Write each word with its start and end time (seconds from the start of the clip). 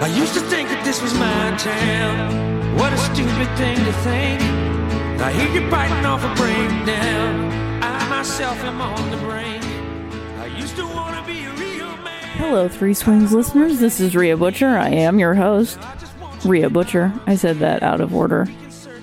I 0.00 0.06
used 0.06 0.32
to 0.32 0.40
think 0.40 0.70
that 0.70 0.82
this 0.82 1.02
was 1.02 1.12
my 1.12 1.54
town. 1.58 2.74
What 2.74 2.90
a 2.90 2.96
stupid 2.96 3.54
thing 3.58 3.76
to 3.76 3.92
think. 4.00 4.40
I 5.20 5.30
hear 5.30 5.60
you 5.60 5.70
biting 5.70 6.06
off 6.06 6.24
a 6.24 6.34
breakdown. 6.36 7.82
I 7.82 8.08
myself 8.08 8.56
am 8.60 8.80
on 8.80 9.10
the 9.10 9.18
brink. 9.18 9.62
I 10.38 10.46
used 10.58 10.74
to 10.76 10.86
want 10.86 11.18
to 11.18 11.30
be 11.30 11.44
a 11.44 11.50
real 11.52 11.94
man. 11.98 12.22
Hello, 12.38 12.66
Three 12.66 12.94
Swings 12.94 13.34
listeners. 13.34 13.78
This 13.78 14.00
is 14.00 14.16
Rhea 14.16 14.38
Butcher. 14.38 14.68
I 14.68 14.88
am 14.88 15.18
your 15.18 15.34
host, 15.34 15.78
Rhea 16.46 16.70
Butcher. 16.70 17.12
I 17.26 17.36
said 17.36 17.58
that 17.58 17.82
out 17.82 18.00
of 18.00 18.14
order. 18.14 18.48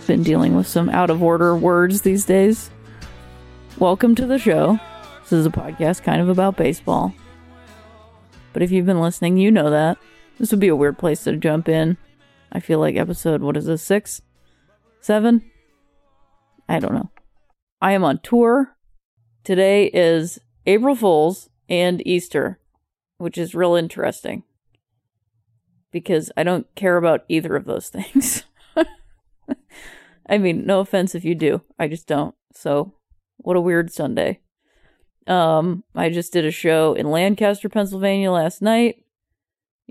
Been 0.08 0.24
dealing 0.24 0.56
with 0.56 0.66
some 0.66 0.90
out 0.90 1.12
of 1.12 1.22
order 1.22 1.56
words 1.56 2.02
these 2.02 2.26
days. 2.26 2.72
Welcome 3.78 4.16
to 4.16 4.26
the 4.26 4.40
show. 4.40 4.80
This 5.22 5.34
is 5.34 5.46
a 5.46 5.52
podcast 5.52 6.02
kind 6.02 6.22
of 6.22 6.30
about 6.30 6.58
baseball. 6.58 7.14
But 8.52 8.64
if 8.64 8.72
you've 8.72 8.88
been 8.88 9.00
listening, 9.00 9.38
you 9.38 9.52
know 9.52 9.70
that. 9.70 10.00
This 10.40 10.52
would 10.52 10.60
be 10.60 10.68
a 10.68 10.76
weird 10.76 10.98
place 10.98 11.24
to 11.24 11.36
jump 11.36 11.68
in. 11.68 11.98
I 12.52 12.60
feel 12.60 12.80
like 12.80 12.96
episode, 12.96 13.42
what 13.42 13.58
is 13.58 13.66
this, 13.66 13.82
six? 13.82 14.22
Seven? 15.02 15.50
I 16.70 16.80
don't 16.80 16.94
know. 16.94 17.12
I 17.82 17.94
am 17.94 18.04
on 18.04 18.20
tour. 18.22 18.76
Today 19.44 19.86
is 19.86 20.40
April 20.66 20.96
Fool's 20.96 21.50
and 21.70 22.06
Easter, 22.06 22.60
which 23.18 23.38
is 23.38 23.56
real 23.56 23.76
interesting 23.76 24.44
because 25.92 26.32
I 26.38 26.44
don't 26.44 26.68
care 26.76 26.98
about 26.98 27.26
either 27.30 27.56
of 27.56 27.66
those 27.66 27.90
things. 27.90 28.44
I 30.30 30.38
mean, 30.38 30.66
no 30.66 30.82
offense 30.82 31.16
if 31.16 31.24
you 31.24 31.36
do. 31.36 31.62
I 31.80 31.88
just 31.88 32.06
don't. 32.06 32.36
So, 32.54 32.94
what 33.38 33.56
a 33.56 33.62
weird 33.62 33.92
Sunday. 33.92 34.42
Um, 35.26 35.84
I 35.96 36.10
just 36.10 36.34
did 36.34 36.46
a 36.46 36.52
show 36.52 36.94
in 36.94 37.10
Lancaster, 37.10 37.70
Pennsylvania 37.70 38.32
last 38.32 38.62
night. 38.62 39.04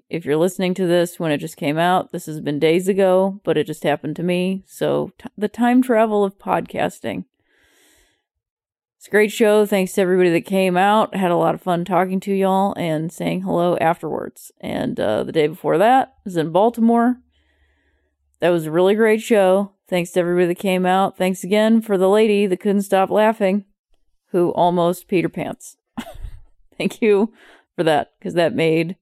If 0.08 0.24
you're 0.24 0.36
listening 0.36 0.74
to 0.74 0.86
this 0.86 1.18
when 1.18 1.32
it 1.32 1.38
just 1.38 1.56
came 1.56 1.78
out, 1.78 2.12
this 2.12 2.26
has 2.26 2.40
been 2.40 2.58
days 2.58 2.88
ago, 2.88 3.40
but 3.44 3.56
it 3.56 3.66
just 3.66 3.82
happened 3.82 4.16
to 4.16 4.22
me. 4.22 4.62
So, 4.66 5.12
t- 5.18 5.28
the 5.36 5.48
time 5.48 5.82
travel 5.82 6.24
of 6.24 6.38
podcasting. 6.38 7.24
It's 8.98 9.08
a 9.08 9.10
great 9.10 9.30
show. 9.30 9.66
Thanks 9.66 9.92
to 9.92 10.00
everybody 10.00 10.30
that 10.30 10.46
came 10.46 10.76
out. 10.76 11.14
Had 11.14 11.30
a 11.30 11.36
lot 11.36 11.54
of 11.54 11.62
fun 11.62 11.84
talking 11.84 12.18
to 12.20 12.32
y'all 12.32 12.74
and 12.76 13.12
saying 13.12 13.42
hello 13.42 13.76
afterwards. 13.76 14.50
And 14.60 14.98
uh, 14.98 15.22
the 15.22 15.32
day 15.32 15.46
before 15.46 15.78
that 15.78 16.14
was 16.24 16.36
in 16.36 16.50
Baltimore. 16.50 17.18
That 18.40 18.50
was 18.50 18.66
a 18.66 18.70
really 18.70 18.94
great 18.94 19.22
show. 19.22 19.72
Thanks 19.88 20.10
to 20.12 20.20
everybody 20.20 20.46
that 20.48 20.58
came 20.58 20.84
out. 20.84 21.16
Thanks 21.16 21.44
again 21.44 21.80
for 21.80 21.96
the 21.96 22.08
lady 22.08 22.46
that 22.46 22.58
couldn't 22.58 22.82
stop 22.82 23.08
laughing, 23.08 23.64
who 24.32 24.50
almost 24.50 25.08
Peter 25.08 25.28
pants. 25.28 25.76
Thank 26.76 27.00
you 27.00 27.32
for 27.76 27.84
that, 27.84 28.10
because 28.18 28.34
that 28.34 28.54
made 28.54 28.96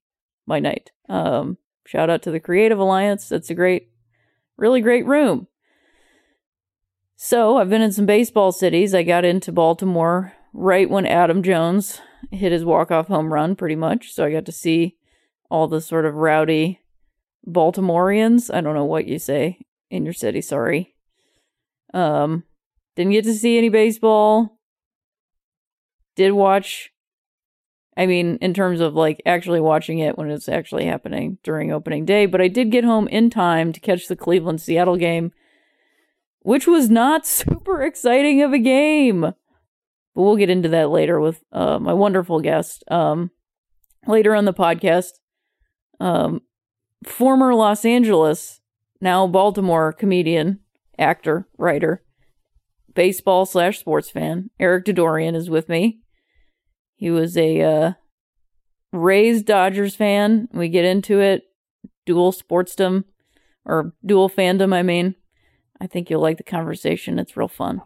my 0.46 0.58
night. 0.58 0.92
Um, 1.08 1.58
shout 1.86 2.10
out 2.10 2.22
to 2.22 2.30
the 2.30 2.40
Creative 2.40 2.78
Alliance. 2.78 3.28
That's 3.28 3.50
a 3.50 3.54
great, 3.54 3.88
really 4.56 4.80
great 4.80 5.06
room. 5.06 5.46
So 7.16 7.58
I've 7.58 7.70
been 7.70 7.82
in 7.82 7.92
some 7.92 8.06
baseball 8.06 8.52
cities. 8.52 8.94
I 8.94 9.02
got 9.02 9.24
into 9.24 9.52
Baltimore 9.52 10.32
right 10.52 10.88
when 10.88 11.06
Adam 11.06 11.42
Jones 11.42 12.00
hit 12.30 12.52
his 12.52 12.64
walk-off 12.64 13.08
home 13.08 13.32
run, 13.32 13.56
pretty 13.56 13.76
much. 13.76 14.12
So 14.12 14.24
I 14.24 14.32
got 14.32 14.46
to 14.46 14.52
see 14.52 14.96
all 15.50 15.68
the 15.68 15.80
sort 15.80 16.06
of 16.06 16.14
rowdy 16.14 16.80
Baltimoreans. 17.46 18.50
I 18.52 18.60
don't 18.60 18.74
know 18.74 18.84
what 18.84 19.06
you 19.06 19.18
say 19.18 19.60
in 19.90 20.04
your 20.04 20.14
city. 20.14 20.40
Sorry. 20.40 20.94
Um, 21.92 22.44
didn't 22.96 23.12
get 23.12 23.24
to 23.24 23.34
see 23.34 23.58
any 23.58 23.68
baseball. 23.68 24.58
Did 26.16 26.32
watch. 26.32 26.92
I 27.96 28.06
mean, 28.06 28.38
in 28.40 28.54
terms 28.54 28.80
of 28.80 28.94
like 28.94 29.22
actually 29.24 29.60
watching 29.60 29.98
it 30.00 30.18
when 30.18 30.30
it's 30.30 30.48
actually 30.48 30.86
happening 30.86 31.38
during 31.42 31.70
opening 31.70 32.04
day, 32.04 32.26
but 32.26 32.40
I 32.40 32.48
did 32.48 32.70
get 32.70 32.84
home 32.84 33.06
in 33.08 33.30
time 33.30 33.72
to 33.72 33.80
catch 33.80 34.08
the 34.08 34.16
Cleveland 34.16 34.60
Seattle 34.60 34.96
game, 34.96 35.32
which 36.40 36.66
was 36.66 36.90
not 36.90 37.26
super 37.26 37.82
exciting 37.82 38.42
of 38.42 38.52
a 38.52 38.58
game. 38.58 39.20
But 39.20 39.36
we'll 40.22 40.36
get 40.36 40.50
into 40.50 40.68
that 40.70 40.90
later 40.90 41.20
with 41.20 41.42
uh, 41.52 41.78
my 41.78 41.92
wonderful 41.92 42.40
guest. 42.40 42.84
Um, 42.88 43.30
later 44.06 44.34
on 44.34 44.44
the 44.44 44.52
podcast, 44.52 45.10
um, 46.00 46.42
former 47.04 47.54
Los 47.54 47.84
Angeles, 47.84 48.60
now 49.00 49.26
Baltimore 49.26 49.92
comedian, 49.92 50.60
actor, 50.98 51.48
writer, 51.58 52.02
baseball 52.94 53.46
slash 53.46 53.78
sports 53.78 54.10
fan, 54.10 54.50
Eric 54.58 54.84
Dodorian 54.84 55.34
is 55.34 55.50
with 55.50 55.68
me. 55.68 56.00
He 56.96 57.10
was 57.10 57.36
a 57.36 57.60
uh, 57.60 57.92
Dodgers 58.92 59.96
fan. 59.96 60.48
We 60.52 60.68
get 60.68 60.84
into 60.84 61.20
it. 61.20 61.44
Dual 62.06 62.32
sportsdom, 62.32 63.04
or 63.64 63.94
dual 64.04 64.28
fandom, 64.28 64.74
I 64.74 64.82
mean. 64.82 65.14
I 65.80 65.86
think 65.86 66.08
you'll 66.08 66.20
like 66.20 66.36
the 66.36 66.42
conversation. 66.44 67.18
It's 67.18 67.36
real 67.36 67.48
fun. 67.48 67.82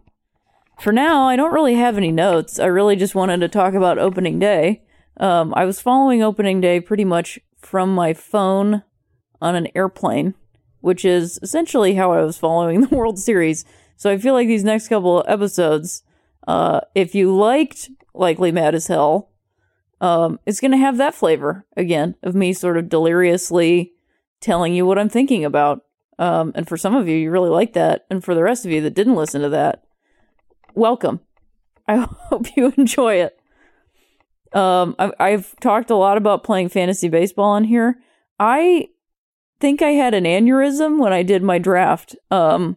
For 0.80 0.92
now, 0.92 1.28
I 1.28 1.36
don't 1.36 1.52
really 1.52 1.74
have 1.74 1.96
any 1.96 2.12
notes. 2.12 2.58
I 2.58 2.66
really 2.66 2.96
just 2.96 3.14
wanted 3.14 3.40
to 3.40 3.48
talk 3.48 3.74
about 3.74 3.98
opening 3.98 4.38
day. 4.38 4.82
Um, 5.18 5.52
I 5.56 5.64
was 5.64 5.80
following 5.80 6.22
opening 6.22 6.60
day 6.60 6.80
pretty 6.80 7.04
much 7.04 7.38
from 7.56 7.94
my 7.94 8.14
phone 8.14 8.84
on 9.40 9.56
an 9.56 9.68
airplane, 9.74 10.34
which 10.80 11.04
is 11.04 11.38
essentially 11.42 11.94
how 11.94 12.12
I 12.12 12.22
was 12.22 12.38
following 12.38 12.80
the 12.88 12.94
World 12.94 13.18
Series. 13.18 13.64
So 13.96 14.10
I 14.10 14.18
feel 14.18 14.34
like 14.34 14.46
these 14.46 14.64
next 14.64 14.88
couple 14.88 15.24
episodes, 15.26 16.04
uh, 16.46 16.80
if 16.94 17.14
you 17.14 17.34
liked 17.34 17.90
Likely 18.18 18.52
Mad 18.52 18.74
as 18.74 18.88
Hell, 18.88 19.30
um, 20.00 20.38
it's 20.46 20.60
going 20.60 20.72
to 20.72 20.76
have 20.76 20.96
that 20.98 21.14
flavor 21.14 21.66
again 21.76 22.14
of 22.22 22.34
me 22.34 22.52
sort 22.52 22.76
of 22.76 22.88
deliriously 22.88 23.92
telling 24.40 24.74
you 24.74 24.86
what 24.86 24.98
I'm 24.98 25.08
thinking 25.08 25.44
about. 25.44 25.84
Um, 26.18 26.52
and 26.54 26.68
for 26.68 26.76
some 26.76 26.94
of 26.94 27.08
you, 27.08 27.16
you 27.16 27.30
really 27.30 27.50
like 27.50 27.72
that. 27.74 28.06
And 28.10 28.22
for 28.22 28.34
the 28.34 28.42
rest 28.42 28.64
of 28.66 28.72
you 28.72 28.80
that 28.82 28.94
didn't 28.94 29.14
listen 29.14 29.42
to 29.42 29.48
that, 29.50 29.84
welcome. 30.74 31.20
I 31.86 31.96
hope 32.10 32.56
you 32.56 32.72
enjoy 32.76 33.16
it. 33.16 33.38
Um, 34.52 34.96
I've, 34.98 35.12
I've 35.20 35.56
talked 35.60 35.90
a 35.90 35.96
lot 35.96 36.16
about 36.16 36.44
playing 36.44 36.70
fantasy 36.70 37.08
baseball 37.08 37.50
on 37.50 37.64
here. 37.64 37.98
I 38.40 38.88
think 39.60 39.82
I 39.82 39.90
had 39.90 40.14
an 40.14 40.24
aneurysm 40.24 40.98
when 40.98 41.12
I 41.12 41.22
did 41.22 41.42
my 41.42 41.58
draft. 41.58 42.16
Um, 42.30 42.76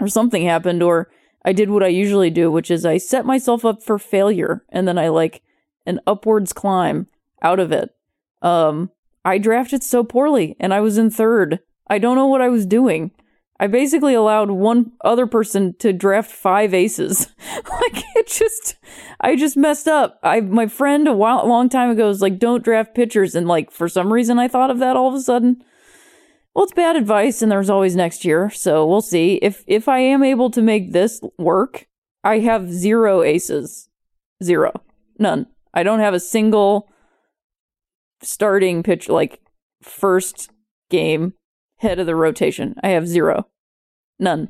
or 0.00 0.08
something 0.08 0.44
happened, 0.44 0.82
or 0.82 1.10
I 1.48 1.52
did 1.52 1.70
what 1.70 1.82
I 1.82 1.88
usually 1.88 2.28
do, 2.28 2.52
which 2.52 2.70
is 2.70 2.84
I 2.84 2.98
set 2.98 3.24
myself 3.24 3.64
up 3.64 3.82
for 3.82 3.98
failure 3.98 4.66
and 4.68 4.86
then 4.86 4.98
I 4.98 5.08
like 5.08 5.40
an 5.86 5.98
upwards 6.06 6.52
climb 6.52 7.06
out 7.40 7.58
of 7.58 7.72
it. 7.72 7.94
Um, 8.42 8.90
I 9.24 9.38
drafted 9.38 9.82
so 9.82 10.04
poorly 10.04 10.56
and 10.60 10.74
I 10.74 10.80
was 10.80 10.98
in 10.98 11.08
third. 11.08 11.60
I 11.86 11.96
don't 11.96 12.16
know 12.16 12.26
what 12.26 12.42
I 12.42 12.50
was 12.50 12.66
doing. 12.66 13.12
I 13.58 13.66
basically 13.66 14.12
allowed 14.12 14.50
one 14.50 14.92
other 15.02 15.26
person 15.26 15.74
to 15.78 15.94
draft 15.94 16.30
five 16.30 16.74
aces. 16.74 17.28
like 17.54 18.04
it 18.14 18.26
just, 18.26 18.76
I 19.18 19.34
just 19.34 19.56
messed 19.56 19.88
up. 19.88 20.18
I, 20.22 20.42
my 20.42 20.66
friend 20.66 21.08
a 21.08 21.14
while, 21.14 21.48
long 21.48 21.70
time 21.70 21.88
ago 21.88 22.08
was 22.08 22.20
like, 22.20 22.38
don't 22.38 22.62
draft 22.62 22.94
pitchers. 22.94 23.34
And 23.34 23.48
like, 23.48 23.70
for 23.70 23.88
some 23.88 24.12
reason 24.12 24.38
I 24.38 24.48
thought 24.48 24.70
of 24.70 24.80
that 24.80 24.98
all 24.98 25.08
of 25.08 25.14
a 25.14 25.22
sudden. 25.22 25.64
Well, 26.58 26.64
it's 26.64 26.72
bad 26.72 26.96
advice, 26.96 27.40
and 27.40 27.52
there's 27.52 27.70
always 27.70 27.94
next 27.94 28.24
year. 28.24 28.50
So 28.50 28.84
we'll 28.84 29.00
see 29.00 29.34
if 29.34 29.62
if 29.68 29.86
I 29.86 30.00
am 30.00 30.24
able 30.24 30.50
to 30.50 30.60
make 30.60 30.90
this 30.90 31.20
work. 31.38 31.86
I 32.24 32.40
have 32.40 32.72
zero 32.72 33.22
aces, 33.22 33.88
zero, 34.42 34.72
none. 35.20 35.46
I 35.72 35.84
don't 35.84 36.00
have 36.00 36.14
a 36.14 36.18
single 36.18 36.90
starting 38.22 38.82
pitch 38.82 39.08
like 39.08 39.40
first 39.82 40.50
game 40.90 41.34
head 41.76 42.00
of 42.00 42.06
the 42.06 42.16
rotation. 42.16 42.74
I 42.82 42.88
have 42.88 43.06
zero, 43.06 43.46
none, 44.18 44.48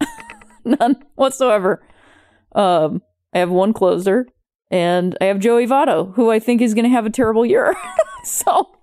none 0.64 1.02
whatsoever. 1.16 1.84
Um, 2.54 3.02
I 3.32 3.40
have 3.40 3.50
one 3.50 3.72
closer, 3.72 4.28
and 4.70 5.18
I 5.20 5.24
have 5.24 5.40
Joey 5.40 5.66
Votto, 5.66 6.14
who 6.14 6.30
I 6.30 6.38
think 6.38 6.62
is 6.62 6.74
going 6.74 6.84
to 6.84 6.90
have 6.90 7.06
a 7.06 7.10
terrible 7.10 7.44
year. 7.44 7.74
so 8.22 8.76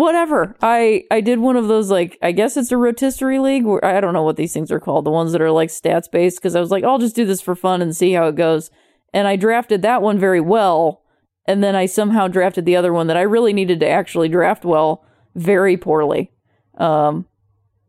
whatever. 0.00 0.56
I 0.62 1.04
I 1.10 1.20
did 1.20 1.38
one 1.38 1.56
of 1.56 1.68
those 1.68 1.90
like 1.90 2.18
I 2.22 2.32
guess 2.32 2.56
it's 2.56 2.72
a 2.72 2.76
rotisserie 2.76 3.38
league 3.38 3.64
where 3.64 3.84
I 3.84 4.00
don't 4.00 4.14
know 4.14 4.22
what 4.22 4.36
these 4.36 4.52
things 4.52 4.72
are 4.72 4.80
called, 4.80 5.04
the 5.04 5.10
ones 5.10 5.32
that 5.32 5.42
are 5.42 5.50
like 5.50 5.68
stats 5.68 6.10
based 6.10 6.38
because 6.38 6.56
I 6.56 6.60
was 6.60 6.70
like 6.70 6.84
I'll 6.84 6.98
just 6.98 7.14
do 7.14 7.26
this 7.26 7.40
for 7.40 7.54
fun 7.54 7.82
and 7.82 7.94
see 7.94 8.12
how 8.12 8.26
it 8.26 8.34
goes. 8.34 8.70
And 9.12 9.28
I 9.28 9.36
drafted 9.36 9.82
that 9.82 10.02
one 10.02 10.18
very 10.18 10.40
well, 10.40 11.02
and 11.46 11.62
then 11.62 11.76
I 11.76 11.86
somehow 11.86 12.28
drafted 12.28 12.64
the 12.64 12.76
other 12.76 12.92
one 12.92 13.08
that 13.08 13.16
I 13.16 13.22
really 13.22 13.52
needed 13.52 13.80
to 13.80 13.88
actually 13.88 14.28
draft 14.28 14.64
well 14.64 15.04
very 15.34 15.76
poorly. 15.76 16.32
Um 16.76 17.26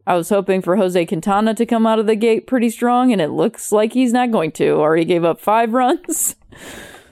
I 0.05 0.15
was 0.15 0.29
hoping 0.29 0.61
for 0.61 0.75
Jose 0.75 1.05
Quintana 1.05 1.53
to 1.53 1.65
come 1.65 1.85
out 1.85 1.99
of 1.99 2.07
the 2.07 2.15
gate 2.15 2.47
pretty 2.47 2.69
strong, 2.69 3.11
and 3.11 3.21
it 3.21 3.29
looks 3.29 3.71
like 3.71 3.93
he's 3.93 4.11
not 4.11 4.31
going 4.31 4.51
to. 4.53 4.71
Already 4.71 5.05
gave 5.05 5.23
up 5.23 5.39
five 5.39 5.73
runs. 5.73 6.35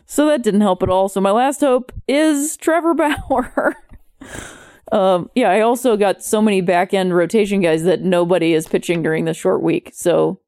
So 0.06 0.26
that 0.26 0.42
didn't 0.42 0.62
help 0.62 0.82
at 0.82 0.90
all. 0.90 1.08
So 1.08 1.22
my 1.22 1.30
last 1.30 1.62
hope 1.62 1.92
is 2.08 2.58
Trevor 2.58 2.96
Bauer. 2.96 3.76
Um, 4.92 5.30
yeah, 5.36 5.50
I 5.50 5.62
also 5.62 5.98
got 5.98 6.24
so 6.24 6.42
many 6.42 6.62
back 6.62 6.94
end 6.94 7.16
rotation 7.16 7.62
guys 7.62 7.84
that 7.84 8.02
nobody 8.02 8.54
is 8.54 8.68
pitching 8.68 9.04
during 9.04 9.26
the 9.26 9.34
short 9.34 9.62
week. 9.62 9.92
So 9.94 10.42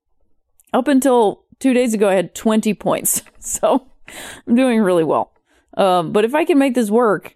up 0.73 0.87
until 0.87 1.45
two 1.59 1.73
days 1.73 1.93
ago, 1.93 2.09
I 2.09 2.15
had 2.15 2.35
20 2.35 2.73
points. 2.75 3.23
So 3.43 3.87
I'm 4.45 4.53
doing 4.53 4.81
really 4.81 5.03
well. 5.03 5.33
Um, 5.75 6.11
but 6.11 6.23
if 6.23 6.35
I 6.35 6.45
can 6.45 6.59
make 6.59 6.75
this 6.75 6.91
work 6.91 7.33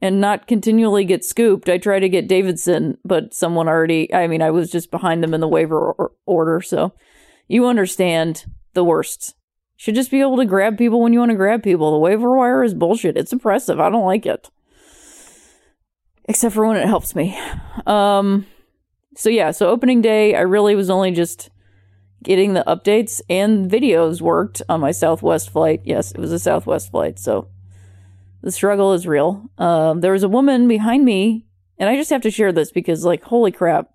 and 0.00 0.20
not 0.20 0.46
continually 0.46 1.04
get 1.04 1.24
scooped, 1.24 1.68
I 1.68 1.78
try 1.78 1.98
to 1.98 2.08
get 2.08 2.28
Davidson, 2.28 2.96
but 3.04 3.34
someone 3.34 3.66
already, 3.66 4.14
I 4.14 4.28
mean, 4.28 4.40
I 4.40 4.52
was 4.52 4.70
just 4.70 4.92
behind 4.92 5.20
them 5.20 5.34
in 5.34 5.40
the 5.40 5.48
waiver 5.48 5.90
or- 5.92 6.12
order. 6.26 6.60
So 6.60 6.92
you 7.48 7.66
understand 7.66 8.46
the 8.74 8.84
worst. 8.84 9.34
Should 9.76 9.96
just 9.96 10.12
be 10.12 10.20
able 10.20 10.36
to 10.36 10.44
grab 10.44 10.78
people 10.78 11.00
when 11.00 11.12
you 11.12 11.18
want 11.18 11.32
to 11.32 11.36
grab 11.36 11.64
people. 11.64 11.90
The 11.90 11.98
waiver 11.98 12.36
wire 12.36 12.62
is 12.62 12.72
bullshit. 12.72 13.16
It's 13.16 13.32
oppressive. 13.32 13.80
I 13.80 13.90
don't 13.90 14.06
like 14.06 14.26
it 14.26 14.48
except 16.28 16.54
for 16.54 16.66
when 16.66 16.76
it 16.76 16.86
helps 16.86 17.16
me. 17.16 17.36
Um, 17.86 18.46
so 19.16 19.30
yeah, 19.30 19.50
so 19.50 19.68
opening 19.68 20.00
day, 20.00 20.36
I 20.36 20.42
really 20.42 20.76
was 20.76 20.90
only 20.90 21.10
just 21.10 21.50
getting 22.22 22.52
the 22.52 22.64
updates 22.66 23.20
and 23.28 23.70
videos 23.70 24.20
worked 24.20 24.60
on 24.68 24.80
my 24.80 24.90
Southwest 24.90 25.50
flight. 25.50 25.80
Yes, 25.84 26.12
it 26.12 26.18
was 26.18 26.32
a 26.32 26.38
Southwest 26.38 26.90
flight, 26.90 27.18
so 27.18 27.48
the 28.42 28.52
struggle 28.52 28.92
is 28.92 29.06
real. 29.06 29.50
Um, 29.58 30.00
there 30.00 30.12
was 30.12 30.22
a 30.22 30.28
woman 30.28 30.68
behind 30.68 31.04
me, 31.04 31.46
and 31.78 31.88
I 31.88 31.96
just 31.96 32.10
have 32.10 32.22
to 32.22 32.30
share 32.30 32.52
this 32.52 32.70
because, 32.70 33.04
like, 33.04 33.24
holy 33.24 33.50
crap. 33.50 33.90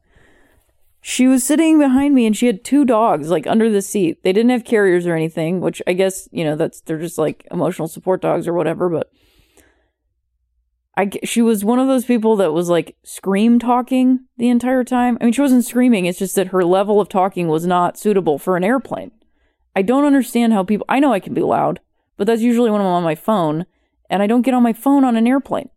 She 1.05 1.27
was 1.27 1.43
sitting 1.43 1.79
behind 1.79 2.15
me 2.15 2.25
and 2.25 2.35
she 2.35 2.47
had 2.47 2.63
two 2.63 2.85
dogs 2.85 3.29
like 3.29 3.45
under 3.45 3.69
the 3.69 3.81
seat. 3.81 4.23
They 4.23 4.31
didn't 4.31 4.51
have 4.51 4.63
carriers 4.63 5.05
or 5.05 5.13
anything, 5.13 5.59
which 5.59 5.81
I 5.85 5.91
guess, 5.91 6.29
you 6.31 6.45
know, 6.45 6.55
that's 6.55 6.79
they're 6.79 6.97
just 6.97 7.17
like 7.17 7.45
emotional 7.51 7.89
support 7.89 8.21
dogs 8.21 8.47
or 8.47 8.53
whatever, 8.53 8.87
but 8.87 9.11
I, 10.95 11.09
she 11.23 11.41
was 11.41 11.65
one 11.65 11.79
of 11.79 11.87
those 11.87 12.05
people 12.05 12.35
that 12.35 12.53
was 12.53 12.69
like 12.69 12.95
scream 13.03 13.57
talking 13.57 14.25
the 14.37 14.49
entire 14.49 14.83
time. 14.83 15.17
I 15.19 15.25
mean, 15.25 15.33
she 15.33 15.41
wasn't 15.41 15.65
screaming. 15.65 16.05
It's 16.05 16.19
just 16.19 16.35
that 16.35 16.49
her 16.49 16.63
level 16.63 17.01
of 17.01 17.09
talking 17.09 17.47
was 17.47 17.65
not 17.65 17.97
suitable 17.97 18.37
for 18.37 18.55
an 18.55 18.63
airplane. 18.63 19.11
I 19.75 19.81
don't 19.81 20.05
understand 20.05 20.53
how 20.53 20.63
people, 20.63 20.85
I 20.87 20.99
know 20.99 21.11
I 21.11 21.19
can 21.19 21.33
be 21.33 21.41
loud, 21.41 21.79
but 22.15 22.27
that's 22.27 22.43
usually 22.43 22.69
when 22.69 22.81
I'm 22.81 22.87
on 22.87 23.03
my 23.03 23.15
phone 23.15 23.65
and 24.09 24.21
I 24.21 24.27
don't 24.27 24.43
get 24.43 24.53
on 24.53 24.61
my 24.61 24.73
phone 24.73 25.03
on 25.03 25.15
an 25.15 25.25
airplane. 25.25 25.69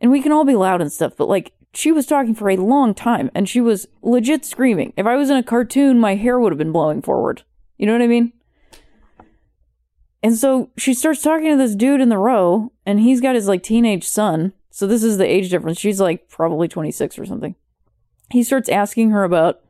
And 0.00 0.10
we 0.10 0.20
can 0.20 0.32
all 0.32 0.44
be 0.44 0.56
loud 0.56 0.80
and 0.80 0.92
stuff, 0.92 1.12
but 1.16 1.28
like 1.28 1.52
she 1.72 1.92
was 1.92 2.06
talking 2.06 2.34
for 2.34 2.50
a 2.50 2.56
long 2.56 2.92
time 2.92 3.30
and 3.36 3.48
she 3.48 3.60
was 3.60 3.86
legit 4.02 4.44
screaming. 4.44 4.92
If 4.96 5.06
I 5.06 5.14
was 5.14 5.30
in 5.30 5.36
a 5.36 5.44
cartoon, 5.44 6.00
my 6.00 6.16
hair 6.16 6.40
would 6.40 6.50
have 6.50 6.58
been 6.58 6.72
blowing 6.72 7.02
forward. 7.02 7.44
You 7.78 7.86
know 7.86 7.92
what 7.92 8.02
I 8.02 8.08
mean? 8.08 8.32
And 10.22 10.36
so 10.36 10.70
she 10.76 10.94
starts 10.94 11.22
talking 11.22 11.50
to 11.50 11.56
this 11.56 11.74
dude 11.74 12.00
in 12.00 12.08
the 12.08 12.18
row, 12.18 12.72
and 12.86 13.00
he's 13.00 13.20
got 13.20 13.34
his 13.34 13.48
like 13.48 13.62
teenage 13.62 14.06
son. 14.06 14.52
So 14.70 14.86
this 14.86 15.02
is 15.02 15.18
the 15.18 15.26
age 15.26 15.50
difference. 15.50 15.78
She's 15.78 16.00
like 16.00 16.28
probably 16.28 16.68
26 16.68 17.18
or 17.18 17.26
something. 17.26 17.56
He 18.30 18.42
starts 18.42 18.68
asking 18.68 19.10
her 19.10 19.24
about 19.24 19.60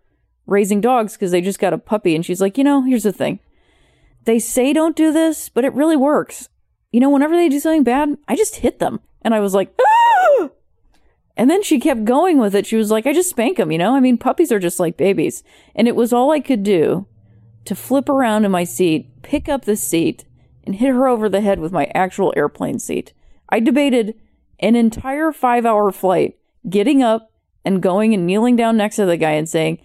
raising 0.46 0.80
dogs 0.80 1.14
because 1.14 1.30
they 1.30 1.40
just 1.40 1.58
got 1.58 1.72
a 1.72 1.78
puppy. 1.78 2.14
And 2.14 2.24
she's 2.24 2.40
like, 2.40 2.58
you 2.58 2.64
know, 2.64 2.82
here's 2.82 3.02
the 3.02 3.12
thing. 3.12 3.40
They 4.24 4.38
say 4.38 4.72
don't 4.72 4.94
do 4.94 5.12
this, 5.12 5.48
but 5.48 5.64
it 5.64 5.74
really 5.74 5.96
works. 5.96 6.48
You 6.92 7.00
know, 7.00 7.10
whenever 7.10 7.34
they 7.34 7.48
do 7.48 7.58
something 7.58 7.82
bad, 7.82 8.16
I 8.28 8.36
just 8.36 8.56
hit 8.56 8.78
them. 8.78 9.00
And 9.22 9.34
I 9.34 9.40
was 9.40 9.54
like, 9.54 9.74
ah! 9.80 10.50
And 11.36 11.50
then 11.50 11.62
she 11.62 11.80
kept 11.80 12.04
going 12.04 12.38
with 12.38 12.54
it. 12.54 12.66
She 12.66 12.76
was 12.76 12.90
like, 12.90 13.06
I 13.06 13.14
just 13.14 13.30
spank 13.30 13.56
them, 13.56 13.72
you 13.72 13.78
know? 13.78 13.96
I 13.96 14.00
mean, 14.00 14.18
puppies 14.18 14.52
are 14.52 14.58
just 14.58 14.78
like 14.78 14.96
babies. 14.96 15.42
And 15.74 15.88
it 15.88 15.96
was 15.96 16.12
all 16.12 16.30
I 16.30 16.40
could 16.40 16.62
do 16.62 17.06
to 17.64 17.74
flip 17.74 18.08
around 18.08 18.44
in 18.44 18.50
my 18.50 18.64
seat, 18.64 19.22
pick 19.22 19.48
up 19.48 19.64
the 19.64 19.76
seat, 19.76 20.24
and 20.64 20.76
hit 20.76 20.90
her 20.90 21.06
over 21.06 21.28
the 21.28 21.40
head 21.40 21.58
with 21.58 21.72
my 21.72 21.90
actual 21.94 22.32
airplane 22.36 22.78
seat. 22.78 23.12
I 23.48 23.60
debated 23.60 24.14
an 24.60 24.76
entire 24.76 25.32
five 25.32 25.66
hour 25.66 25.90
flight 25.90 26.38
getting 26.68 27.02
up 27.02 27.32
and 27.64 27.82
going 27.82 28.14
and 28.14 28.26
kneeling 28.26 28.56
down 28.56 28.76
next 28.76 28.96
to 28.96 29.06
the 29.06 29.16
guy 29.16 29.32
and 29.32 29.48
saying, 29.48 29.78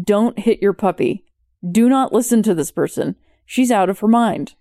Don't 0.00 0.38
hit 0.38 0.60
your 0.60 0.72
puppy. 0.72 1.24
Do 1.68 1.88
not 1.88 2.12
listen 2.12 2.42
to 2.42 2.54
this 2.54 2.70
person. 2.70 3.16
She's 3.46 3.70
out 3.70 3.88
of 3.88 4.00
her 4.00 4.08
mind. 4.08 4.54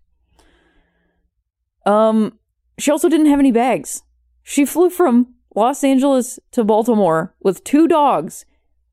Um, 1.85 2.39
she 2.77 2.91
also 2.91 3.09
didn't 3.09 3.27
have 3.27 3.39
any 3.39 3.51
bags. 3.51 4.03
She 4.41 4.65
flew 4.65 4.89
from 4.89 5.33
Los 5.55 5.83
Angeles 5.83 6.39
to 6.51 6.63
Baltimore 6.63 7.35
with 7.41 7.63
two 7.63 7.87
dogs 7.87 8.45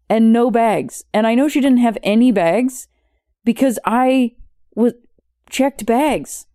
and 0.08 0.32
no 0.32 0.50
bags. 0.50 1.04
And 1.14 1.26
I 1.26 1.34
know 1.34 1.48
she 1.48 1.60
didn't 1.60 1.78
have 1.78 1.98
any 2.02 2.32
bags 2.32 2.88
because 3.44 3.78
I 3.84 4.32
was 4.74 4.94
checked 5.48 5.86
bags. 5.86 6.46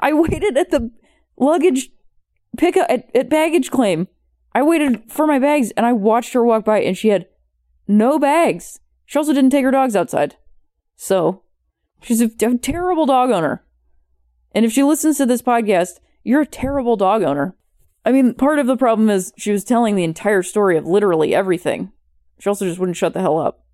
I 0.00 0.12
waited 0.12 0.56
at 0.56 0.70
the 0.70 0.90
luggage 1.36 1.90
pickup 2.56 2.86
at, 2.88 3.10
at 3.14 3.28
baggage 3.28 3.70
claim. 3.70 4.08
I 4.54 4.62
waited 4.62 5.10
for 5.10 5.26
my 5.26 5.38
bags 5.38 5.70
and 5.76 5.84
I 5.84 5.92
watched 5.92 6.32
her 6.32 6.44
walk 6.44 6.64
by 6.64 6.80
and 6.80 6.96
she 6.96 7.08
had 7.08 7.26
no 7.86 8.18
bags. 8.18 8.80
She 9.04 9.18
also 9.18 9.32
didn't 9.32 9.50
take 9.50 9.64
her 9.64 9.70
dogs 9.70 9.94
outside. 9.94 10.36
So 10.96 11.42
she's 12.02 12.20
a, 12.20 12.30
a 12.42 12.58
terrible 12.58 13.06
dog 13.06 13.30
owner. 13.30 13.64
And 14.52 14.64
if 14.64 14.72
she 14.72 14.82
listens 14.82 15.18
to 15.18 15.26
this 15.26 15.42
podcast, 15.42 16.00
you're 16.24 16.40
a 16.40 16.46
terrible 16.46 16.96
dog 16.96 17.22
owner. 17.22 17.54
I 18.04 18.12
mean, 18.12 18.34
part 18.34 18.58
of 18.58 18.66
the 18.66 18.76
problem 18.76 19.10
is 19.10 19.32
she 19.36 19.52
was 19.52 19.64
telling 19.64 19.96
the 19.96 20.04
entire 20.04 20.42
story 20.42 20.76
of 20.76 20.86
literally 20.86 21.34
everything. 21.34 21.92
She 22.38 22.48
also 22.48 22.64
just 22.64 22.78
wouldn't 22.78 22.96
shut 22.96 23.12
the 23.14 23.20
hell 23.20 23.38
up. 23.38 23.64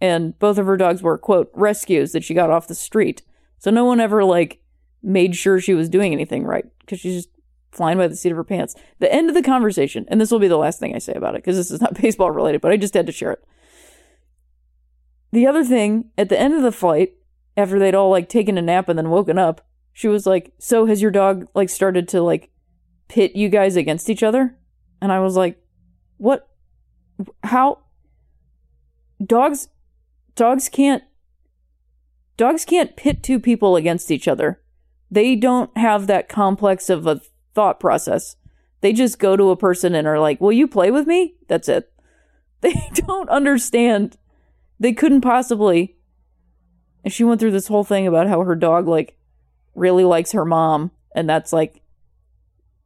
And 0.00 0.38
both 0.38 0.58
of 0.58 0.66
her 0.66 0.76
dogs 0.76 1.02
were, 1.02 1.16
quote, 1.16 1.50
rescues 1.54 2.12
that 2.12 2.24
she 2.24 2.34
got 2.34 2.50
off 2.50 2.68
the 2.68 2.74
street. 2.74 3.22
So 3.58 3.70
no 3.70 3.84
one 3.84 4.00
ever, 4.00 4.24
like, 4.24 4.60
made 5.06 5.36
sure 5.36 5.60
she 5.60 5.72
was 5.72 5.88
doing 5.88 6.12
anything 6.12 6.44
right 6.44 6.66
because 6.80 6.98
she's 7.00 7.24
just 7.24 7.28
flying 7.70 7.96
by 7.96 8.08
the 8.08 8.16
seat 8.16 8.32
of 8.32 8.36
her 8.36 8.44
pants. 8.44 8.74
The 8.98 9.12
end 9.12 9.28
of 9.28 9.34
the 9.34 9.42
conversation, 9.42 10.04
and 10.08 10.20
this 10.20 10.30
will 10.30 10.40
be 10.40 10.48
the 10.48 10.58
last 10.58 10.80
thing 10.80 10.94
I 10.94 10.98
say 10.98 11.14
about 11.14 11.34
it 11.34 11.44
because 11.44 11.56
this 11.56 11.70
is 11.70 11.80
not 11.80 11.94
baseball 12.02 12.32
related, 12.32 12.60
but 12.60 12.72
I 12.72 12.76
just 12.76 12.94
had 12.94 13.06
to 13.06 13.12
share 13.12 13.32
it. 13.32 13.44
The 15.32 15.46
other 15.46 15.64
thing, 15.64 16.10
at 16.18 16.28
the 16.28 16.38
end 16.38 16.54
of 16.54 16.62
the 16.62 16.72
flight, 16.72 17.14
after 17.56 17.78
they'd 17.78 17.94
all 17.94 18.10
like 18.10 18.28
taken 18.28 18.58
a 18.58 18.62
nap 18.62 18.88
and 18.88 18.98
then 18.98 19.10
woken 19.10 19.38
up, 19.38 19.60
she 19.92 20.08
was 20.08 20.26
like, 20.26 20.52
"So 20.58 20.86
has 20.86 21.00
your 21.00 21.10
dog 21.10 21.46
like 21.54 21.68
started 21.68 22.08
to 22.08 22.20
like 22.20 22.50
pit 23.08 23.36
you 23.36 23.48
guys 23.48 23.76
against 23.76 24.10
each 24.10 24.22
other?" 24.22 24.58
And 25.00 25.12
I 25.12 25.20
was 25.20 25.36
like, 25.36 25.62
"What? 26.18 26.48
How? 27.44 27.78
Dogs, 29.24 29.68
dogs 30.34 30.68
can't, 30.68 31.02
dogs 32.36 32.64
can't 32.66 32.96
pit 32.96 33.22
two 33.22 33.38
people 33.40 33.76
against 33.76 34.10
each 34.10 34.28
other." 34.28 34.60
They 35.10 35.36
don't 35.36 35.76
have 35.76 36.06
that 36.06 36.28
complex 36.28 36.90
of 36.90 37.06
a 37.06 37.20
thought 37.54 37.80
process. 37.80 38.36
They 38.80 38.92
just 38.92 39.18
go 39.18 39.36
to 39.36 39.50
a 39.50 39.56
person 39.56 39.94
and 39.94 40.06
are 40.06 40.20
like, 40.20 40.40
Will 40.40 40.52
you 40.52 40.68
play 40.68 40.90
with 40.90 41.06
me? 41.06 41.34
That's 41.48 41.68
it. 41.68 41.92
They 42.62 42.90
don't 42.94 43.28
understand. 43.28 44.16
They 44.80 44.92
couldn't 44.92 45.20
possibly. 45.20 45.96
And 47.04 47.12
she 47.12 47.22
went 47.22 47.38
through 47.38 47.52
this 47.52 47.68
whole 47.68 47.84
thing 47.84 48.06
about 48.06 48.28
how 48.28 48.42
her 48.42 48.56
dog, 48.56 48.88
like, 48.88 49.16
really 49.74 50.04
likes 50.04 50.32
her 50.32 50.44
mom. 50.44 50.90
And 51.14 51.28
that's 51.28 51.52
like 51.52 51.82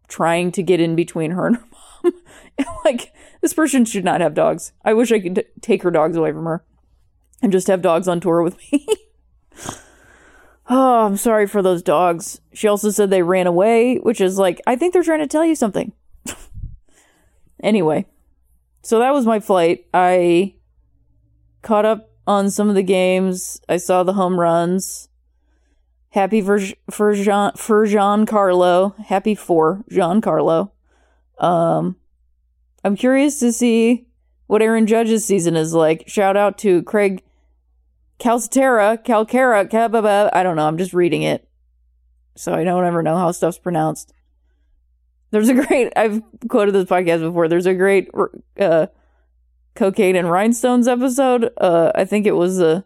trying 0.08 0.52
to 0.52 0.62
get 0.62 0.80
in 0.80 0.96
between 0.96 1.30
her 1.30 1.46
and 1.46 1.56
her 1.56 1.64
mom. 2.04 2.12
like, 2.84 3.14
this 3.40 3.54
person 3.54 3.84
should 3.84 4.04
not 4.04 4.20
have 4.20 4.34
dogs. 4.34 4.72
I 4.84 4.92
wish 4.92 5.12
I 5.12 5.20
could 5.20 5.36
t- 5.36 5.44
take 5.60 5.82
her 5.82 5.90
dogs 5.90 6.16
away 6.16 6.32
from 6.32 6.44
her 6.44 6.64
and 7.40 7.52
just 7.52 7.68
have 7.68 7.80
dogs 7.80 8.08
on 8.08 8.20
tour 8.20 8.42
with 8.42 8.58
me. 8.72 8.86
Oh, 10.72 11.04
I'm 11.04 11.16
sorry 11.16 11.48
for 11.48 11.62
those 11.62 11.82
dogs. 11.82 12.40
She 12.52 12.68
also 12.68 12.90
said 12.90 13.10
they 13.10 13.24
ran 13.24 13.48
away, 13.48 13.96
which 13.96 14.20
is 14.20 14.38
like, 14.38 14.60
I 14.68 14.76
think 14.76 14.92
they're 14.92 15.02
trying 15.02 15.18
to 15.18 15.26
tell 15.26 15.44
you 15.44 15.56
something. 15.56 15.92
anyway, 17.62 18.06
so 18.80 19.00
that 19.00 19.12
was 19.12 19.26
my 19.26 19.40
flight. 19.40 19.86
I 19.92 20.54
caught 21.62 21.84
up 21.84 22.10
on 22.24 22.50
some 22.50 22.68
of 22.68 22.76
the 22.76 22.84
games. 22.84 23.60
I 23.68 23.78
saw 23.78 24.04
the 24.04 24.12
home 24.12 24.38
runs. 24.38 25.08
Happy 26.10 26.40
for 26.40 26.60
for 26.88 27.14
Jean 27.14 27.52
for 27.56 27.84
Giancarlo. 27.84 28.96
Happy 28.98 29.34
for 29.34 29.84
Giancarlo. 29.90 30.70
Um, 31.38 31.96
I'm 32.84 32.94
curious 32.94 33.40
to 33.40 33.52
see 33.52 34.06
what 34.46 34.62
Aaron 34.62 34.86
Judge's 34.86 35.24
season 35.24 35.56
is 35.56 35.74
like. 35.74 36.08
Shout 36.08 36.36
out 36.36 36.58
to 36.58 36.84
Craig 36.84 37.24
Calcaterra, 38.20 39.02
Calcara, 39.02 40.30
I 40.32 40.42
don't 40.42 40.56
know. 40.56 40.68
I'm 40.68 40.78
just 40.78 40.92
reading 40.92 41.22
it, 41.22 41.48
so 42.36 42.52
I 42.52 42.64
don't 42.64 42.84
ever 42.84 43.02
know 43.02 43.16
how 43.16 43.32
stuff's 43.32 43.58
pronounced. 43.58 44.12
There's 45.30 45.48
a 45.48 45.54
great. 45.54 45.92
I've 45.96 46.22
quoted 46.48 46.72
this 46.72 46.84
podcast 46.84 47.20
before. 47.20 47.48
There's 47.48 47.66
a 47.66 47.74
great 47.74 48.10
uh, 48.58 48.88
cocaine 49.74 50.16
and 50.16 50.30
rhinestones 50.30 50.86
episode. 50.86 51.50
Uh, 51.56 51.92
I 51.94 52.04
think 52.04 52.26
it 52.26 52.36
was 52.36 52.58
the 52.58 52.84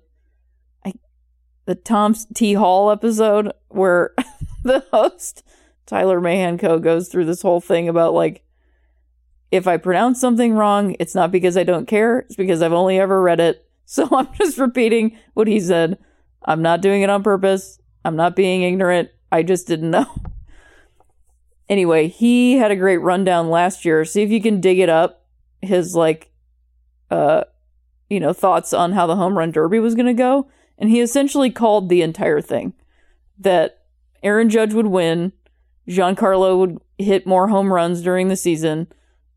the 1.67 1.75
Tom 1.75 2.15
T 2.35 2.55
Hall 2.55 2.91
episode 2.91 3.53
where 3.69 4.15
the 4.63 4.85
host 4.93 5.43
Tyler 5.87 6.21
Mahan 6.21 6.59
Coe 6.59 6.79
goes 6.79 7.09
through 7.09 7.25
this 7.25 7.43
whole 7.43 7.61
thing 7.61 7.89
about 7.89 8.15
like 8.15 8.45
if 9.51 9.67
I 9.67 9.77
pronounce 9.77 10.21
something 10.21 10.55
wrong, 10.55 10.97
it's 10.99 11.15
not 11.15 11.31
because 11.31 11.57
I 11.57 11.63
don't 11.63 11.87
care. 11.87 12.21
It's 12.21 12.37
because 12.37 12.61
I've 12.61 12.73
only 12.73 12.99
ever 12.99 13.23
read 13.23 13.41
it. 13.41 13.67
So 13.85 14.09
I'm 14.13 14.33
just 14.35 14.59
repeating 14.59 15.19
what 15.35 15.49
he 15.49 15.61
said. 15.61 15.99
I'm 16.45 16.63
not 16.63 16.83
doing 16.83 17.03
it 17.03 17.11
on 17.11 17.23
purpose. 17.23 17.79
I'm 18.05 18.17
not 18.17 18.37
being 18.37 18.63
ignorant. 18.63 19.11
I 19.33 19.43
just 19.43 19.67
didn't 19.67 19.91
know. 19.91 20.07
Anyway, 21.67 22.09
he 22.09 22.59
had 22.59 22.71
a 22.71 22.77
great 22.77 22.99
rundown 22.99 23.49
last 23.49 23.87
year. 23.87 24.05
See 24.05 24.23
if 24.23 24.29
you 24.29 24.43
can 24.43 24.61
dig 24.61 24.79
it 24.79 24.91
up. 24.91 25.25
His 25.63 25.95
like 25.95 26.31
uh 27.11 27.45
you 28.09 28.21
know, 28.21 28.33
thoughts 28.33 28.73
on 28.73 28.93
how 28.93 29.07
the 29.07 29.17
home 29.17 29.37
run 29.37 29.51
derby 29.51 29.79
was 29.79 29.95
going 29.95 30.07
to 30.07 30.15
go, 30.15 30.49
and 30.79 30.91
he 30.91 31.01
essentially 31.01 31.51
called 31.51 31.89
the 31.89 32.03
entire 32.03 32.41
thing 32.41 32.75
that 33.39 33.83
Aaron 34.23 34.49
Judge 34.49 34.73
would 34.73 34.87
win, 34.87 35.33
Giancarlo 35.89 36.59
would 36.59 36.79
hit 36.99 37.27
more 37.27 37.49
home 37.49 37.73
runs 37.73 38.03
during 38.03 38.29
the 38.29 38.37
season, 38.37 38.87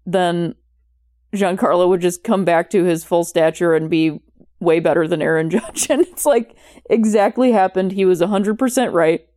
then 0.06 0.56
Giancarlo 1.34 1.90
would 1.90 2.02
just 2.02 2.24
come 2.24 2.46
back 2.46 2.70
to 2.70 2.84
his 2.84 3.04
full 3.04 3.24
stature 3.24 3.74
and 3.74 3.90
be 3.90 4.22
way 4.60 4.80
better 4.80 5.08
than 5.08 5.22
Aaron 5.22 5.50
Judge. 5.52 5.90
And 5.90 6.02
it's 6.02 6.26
like 6.26 6.56
exactly 6.90 7.52
happened. 7.52 7.92
He 7.92 8.06
was 8.06 8.22
100% 8.22 8.94
right. 8.94 9.28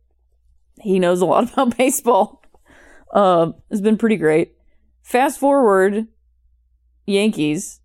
He 0.81 0.99
knows 0.99 1.21
a 1.21 1.25
lot 1.25 1.51
about 1.53 1.77
baseball. 1.77 2.43
Um, 3.13 3.55
it's 3.69 3.81
been 3.81 3.97
pretty 3.97 4.17
great. 4.17 4.55
Fast 5.01 5.39
forward, 5.39 6.07
Yankees. 7.05 7.81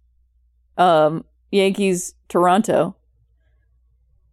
Um, 0.77 1.25
Yankees, 1.51 2.15
Toronto. 2.29 2.97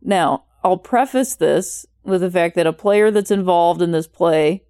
Now, 0.01 0.45
I'll 0.63 0.77
preface 0.77 1.35
this 1.35 1.85
with 2.03 2.21
the 2.21 2.29
fact 2.29 2.55
that 2.55 2.67
a 2.67 2.73
player 2.73 3.09
that's 3.11 3.31
involved 3.31 3.81
in 3.81 3.91
this 3.91 4.07
play, 4.07 4.63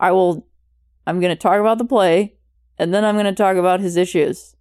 I 0.00 0.12
will, 0.12 0.46
I'm 1.06 1.20
going 1.20 1.34
to 1.34 1.36
talk 1.36 1.60
about 1.60 1.78
the 1.78 1.84
play, 1.84 2.34
and 2.78 2.92
then 2.92 3.04
I'm 3.04 3.14
going 3.14 3.26
to 3.26 3.32
talk 3.32 3.56
about 3.56 3.80
his 3.80 3.96
issues. 3.96 4.56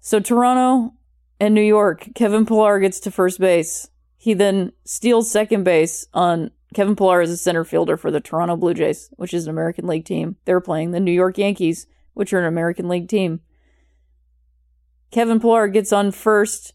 So, 0.00 0.18
Toronto 0.18 0.94
and 1.40 1.54
New 1.54 1.62
York, 1.62 2.10
Kevin 2.14 2.44
Pillar 2.44 2.78
gets 2.78 3.00
to 3.00 3.10
first 3.10 3.40
base. 3.40 3.88
He 4.18 4.34
then 4.34 4.72
steals 4.84 5.30
second 5.30 5.64
base 5.64 6.06
on 6.12 6.50
Kevin 6.74 6.94
Pillar 6.94 7.22
as 7.22 7.30
a 7.30 7.36
center 7.38 7.64
fielder 7.64 7.96
for 7.96 8.10
the 8.10 8.20
Toronto 8.20 8.56
Blue 8.56 8.74
Jays, 8.74 9.08
which 9.16 9.32
is 9.32 9.46
an 9.46 9.50
American 9.50 9.86
League 9.86 10.04
team. 10.04 10.36
They're 10.44 10.60
playing 10.60 10.90
the 10.90 11.00
New 11.00 11.10
York 11.10 11.38
Yankees, 11.38 11.86
which 12.12 12.32
are 12.34 12.38
an 12.38 12.44
American 12.44 12.88
League 12.88 13.08
team. 13.08 13.40
Kevin 15.10 15.40
Pillar 15.40 15.66
gets 15.66 15.92
on 15.92 16.12
first. 16.12 16.74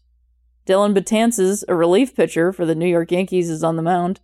Dellin 0.66 0.94
Betances, 0.94 1.62
a 1.68 1.76
relief 1.76 2.16
pitcher 2.16 2.52
for 2.52 2.66
the 2.66 2.74
New 2.74 2.88
York 2.88 3.12
Yankees, 3.12 3.48
is 3.48 3.62
on 3.62 3.76
the 3.76 3.82
mound. 3.82 4.20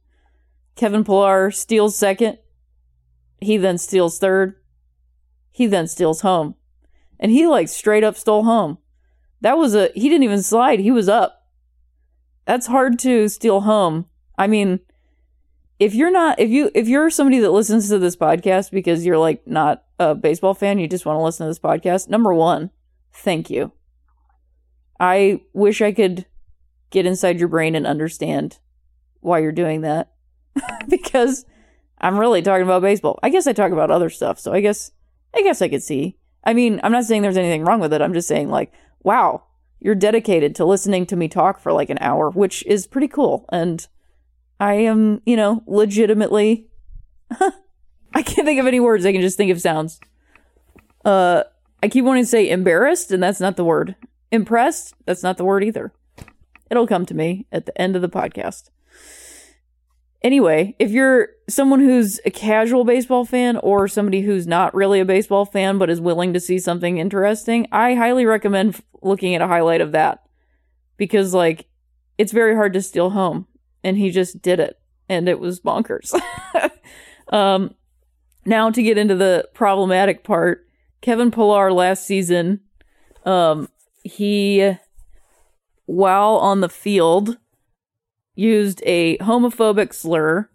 Kevin 0.75 1.05
Pillar 1.05 1.53
steals 1.53 1.97
second. 1.97 2.39
He 3.41 3.57
then 3.57 3.79
steals 3.79 4.19
third. 4.19 4.57
He 5.53 5.67
then 5.67 5.87
steals 5.87 6.23
home. 6.23 6.57
And 7.21 7.31
he 7.31 7.47
like 7.47 7.69
straight 7.69 8.03
up 8.03 8.17
stole 8.17 8.43
home. 8.43 8.79
That 9.43 9.59
was 9.59 9.75
a 9.75 9.91
he 9.95 10.09
didn't 10.09 10.23
even 10.23 10.43
slide, 10.43 10.81
he 10.81 10.91
was 10.91 11.09
up. 11.09 11.47
That's 12.47 12.67
hard 12.67 12.99
to 13.01 13.29
steal 13.29 13.63
home. 13.63 14.07
I 14.39 14.47
mean, 14.47 14.81
if 15.79 15.95
you're 15.95 16.13
not 16.13 16.39
if 16.39 16.49
you 16.49 16.71
if 16.75 16.89
you're 16.89 17.11
somebody 17.11 17.41
that 17.41 17.51
listens 17.51 17.89
to 17.89 17.99
this 17.99 18.17
podcast 18.17 18.71
because 18.71 19.05
you're 19.05 19.19
like 19.19 19.47
not 19.47 19.85
a 19.99 20.15
baseball 20.15 20.55
fan, 20.55 20.79
you 20.79 20.87
just 20.87 21.05
want 21.05 21.19
to 21.19 21.23
listen 21.23 21.45
to 21.45 21.51
this 21.51 21.59
podcast, 21.59 22.09
number 22.09 22.33
1, 22.33 22.71
thank 23.13 23.51
you. 23.51 23.73
I 25.01 25.41
wish 25.53 25.83
I 25.83 25.91
could 25.91 26.27
get 26.91 27.07
inside 27.07 27.41
your 27.41 27.49
brain 27.49 27.75
and 27.75 27.87
understand 27.87 28.59
why 29.21 29.41
you're 29.41 29.51
doing 29.51 29.81
that 29.81 30.13
because 30.89 31.45
I'm 32.01 32.19
really 32.19 32.43
talking 32.43 32.63
about 32.63 32.83
baseball. 32.83 33.19
I 33.25 33.29
guess 33.29 33.49
I 33.49 33.53
talk 33.53 33.73
about 33.73 33.91
other 33.91 34.11
stuff, 34.11 34.39
so 34.39 34.53
I 34.53 34.61
guess 34.61 34.93
I 35.35 35.43
guess 35.43 35.61
I 35.61 35.69
could 35.69 35.83
see. 35.83 36.17
I 36.45 36.55
mean, 36.55 36.81
I'm 36.85 36.93
not 36.93 37.05
saying 37.05 37.23
there's 37.23 37.37
anything 37.37 37.65
wrong 37.65 37.81
with 37.81 37.93
it. 37.93 38.03
I'm 38.03 38.15
just 38.15 38.29
saying 38.29 38.51
like 38.51 38.73
wow, 39.03 39.45
you're 39.81 39.95
dedicated 39.95 40.55
to 40.57 40.65
listening 40.65 41.07
to 41.07 41.17
me 41.17 41.29
talk 41.29 41.59
for 41.59 41.73
like 41.73 41.91
an 41.91 41.99
hour, 42.01 42.31
which 42.31 42.65
is 42.67 42.87
pretty 42.87 43.09
cool. 43.09 43.47
And 43.51 43.87
I 44.61 44.75
am, 44.75 45.21
you 45.27 45.37
know, 45.37 45.63
legitimately. 45.67 46.69
I 48.15 48.23
can't 48.23 48.47
think 48.47 48.61
of 48.61 48.67
any 48.67 48.79
words. 48.79 49.05
I 49.05 49.13
can 49.13 49.21
just 49.21 49.37
think 49.37 49.51
of 49.51 49.61
sounds. 49.61 49.99
Uh, 51.05 51.45
I 51.83 51.89
keep 51.89 52.05
wanting 52.05 52.23
to 52.23 52.29
say 52.29 52.49
embarrassed, 52.49 53.11
and 53.11 53.23
that's 53.23 53.41
not 53.41 53.57
the 53.57 53.65
word. 53.65 53.97
Impressed? 54.31 54.95
That's 55.05 55.23
not 55.23 55.37
the 55.37 55.45
word 55.45 55.65
either. 55.65 55.93
It'll 56.71 56.87
come 56.87 57.05
to 57.07 57.15
me 57.15 57.47
at 57.51 57.67
the 57.67 57.81
end 57.81 57.97
of 57.97 58.03
the 58.03 58.09
podcast. 58.09 58.71
Anyway, 60.23 60.77
if 60.79 60.91
you're 60.93 61.31
someone 61.49 61.81
who's 61.81 62.21
a 62.25 62.31
casual 62.31 62.85
baseball 62.85 63.25
fan 63.25 63.57
or 63.57 63.89
somebody 63.89 64.21
who's 64.21 64.47
not 64.47 64.75
really 64.75 65.01
a 65.01 65.05
baseball 65.05 65.45
fan 65.45 65.79
but 65.79 65.91
is 65.91 66.01
willing 66.01 66.33
to 66.33 66.41
see 66.41 66.59
something 66.59 66.99
interesting, 66.99 67.67
I 67.73 67.95
highly 67.95 68.25
recommend 68.25 68.81
looking 69.03 69.35
at 69.35 69.43
a 69.43 69.49
highlight 69.49 69.81
of 69.81 69.93
that 69.93 70.23
because 70.97 71.35
like 71.35 71.67
it's 72.19 72.31
very 72.31 72.55
hard 72.55 72.73
to 72.75 72.83
steal 72.83 73.11
home 73.11 73.49
and 73.83 73.97
he 73.97 74.11
just 74.11 74.41
did 74.41 74.61
it 74.61 74.79
and 75.09 75.29
it 75.29 75.41
was 75.41 75.61
bonkers. 75.61 76.15
um 77.33 77.75
now 78.45 78.71
to 78.71 78.83
get 78.83 78.99
into 78.99 79.17
the 79.17 79.49
problematic 79.55 80.23
part, 80.23 80.67
Kevin 81.01 81.33
Pillar 81.33 81.73
last 81.73 82.07
season 82.07 82.61
um 83.25 83.69
he 84.05 84.73
while 85.87 86.37
on 86.37 86.61
the 86.61 86.69
field 86.69 87.39
used 88.35 88.83
a 88.85 89.19
homophobic 89.19 89.93
slur, 89.93 90.49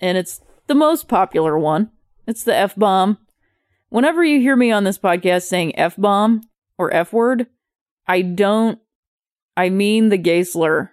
and 0.00 0.18
it's 0.18 0.40
the 0.66 0.74
most 0.74 1.08
popular 1.08 1.58
one. 1.58 1.90
It's 2.26 2.44
the 2.44 2.54
F 2.54 2.76
bomb. 2.76 3.18
Whenever 3.88 4.22
you 4.22 4.40
hear 4.40 4.56
me 4.56 4.70
on 4.70 4.84
this 4.84 4.98
podcast 4.98 5.44
saying 5.44 5.78
F 5.78 5.96
bomb 5.96 6.42
or 6.76 6.92
F 6.92 7.12
word, 7.12 7.46
I 8.06 8.22
don't, 8.22 8.78
I 9.56 9.70
mean 9.70 10.10
the 10.10 10.18
gay 10.18 10.44
slur. 10.44 10.92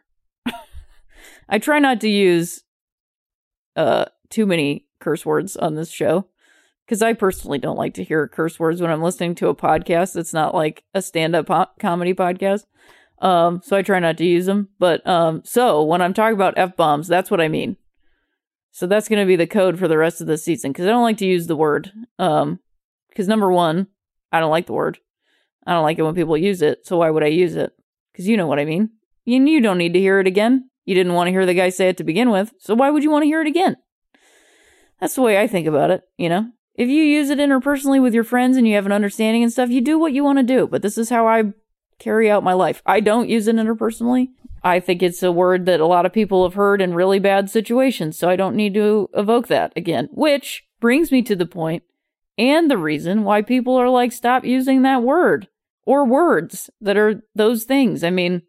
I 1.50 1.60
try 1.60 1.80
not 1.80 2.02
to 2.02 2.10
use 2.10 2.64
uh 3.76 4.06
too 4.30 4.46
many 4.46 4.88
curse 5.00 5.26
words 5.26 5.58
on 5.58 5.76
this 5.76 5.92
show 5.92 6.28
because 6.86 7.02
I 7.02 7.14
personally 7.14 7.58
don't 7.58 7.78
like 7.78 7.94
to 7.96 8.04
hear 8.04 8.28
curse 8.28 8.60
words 8.60 8.82
when 8.82 8.92
I'm 8.92 9.02
listening 9.02 9.36
to 9.36 9.50
a 9.50 9.56
podcast. 9.56 10.16
It's 10.16 10.34
not 10.34 10.56
like 10.56 10.84
a 10.94 11.02
stand 11.02 11.36
up 11.36 11.48
po- 11.48 11.68
comedy 11.80 12.14
podcast. 12.14 12.66
Um, 13.26 13.62
so 13.64 13.76
I 13.76 13.82
try 13.82 14.00
not 14.00 14.20
to 14.20 14.26
use 14.26 14.46
them. 14.46 14.70
But 14.78 15.06
um, 15.08 15.42
so 15.44 15.84
when 15.84 16.02
I'm 16.02 16.14
talking 16.14 16.36
about 16.36 16.54
f 16.58 16.76
bombs, 16.76 17.08
that's 17.08 17.32
what 17.32 17.42
I 17.42 17.48
mean. 17.48 17.76
So 18.72 18.86
that's 18.86 19.10
going 19.10 19.20
to 19.20 19.28
be 19.28 19.36
the 19.36 19.48
code 19.48 19.80
for 19.80 19.88
the 19.88 19.98
rest 19.98 20.22
of 20.22 20.28
the 20.28 20.38
season 20.38 20.72
because 20.72 20.86
I 20.86 20.90
don't 20.90 21.02
like 21.02 21.18
to 21.18 21.26
use 21.26 21.48
the 21.48 21.56
word. 21.56 21.92
Um, 22.20 22.60
because 23.10 23.28
number 23.28 23.52
one, 23.52 23.88
I 24.32 24.40
don't 24.40 24.52
like 24.52 24.68
the 24.68 24.74
word. 24.74 25.00
I 25.66 25.74
don't 25.74 25.84
like 25.84 25.98
it 25.98 26.04
when 26.04 26.14
people 26.14 26.38
use 26.38 26.62
it. 26.62 26.86
So 26.86 26.98
why 26.98 27.10
would 27.10 27.24
I 27.24 27.28
use 27.28 27.56
it? 27.56 27.72
Because 28.12 28.28
you 28.28 28.38
know 28.38 28.46
what 28.46 28.60
I 28.60 28.66
mean. 28.66 28.92
And 29.26 29.50
you 29.50 29.60
don't 29.60 29.80
need 29.80 29.94
to 29.94 30.00
hear 30.00 30.20
it 30.20 30.28
again. 30.28 30.70
You 30.84 30.94
didn't 30.94 31.14
want 31.14 31.28
to 31.28 31.32
hear 31.32 31.48
the 31.48 31.56
guy 31.56 31.70
say 31.70 31.90
it 31.90 31.98
to 31.98 32.04
begin 32.04 32.30
with. 32.30 32.54
So 32.60 32.76
why 32.76 32.92
would 32.92 33.02
you 33.02 33.10
want 33.10 33.24
to 33.24 33.28
hear 33.28 33.42
it 33.42 33.48
again? 33.48 33.78
That's 35.00 35.16
the 35.16 35.24
way 35.24 35.42
I 35.42 35.48
think 35.48 35.66
about 35.66 35.90
it, 35.90 36.04
you 36.18 36.30
know? 36.30 36.52
If 36.76 36.90
you 36.90 37.02
use 37.02 37.30
it 37.30 37.40
interpersonally 37.40 38.02
with 38.02 38.14
your 38.14 38.24
friends 38.24 38.56
and 38.56 38.68
you 38.68 38.76
have 38.76 38.86
an 38.86 38.92
understanding 38.92 39.42
and 39.42 39.52
stuff, 39.52 39.70
you 39.70 39.82
do 39.82 39.98
what 39.98 40.14
you 40.14 40.24
want 40.24 40.38
to 40.38 40.44
do. 40.44 40.68
But 40.68 40.82
this 40.82 40.98
is 40.98 41.10
how 41.10 41.28
I 41.28 41.54
carry 42.00 42.30
out 42.30 42.44
my 42.44 42.54
life. 42.54 42.82
I 42.86 43.00
don't 43.00 43.30
use 43.30 43.48
it 43.48 43.56
interpersonally. 43.56 44.30
I 44.64 44.80
think 44.80 45.04
it's 45.04 45.22
a 45.22 45.32
word 45.32 45.66
that 45.68 45.80
a 45.80 45.86
lot 45.86 46.06
of 46.06 46.14
people 46.14 46.44
have 46.44 46.56
heard 46.56 46.82
in 46.82 46.96
really 46.96 47.20
bad 47.20 47.50
situations, 47.50 48.18
so 48.18 48.30
I 48.30 48.36
don't 48.36 48.56
need 48.56 48.74
to 48.74 49.10
evoke 49.14 49.48
that 49.48 49.72
again. 49.76 50.10
Which 50.12 50.64
brings 50.80 51.12
me 51.12 51.22
to 51.24 51.36
the 51.36 51.46
point 51.46 51.84
and 52.38 52.70
the 52.70 52.78
reason 52.78 53.24
why 53.24 53.42
people 53.42 53.76
are 53.76 53.90
like, 53.90 54.12
stop 54.12 54.44
using 54.44 54.82
that 54.82 55.04
word 55.04 55.48
or 55.86 56.04
words 56.06 56.70
that 56.82 56.98
are 56.98 57.22
those 57.36 57.64
things. 57.64 58.04
I 58.04 58.10
mean, 58.10 58.42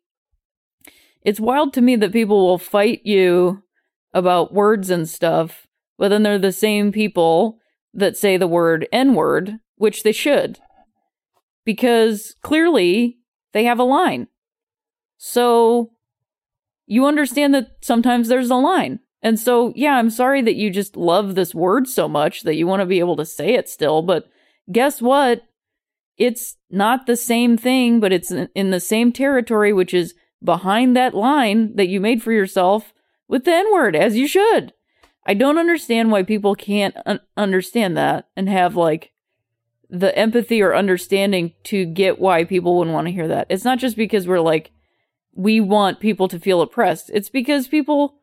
it's 1.22 1.38
wild 1.38 1.72
to 1.74 1.82
me 1.82 1.96
that 1.96 2.12
people 2.12 2.46
will 2.46 2.58
fight 2.58 3.02
you 3.04 3.62
about 4.14 4.54
words 4.54 4.90
and 4.90 5.08
stuff, 5.08 5.66
but 5.98 6.08
then 6.08 6.22
they're 6.22 6.38
the 6.38 6.50
same 6.52 6.92
people 6.92 7.58
that 7.92 8.16
say 8.16 8.36
the 8.36 8.46
word 8.48 8.88
N 8.90 9.14
word, 9.14 9.58
which 9.76 10.02
they 10.02 10.12
should. 10.12 10.58
because 11.66 12.34
clearly 12.42 13.15
they 13.56 13.64
have 13.64 13.78
a 13.78 13.84
line. 13.84 14.28
So 15.16 15.92
you 16.86 17.06
understand 17.06 17.54
that 17.54 17.78
sometimes 17.80 18.28
there's 18.28 18.50
a 18.50 18.54
line. 18.54 19.00
And 19.22 19.40
so, 19.40 19.72
yeah, 19.74 19.96
I'm 19.96 20.10
sorry 20.10 20.42
that 20.42 20.56
you 20.56 20.68
just 20.68 20.94
love 20.94 21.34
this 21.34 21.54
word 21.54 21.88
so 21.88 22.06
much 22.06 22.42
that 22.42 22.56
you 22.56 22.66
want 22.66 22.80
to 22.80 22.86
be 22.86 22.98
able 22.98 23.16
to 23.16 23.24
say 23.24 23.54
it 23.54 23.70
still, 23.70 24.02
but 24.02 24.28
guess 24.70 25.00
what? 25.00 25.42
It's 26.18 26.56
not 26.70 27.06
the 27.06 27.16
same 27.16 27.56
thing, 27.56 27.98
but 27.98 28.12
it's 28.12 28.30
in 28.30 28.70
the 28.70 28.80
same 28.80 29.10
territory, 29.10 29.72
which 29.72 29.94
is 29.94 30.14
behind 30.44 30.94
that 30.94 31.14
line 31.14 31.76
that 31.76 31.88
you 31.88 31.98
made 31.98 32.22
for 32.22 32.32
yourself 32.32 32.92
with 33.26 33.44
the 33.44 33.52
N 33.52 33.72
word, 33.72 33.96
as 33.96 34.16
you 34.16 34.28
should. 34.28 34.74
I 35.24 35.32
don't 35.32 35.58
understand 35.58 36.10
why 36.10 36.24
people 36.24 36.54
can't 36.54 36.94
un- 37.06 37.20
understand 37.38 37.96
that 37.96 38.28
and 38.36 38.50
have 38.50 38.76
like 38.76 39.12
the 39.88 40.16
empathy 40.18 40.62
or 40.62 40.74
understanding 40.74 41.52
to 41.64 41.84
get 41.84 42.18
why 42.18 42.44
people 42.44 42.76
wouldn't 42.76 42.94
want 42.94 43.06
to 43.06 43.12
hear 43.12 43.28
that. 43.28 43.46
It's 43.48 43.64
not 43.64 43.78
just 43.78 43.96
because 43.96 44.26
we're 44.26 44.40
like, 44.40 44.72
we 45.34 45.60
want 45.60 46.00
people 46.00 46.28
to 46.28 46.40
feel 46.40 46.60
oppressed. 46.60 47.10
It's 47.12 47.28
because 47.28 47.68
people 47.68 48.16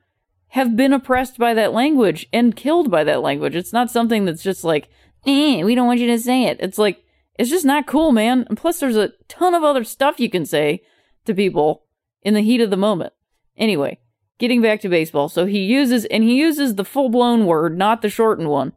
have 0.50 0.76
been 0.76 0.94
oppressed 0.94 1.38
by 1.38 1.54
that 1.54 1.74
language 1.74 2.28
and 2.34 2.56
killed 2.56 2.92
by 2.92 3.04
that 3.04 3.22
language. 3.22 3.56
It's 3.56 3.74
not 3.74 3.92
something 3.92 4.26
that's 4.26 4.44
just 4.44 4.64
like, 4.64 4.90
eh, 5.26 5.64
we 5.64 5.76
don't 5.76 5.88
want 5.88 6.00
you 6.00 6.08
to 6.08 6.20
say 6.20 6.44
it. 6.44 6.58
It's 6.60 6.78
like, 6.78 7.04
it's 7.40 7.50
just 7.50 7.66
not 7.66 7.88
cool, 7.88 8.12
man. 8.12 8.46
And 8.48 8.58
plus, 8.58 8.80
there's 8.80 8.96
a 8.96 9.14
ton 9.28 9.56
of 9.56 9.64
other 9.64 9.84
stuff 9.84 10.20
you 10.20 10.30
can 10.30 10.46
say 10.46 10.84
to 11.26 11.34
people 11.34 11.86
in 12.22 12.34
the 12.34 12.42
heat 12.42 12.62
of 12.62 12.70
the 12.70 12.78
moment. 12.78 13.14
Anyway, 13.58 14.00
getting 14.38 14.62
back 14.62 14.82
to 14.82 14.90
baseball. 14.90 15.30
So 15.30 15.46
he 15.46 15.64
uses, 15.64 16.06
and 16.06 16.24
he 16.24 16.36
uses 16.36 16.76
the 16.76 16.86
full 16.86 17.10
blown 17.10 17.46
word, 17.46 17.78
not 17.78 18.02
the 18.02 18.10
shortened 18.10 18.50
one. 18.50 18.74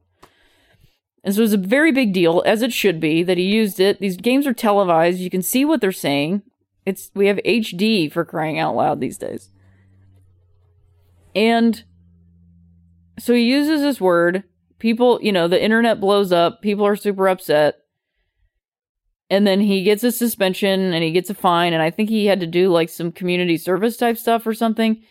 And 1.26 1.34
so 1.34 1.40
it 1.40 1.42
was 1.42 1.52
a 1.54 1.58
very 1.58 1.90
big 1.90 2.12
deal, 2.12 2.40
as 2.46 2.62
it 2.62 2.72
should 2.72 3.00
be, 3.00 3.24
that 3.24 3.36
he 3.36 3.42
used 3.42 3.80
it. 3.80 3.98
These 3.98 4.16
games 4.16 4.46
are 4.46 4.54
televised. 4.54 5.18
You 5.18 5.28
can 5.28 5.42
see 5.42 5.64
what 5.64 5.80
they're 5.80 5.90
saying. 5.90 6.42
It's 6.86 7.10
we 7.14 7.26
have 7.26 7.38
HD 7.38 8.10
for 8.10 8.24
crying 8.24 8.60
out 8.60 8.76
loud 8.76 9.00
these 9.00 9.18
days. 9.18 9.50
And 11.34 11.82
so 13.18 13.34
he 13.34 13.42
uses 13.42 13.80
this 13.80 14.00
word. 14.00 14.44
People, 14.78 15.18
you 15.20 15.32
know, 15.32 15.48
the 15.48 15.60
internet 15.60 16.00
blows 16.00 16.30
up. 16.30 16.62
People 16.62 16.86
are 16.86 16.94
super 16.94 17.26
upset. 17.26 17.78
And 19.28 19.44
then 19.44 19.60
he 19.60 19.82
gets 19.82 20.04
a 20.04 20.12
suspension 20.12 20.92
and 20.92 21.02
he 21.02 21.10
gets 21.10 21.28
a 21.28 21.34
fine. 21.34 21.72
And 21.72 21.82
I 21.82 21.90
think 21.90 22.08
he 22.08 22.26
had 22.26 22.38
to 22.38 22.46
do 22.46 22.68
like 22.68 22.88
some 22.88 23.10
community 23.10 23.56
service 23.56 23.96
type 23.96 24.16
stuff 24.16 24.46
or 24.46 24.54
something. 24.54 25.02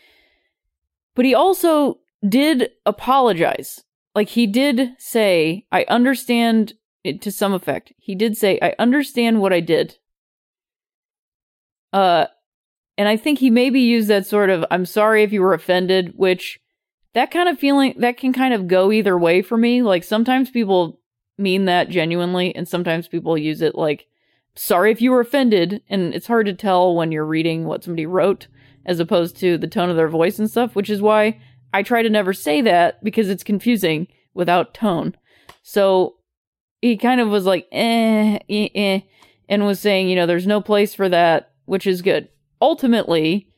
But 1.14 1.26
he 1.26 1.36
also 1.36 2.00
did 2.26 2.70
apologize. 2.86 3.85
Like 4.16 4.30
he 4.30 4.48
did 4.48 4.94
say, 4.98 5.66
I 5.72 5.86
understand 5.90 6.74
it 7.04 7.22
to 7.22 7.32
some 7.32 7.54
effect. 7.54 7.92
He 7.98 8.16
did 8.16 8.38
say, 8.38 8.58
I 8.62 8.74
understand 8.80 9.42
what 9.42 9.54
I 9.54 9.60
did. 9.60 9.98
Uh, 11.92 12.28
and 12.98 13.10
I 13.10 13.18
think 13.18 13.40
he 13.40 13.50
maybe 13.50 13.82
used 13.82 14.08
that 14.08 14.26
sort 14.26 14.50
of, 14.50 14.66
I'm 14.72 14.86
sorry 14.86 15.22
if 15.22 15.34
you 15.34 15.42
were 15.42 15.54
offended, 15.54 16.14
which 16.16 16.60
that 17.14 17.30
kind 17.30 17.50
of 17.50 17.60
feeling, 17.60 17.94
that 18.00 18.18
can 18.18 18.34
kind 18.34 18.54
of 18.54 18.68
go 18.68 18.92
either 18.92 19.18
way 19.18 19.42
for 19.42 19.58
me. 19.58 19.82
Like 19.82 20.04
sometimes 20.04 20.50
people 20.50 21.02
mean 21.38 21.66
that 21.66 21.90
genuinely, 21.90 22.56
and 22.56 22.68
sometimes 22.68 23.10
people 23.10 23.38
use 23.38 23.62
it 23.62 23.76
like, 23.76 24.08
sorry 24.56 24.92
if 24.92 25.02
you 25.02 25.12
were 25.12 25.20
offended. 25.20 25.82
And 25.90 26.14
it's 26.14 26.28
hard 26.28 26.46
to 26.46 26.54
tell 26.54 26.96
when 26.96 27.12
you're 27.12 27.26
reading 27.26 27.66
what 27.66 27.84
somebody 27.84 28.06
wrote 28.06 28.48
as 28.86 29.00
opposed 29.00 29.36
to 29.38 29.58
the 29.58 29.68
tone 29.68 29.90
of 29.90 29.98
their 29.98 30.08
voice 30.08 30.40
and 30.40 30.50
stuff, 30.50 30.76
which 30.76 30.90
is 30.90 31.02
why 31.02 31.40
I 31.76 31.84
try 31.84 32.04
to 32.04 32.10
never 32.10 32.32
say 32.32 32.62
that 32.62 33.04
because 33.04 33.30
it's 33.30 33.44
confusing 33.44 34.08
without 34.34 34.74
tone. 34.74 35.14
So 35.62 36.16
he 36.82 36.96
kind 36.96 37.20
of 37.20 37.28
was 37.28 37.46
like, 37.46 37.68
eh, 37.70 38.40
eh, 38.50 38.70
eh, 38.74 39.00
and 39.50 39.66
was 39.66 39.82
saying, 39.82 40.08
you 40.08 40.16
know, 40.16 40.26
there's 40.26 40.48
no 40.48 40.62
place 40.62 40.96
for 40.96 41.10
that, 41.10 41.52
which 41.66 41.86
is 41.86 42.02
good. 42.02 42.30
Ultimately, 42.62 43.50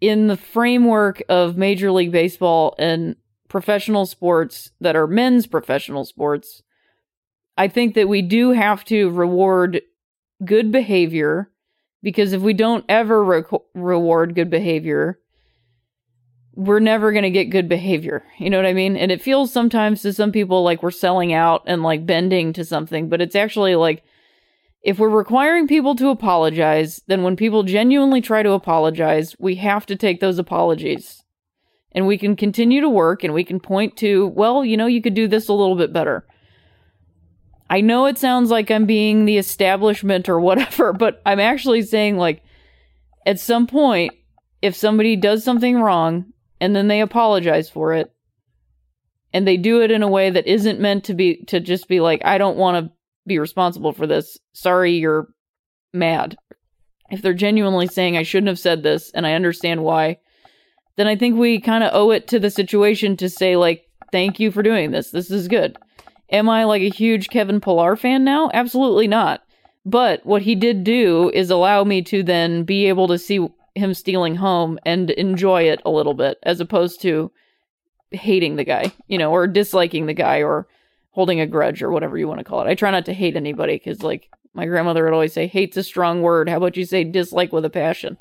in 0.00 0.26
the 0.26 0.36
framework 0.36 1.22
of 1.28 1.56
Major 1.56 1.92
League 1.92 2.10
Baseball 2.10 2.74
and 2.80 3.14
professional 3.46 4.06
sports 4.06 4.72
that 4.80 4.96
are 4.96 5.06
men's 5.06 5.46
professional 5.46 6.04
sports, 6.04 6.64
I 7.56 7.68
think 7.68 7.94
that 7.94 8.08
we 8.08 8.22
do 8.22 8.50
have 8.50 8.84
to 8.86 9.08
reward 9.10 9.82
good 10.44 10.72
behavior 10.72 11.48
because 12.02 12.32
if 12.32 12.42
we 12.42 12.54
don't 12.54 12.84
ever 12.88 13.22
re- 13.22 13.44
reward 13.72 14.34
good 14.34 14.50
behavior, 14.50 15.20
we're 16.56 16.80
never 16.80 17.12
going 17.12 17.24
to 17.24 17.30
get 17.30 17.46
good 17.46 17.68
behavior. 17.68 18.24
You 18.38 18.48
know 18.48 18.58
what 18.58 18.66
I 18.66 18.72
mean? 18.72 18.96
And 18.96 19.10
it 19.10 19.22
feels 19.22 19.52
sometimes 19.52 20.02
to 20.02 20.12
some 20.12 20.30
people 20.30 20.62
like 20.62 20.82
we're 20.82 20.90
selling 20.90 21.32
out 21.32 21.62
and 21.66 21.82
like 21.82 22.06
bending 22.06 22.52
to 22.52 22.64
something, 22.64 23.08
but 23.08 23.20
it's 23.20 23.34
actually 23.34 23.74
like 23.74 24.04
if 24.82 24.98
we're 24.98 25.08
requiring 25.08 25.66
people 25.66 25.96
to 25.96 26.10
apologize, 26.10 27.00
then 27.06 27.22
when 27.22 27.36
people 27.36 27.62
genuinely 27.62 28.20
try 28.20 28.42
to 28.42 28.52
apologize, 28.52 29.34
we 29.38 29.56
have 29.56 29.86
to 29.86 29.96
take 29.96 30.20
those 30.20 30.38
apologies. 30.38 31.22
And 31.92 32.06
we 32.06 32.18
can 32.18 32.36
continue 32.36 32.80
to 32.80 32.88
work 32.88 33.24
and 33.24 33.32
we 33.32 33.44
can 33.44 33.60
point 33.60 33.96
to, 33.98 34.26
well, 34.28 34.64
you 34.64 34.76
know, 34.76 34.86
you 34.86 35.00
could 35.00 35.14
do 35.14 35.26
this 35.26 35.48
a 35.48 35.52
little 35.54 35.76
bit 35.76 35.92
better. 35.92 36.26
I 37.70 37.80
know 37.80 38.06
it 38.06 38.18
sounds 38.18 38.50
like 38.50 38.70
I'm 38.70 38.84
being 38.84 39.24
the 39.24 39.38
establishment 39.38 40.28
or 40.28 40.38
whatever, 40.38 40.92
but 40.98 41.22
I'm 41.24 41.40
actually 41.40 41.82
saying, 41.82 42.16
like, 42.16 42.42
at 43.26 43.40
some 43.40 43.66
point, 43.66 44.12
if 44.60 44.76
somebody 44.76 45.16
does 45.16 45.42
something 45.42 45.80
wrong 45.80 46.33
and 46.64 46.74
then 46.74 46.88
they 46.88 47.02
apologize 47.02 47.68
for 47.68 47.92
it, 47.92 48.10
and 49.34 49.46
they 49.46 49.58
do 49.58 49.82
it 49.82 49.90
in 49.90 50.02
a 50.02 50.08
way 50.08 50.30
that 50.30 50.46
isn't 50.46 50.80
meant 50.80 51.04
to 51.04 51.12
be, 51.12 51.44
to 51.44 51.60
just 51.60 51.88
be 51.88 52.00
like, 52.00 52.24
I 52.24 52.38
don't 52.38 52.56
want 52.56 52.86
to 52.86 52.92
be 53.26 53.38
responsible 53.38 53.92
for 53.92 54.06
this. 54.06 54.38
Sorry, 54.54 54.92
you're 54.92 55.28
mad. 55.92 56.38
If 57.10 57.20
they're 57.20 57.34
genuinely 57.34 57.86
saying, 57.86 58.16
I 58.16 58.22
shouldn't 58.22 58.48
have 58.48 58.58
said 58.58 58.82
this 58.82 59.10
and 59.10 59.26
I 59.26 59.34
understand 59.34 59.84
why, 59.84 60.20
then 60.96 61.06
I 61.06 61.16
think 61.16 61.36
we 61.36 61.60
kind 61.60 61.84
of 61.84 61.90
owe 61.92 62.12
it 62.12 62.28
to 62.28 62.40
the 62.40 62.48
situation 62.48 63.14
to 63.18 63.28
say, 63.28 63.56
like, 63.56 63.84
thank 64.10 64.40
you 64.40 64.50
for 64.50 64.62
doing 64.62 64.90
this. 64.90 65.10
This 65.10 65.30
is 65.30 65.48
good. 65.48 65.76
Am 66.30 66.48
I 66.48 66.64
like 66.64 66.80
a 66.80 66.88
huge 66.88 67.28
Kevin 67.28 67.60
Pillar 67.60 67.94
fan 67.94 68.24
now? 68.24 68.50
Absolutely 68.54 69.06
not. 69.06 69.42
But 69.84 70.24
what 70.24 70.40
he 70.40 70.54
did 70.54 70.82
do 70.82 71.30
is 71.34 71.50
allow 71.50 71.84
me 71.84 72.00
to 72.04 72.22
then 72.22 72.64
be 72.64 72.86
able 72.86 73.08
to 73.08 73.18
see 73.18 73.46
him 73.74 73.94
stealing 73.94 74.36
home 74.36 74.78
and 74.84 75.10
enjoy 75.10 75.62
it 75.62 75.80
a 75.84 75.90
little 75.90 76.14
bit 76.14 76.38
as 76.42 76.60
opposed 76.60 77.00
to 77.02 77.30
hating 78.10 78.56
the 78.56 78.64
guy, 78.64 78.92
you 79.08 79.18
know, 79.18 79.30
or 79.30 79.46
disliking 79.46 80.06
the 80.06 80.14
guy 80.14 80.42
or 80.42 80.68
holding 81.10 81.40
a 81.40 81.46
grudge 81.46 81.82
or 81.82 81.90
whatever 81.90 82.18
you 82.18 82.28
want 82.28 82.38
to 82.38 82.44
call 82.44 82.60
it. 82.60 82.68
I 82.68 82.74
try 82.74 82.90
not 82.90 83.06
to 83.06 83.12
hate 83.12 83.36
anybody 83.36 83.74
because, 83.74 84.02
like, 84.02 84.28
my 84.52 84.66
grandmother 84.66 85.04
would 85.04 85.12
always 85.12 85.32
say, 85.32 85.46
hate's 85.46 85.76
a 85.76 85.82
strong 85.82 86.22
word. 86.22 86.48
How 86.48 86.56
about 86.56 86.76
you 86.76 86.84
say 86.84 87.04
dislike 87.04 87.52
with 87.52 87.64
a 87.64 87.70
passion? 87.70 88.18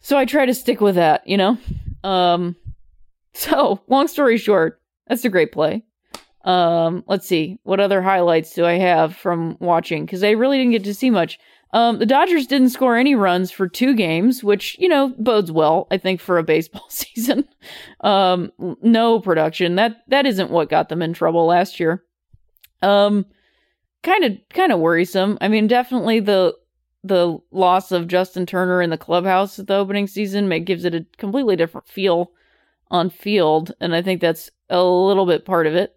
So 0.00 0.16
I 0.16 0.24
try 0.24 0.46
to 0.46 0.54
stick 0.54 0.80
with 0.80 0.96
that, 0.96 1.26
you 1.26 1.36
know? 1.36 1.58
Um, 2.04 2.56
so, 3.34 3.80
long 3.88 4.08
story 4.08 4.38
short, 4.38 4.80
that's 5.06 5.24
a 5.24 5.28
great 5.28 5.52
play. 5.52 5.84
Um, 6.44 7.04
let's 7.06 7.26
see. 7.26 7.58
What 7.62 7.80
other 7.80 8.02
highlights 8.02 8.54
do 8.54 8.64
I 8.64 8.74
have 8.74 9.16
from 9.16 9.56
watching? 9.60 10.04
Because 10.04 10.24
I 10.24 10.30
really 10.30 10.58
didn't 10.58 10.72
get 10.72 10.84
to 10.84 10.94
see 10.94 11.10
much. 11.10 11.38
Um, 11.72 11.98
the 11.98 12.06
Dodgers 12.06 12.46
didn't 12.46 12.68
score 12.68 12.96
any 12.96 13.14
runs 13.14 13.50
for 13.50 13.66
two 13.66 13.94
games, 13.94 14.44
which, 14.44 14.76
you 14.78 14.88
know, 14.88 15.14
bodes 15.18 15.50
well, 15.50 15.86
I 15.90 15.96
think, 15.96 16.20
for 16.20 16.38
a 16.38 16.42
baseball 16.52 16.86
season. 16.88 17.48
Um, 18.00 18.52
no 18.82 19.20
production. 19.20 19.76
That, 19.76 20.02
that 20.08 20.26
isn't 20.26 20.50
what 20.50 20.70
got 20.70 20.88
them 20.88 21.02
in 21.02 21.12
trouble 21.12 21.46
last 21.46 21.80
year. 21.80 22.04
Um, 22.82 23.26
kind 24.02 24.24
of, 24.24 24.38
kind 24.50 24.72
of 24.72 24.80
worrisome. 24.80 25.38
I 25.40 25.48
mean, 25.48 25.66
definitely 25.66 26.20
the, 26.20 26.54
the 27.04 27.38
loss 27.50 27.90
of 27.90 28.08
Justin 28.08 28.44
Turner 28.44 28.82
in 28.82 28.90
the 28.90 28.98
clubhouse 28.98 29.58
at 29.58 29.66
the 29.66 29.74
opening 29.74 30.06
season 30.06 30.48
may, 30.48 30.60
gives 30.60 30.84
it 30.84 30.94
a 30.94 31.06
completely 31.16 31.56
different 31.56 31.88
feel 31.88 32.32
on 32.90 33.08
field. 33.08 33.72
And 33.80 33.94
I 33.94 34.02
think 34.02 34.20
that's 34.20 34.50
a 34.68 34.82
little 34.82 35.26
bit 35.26 35.46
part 35.46 35.66
of 35.66 35.74
it. 35.74 35.96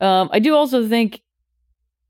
Um, 0.00 0.28
I 0.32 0.38
do 0.38 0.54
also 0.54 0.88
think, 0.88 1.20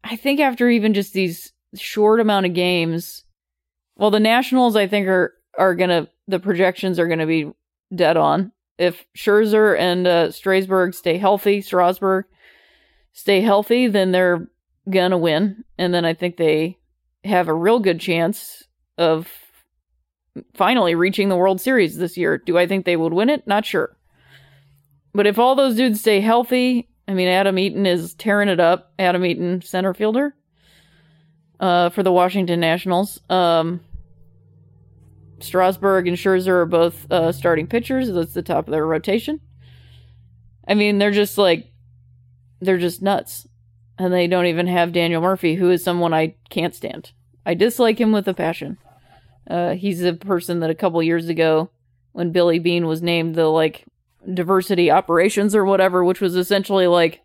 I 0.04 0.16
think 0.16 0.40
after 0.40 0.68
even 0.68 0.94
just 0.94 1.12
these 1.12 1.52
short 1.74 2.20
amount 2.20 2.46
of 2.46 2.54
games, 2.54 3.24
well, 3.96 4.10
the 4.10 4.20
Nationals 4.20 4.76
I 4.76 4.86
think 4.86 5.08
are 5.08 5.34
are 5.56 5.74
gonna 5.74 6.08
the 6.26 6.38
projections 6.38 6.98
are 6.98 7.08
gonna 7.08 7.26
be 7.26 7.50
dead 7.94 8.16
on. 8.16 8.52
If 8.78 9.04
Scherzer 9.16 9.78
and 9.78 10.06
uh, 10.06 10.30
Strasburg 10.30 10.94
stay 10.94 11.18
healthy, 11.18 11.60
Strasburg 11.60 12.26
stay 13.12 13.40
healthy, 13.40 13.88
then 13.88 14.12
they're 14.12 14.48
gonna 14.88 15.18
win, 15.18 15.64
and 15.76 15.92
then 15.92 16.04
I 16.04 16.14
think 16.14 16.36
they 16.36 16.78
have 17.24 17.48
a 17.48 17.54
real 17.54 17.80
good 17.80 18.00
chance 18.00 18.64
of 18.96 19.28
finally 20.54 20.94
reaching 20.94 21.28
the 21.28 21.36
World 21.36 21.60
Series 21.60 21.96
this 21.96 22.16
year. 22.16 22.38
Do 22.38 22.56
I 22.56 22.66
think 22.66 22.84
they 22.84 22.96
would 22.96 23.12
win 23.12 23.28
it? 23.28 23.46
Not 23.46 23.66
sure. 23.66 23.96
But 25.12 25.26
if 25.26 25.38
all 25.38 25.56
those 25.56 25.74
dudes 25.74 26.00
stay 26.00 26.20
healthy 26.20 26.88
I 27.08 27.14
mean, 27.14 27.28
Adam 27.28 27.58
Eaton 27.58 27.86
is 27.86 28.12
tearing 28.14 28.50
it 28.50 28.60
up. 28.60 28.92
Adam 28.98 29.24
Eaton, 29.24 29.62
center 29.62 29.94
fielder, 29.94 30.34
uh, 31.60 31.90
for 31.90 32.02
the 32.02 32.12
Washington 32.12 32.60
Nationals. 32.60 33.20
Um, 33.28 33.80
Strasburg 35.40 36.08
and 36.08 36.16
Scherzer 36.16 36.48
are 36.48 36.66
both 36.66 37.10
uh, 37.10 37.32
starting 37.32 37.66
pitchers. 37.66 38.10
That's 38.12 38.34
the 38.34 38.42
top 38.42 38.66
of 38.66 38.72
their 38.72 38.86
rotation. 38.86 39.40
I 40.66 40.74
mean, 40.74 40.98
they're 40.98 41.10
just 41.10 41.38
like, 41.38 41.72
they're 42.60 42.78
just 42.78 43.02
nuts. 43.02 43.46
and 43.98 44.12
they 44.12 44.26
don't 44.26 44.46
even 44.46 44.66
have 44.68 44.92
Daniel 44.92 45.20
Murphy, 45.20 45.56
who 45.56 45.70
is 45.70 45.82
someone 45.82 46.14
I 46.14 46.36
can't 46.50 46.74
stand. 46.74 47.12
I 47.44 47.54
dislike 47.54 48.00
him 48.00 48.12
with 48.12 48.28
a 48.28 48.34
passion. 48.34 48.78
Uh, 49.48 49.74
he's 49.74 50.02
a 50.02 50.12
person 50.12 50.60
that 50.60 50.70
a 50.70 50.74
couple 50.74 51.02
years 51.02 51.28
ago, 51.28 51.70
when 52.12 52.32
Billy 52.32 52.58
Bean 52.58 52.86
was 52.86 53.02
named 53.02 53.34
the 53.34 53.46
like 53.46 53.84
diversity 54.32 54.90
operations 54.90 55.54
or 55.54 55.64
whatever, 55.64 56.04
which 56.04 56.20
was 56.20 56.36
essentially 56.36 56.86
like, 56.86 57.22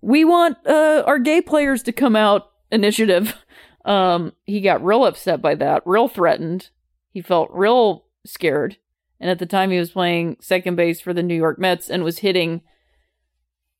we 0.00 0.24
want 0.24 0.56
uh, 0.66 1.02
our 1.06 1.18
gay 1.18 1.40
players 1.40 1.82
to 1.84 1.92
come 1.92 2.16
out 2.16 2.50
initiative. 2.70 3.34
Um, 3.88 4.34
he 4.44 4.60
got 4.60 4.84
real 4.84 5.06
upset 5.06 5.40
by 5.40 5.54
that, 5.56 5.82
real 5.86 6.08
threatened. 6.08 6.68
He 7.10 7.22
felt 7.22 7.48
real 7.50 8.04
scared. 8.24 8.76
And 9.18 9.30
at 9.30 9.38
the 9.38 9.46
time, 9.46 9.70
he 9.70 9.78
was 9.78 9.90
playing 9.90 10.36
second 10.40 10.76
base 10.76 11.00
for 11.00 11.14
the 11.14 11.22
New 11.22 11.34
York 11.34 11.58
Mets 11.58 11.88
and 11.88 12.04
was 12.04 12.18
hitting 12.18 12.60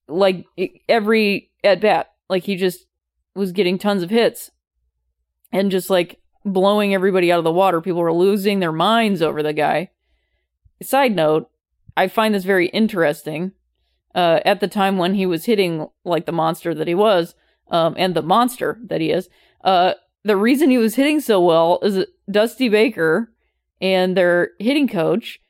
like 0.09 0.47
every 0.88 1.51
at 1.62 1.83
bat. 1.83 2.12
Like 2.31 2.44
he 2.44 2.57
just 2.57 2.87
was 3.35 3.53
getting 3.53 3.79
tons 3.79 4.03
of 4.03 4.09
hits 4.09 4.51
and 5.53 5.71
just 5.71 5.90
like 5.90 6.21
blowing 6.42 6.94
everybody 6.94 7.31
out 7.31 7.38
of 7.38 7.44
the 7.44 7.53
water. 7.53 7.83
People 7.83 8.01
were 8.01 8.12
losing 8.12 8.61
their 8.61 8.73
minds 8.73 9.21
over 9.21 9.42
the 9.42 9.53
guy. 9.53 9.90
Side 10.83 11.14
note, 11.14 11.51
I 11.99 12.09
find 12.09 12.35
this 12.35 12.44
very 12.44 12.68
interesting. 12.68 13.53
Uh, 14.14 14.40
at 14.47 14.61
the 14.61 14.68
time 14.68 14.97
when 14.97 15.14
he 15.14 15.27
was 15.27 15.44
hitting 15.44 15.87
like 16.03 16.25
the 16.25 16.33
monster 16.33 16.75
that 16.75 16.88
he 16.88 16.94
was, 16.94 17.35
um, 17.71 17.94
and 17.99 18.14
the 18.14 18.23
monster 18.23 18.81
that 18.83 19.03
he 19.03 19.11
is, 19.11 19.29
uh, 19.64 19.94
the 20.25 20.37
reason 20.37 20.71
he 20.71 20.79
was 20.79 20.94
hitting 20.94 21.21
so 21.21 21.40
well 21.40 21.79
is 21.83 21.94
that 21.94 22.09
Dusty 22.31 22.68
Baker 22.68 23.33
and 23.81 24.16
their 24.16 24.51
hitting 24.59 24.88
coach 24.88 25.40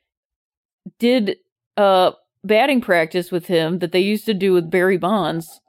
did 0.97 1.37
uh 1.77 2.11
batting 2.43 2.81
practice 2.81 3.31
with 3.31 3.47
him 3.47 3.79
that 3.79 3.91
they 3.91 3.99
used 3.99 4.25
to 4.25 4.33
do 4.33 4.53
with 4.53 4.71
Barry 4.71 4.97
Bonds, 4.97 5.59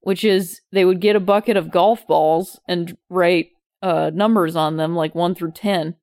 which 0.00 0.24
is 0.24 0.60
they 0.72 0.84
would 0.84 1.00
get 1.00 1.16
a 1.16 1.20
bucket 1.20 1.56
of 1.56 1.70
golf 1.70 2.06
balls 2.06 2.60
and 2.68 2.96
write 3.08 3.50
uh, 3.80 4.10
numbers 4.12 4.56
on 4.56 4.76
them, 4.76 4.94
like 4.94 5.14
one 5.14 5.34
through 5.34 5.52
ten. 5.52 5.94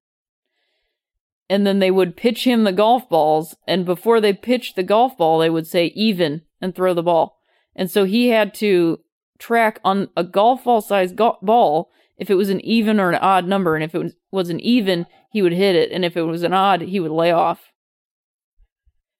And 1.47 1.65
then 1.67 1.79
they 1.79 1.91
would 1.91 2.17
pitch 2.17 2.45
him 2.45 2.63
the 2.63 2.71
golf 2.71 3.07
balls, 3.07 3.55
and 3.67 3.85
before 3.85 4.19
they 4.19 4.33
pitched 4.33 4.75
the 4.75 4.83
golf 4.83 5.15
ball, 5.17 5.39
they 5.39 5.49
would 5.49 5.67
say 5.67 5.87
even 5.87 6.41
and 6.59 6.73
throw 6.73 6.93
the 6.93 7.03
ball. 7.03 7.39
And 7.75 7.91
so 7.91 8.05
he 8.05 8.29
had 8.29 8.53
to 8.55 8.99
track 9.37 9.79
on 9.83 10.09
a 10.15 10.23
golf 10.23 10.63
ball 10.63 10.81
sized 10.81 11.15
go- 11.15 11.37
ball 11.41 11.91
if 12.17 12.29
it 12.29 12.35
was 12.35 12.49
an 12.49 12.61
even 12.61 12.99
or 12.99 13.09
an 13.09 13.15
odd 13.15 13.45
number. 13.45 13.75
And 13.75 13.83
if 13.83 13.93
it 13.93 14.15
was 14.31 14.49
an 14.49 14.59
even, 14.61 15.05
he 15.31 15.41
would 15.41 15.53
hit 15.53 15.75
it. 15.75 15.91
And 15.91 16.05
if 16.05 16.15
it 16.15 16.23
was 16.23 16.43
an 16.43 16.53
odd, 16.53 16.81
he 16.81 16.99
would 16.99 17.11
lay 17.11 17.31
off. 17.31 17.71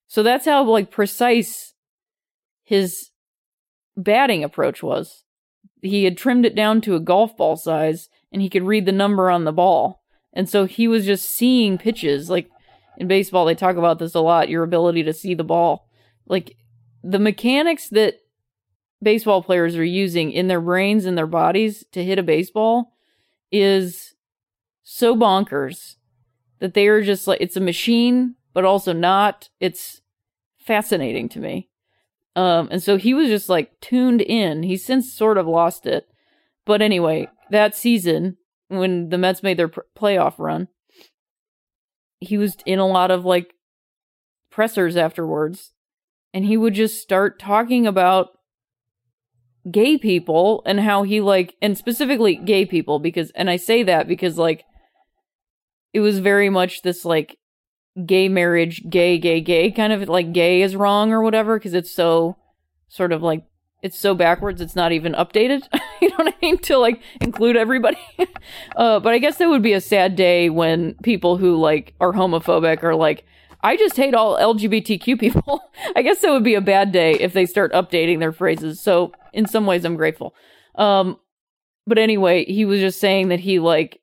So 0.06 0.22
that's 0.22 0.46
how 0.46 0.64
like 0.64 0.90
precise 0.90 1.74
his 2.62 3.10
batting 3.96 4.42
approach 4.44 4.82
was. 4.82 5.24
He 5.82 6.04
had 6.04 6.16
trimmed 6.16 6.46
it 6.46 6.54
down 6.54 6.80
to 6.82 6.94
a 6.94 7.00
golf 7.00 7.36
ball 7.36 7.56
size 7.56 8.08
and 8.32 8.40
he 8.40 8.48
could 8.48 8.64
read 8.64 8.86
the 8.86 8.92
number 8.92 9.30
on 9.30 9.44
the 9.44 9.52
ball. 9.52 10.02
And 10.32 10.48
so 10.48 10.64
he 10.64 10.88
was 10.88 11.06
just 11.06 11.28
seeing 11.28 11.78
pitches. 11.78 12.30
Like 12.30 12.50
in 12.98 13.08
baseball, 13.08 13.44
they 13.44 13.54
talk 13.54 13.76
about 13.76 13.98
this 13.98 14.14
a 14.14 14.20
lot 14.20 14.48
your 14.48 14.62
ability 14.62 15.02
to 15.04 15.12
see 15.12 15.34
the 15.34 15.44
ball. 15.44 15.88
Like 16.26 16.56
the 17.02 17.18
mechanics 17.18 17.88
that 17.90 18.16
baseball 19.02 19.42
players 19.42 19.76
are 19.76 19.84
using 19.84 20.32
in 20.32 20.48
their 20.48 20.60
brains 20.60 21.04
and 21.04 21.16
their 21.16 21.26
bodies 21.26 21.84
to 21.92 22.04
hit 22.04 22.18
a 22.18 22.22
baseball 22.22 22.92
is 23.52 24.14
so 24.82 25.14
bonkers 25.14 25.96
that 26.60 26.74
they 26.74 26.88
are 26.88 27.02
just 27.02 27.26
like 27.26 27.40
it's 27.40 27.56
a 27.56 27.60
machine, 27.60 28.36
but 28.54 28.64
also 28.64 28.92
not. 28.92 29.48
It's 29.60 30.00
fascinating 30.58 31.28
to 31.30 31.40
me. 31.40 31.68
Um, 32.34 32.68
and 32.70 32.82
so 32.82 32.96
he 32.96 33.14
was 33.14 33.28
just 33.28 33.48
like 33.48 33.80
tuned 33.80 34.22
in. 34.22 34.62
He's 34.62 34.84
since 34.84 35.12
sort 35.12 35.38
of 35.38 35.46
lost 35.46 35.86
it. 35.86 36.06
But 36.64 36.82
anyway, 36.82 37.28
that 37.50 37.74
season 37.74 38.36
when 38.68 39.10
the 39.10 39.18
Mets 39.18 39.42
made 39.42 39.58
their 39.58 39.68
pr- 39.68 39.80
playoff 39.96 40.38
run, 40.38 40.68
he 42.18 42.36
was 42.36 42.56
in 42.66 42.78
a 42.78 42.86
lot 42.86 43.10
of 43.10 43.24
like 43.24 43.54
pressers 44.50 44.96
afterwards 44.96 45.72
and 46.32 46.44
he 46.44 46.56
would 46.56 46.74
just 46.74 47.00
start 47.00 47.38
talking 47.38 47.86
about 47.86 48.35
gay 49.70 49.98
people 49.98 50.62
and 50.64 50.80
how 50.80 51.02
he 51.02 51.20
like 51.20 51.56
and 51.60 51.76
specifically 51.76 52.36
gay 52.36 52.64
people 52.64 52.98
because 52.98 53.30
and 53.32 53.50
I 53.50 53.56
say 53.56 53.82
that 53.82 54.06
because 54.06 54.38
like 54.38 54.64
it 55.92 56.00
was 56.00 56.18
very 56.18 56.50
much 56.50 56.82
this 56.82 57.04
like 57.04 57.38
gay 58.04 58.28
marriage 58.28 58.82
gay 58.88 59.18
gay 59.18 59.40
gay 59.40 59.70
kind 59.70 59.92
of 59.92 60.08
like 60.08 60.32
gay 60.32 60.62
is 60.62 60.76
wrong 60.76 61.12
or 61.12 61.22
whatever 61.22 61.58
because 61.58 61.74
it's 61.74 61.90
so 61.90 62.36
sort 62.88 63.10
of 63.10 63.22
like 63.22 63.44
it's 63.82 63.98
so 63.98 64.14
backwards 64.14 64.60
it's 64.60 64.76
not 64.76 64.92
even 64.92 65.14
updated 65.14 65.62
you 66.02 66.08
know 66.10 66.16
what 66.16 66.34
i 66.34 66.36
mean 66.42 66.58
to 66.58 66.76
like 66.76 67.00
include 67.20 67.56
everybody. 67.56 67.98
Uh, 68.76 69.00
but 69.00 69.12
i 69.12 69.18
guess 69.18 69.38
that 69.38 69.48
would 69.48 69.62
be 69.62 69.72
a 69.72 69.80
sad 69.80 70.14
day 70.14 70.50
when 70.50 70.94
people 71.02 71.36
who 71.38 71.56
like 71.56 71.94
are 71.98 72.12
homophobic 72.12 72.82
are 72.84 72.94
like 72.94 73.24
i 73.62 73.76
just 73.76 73.96
hate 73.96 74.14
all 74.14 74.36
lgbtq 74.38 75.18
people. 75.18 75.60
I 75.96 76.02
guess 76.02 76.20
that 76.20 76.30
would 76.30 76.44
be 76.44 76.54
a 76.54 76.60
bad 76.60 76.92
day 76.92 77.14
if 77.14 77.32
they 77.32 77.46
start 77.46 77.72
updating 77.72 78.20
their 78.20 78.32
phrases. 78.32 78.80
So 78.80 79.12
in 79.36 79.46
some 79.46 79.66
ways 79.66 79.84
i'm 79.84 79.96
grateful 79.96 80.34
um 80.74 81.18
but 81.86 81.98
anyway 81.98 82.44
he 82.44 82.64
was 82.64 82.80
just 82.80 83.00
saying 83.00 83.28
that 83.28 83.40
he 83.40 83.58
like 83.58 84.00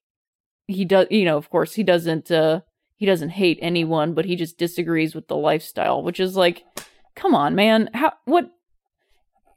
he 0.67 0.85
does 0.85 1.07
you 1.09 1.25
know 1.25 1.37
of 1.37 1.49
course 1.49 1.73
he 1.73 1.83
doesn't 1.83 2.31
uh 2.31 2.61
he 2.95 3.05
doesn't 3.05 3.29
hate 3.29 3.59
anyone 3.61 4.13
but 4.13 4.25
he 4.25 4.35
just 4.35 4.57
disagrees 4.57 5.13
with 5.13 5.27
the 5.27 5.35
lifestyle 5.35 6.01
which 6.01 6.19
is 6.19 6.35
like 6.37 6.63
come 7.15 7.35
on 7.35 7.53
man 7.53 7.89
how 7.93 8.13
what 8.25 8.49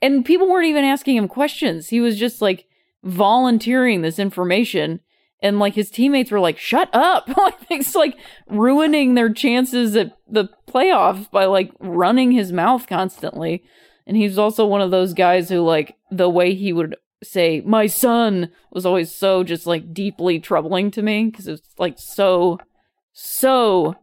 and 0.03 0.25
people 0.25 0.49
weren't 0.49 0.67
even 0.67 0.85
asking 0.85 1.17
him 1.17 1.29
questions. 1.29 1.89
He 1.89 2.01
was 2.01 2.19
just 2.19 2.43
like 2.43 2.67
volunteering 3.03 4.03
this 4.03 4.19
information. 4.19 5.01
And 5.41 5.59
like 5.59 5.75
his 5.75 5.91
teammates 5.91 6.31
were 6.31 6.41
like, 6.41 6.59
shut 6.59 6.89
up. 6.93 7.29
it's 7.71 7.95
like 7.95 8.17
ruining 8.49 9.15
their 9.15 9.33
chances 9.33 9.97
at 9.97 10.17
the 10.29 10.49
playoffs 10.69 11.31
by 11.31 11.45
like 11.45 11.73
running 11.79 12.33
his 12.33 12.53
mouth 12.53 12.87
constantly. 12.87 13.65
And 14.07 14.17
he's 14.17 14.39
also 14.39 14.67
one 14.67 14.81
of 14.81 14.91
those 14.91 15.15
guys 15.15 15.49
who 15.49 15.61
like 15.61 15.97
the 16.11 16.29
way 16.29 16.55
he 16.55 16.73
would 16.73 16.97
say, 17.23 17.63
my 17.65 17.87
son 17.87 18.51
was 18.71 18.87
always 18.87 19.15
so 19.15 19.43
just 19.43 19.67
like 19.67 19.93
deeply 19.93 20.39
troubling 20.39 20.91
to 20.93 21.03
me 21.03 21.27
because 21.27 21.49
it's 21.49 21.69
like 21.79 21.99
so, 21.99 22.59
so 23.13 23.97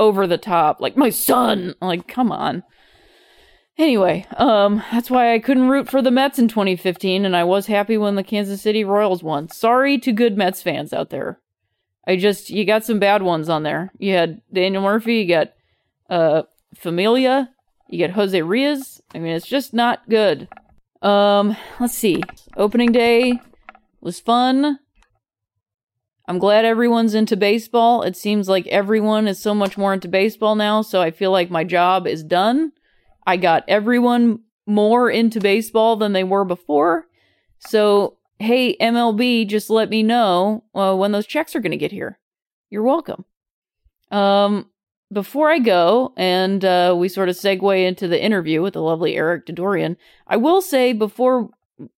over 0.00 0.26
the 0.26 0.38
top. 0.38 0.80
Like, 0.80 0.96
my 0.96 1.10
son. 1.10 1.74
Like, 1.80 2.08
come 2.08 2.32
on. 2.32 2.64
Anyway, 3.78 4.26
um, 4.36 4.82
that's 4.90 5.10
why 5.10 5.32
I 5.32 5.38
couldn't 5.38 5.68
root 5.68 5.88
for 5.88 6.02
the 6.02 6.10
Mets 6.10 6.38
in 6.38 6.48
2015, 6.48 7.24
and 7.24 7.34
I 7.36 7.44
was 7.44 7.66
happy 7.66 7.96
when 7.96 8.14
the 8.14 8.22
Kansas 8.22 8.60
City 8.60 8.84
Royals 8.84 9.22
won. 9.22 9.48
Sorry 9.48 9.96
to 9.98 10.12
good 10.12 10.36
Mets 10.36 10.60
fans 10.60 10.92
out 10.92 11.10
there. 11.10 11.40
I 12.06 12.16
just 12.16 12.50
you 12.50 12.64
got 12.64 12.84
some 12.84 12.98
bad 12.98 13.22
ones 13.22 13.48
on 13.48 13.62
there. 13.62 13.92
You 13.98 14.14
had 14.14 14.42
Daniel 14.52 14.82
Murphy, 14.82 15.18
you 15.18 15.28
got 15.28 15.52
uh 16.10 16.42
Familia, 16.74 17.50
you 17.90 17.98
get 17.98 18.12
Jose 18.12 18.40
Reyes. 18.40 19.02
I 19.14 19.18
mean, 19.18 19.34
it's 19.34 19.46
just 19.46 19.74
not 19.74 20.08
good. 20.08 20.48
Um, 21.02 21.56
let's 21.80 21.94
see. 21.94 22.22
Opening 22.56 22.92
day 22.92 23.40
was 24.00 24.20
fun. 24.20 24.78
I'm 26.28 26.38
glad 26.38 26.64
everyone's 26.64 27.14
into 27.14 27.36
baseball. 27.36 28.02
It 28.02 28.16
seems 28.16 28.48
like 28.48 28.66
everyone 28.68 29.26
is 29.26 29.40
so 29.40 29.52
much 29.52 29.76
more 29.76 29.92
into 29.92 30.06
baseball 30.06 30.54
now, 30.54 30.82
so 30.82 31.00
I 31.00 31.10
feel 31.10 31.32
like 31.32 31.50
my 31.50 31.64
job 31.64 32.06
is 32.06 32.22
done. 32.22 32.70
I 33.26 33.36
got 33.36 33.64
everyone 33.66 34.40
more 34.64 35.10
into 35.10 35.40
baseball 35.40 35.96
than 35.96 36.12
they 36.12 36.22
were 36.22 36.44
before. 36.44 37.06
So, 37.58 38.18
hey, 38.38 38.76
MLB, 38.76 39.48
just 39.48 39.70
let 39.70 39.90
me 39.90 40.04
know 40.04 40.62
uh, 40.72 40.94
when 40.94 41.10
those 41.10 41.26
checks 41.26 41.56
are 41.56 41.60
going 41.60 41.72
to 41.72 41.76
get 41.76 41.90
here. 41.90 42.20
You're 42.70 42.84
welcome. 42.84 43.24
Um, 44.12 44.69
before 45.12 45.50
I 45.50 45.58
go 45.58 46.12
and 46.16 46.64
uh, 46.64 46.94
we 46.96 47.08
sort 47.08 47.28
of 47.28 47.36
segue 47.36 47.86
into 47.86 48.08
the 48.08 48.22
interview 48.22 48.62
with 48.62 48.74
the 48.74 48.82
lovely 48.82 49.16
Eric 49.16 49.46
Dodorian, 49.46 49.96
I 50.26 50.36
will 50.36 50.62
say 50.62 50.92
before 50.92 51.50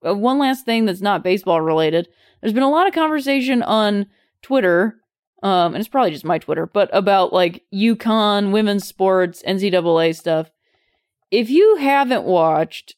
uh, 0.06 0.14
one 0.14 0.38
last 0.38 0.64
thing 0.64 0.84
that's 0.84 1.00
not 1.00 1.24
baseball 1.24 1.60
related. 1.60 2.08
There's 2.40 2.54
been 2.54 2.62
a 2.62 2.70
lot 2.70 2.86
of 2.86 2.94
conversation 2.94 3.62
on 3.62 4.06
Twitter, 4.42 4.96
um, 5.42 5.74
and 5.74 5.76
it's 5.76 5.88
probably 5.88 6.10
just 6.10 6.24
my 6.24 6.38
Twitter, 6.38 6.66
but 6.66 6.88
about 6.92 7.32
like 7.32 7.64
UConn, 7.72 8.52
women's 8.52 8.86
sports, 8.86 9.42
NCAA 9.46 10.16
stuff 10.16 10.50
if 11.32 11.48
you 11.48 11.76
haven't 11.76 12.24
watched 12.24 12.94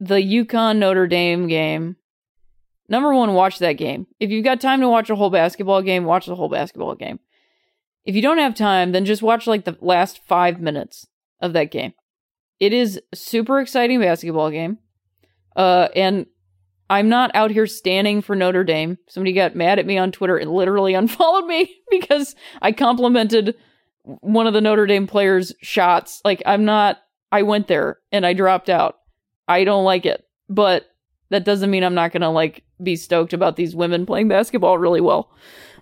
the 0.00 0.16
UConn 0.16 0.78
Notre 0.78 1.06
Dame 1.06 1.46
game, 1.46 1.96
number 2.88 3.14
one, 3.14 3.32
watch 3.32 3.60
that 3.60 3.74
game. 3.74 4.08
If 4.18 4.30
you've 4.30 4.44
got 4.44 4.60
time 4.60 4.80
to 4.80 4.88
watch 4.88 5.08
a 5.08 5.14
whole 5.14 5.30
basketball 5.30 5.80
game, 5.80 6.04
watch 6.04 6.26
the 6.26 6.34
whole 6.34 6.48
basketball 6.48 6.96
game. 6.96 7.20
If 8.04 8.14
you 8.14 8.22
don't 8.22 8.38
have 8.38 8.54
time, 8.54 8.92
then 8.92 9.04
just 9.04 9.22
watch 9.22 9.46
like 9.46 9.64
the 9.64 9.76
last 9.80 10.20
five 10.26 10.60
minutes 10.60 11.06
of 11.40 11.52
that 11.54 11.70
game. 11.70 11.94
It 12.60 12.72
is 12.72 13.00
super 13.14 13.60
exciting 13.60 14.00
basketball 14.00 14.50
game. 14.50 14.78
Uh, 15.56 15.88
and 15.94 16.26
I'm 16.90 17.08
not 17.08 17.30
out 17.34 17.50
here 17.50 17.66
standing 17.66 18.20
for 18.20 18.36
Notre 18.36 18.64
Dame. 18.64 18.98
Somebody 19.08 19.32
got 19.32 19.56
mad 19.56 19.78
at 19.78 19.86
me 19.86 19.98
on 19.98 20.12
Twitter 20.12 20.36
and 20.36 20.50
literally 20.50 20.94
unfollowed 20.94 21.46
me 21.46 21.74
because 21.90 22.34
I 22.60 22.72
complimented 22.72 23.56
one 24.02 24.46
of 24.46 24.52
the 24.52 24.60
Notre 24.60 24.86
Dame 24.86 25.06
players' 25.06 25.54
shots. 25.62 26.20
Like, 26.24 26.42
I'm 26.44 26.64
not 26.64 26.98
I 27.34 27.42
went 27.42 27.66
there 27.66 27.98
and 28.12 28.24
I 28.24 28.32
dropped 28.32 28.70
out. 28.70 28.98
I 29.48 29.64
don't 29.64 29.84
like 29.84 30.06
it. 30.06 30.24
But 30.48 30.86
that 31.30 31.44
doesn't 31.44 31.70
mean 31.70 31.82
I'm 31.82 31.94
not 31.94 32.12
going 32.12 32.20
to 32.20 32.28
like 32.28 32.62
be 32.80 32.94
stoked 32.94 33.32
about 33.32 33.56
these 33.56 33.74
women 33.74 34.06
playing 34.06 34.28
basketball 34.28 34.78
really 34.78 35.00
well. 35.00 35.32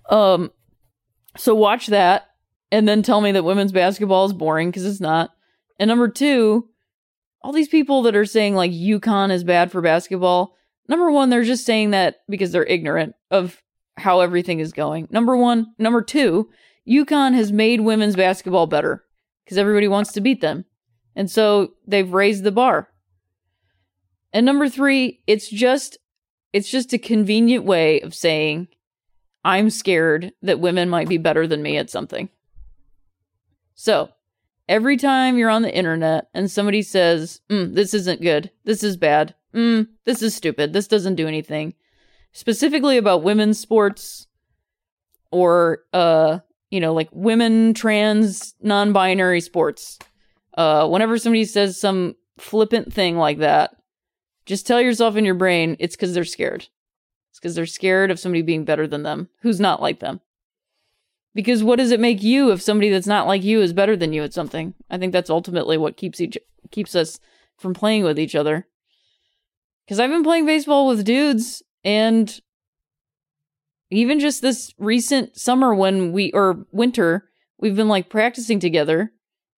Um 0.09 0.51
so 1.37 1.55
watch 1.55 1.89
that 1.89 2.29
and 2.71 2.89
then 2.89 3.03
tell 3.03 3.21
me 3.21 3.33
that 3.33 3.45
women's 3.45 3.73
basketball 3.73 4.25
is 4.25 4.33
boring 4.33 4.71
because 4.71 4.87
it's 4.87 5.01
not. 5.01 5.31
And 5.79 5.89
number 5.89 6.09
2, 6.09 6.69
all 7.43 7.53
these 7.53 7.69
people 7.69 8.03
that 8.03 8.17
are 8.17 8.25
saying 8.25 8.55
like 8.55 8.71
UConn 8.71 9.31
is 9.31 9.45
bad 9.45 9.71
for 9.73 9.81
basketball, 9.81 10.57
number 10.89 11.11
1 11.11 11.31
they're 11.31 11.45
just 11.45 11.67
saying 11.67 11.91
that 11.91 12.17
because 12.29 12.53
they're 12.53 12.65
ignorant 12.65 13.15
of 13.31 13.63
how 13.97 14.21
everything 14.21 14.61
is 14.61 14.73
going. 14.73 15.09
Number 15.11 15.37
1, 15.37 15.75
number 15.79 16.03
2, 16.03 16.49
UConn 16.89 17.35
has 17.35 17.53
made 17.53 17.81
women's 17.81 18.17
basketball 18.17 18.67
better 18.67 19.05
because 19.45 19.59
everybody 19.59 19.89
wants 19.89 20.13
to 20.13 20.21
beat 20.21 20.41
them. 20.41 20.65
And 21.15 21.31
so 21.31 21.73
they've 21.87 22.11
raised 22.11 22.43
the 22.43 22.53
bar. 22.53 22.89
And 24.33 24.47
number 24.47 24.69
3, 24.69 25.21
it's 25.27 25.49
just 25.49 25.99
it's 26.53 26.71
just 26.71 26.93
a 26.93 26.99
convenient 26.99 27.65
way 27.65 28.01
of 28.01 28.15
saying 28.15 28.69
I'm 29.45 29.71
scared 29.71 30.33
that 30.43 30.61
women 30.61 30.89
might 30.89 31.09
be 31.09 31.19
better 31.19 31.47
than 31.47 31.63
me 31.63 31.77
at 31.77 31.91
something. 31.91 32.29
So, 33.75 34.11
every 34.69 34.97
time 34.97 35.37
you're 35.37 35.51
on 35.51 35.63
the 35.63 35.75
internet 35.75 36.29
and 36.35 36.51
somebody 36.51 36.83
says, 36.83 37.41
mm, 37.49 37.75
this 37.75 37.95
isn't 37.95 38.23
good, 38.23 38.51
this 38.65 38.85
is 38.85 38.97
bad, 38.97 39.35
mm, 39.55 39.89
this 40.05 40.23
is 40.23 40.35
stupid, 40.35 40.73
this 40.73 40.87
doesn't 40.87 41.17
do 41.17 41.27
anything, 41.27 41.75
specifically 42.33 42.97
about 42.97 43.23
women's 43.23 43.59
sports 43.59 44.27
or, 45.31 45.81
uh, 45.93 46.39
you 46.71 46.81
know, 46.81 46.95
like 46.95 47.09
women, 47.13 47.75
trans, 47.75 48.55
non 48.63 48.93
binary 48.93 49.41
sports, 49.41 49.99
uh, 50.57 50.87
whenever 50.89 51.19
somebody 51.19 51.45
says 51.45 51.81
some 51.81 52.15
flippant 52.39 52.93
thing 52.93 53.17
like 53.17 53.39
that, 53.39 53.77
just 54.47 54.67
tell 54.67 54.81
yourself 54.81 55.17
in 55.17 55.25
your 55.25 55.35
brain 55.35 55.77
it's 55.79 55.97
because 55.97 56.15
they're 56.15 56.25
scared. 56.25 56.69
Because 57.43 57.57
they're 57.57 57.67
scared 57.67 58.13
of 58.13 58.21
somebody 58.21 58.41
being 58.41 58.65
better 58.65 58.87
than 58.87 59.03
them 59.03 59.29
who's 59.41 59.59
not 59.59 59.83
like 59.83 59.99
them. 59.99 60.21
Because 61.35 61.65
what 61.65 61.77
does 61.77 61.91
it 61.91 62.01
make 62.01 62.23
you 62.23 62.53
if 62.53 62.63
somebody 62.63 62.91
that's 62.91 63.07
not 63.07 63.27
like 63.27 63.43
you 63.43 63.61
is 63.61 63.73
better 63.73 63.97
than 63.97 64.13
you 64.13 64.23
at 64.23 64.33
something? 64.33 64.75
I 64.89 64.99
think 64.99 65.13
that's 65.13 65.31
ultimately 65.31 65.77
what 65.77 65.97
keeps 65.97 66.21
each 66.21 66.39
keeps 66.71 66.95
us 66.95 67.19
from 67.57 67.75
playing 67.75 68.05
with 68.05 68.19
each 68.19 68.35
other. 68.35 68.67
Cuz 69.89 69.99
I've 69.99 70.11
been 70.11 70.23
playing 70.23 70.47
baseball 70.47 70.87
with 70.87 71.05
dudes 71.05 71.63
and 71.85 72.41
even 73.91 74.21
just 74.21 74.41
this 74.43 74.73
recent 74.79 75.37
summer 75.37 75.75
when 75.75 76.13
we 76.13 76.31
or 76.33 76.67
winter, 76.71 77.29
we've 77.59 77.77
been 77.77 77.89
like 77.89 78.09
practicing 78.09 78.61
together. 78.61 79.13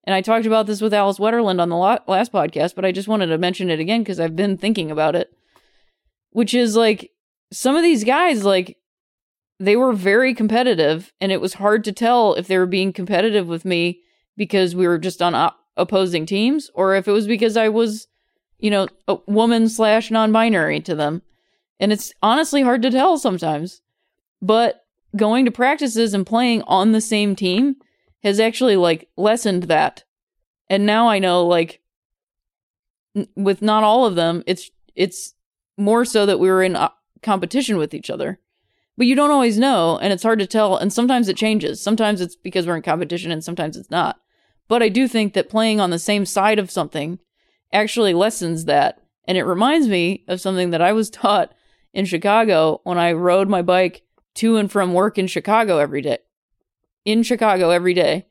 And 0.05 0.13
I 0.13 0.21
talked 0.21 0.45
about 0.45 0.67
this 0.67 0.81
with 0.81 0.93
Alice 0.93 1.17
Wetterlund 1.17 1.59
on 1.59 1.69
the 1.69 1.75
last 1.75 2.31
podcast, 2.31 2.75
but 2.75 2.85
I 2.85 2.91
just 2.91 3.07
wanted 3.07 3.27
to 3.27 3.37
mention 3.37 3.69
it 3.69 3.79
again 3.79 4.05
cuz 4.05 4.19
I've 4.19 4.35
been 4.35 4.57
thinking 4.57 4.91
about 4.91 5.15
it. 5.15 5.33
Which 6.31 6.53
is 6.53 6.75
like 6.75 7.11
some 7.55 7.77
of 7.77 7.83
these 7.83 8.03
guys 8.03 8.43
like 8.43 8.77
they 9.59 9.77
were 9.77 9.93
very 9.93 10.33
competitive 10.33 11.13
and 11.21 11.31
it 11.31 11.39
was 11.39 11.53
hard 11.53 11.85
to 11.85 11.93
tell 11.93 12.33
if 12.33 12.47
they 12.47 12.57
were 12.57 12.65
being 12.65 12.91
competitive 12.91 13.47
with 13.47 13.63
me 13.63 14.01
because 14.35 14.75
we 14.75 14.85
were 14.85 14.97
just 14.97 15.21
on 15.21 15.33
op- 15.33 15.57
opposing 15.77 16.25
teams 16.25 16.69
or 16.73 16.95
if 16.95 17.07
it 17.07 17.13
was 17.13 17.27
because 17.27 17.55
I 17.55 17.69
was, 17.69 18.07
you 18.59 18.69
know, 18.69 18.89
a 19.07 19.17
woman 19.25 19.69
slash 19.69 20.11
non-binary 20.11 20.81
to 20.81 20.95
them. 20.95 21.21
And 21.79 21.93
it's 21.93 22.11
honestly 22.21 22.61
hard 22.61 22.81
to 22.81 22.91
tell 22.91 23.17
sometimes. 23.17 23.81
But 24.41 24.83
going 25.15 25.45
to 25.45 25.51
practices 25.51 26.13
and 26.13 26.27
playing 26.27 26.61
on 26.63 26.91
the 26.91 26.99
same 26.99 27.37
team 27.37 27.77
has 28.21 28.37
actually 28.37 28.75
like 28.75 29.07
lessened 29.15 29.63
that. 29.63 30.03
And 30.69 30.85
now 30.85 31.07
I 31.07 31.19
know 31.19 31.45
like 31.45 31.79
n- 33.15 33.29
with 33.37 33.61
not 33.61 33.85
all 33.85 34.05
of 34.05 34.15
them, 34.15 34.43
it's 34.45 34.69
it's 34.93 35.33
more 35.77 36.03
so 36.03 36.25
that 36.25 36.39
we 36.39 36.49
were 36.49 36.61
in 36.61 36.75
uh, 36.75 36.89
competition 37.25 37.77
with 37.77 37.93
each 37.93 38.09
other. 38.09 38.39
But 38.97 39.07
you 39.07 39.15
don't 39.15 39.31
always 39.31 39.59
know, 39.59 39.97
and 39.97 40.13
it's 40.13 40.23
hard 40.23 40.39
to 40.39 40.47
tell, 40.47 40.77
and 40.77 40.93
sometimes 40.93 41.27
it 41.27 41.35
changes. 41.35 41.81
Sometimes 41.81 42.21
it's 42.21 42.37
because 42.37 42.65
we're 42.65 42.77
in 42.77 42.81
competition, 42.81 43.31
and 43.31 43.43
sometimes 43.43 43.75
it's 43.75 43.91
not. 43.91 44.21
But 44.69 44.81
I 44.81 44.87
do 44.87 45.07
think 45.07 45.33
that 45.33 45.49
playing 45.49 45.81
on 45.81 45.89
the 45.89 45.99
same 45.99 46.25
side 46.25 46.59
of 46.59 46.71
something 46.71 47.19
actually 47.73 48.13
lessens 48.13 48.65
that. 48.65 49.01
And 49.27 49.37
it 49.37 49.43
reminds 49.43 49.87
me 49.87 50.23
of 50.27 50.39
something 50.39 50.69
that 50.69 50.81
I 50.81 50.93
was 50.93 51.09
taught 51.21 51.53
in 51.93 52.05
Chicago 52.05 52.79
when 52.83 52.97
I 52.97 53.11
rode 53.11 53.49
my 53.49 53.61
bike 53.61 54.03
to 54.35 54.57
and 54.57 54.71
from 54.71 54.93
work 54.93 55.17
in 55.17 55.27
Chicago 55.27 55.77
every 55.77 56.01
day. 56.01 56.19
In 57.03 57.23
Chicago 57.23 57.71
every 57.71 57.93
day. 57.93 58.27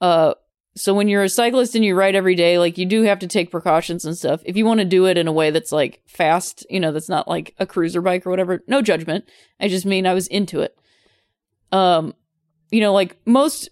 Uh, 0.00 0.34
so 0.76 0.94
when 0.94 1.08
you're 1.08 1.24
a 1.24 1.28
cyclist 1.28 1.74
and 1.74 1.84
you 1.84 1.96
ride 1.96 2.14
every 2.14 2.34
day, 2.34 2.58
like 2.58 2.78
you 2.78 2.86
do 2.86 3.02
have 3.02 3.18
to 3.20 3.26
take 3.26 3.50
precautions 3.50 4.04
and 4.04 4.16
stuff. 4.16 4.40
If 4.44 4.56
you 4.56 4.64
want 4.64 4.78
to 4.78 4.84
do 4.84 5.06
it 5.06 5.18
in 5.18 5.26
a 5.26 5.32
way 5.32 5.50
that's 5.50 5.72
like 5.72 6.00
fast, 6.06 6.64
you 6.70 6.78
know, 6.78 6.92
that's 6.92 7.08
not 7.08 7.26
like 7.26 7.54
a 7.58 7.66
cruiser 7.66 8.00
bike 8.00 8.24
or 8.24 8.30
whatever, 8.30 8.62
no 8.68 8.80
judgment. 8.80 9.28
I 9.58 9.68
just 9.68 9.84
mean 9.84 10.06
I 10.06 10.14
was 10.14 10.28
into 10.28 10.60
it. 10.60 10.78
Um, 11.72 12.14
you 12.70 12.80
know, 12.80 12.92
like 12.92 13.16
most 13.26 13.68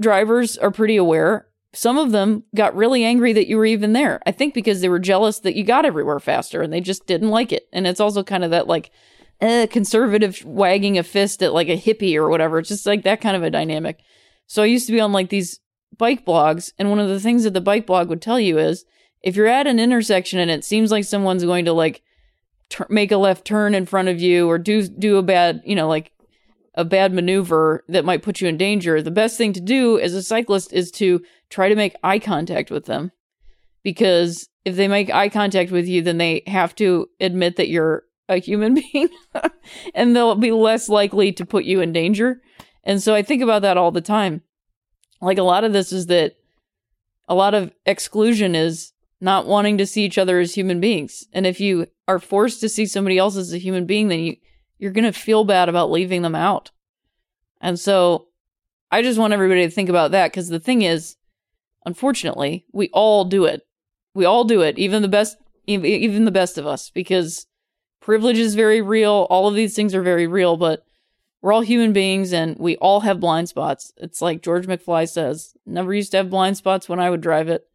drivers 0.00 0.58
are 0.58 0.70
pretty 0.70 0.96
aware. 0.96 1.48
Some 1.72 1.96
of 1.96 2.12
them 2.12 2.44
got 2.54 2.76
really 2.76 3.04
angry 3.04 3.32
that 3.32 3.48
you 3.48 3.56
were 3.56 3.66
even 3.66 3.94
there. 3.94 4.20
I 4.26 4.30
think 4.30 4.52
because 4.52 4.80
they 4.80 4.88
were 4.88 4.98
jealous 4.98 5.40
that 5.40 5.56
you 5.56 5.64
got 5.64 5.86
everywhere 5.86 6.20
faster 6.20 6.60
and 6.60 6.72
they 6.72 6.80
just 6.80 7.06
didn't 7.06 7.30
like 7.30 7.52
it. 7.52 7.68
And 7.72 7.86
it's 7.86 8.00
also 8.00 8.22
kind 8.22 8.44
of 8.44 8.50
that 8.50 8.68
like 8.68 8.90
eh, 9.40 9.66
conservative 9.66 10.44
wagging 10.44 10.98
a 10.98 11.02
fist 11.02 11.42
at 11.42 11.54
like 11.54 11.68
a 11.68 11.80
hippie 11.80 12.16
or 12.16 12.28
whatever. 12.28 12.58
It's 12.58 12.68
just 12.68 12.86
like 12.86 13.02
that 13.04 13.22
kind 13.22 13.34
of 13.34 13.42
a 13.42 13.50
dynamic. 13.50 14.00
So 14.46 14.62
I 14.62 14.66
used 14.66 14.86
to 14.86 14.92
be 14.92 15.00
on 15.00 15.12
like 15.12 15.30
these 15.30 15.58
bike 15.98 16.24
blogs, 16.24 16.72
and 16.78 16.90
one 16.90 16.98
of 16.98 17.08
the 17.08 17.20
things 17.20 17.44
that 17.44 17.54
the 17.54 17.60
bike 17.60 17.86
blog 17.86 18.08
would 18.08 18.22
tell 18.22 18.40
you 18.40 18.58
is 18.58 18.84
if 19.22 19.36
you're 19.36 19.46
at 19.46 19.66
an 19.66 19.80
intersection 19.80 20.38
and 20.38 20.50
it 20.50 20.64
seems 20.64 20.90
like 20.90 21.04
someone's 21.04 21.44
going 21.44 21.64
to 21.64 21.72
like 21.72 22.02
tur- 22.68 22.86
make 22.90 23.10
a 23.10 23.16
left 23.16 23.44
turn 23.44 23.74
in 23.74 23.86
front 23.86 24.08
of 24.08 24.20
you 24.20 24.48
or 24.48 24.58
do 24.58 24.86
do 24.86 25.16
a 25.16 25.22
bad, 25.22 25.62
you 25.64 25.74
know, 25.74 25.88
like 25.88 26.12
a 26.74 26.84
bad 26.84 27.12
maneuver 27.12 27.84
that 27.88 28.04
might 28.04 28.22
put 28.22 28.40
you 28.40 28.48
in 28.48 28.56
danger, 28.56 29.00
the 29.00 29.10
best 29.10 29.38
thing 29.38 29.52
to 29.52 29.60
do 29.60 29.98
as 29.98 30.14
a 30.14 30.22
cyclist 30.22 30.72
is 30.72 30.90
to 30.90 31.22
try 31.48 31.68
to 31.68 31.76
make 31.76 31.94
eye 32.02 32.18
contact 32.18 32.70
with 32.70 32.86
them. 32.86 33.12
Because 33.82 34.48
if 34.64 34.76
they 34.76 34.88
make 34.88 35.12
eye 35.12 35.28
contact 35.28 35.70
with 35.70 35.86
you, 35.86 36.02
then 36.02 36.18
they 36.18 36.42
have 36.46 36.74
to 36.76 37.06
admit 37.20 37.56
that 37.56 37.68
you're 37.68 38.04
a 38.28 38.38
human 38.38 38.74
being 38.92 39.08
and 39.94 40.16
they'll 40.16 40.34
be 40.34 40.52
less 40.52 40.88
likely 40.88 41.32
to 41.32 41.46
put 41.46 41.64
you 41.64 41.80
in 41.80 41.92
danger. 41.92 42.40
And 42.82 43.02
so 43.02 43.14
I 43.14 43.22
think 43.22 43.42
about 43.42 43.62
that 43.62 43.76
all 43.76 43.90
the 43.90 44.00
time. 44.00 44.42
Like 45.24 45.38
a 45.38 45.42
lot 45.42 45.64
of 45.64 45.72
this 45.72 45.90
is 45.90 46.06
that 46.06 46.36
a 47.28 47.34
lot 47.34 47.54
of 47.54 47.72
exclusion 47.86 48.54
is 48.54 48.92
not 49.20 49.46
wanting 49.46 49.78
to 49.78 49.86
see 49.86 50.04
each 50.04 50.18
other 50.18 50.38
as 50.38 50.54
human 50.54 50.80
beings. 50.80 51.24
And 51.32 51.46
if 51.46 51.60
you 51.60 51.86
are 52.06 52.18
forced 52.18 52.60
to 52.60 52.68
see 52.68 52.84
somebody 52.84 53.16
else 53.16 53.36
as 53.36 53.52
a 53.52 53.58
human 53.58 53.86
being, 53.86 54.08
then 54.08 54.20
you, 54.20 54.36
you're 54.78 54.92
going 54.92 55.10
to 55.10 55.18
feel 55.18 55.44
bad 55.44 55.70
about 55.70 55.90
leaving 55.90 56.20
them 56.20 56.34
out. 56.34 56.70
And 57.60 57.80
so 57.80 58.28
I 58.90 59.00
just 59.00 59.18
want 59.18 59.32
everybody 59.32 59.64
to 59.64 59.70
think 59.70 59.88
about 59.88 60.10
that 60.10 60.30
because 60.30 60.50
the 60.50 60.60
thing 60.60 60.82
is, 60.82 61.16
unfortunately, 61.86 62.66
we 62.72 62.90
all 62.92 63.24
do 63.24 63.46
it. 63.46 63.66
We 64.14 64.26
all 64.26 64.44
do 64.44 64.60
it, 64.60 64.78
even 64.78 65.00
the 65.00 65.08
best, 65.08 65.38
even 65.66 66.26
the 66.26 66.30
best 66.30 66.58
of 66.58 66.66
us, 66.66 66.90
because 66.90 67.46
privilege 68.00 68.38
is 68.38 68.54
very 68.54 68.82
real. 68.82 69.26
All 69.30 69.48
of 69.48 69.54
these 69.54 69.74
things 69.74 69.94
are 69.94 70.02
very 70.02 70.26
real, 70.26 70.58
but 70.58 70.84
we're 71.44 71.52
all 71.52 71.60
human 71.60 71.92
beings 71.92 72.32
and 72.32 72.56
we 72.58 72.74
all 72.78 73.00
have 73.00 73.20
blind 73.20 73.50
spots. 73.50 73.92
It's 73.98 74.22
like 74.22 74.40
George 74.40 74.66
McFly 74.66 75.06
says, 75.06 75.54
never 75.66 75.92
used 75.92 76.12
to 76.12 76.16
have 76.16 76.30
blind 76.30 76.56
spots 76.56 76.88
when 76.88 76.98
I 76.98 77.10
would 77.10 77.20
drive 77.20 77.50
it. 77.50 77.68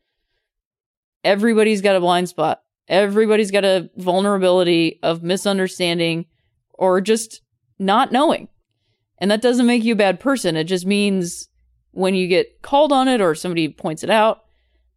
Everybody's 1.23 1.83
got 1.83 1.95
a 1.95 1.99
blind 1.99 2.29
spot. 2.29 2.63
Everybody's 2.87 3.51
got 3.51 3.65
a 3.65 3.91
vulnerability 3.95 4.97
of 5.03 5.21
misunderstanding 5.21 6.25
or 6.73 6.99
just 6.99 7.43
not 7.77 8.11
knowing. 8.11 8.47
And 9.19 9.29
that 9.29 9.43
doesn't 9.43 9.67
make 9.67 9.83
you 9.83 9.93
a 9.93 9.97
bad 9.97 10.19
person. 10.19 10.55
It 10.55 10.63
just 10.63 10.87
means 10.87 11.47
when 11.91 12.15
you 12.15 12.27
get 12.27 12.63
called 12.63 12.91
on 12.91 13.07
it 13.07 13.21
or 13.21 13.35
somebody 13.35 13.69
points 13.69 14.03
it 14.03 14.09
out 14.09 14.45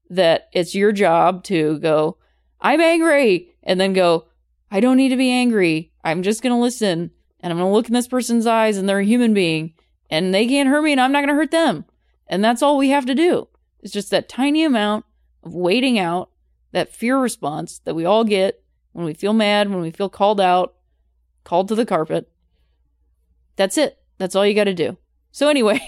that 0.08 0.48
it's 0.54 0.74
your 0.74 0.92
job 0.92 1.44
to 1.44 1.78
go, 1.80 2.16
I'm 2.58 2.80
angry, 2.80 3.54
and 3.64 3.78
then 3.78 3.92
go, 3.92 4.28
I 4.70 4.80
don't 4.80 4.96
need 4.96 5.10
to 5.10 5.16
be 5.18 5.30
angry. 5.30 5.92
I'm 6.02 6.22
just 6.22 6.42
going 6.42 6.54
to 6.54 6.58
listen 6.58 7.10
and 7.42 7.52
I'm 7.52 7.58
going 7.58 7.68
to 7.68 7.74
look 7.74 7.88
in 7.88 7.94
this 7.94 8.08
person's 8.08 8.46
eyes 8.46 8.76
and 8.76 8.88
they're 8.88 9.00
a 9.00 9.04
human 9.04 9.34
being 9.34 9.74
and 10.10 10.32
they 10.32 10.46
can't 10.46 10.68
hurt 10.68 10.82
me 10.82 10.92
and 10.92 11.00
I'm 11.00 11.12
not 11.12 11.20
going 11.20 11.28
to 11.28 11.34
hurt 11.34 11.50
them. 11.50 11.84
And 12.28 12.44
that's 12.44 12.62
all 12.62 12.78
we 12.78 12.90
have 12.90 13.06
to 13.06 13.14
do. 13.14 13.48
It's 13.80 13.92
just 13.92 14.10
that 14.10 14.28
tiny 14.28 14.64
amount 14.64 15.04
of 15.42 15.54
waiting 15.54 15.98
out 15.98 16.30
that 16.70 16.94
fear 16.94 17.18
response 17.18 17.80
that 17.80 17.94
we 17.94 18.04
all 18.04 18.24
get 18.24 18.62
when 18.92 19.04
we 19.04 19.14
feel 19.14 19.32
mad, 19.32 19.70
when 19.70 19.80
we 19.80 19.90
feel 19.90 20.08
called 20.08 20.40
out, 20.40 20.74
called 21.44 21.68
to 21.68 21.74
the 21.74 21.86
carpet. 21.86 22.30
That's 23.56 23.76
it. 23.76 23.98
That's 24.18 24.34
all 24.34 24.46
you 24.46 24.54
got 24.54 24.64
to 24.64 24.74
do. 24.74 24.96
So, 25.30 25.48
anyway, 25.48 25.80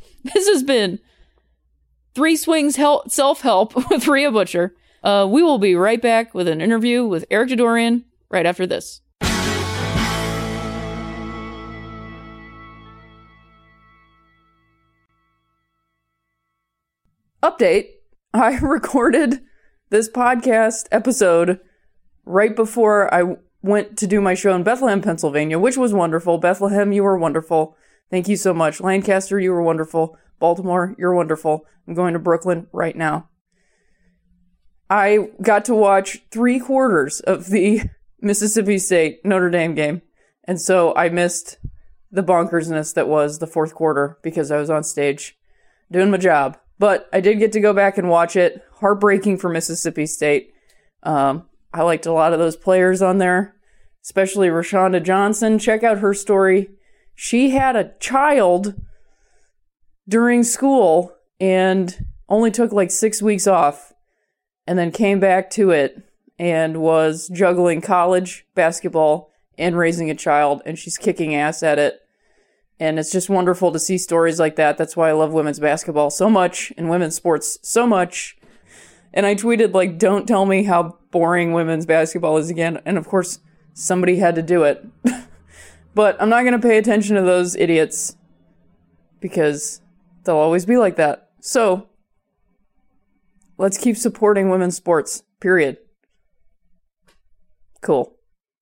this 0.24 0.48
has 0.48 0.62
been 0.62 1.00
Three 2.14 2.36
Swings 2.36 2.76
help, 2.76 3.10
Self 3.10 3.40
Help 3.40 3.74
with 3.90 4.06
Rhea 4.06 4.30
Butcher. 4.30 4.74
Uh, 5.02 5.26
we 5.30 5.42
will 5.42 5.58
be 5.58 5.74
right 5.74 6.00
back 6.00 6.34
with 6.34 6.48
an 6.48 6.60
interview 6.60 7.04
with 7.04 7.24
Eric 7.30 7.50
Dodorian 7.50 8.04
right 8.30 8.46
after 8.46 8.66
this. 8.66 9.00
Update 17.42 17.88
I 18.34 18.58
recorded 18.58 19.40
this 19.90 20.08
podcast 20.08 20.86
episode 20.92 21.60
right 22.24 22.54
before 22.54 23.12
I 23.12 23.36
went 23.62 23.98
to 23.98 24.06
do 24.06 24.20
my 24.20 24.34
show 24.34 24.54
in 24.54 24.62
Bethlehem, 24.62 25.02
Pennsylvania, 25.02 25.58
which 25.58 25.76
was 25.76 25.92
wonderful. 25.92 26.38
Bethlehem, 26.38 26.92
you 26.92 27.02
were 27.02 27.18
wonderful. 27.18 27.76
Thank 28.10 28.28
you 28.28 28.36
so 28.36 28.54
much. 28.54 28.80
Lancaster, 28.80 29.38
you 29.38 29.50
were 29.50 29.62
wonderful. 29.62 30.16
Baltimore, 30.38 30.94
you're 30.98 31.14
wonderful. 31.14 31.66
I'm 31.86 31.94
going 31.94 32.12
to 32.14 32.18
Brooklyn 32.18 32.68
right 32.72 32.96
now. 32.96 33.28
I 34.88 35.30
got 35.42 35.64
to 35.66 35.74
watch 35.74 36.22
three 36.30 36.58
quarters 36.58 37.20
of 37.20 37.46
the 37.48 37.82
Mississippi 38.20 38.78
State 38.78 39.24
Notre 39.24 39.50
Dame 39.50 39.74
game. 39.74 40.02
And 40.44 40.60
so 40.60 40.94
I 40.94 41.08
missed 41.08 41.58
the 42.10 42.22
bonkersness 42.22 42.94
that 42.94 43.08
was 43.08 43.38
the 43.38 43.46
fourth 43.46 43.74
quarter 43.74 44.18
because 44.22 44.50
I 44.50 44.56
was 44.56 44.70
on 44.70 44.82
stage 44.82 45.38
doing 45.90 46.10
my 46.10 46.16
job. 46.16 46.58
But 46.80 47.10
I 47.12 47.20
did 47.20 47.38
get 47.38 47.52
to 47.52 47.60
go 47.60 47.74
back 47.74 47.98
and 47.98 48.08
watch 48.08 48.36
it. 48.36 48.64
Heartbreaking 48.76 49.36
for 49.36 49.50
Mississippi 49.50 50.06
State. 50.06 50.54
Um, 51.02 51.46
I 51.74 51.82
liked 51.82 52.06
a 52.06 52.12
lot 52.12 52.32
of 52.32 52.38
those 52.38 52.56
players 52.56 53.02
on 53.02 53.18
there, 53.18 53.54
especially 54.02 54.48
Roshunda 54.48 55.02
Johnson. 55.02 55.58
Check 55.58 55.84
out 55.84 55.98
her 55.98 56.14
story. 56.14 56.70
She 57.14 57.50
had 57.50 57.76
a 57.76 57.92
child 58.00 58.80
during 60.08 60.42
school 60.42 61.14
and 61.38 62.06
only 62.30 62.50
took 62.50 62.72
like 62.72 62.90
six 62.90 63.20
weeks 63.20 63.46
off 63.46 63.92
and 64.66 64.78
then 64.78 64.90
came 64.90 65.20
back 65.20 65.50
to 65.50 65.70
it 65.70 66.02
and 66.38 66.78
was 66.78 67.28
juggling 67.28 67.82
college 67.82 68.46
basketball 68.54 69.30
and 69.58 69.76
raising 69.76 70.08
a 70.08 70.14
child, 70.14 70.62
and 70.64 70.78
she's 70.78 70.96
kicking 70.96 71.34
ass 71.34 71.62
at 71.62 71.78
it. 71.78 72.00
And 72.80 72.98
it's 72.98 73.12
just 73.12 73.28
wonderful 73.28 73.70
to 73.72 73.78
see 73.78 73.98
stories 73.98 74.40
like 74.40 74.56
that. 74.56 74.78
That's 74.78 74.96
why 74.96 75.10
I 75.10 75.12
love 75.12 75.34
women's 75.34 75.60
basketball 75.60 76.08
so 76.08 76.30
much 76.30 76.72
and 76.78 76.88
women's 76.88 77.14
sports 77.14 77.58
so 77.62 77.86
much. 77.86 78.38
And 79.12 79.26
I 79.26 79.34
tweeted, 79.34 79.74
like, 79.74 79.98
don't 79.98 80.26
tell 80.26 80.46
me 80.46 80.62
how 80.62 80.96
boring 81.10 81.52
women's 81.52 81.84
basketball 81.84 82.38
is 82.38 82.48
again. 82.48 82.80
And 82.86 82.96
of 82.96 83.06
course, 83.06 83.40
somebody 83.74 84.16
had 84.16 84.34
to 84.36 84.42
do 84.42 84.64
it. 84.64 84.86
but 85.94 86.20
I'm 86.22 86.30
not 86.30 86.42
going 86.42 86.58
to 86.58 86.66
pay 86.66 86.78
attention 86.78 87.16
to 87.16 87.22
those 87.22 87.54
idiots 87.54 88.16
because 89.20 89.82
they'll 90.24 90.36
always 90.36 90.64
be 90.64 90.78
like 90.78 90.96
that. 90.96 91.28
So, 91.40 91.90
let's 93.58 93.76
keep 93.76 93.98
supporting 93.98 94.48
women's 94.48 94.76
sports, 94.76 95.22
period. 95.38 95.76
Cool. 97.82 98.16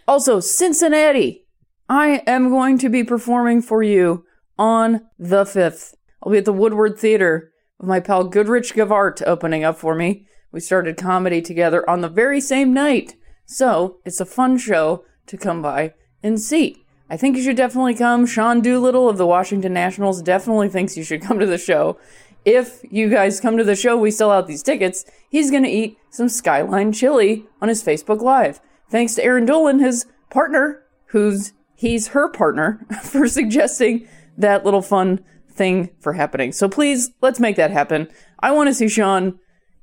Also, 0.09 0.41
Cincinnati. 0.41 1.45
I 1.89 2.23
am 2.27 2.51
going 2.51 2.77
to 2.79 2.91
be 2.91 3.03
performing 3.03 3.63
for 3.63 3.83
you 3.83 4.27
on 4.59 5.07
the 5.19 5.45
5th. 5.45 5.95
I'll 6.23 6.33
be 6.33 6.39
at 6.39 6.45
the 6.45 6.53
Woodward 6.53 6.99
Theater 6.99 7.51
with 7.79 7.89
my 7.89 7.99
pal 7.99 8.25
Goodrich 8.25 8.75
Gevaart 8.75 9.23
opening 9.27 9.65
up 9.65 9.79
for 9.79 9.95
me. 9.95 10.27
We 10.53 10.61
started 10.61 10.99
comedy 10.99 11.41
together 11.41 11.89
on 11.89 12.03
the 12.03 12.09
very 12.09 12.43
same 12.43 12.75
night. 12.75 13.15
So, 13.47 13.99
it's 14.05 14.21
a 14.21 14.27
fun 14.27 14.59
show 14.59 15.05
to 15.29 15.39
come 15.39 15.63
by 15.63 15.95
and 16.23 16.39
see. 16.39 16.85
I 17.09 17.17
think 17.17 17.37
you 17.37 17.43
should 17.43 17.57
definitely 17.57 17.95
come. 17.95 18.27
Sean 18.27 18.61
Doolittle 18.61 19.09
of 19.09 19.17
the 19.17 19.27
Washington 19.27 19.73
Nationals 19.73 20.21
definitely 20.21 20.69
thinks 20.69 20.97
you 20.97 21.05
should 21.05 21.23
come 21.27 21.39
to 21.39 21.47
the 21.47 21.57
show. 21.57 21.99
If 22.45 22.83
you 22.91 23.09
guys 23.09 23.41
come 23.41 23.57
to 23.57 23.65
the 23.65 23.77
show, 23.77 23.97
we 23.97 24.11
sell 24.11 24.31
out 24.31 24.47
these 24.47 24.63
tickets. 24.63 25.07
He's 25.31 25.51
going 25.51 25.63
to 25.63 25.71
eat 25.71 25.97
some 26.11 26.29
Skyline 26.29 26.93
chili 26.93 27.47
on 27.63 27.71
his 27.71 27.83
Facebook 27.83 28.21
Live. 28.21 28.61
Thanks 28.91 29.15
to 29.15 29.25
Eireann 29.25 29.47
Dolan, 29.47 29.79
his 29.79 30.07
partner, 30.31 30.83
who's 31.07 31.53
he's 31.79 32.09
her 32.09 32.29
partner, 32.29 32.85
for 33.05 33.29
suggesting 33.29 34.07
that 34.37 34.65
little 34.65 34.83
fun 34.83 35.25
thing 35.49 35.91
for 36.01 36.13
happening. 36.13 36.53
So 36.53 36.69
please, 36.69 37.11
let's 37.23 37.41
make 37.41 37.57
that 37.57 37.71
happen. 37.71 38.09
I 38.41 38.51
want 38.51 38.69
to 38.69 38.75
see 38.75 38.89
Sean 38.89 39.39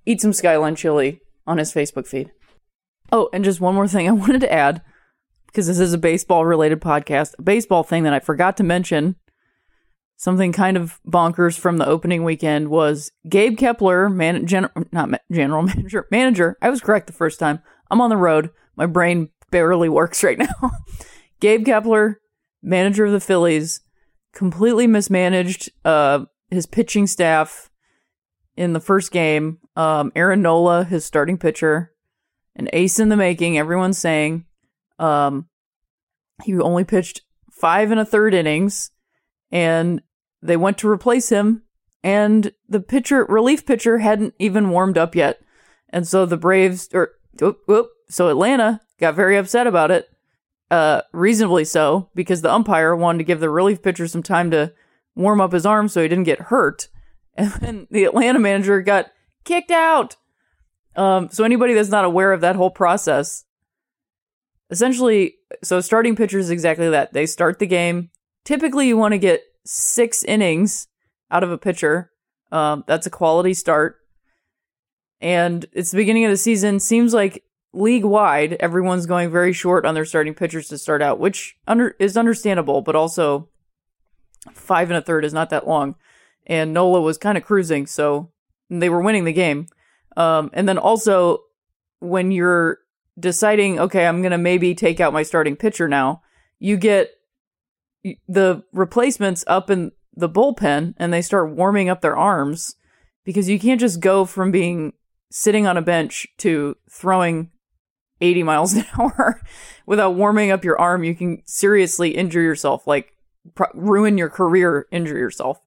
eat 0.06 0.22
some 0.22 0.34
Skyline 0.34 0.76
chili 0.76 1.22
on 1.48 1.58
his 1.58 1.74
Facebook 1.74 2.06
feed. 2.06 2.32
Oh, 3.12 3.30
and 3.34 3.44
just 3.44 3.62
one 3.62 3.76
more 3.76 3.88
thing 3.88 4.08
I 4.08 4.12
wanted 4.14 4.42
to 4.42 4.52
add, 4.52 4.82
because 5.48 5.68
this 5.68 5.80
is 5.80 5.94
a 5.94 5.98
baseball 5.98 6.46
related 6.46 6.82
podcast, 6.82 7.34
a 7.40 7.42
baseball 7.42 7.84
thing 7.84 8.04
that 8.04 8.14
I 8.14 8.20
forgot 8.20 8.58
to 8.58 8.64
mention. 8.64 9.16
Something 10.18 10.54
kind 10.54 10.78
of 10.78 11.00
bonkers 11.06 11.58
from 11.58 11.78
the 11.78 11.88
opening 11.88 12.24
weekend 12.24 12.70
was 12.70 13.12
Gabe 13.28 13.58
Kapler, 13.58 14.14
man, 14.14 14.46
gen, 14.46 14.70
not 14.92 15.10
ma- 15.10 15.18
general 15.32 15.62
manager, 15.64 16.08
manager. 16.12 16.58
I 16.62 16.70
was 16.70 16.82
correct 16.82 17.08
the 17.08 17.14
first 17.14 17.40
time. 17.40 17.60
I'm 17.90 18.02
on 18.02 18.10
the 18.10 18.18
road. 18.18 18.50
My 18.78 18.86
brain 18.86 19.30
barely 19.52 19.90
works 19.90 20.24
right 20.24 20.38
now. 20.38 20.72
Gabe 21.40 21.66
Kapler, 21.66 22.16
manager 22.62 23.06
of 23.06 23.12
the 23.12 23.20
Phillies, 23.20 23.82
completely 24.34 24.88
mismanaged 24.88 25.72
uh, 25.84 26.26
his 26.50 26.66
pitching 26.66 27.08
staff 27.08 27.70
in 28.56 28.74
the 28.74 28.80
first 28.80 29.12
game. 29.12 29.60
Um, 29.76 30.12
Aaron 30.16 30.42
Nola, 30.42 30.84
his 30.84 31.06
starting 31.06 31.38
pitcher, 31.38 31.92
an 32.56 32.70
ace 32.74 33.00
in 33.00 33.10
the 33.10 33.18
making. 33.18 33.58
Everyone's 33.58 33.98
saying 33.98 34.46
um, 35.00 35.48
he 36.44 36.58
only 36.60 36.84
pitched 36.84 37.22
five 37.52 37.92
and 37.92 38.00
a 38.00 38.06
third 38.06 38.34
innings, 38.34 38.92
and 39.52 40.02
they 40.42 40.58
went 40.58 40.78
to 40.80 40.90
replace 40.90 41.30
him, 41.30 41.64
and 42.04 42.52
the 42.68 42.80
pitcher, 42.80 43.26
relief 43.26 43.66
pitcher, 43.66 44.00
hadn't 44.00 44.34
even 44.40 44.70
warmed 44.70 44.98
up 44.98 45.16
yet, 45.16 45.40
and 45.90 46.08
so 46.08 46.26
the 46.26 46.38
Braves 46.38 46.90
or 46.94 47.12
whoop, 47.40 47.60
whoop, 47.66 47.90
so 48.10 48.30
Atlanta 48.30 48.82
got 49.00 49.16
very 49.16 49.38
upset 49.38 49.68
about 49.68 49.92
it, 49.92 50.10
uh, 50.72 51.02
reasonably 51.14 51.66
so, 51.66 52.10
because 52.16 52.42
the 52.42 52.54
umpire 52.54 52.96
wanted 52.96 53.20
to 53.20 53.24
give 53.24 53.40
the 53.40 53.50
relief 53.50 53.82
pitcher 53.82 54.08
some 54.08 54.24
time 54.24 54.52
to 54.52 54.74
warm 55.16 55.40
up 55.40 55.54
his 55.54 55.66
arm 55.66 55.88
so 55.88 56.02
he 56.02 56.08
didn't 56.08 56.24
get 56.26 56.40
hurt, 56.40 56.90
and 57.36 57.52
then 57.54 57.88
the 57.92 58.04
Atlanta 58.04 58.40
manager 58.40 58.82
got 58.82 59.12
kicked 59.44 59.72
out. 59.72 60.18
Um, 60.96 61.30
so 61.30 61.44
anybody 61.44 61.74
that's 61.74 61.90
not 61.90 62.06
aware 62.06 62.32
of 62.32 62.42
that 62.42 62.56
whole 62.56 62.70
process, 62.70 63.44
essentially, 64.70 65.36
so 65.62 65.82
starting 65.82 66.16
pitcher 66.16 66.40
is 66.40 66.50
exactly 66.50 66.90
that. 66.90 67.14
They 67.14 67.26
start 67.26 67.60
the 67.60 67.68
game. 67.68 68.10
Typically, 68.46 68.88
you 68.88 68.98
want 68.98 69.12
to 69.12 69.18
get 69.18 69.42
six 69.66 70.24
innings 70.24 70.88
out 71.32 71.44
of 71.44 71.52
a 71.52 71.58
pitcher. 71.58 72.12
Um, 72.52 72.84
that's 72.88 73.08
a 73.08 73.12
quality 73.12 73.54
start. 73.54 73.98
And 75.20 75.66
it's 75.74 75.92
the 75.92 75.98
beginning 75.98 76.26
of 76.26 76.32
the 76.32 76.38
season. 76.38 76.80
Seems 76.80 77.14
like 77.14 77.44
league 77.76 78.06
wide, 78.06 78.54
everyone's 78.54 79.06
going 79.06 79.30
very 79.30 79.54
short 79.54 79.86
on 79.86 79.94
their 79.94 80.06
starting 80.06 80.34
pitchers 80.34 80.68
to 80.70 80.78
start 80.78 81.02
out, 81.02 81.20
which 81.20 81.58
under 81.68 81.96
is 82.00 82.18
understandable, 82.18 82.82
but 82.82 82.96
also 82.96 83.50
five 84.54 84.90
and 84.90 84.98
a 84.98 85.02
third 85.02 85.26
is 85.26 85.34
not 85.34 85.50
that 85.50 85.68
long. 85.68 85.96
And 86.48 86.74
Nola 86.74 87.02
was 87.02 87.18
kind 87.18 87.38
of 87.38 87.46
cruising, 87.46 87.88
so 87.88 88.32
they 88.70 88.90
were 88.90 89.02
winning 89.02 89.26
the 89.26 89.34
game. 89.34 89.68
Um, 90.16 90.50
and 90.54 90.68
then 90.68 90.78
also 90.78 91.40
when 92.00 92.32
you're 92.32 92.80
deciding, 93.20 93.80
okay, 93.80 94.06
I'm 94.06 94.22
gonna 94.22 94.38
maybe 94.38 94.76
take 94.76 95.00
out 95.00 95.14
my 95.14 95.24
starting 95.24 95.56
pitcher 95.56 95.88
now, 95.88 96.22
you 96.60 96.78
get 96.78 97.12
the 98.28 98.64
replacements 98.72 99.44
up 99.48 99.70
in 99.70 99.92
the 100.16 100.30
bullpen 100.30 100.94
and 100.98 101.12
they 101.12 101.22
start 101.22 101.52
warming 101.52 101.90
up 101.90 102.02
their 102.02 102.16
arms 102.16 102.76
because 103.24 103.50
you 103.50 103.60
can't 103.60 103.80
just 103.80 104.00
go 104.00 104.24
from 104.24 104.52
being 104.52 104.94
sitting 105.32 105.68
on 105.68 105.76
a 105.76 105.82
bench 105.82 106.28
to 106.38 106.78
throwing 106.90 107.52
80 108.22 108.44
miles 108.44 108.74
an 108.74 108.86
hour 108.98 109.42
without 109.86 110.16
warming 110.16 110.52
up 110.52 110.64
your 110.64 110.80
arm. 110.80 111.04
You 111.04 111.16
can 111.16 111.42
seriously 111.46 112.12
injure 112.12 112.42
yourself, 112.42 112.88
like 112.88 113.14
ruin 113.74 114.18
your 114.18 114.30
career, 114.30 114.88
injure 114.92 115.18
yourself. 115.18 115.60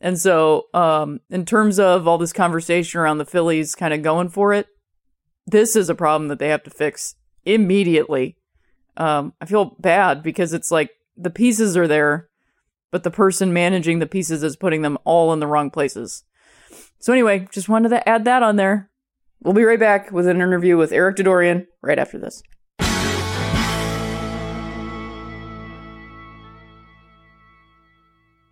And 0.00 0.18
so, 0.18 0.66
um, 0.74 1.20
in 1.30 1.46
terms 1.46 1.78
of 1.78 2.06
all 2.06 2.18
this 2.18 2.32
conversation 2.32 3.00
around 3.00 3.18
the 3.18 3.24
Phillies 3.24 3.74
kind 3.74 3.94
of 3.94 4.02
going 4.02 4.28
for 4.28 4.52
it, 4.52 4.66
this 5.46 5.76
is 5.76 5.88
a 5.88 5.94
problem 5.94 6.28
that 6.28 6.38
they 6.38 6.48
have 6.48 6.62
to 6.64 6.70
fix 6.70 7.14
immediately. 7.44 8.36
Um, 8.96 9.32
I 9.40 9.46
feel 9.46 9.76
bad 9.78 10.22
because 10.22 10.52
it's 10.52 10.70
like 10.70 10.90
the 11.16 11.30
pieces 11.30 11.76
are 11.76 11.88
there, 11.88 12.28
but 12.90 13.02
the 13.02 13.10
person 13.10 13.52
managing 13.52 13.98
the 13.98 14.06
pieces 14.06 14.42
is 14.42 14.56
putting 14.56 14.82
them 14.82 14.98
all 15.04 15.32
in 15.32 15.40
the 15.40 15.46
wrong 15.46 15.70
places. 15.70 16.24
So 16.98 17.12
anyway, 17.12 17.48
just 17.50 17.68
wanted 17.68 17.90
to 17.90 18.08
add 18.08 18.24
that 18.24 18.42
on 18.42 18.56
there. 18.56 18.90
We'll 19.44 19.52
be 19.52 19.64
right 19.64 19.78
back 19.78 20.10
with 20.10 20.26
an 20.26 20.38
interview 20.38 20.78
with 20.78 20.90
Eric 20.90 21.16
Dadourian 21.16 21.66
right 21.82 21.98
after 21.98 22.18
this. 22.18 22.42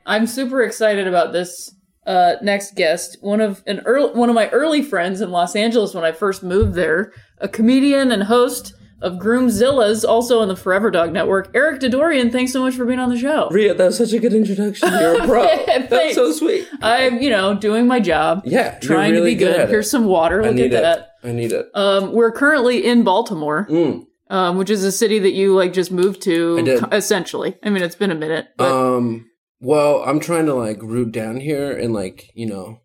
I'm 0.05 0.27
super 0.27 0.63
excited 0.63 1.07
about 1.07 1.33
this 1.33 1.75
uh, 2.07 2.35
next 2.43 2.75
guest. 2.75 3.17
One 3.23 3.41
of 3.41 3.63
an 3.67 3.81
early, 3.87 4.13
one 4.13 4.29
of 4.29 4.35
my 4.35 4.51
early 4.51 4.83
friends 4.83 5.23
in 5.23 5.31
Los 5.31 5.57
Angeles 5.57 5.95
when 5.95 6.05
I 6.05 6.13
first 6.13 6.43
moved 6.43 6.75
there, 6.75 7.13
a 7.39 7.49
comedian 7.49 8.13
and 8.13 8.25
host 8.25 8.75
of 9.03 9.15
Groomzilla's, 9.19 10.05
also 10.05 10.41
on 10.41 10.49
the 10.49 10.57
Forever 10.57 10.91
Dog 10.91 11.13
Network. 11.13 11.51
Eric 11.55 11.81
Dadourian, 11.81 12.31
thanks 12.33 12.53
so 12.53 12.61
much 12.63 12.75
for 12.75 12.85
being 12.85 12.99
on 12.99 13.11
the 13.11 13.19
show. 13.19 13.49
Ria, 13.51 13.75
that 13.75 13.85
was 13.85 13.99
such 13.99 14.13
a 14.13 14.19
good 14.19 14.33
introduction. 14.33 14.91
You're 14.93 15.23
a 15.23 15.27
pro. 15.27 15.43
That's 15.89 16.15
so 16.15 16.33
sweet. 16.33 16.67
I'm, 16.81 17.21
you 17.21 17.31
know, 17.31 17.55
doing 17.55 17.87
my 17.87 18.01
job. 18.01 18.43
Yeah, 18.45 18.79
trying 18.79 19.13
really 19.13 19.33
to 19.35 19.37
be 19.37 19.45
good 19.45 19.57
good. 19.57 19.69
Here's 19.69 19.91
some 19.91 20.05
water. 20.07 20.43
I 20.43 20.47
Look 20.47 20.55
need 20.57 20.73
at 20.75 20.79
it. 20.79 20.83
that. 20.83 21.09
I 21.29 21.33
need 21.33 21.53
it. 21.53 21.67
Um, 21.75 22.13
we're 22.13 22.33
currently 22.33 22.85
in 22.85 23.03
Baltimore, 23.05 23.67
Mm. 23.71 24.07
um, 24.31 24.57
which 24.59 24.71
is 24.71 24.83
a 24.85 24.93
city 24.93 25.19
that 25.21 25.33
you 25.33 25.55
like 25.55 25.73
just 25.73 25.93
moved 25.93 26.23
to. 26.23 26.59
I 26.59 26.63
did. 26.63 26.85
Essentially, 26.93 27.57
I 27.63 27.71
mean, 27.71 27.83
it's 27.83 27.95
been 27.97 28.11
a 28.11 28.15
minute, 28.17 28.49
but 28.57 28.71
Um. 28.73 29.29
Well, 29.65 30.03
I'm 30.05 30.19
trying 30.19 30.47
to 30.47 30.55
like 30.55 30.83
root 30.83 31.13
down 31.13 31.37
here 31.39 31.71
and 31.71 31.95
like 31.95 32.31
you 32.35 32.47
know 32.47 32.81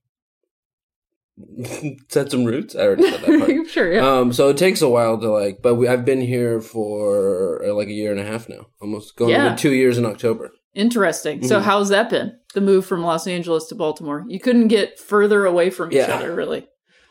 set 2.10 2.32
some 2.32 2.46
roots. 2.46 2.76
I 2.76 2.80
already 2.82 3.10
said 3.10 3.22
that 3.22 3.40
part. 3.40 3.68
sure, 3.70 3.92
yeah. 3.94 4.06
Um, 4.20 4.34
so 4.34 4.50
it 4.50 4.58
takes 4.58 4.82
a 4.82 4.90
while 4.90 5.18
to 5.20 5.30
like, 5.30 5.62
but 5.62 5.76
we, 5.76 5.88
I've 5.88 6.06
been 6.06 6.22
here 6.22 6.62
for 6.62 7.64
uh, 7.66 7.74
like 7.74 7.88
a 7.90 7.94
year 7.94 8.12
and 8.12 8.20
a 8.20 8.26
half 8.26 8.50
now, 8.50 8.68
almost 8.82 9.16
going 9.16 9.32
Yeah. 9.32 9.56
two 9.56 9.74
years 9.74 9.98
in 9.98 10.06
October. 10.06 10.52
Interesting. 10.74 11.44
So 11.44 11.60
Mhm. 11.60 11.64
how's 11.64 11.90
that 11.90 12.10
been? 12.10 12.34
The 12.54 12.62
move 12.62 12.86
from 12.86 13.02
Los 13.04 13.28
Angeles 13.28 13.68
to 13.68 13.76
Baltimore. 13.76 14.26
You 14.28 14.40
couldn't 14.40 14.68
get 14.68 15.00
further 15.00 15.46
away 15.46 15.70
from 15.70 15.90
each 15.92 15.98
Yeah. 15.98 16.16
other, 16.16 16.34
really. 16.36 16.68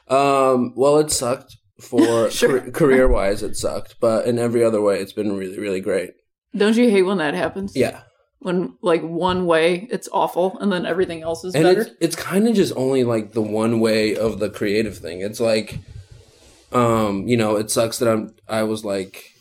Um, 0.09 0.72
well, 0.77 0.99
it 0.99 1.11
sucked 1.11 1.57
for 1.81 2.31
Sure. 2.31 2.61
career 2.70 3.09
wise. 3.09 3.43
It 3.43 3.57
sucked, 3.57 3.97
but 4.01 4.27
in 4.27 4.39
every 4.39 4.62
other 4.64 4.81
way, 4.81 5.01
it's 5.01 5.12
been 5.12 5.37
really, 5.37 5.59
really 5.59 5.81
great. 5.81 6.11
Don't 6.57 6.77
you 6.77 6.89
hate 6.91 7.03
when 7.03 7.18
that 7.18 7.35
happens? 7.35 7.74
Yeah, 7.77 8.01
When 8.41 8.74
like 8.82 9.03
one 9.03 9.47
way 9.47 9.89
it's 9.91 10.09
awful 10.12 10.59
and 10.61 10.70
then 10.70 10.87
everything 10.87 11.22
else 11.22 11.43
is 11.45 11.55
and 11.55 11.64
better. 11.64 11.80
it's 11.82 11.91
it's 12.01 12.16
kind 12.16 12.47
of 12.47 12.55
just 12.55 12.72
only 12.76 13.03
like 13.03 13.32
the 13.32 13.43
one 13.43 13.80
way 13.80 14.14
of 14.16 14.39
the 14.39 14.51
creative 14.51 14.99
thing. 14.99 15.20
It's 15.20 15.41
like, 15.41 15.80
um, 16.72 17.26
you 17.26 17.37
know, 17.37 17.57
it 17.57 17.70
sucks 17.70 17.99
that 17.99 18.09
I'm. 18.09 18.34
I 18.49 18.62
was 18.64 18.84
like. 18.84 19.32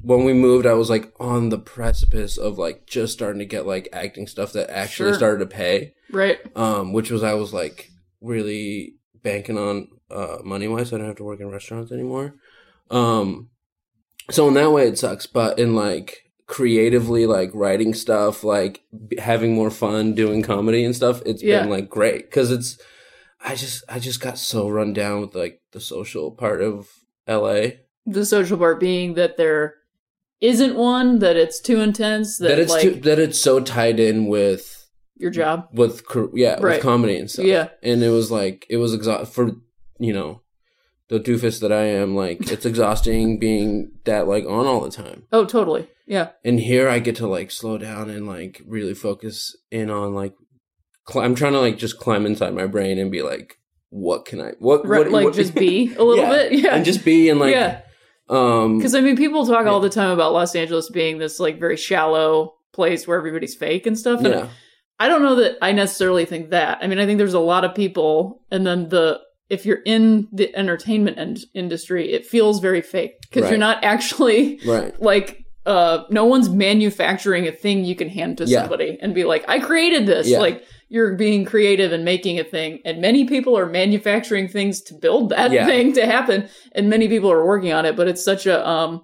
When 0.00 0.24
we 0.24 0.32
moved, 0.32 0.64
I 0.64 0.74
was 0.74 0.88
like 0.88 1.12
on 1.18 1.48
the 1.48 1.58
precipice 1.58 2.38
of 2.38 2.56
like 2.56 2.86
just 2.86 3.12
starting 3.12 3.40
to 3.40 3.44
get 3.44 3.66
like 3.66 3.88
acting 3.92 4.28
stuff 4.28 4.52
that 4.52 4.70
actually 4.70 5.10
Sure. 5.10 5.18
started 5.18 5.40
to 5.40 5.46
pay. 5.56 5.92
Right. 6.12 6.38
um, 6.56 6.92
which 6.92 7.10
was 7.10 7.24
I 7.24 7.34
was 7.34 7.52
like 7.52 7.90
really 8.20 8.94
banking 9.24 9.58
on 9.58 9.88
uh, 10.08 10.38
money 10.44 10.68
wise. 10.68 10.92
I 10.92 10.98
don't 10.98 11.08
have 11.08 11.16
to 11.16 11.24
work 11.24 11.40
in 11.40 11.50
restaurants 11.50 11.90
anymore. 11.90 12.36
Um, 12.92 13.48
so 14.30 14.46
in 14.46 14.54
that 14.54 14.70
way, 14.70 14.86
it 14.86 14.98
sucks. 14.98 15.26
But 15.26 15.58
in 15.58 15.74
like 15.74 16.27
creatively, 16.48 17.26
like 17.26 17.50
writing 17.54 17.94
stuff, 17.94 18.42
like 18.42 18.82
b- 19.06 19.16
having 19.20 19.54
more 19.54 19.70
fun 19.70 20.14
doing 20.14 20.42
comedy 20.42 20.82
and 20.84 20.96
stuff, 20.96 21.22
it's 21.24 21.42
Yeah. 21.42 21.60
been 21.60 21.70
like 21.70 21.88
great 21.88 22.24
because 22.28 22.50
it's. 22.50 22.76
I 23.40 23.54
just 23.54 23.84
I 23.88 24.00
just 24.00 24.20
got 24.20 24.36
so 24.36 24.68
run 24.68 24.92
down 24.92 25.20
with 25.20 25.36
like 25.36 25.60
the 25.70 25.80
social 25.80 26.32
part 26.32 26.60
of 26.60 26.88
L.A. 27.28 27.80
The 28.04 28.26
social 28.26 28.58
part 28.58 28.80
being 28.80 29.14
that 29.14 29.36
there 29.36 29.74
isn't 30.40 30.74
one, 30.74 31.20
that 31.20 31.36
it's 31.36 31.60
too 31.60 31.78
intense, 31.80 32.38
that, 32.38 32.48
That, 32.48 32.58
it's 32.58 32.72
like 32.72 32.82
too, 32.82 32.94
that 33.02 33.18
it's 33.20 33.40
so 33.40 33.60
tied 33.60 34.00
in 34.00 34.26
with 34.26 34.88
your 35.16 35.30
job. 35.30 35.68
with 35.72 36.02
yeah 36.34 36.54
Right. 36.54 36.62
with 36.74 36.80
comedy 36.82 37.16
and 37.16 37.30
stuff. 37.30 37.44
Yeah. 37.44 37.68
and 37.82 38.02
it 38.02 38.08
was 38.10 38.30
like 38.32 38.66
it 38.68 38.78
was 38.78 38.92
exhaust 38.94 39.32
for 39.32 39.52
you 40.00 40.12
know 40.12 40.40
the 41.08 41.18
doofus 41.20 41.60
that 41.60 41.72
I 41.72 41.84
am. 41.84 42.14
Like 42.14 42.50
it's 42.50 42.66
exhausting 42.66 43.38
being 43.46 43.92
that 44.04 44.26
like 44.28 44.44
on 44.44 44.66
all 44.66 44.80
the 44.80 44.90
time. 44.90 45.24
Oh, 45.32 45.44
totally. 45.44 45.88
Yeah. 46.06 46.30
And 46.44 46.58
here 46.60 46.88
I 46.88 46.98
get 47.00 47.16
to 47.16 47.26
like 47.26 47.50
slow 47.50 47.78
down 47.78 48.08
and 48.10 48.26
like 48.26 48.62
really 48.66 48.94
focus 48.94 49.56
in 49.70 49.90
on 49.90 50.14
like 50.14 50.34
cl- 51.08 51.24
I'm 51.24 51.34
trying 51.34 51.52
to 51.52 51.60
like 51.60 51.78
just 51.78 51.98
climb 51.98 52.24
inside 52.26 52.54
my 52.54 52.66
brain 52.66 52.98
and 52.98 53.10
be 53.10 53.22
like, 53.22 53.56
what 53.90 54.24
can 54.26 54.40
I 54.40 54.52
what 54.58 54.86
Right, 54.86 55.00
what 55.00 55.10
like 55.10 55.24
what- 55.24 55.34
just 55.34 55.54
be 55.54 55.94
a 55.98 56.02
little 56.04 56.24
Yeah. 56.24 56.30
bit. 56.30 56.52
Yeah. 56.52 56.74
and 56.74 56.84
just 56.84 57.04
be 57.04 57.28
and 57.28 57.38
like 57.40 57.54
yeah. 57.54 57.80
um 58.28 58.78
Because 58.78 58.94
I 58.94 59.00
mean, 59.00 59.16
people 59.16 59.46
talk 59.46 59.66
all 59.66 59.80
the 59.80 59.90
time 59.90 60.10
about 60.10 60.32
Los 60.32 60.54
Angeles 60.54 60.90
being 60.90 61.18
this 61.18 61.38
like 61.40 61.58
very 61.60 61.76
shallow 61.76 62.54
place 62.72 63.06
where 63.06 63.16
everybody's 63.18 63.54
fake 63.54 63.86
and 63.86 63.98
stuff. 63.98 64.20
And 64.20 64.28
yeah 64.34 64.48
I 65.00 65.06
don't 65.06 65.22
know 65.22 65.36
that 65.36 65.58
I 65.62 65.70
necessarily 65.72 66.24
think 66.24 66.50
that. 66.50 66.78
I 66.82 66.88
mean, 66.88 66.98
I 66.98 67.06
think 67.06 67.18
there's 67.18 67.32
a 67.32 67.38
lot 67.38 67.64
of 67.64 67.72
people, 67.72 68.42
and 68.50 68.66
then 68.66 68.88
the 68.88 69.20
if 69.50 69.64
you're 69.66 69.82
in 69.84 70.28
the 70.32 70.54
entertainment 70.56 71.18
in- 71.18 71.36
industry, 71.54 72.12
it 72.12 72.26
feels 72.26 72.60
very 72.60 72.82
fake 72.82 73.20
because 73.22 73.44
Right. 73.44 73.50
you're 73.50 73.58
not 73.58 73.82
actually 73.84 74.60
right 74.66 75.00
like 75.00 75.44
uh 75.66 76.04
no 76.10 76.24
one's 76.24 76.48
manufacturing 76.48 77.46
a 77.46 77.52
thing 77.52 77.84
you 77.84 77.94
can 77.96 78.08
hand 78.08 78.38
to 78.38 78.44
Yeah. 78.44 78.60
somebody 78.62 78.96
and 79.02 79.14
be 79.14 79.24
like 79.24 79.44
i 79.48 79.58
created 79.58 80.06
this 80.06 80.28
Yeah. 80.28 80.38
like 80.38 80.64
you're 80.88 81.14
being 81.16 81.44
creative 81.44 81.92
and 81.92 82.04
making 82.04 82.38
a 82.38 82.44
thing 82.44 82.78
and 82.86 83.00
many 83.02 83.26
people 83.26 83.58
are 83.58 83.66
manufacturing 83.66 84.48
things 84.48 84.80
to 84.82 84.94
build 84.94 85.28
that 85.30 85.50
Yeah. 85.50 85.66
thing 85.66 85.92
to 85.94 86.06
happen 86.06 86.48
and 86.72 86.88
many 86.88 87.06
people 87.08 87.30
are 87.30 87.44
working 87.44 87.72
on 87.72 87.84
it 87.84 87.96
but 87.96 88.08
it's 88.08 88.24
such 88.24 88.46
a 88.46 88.66
um 88.66 89.02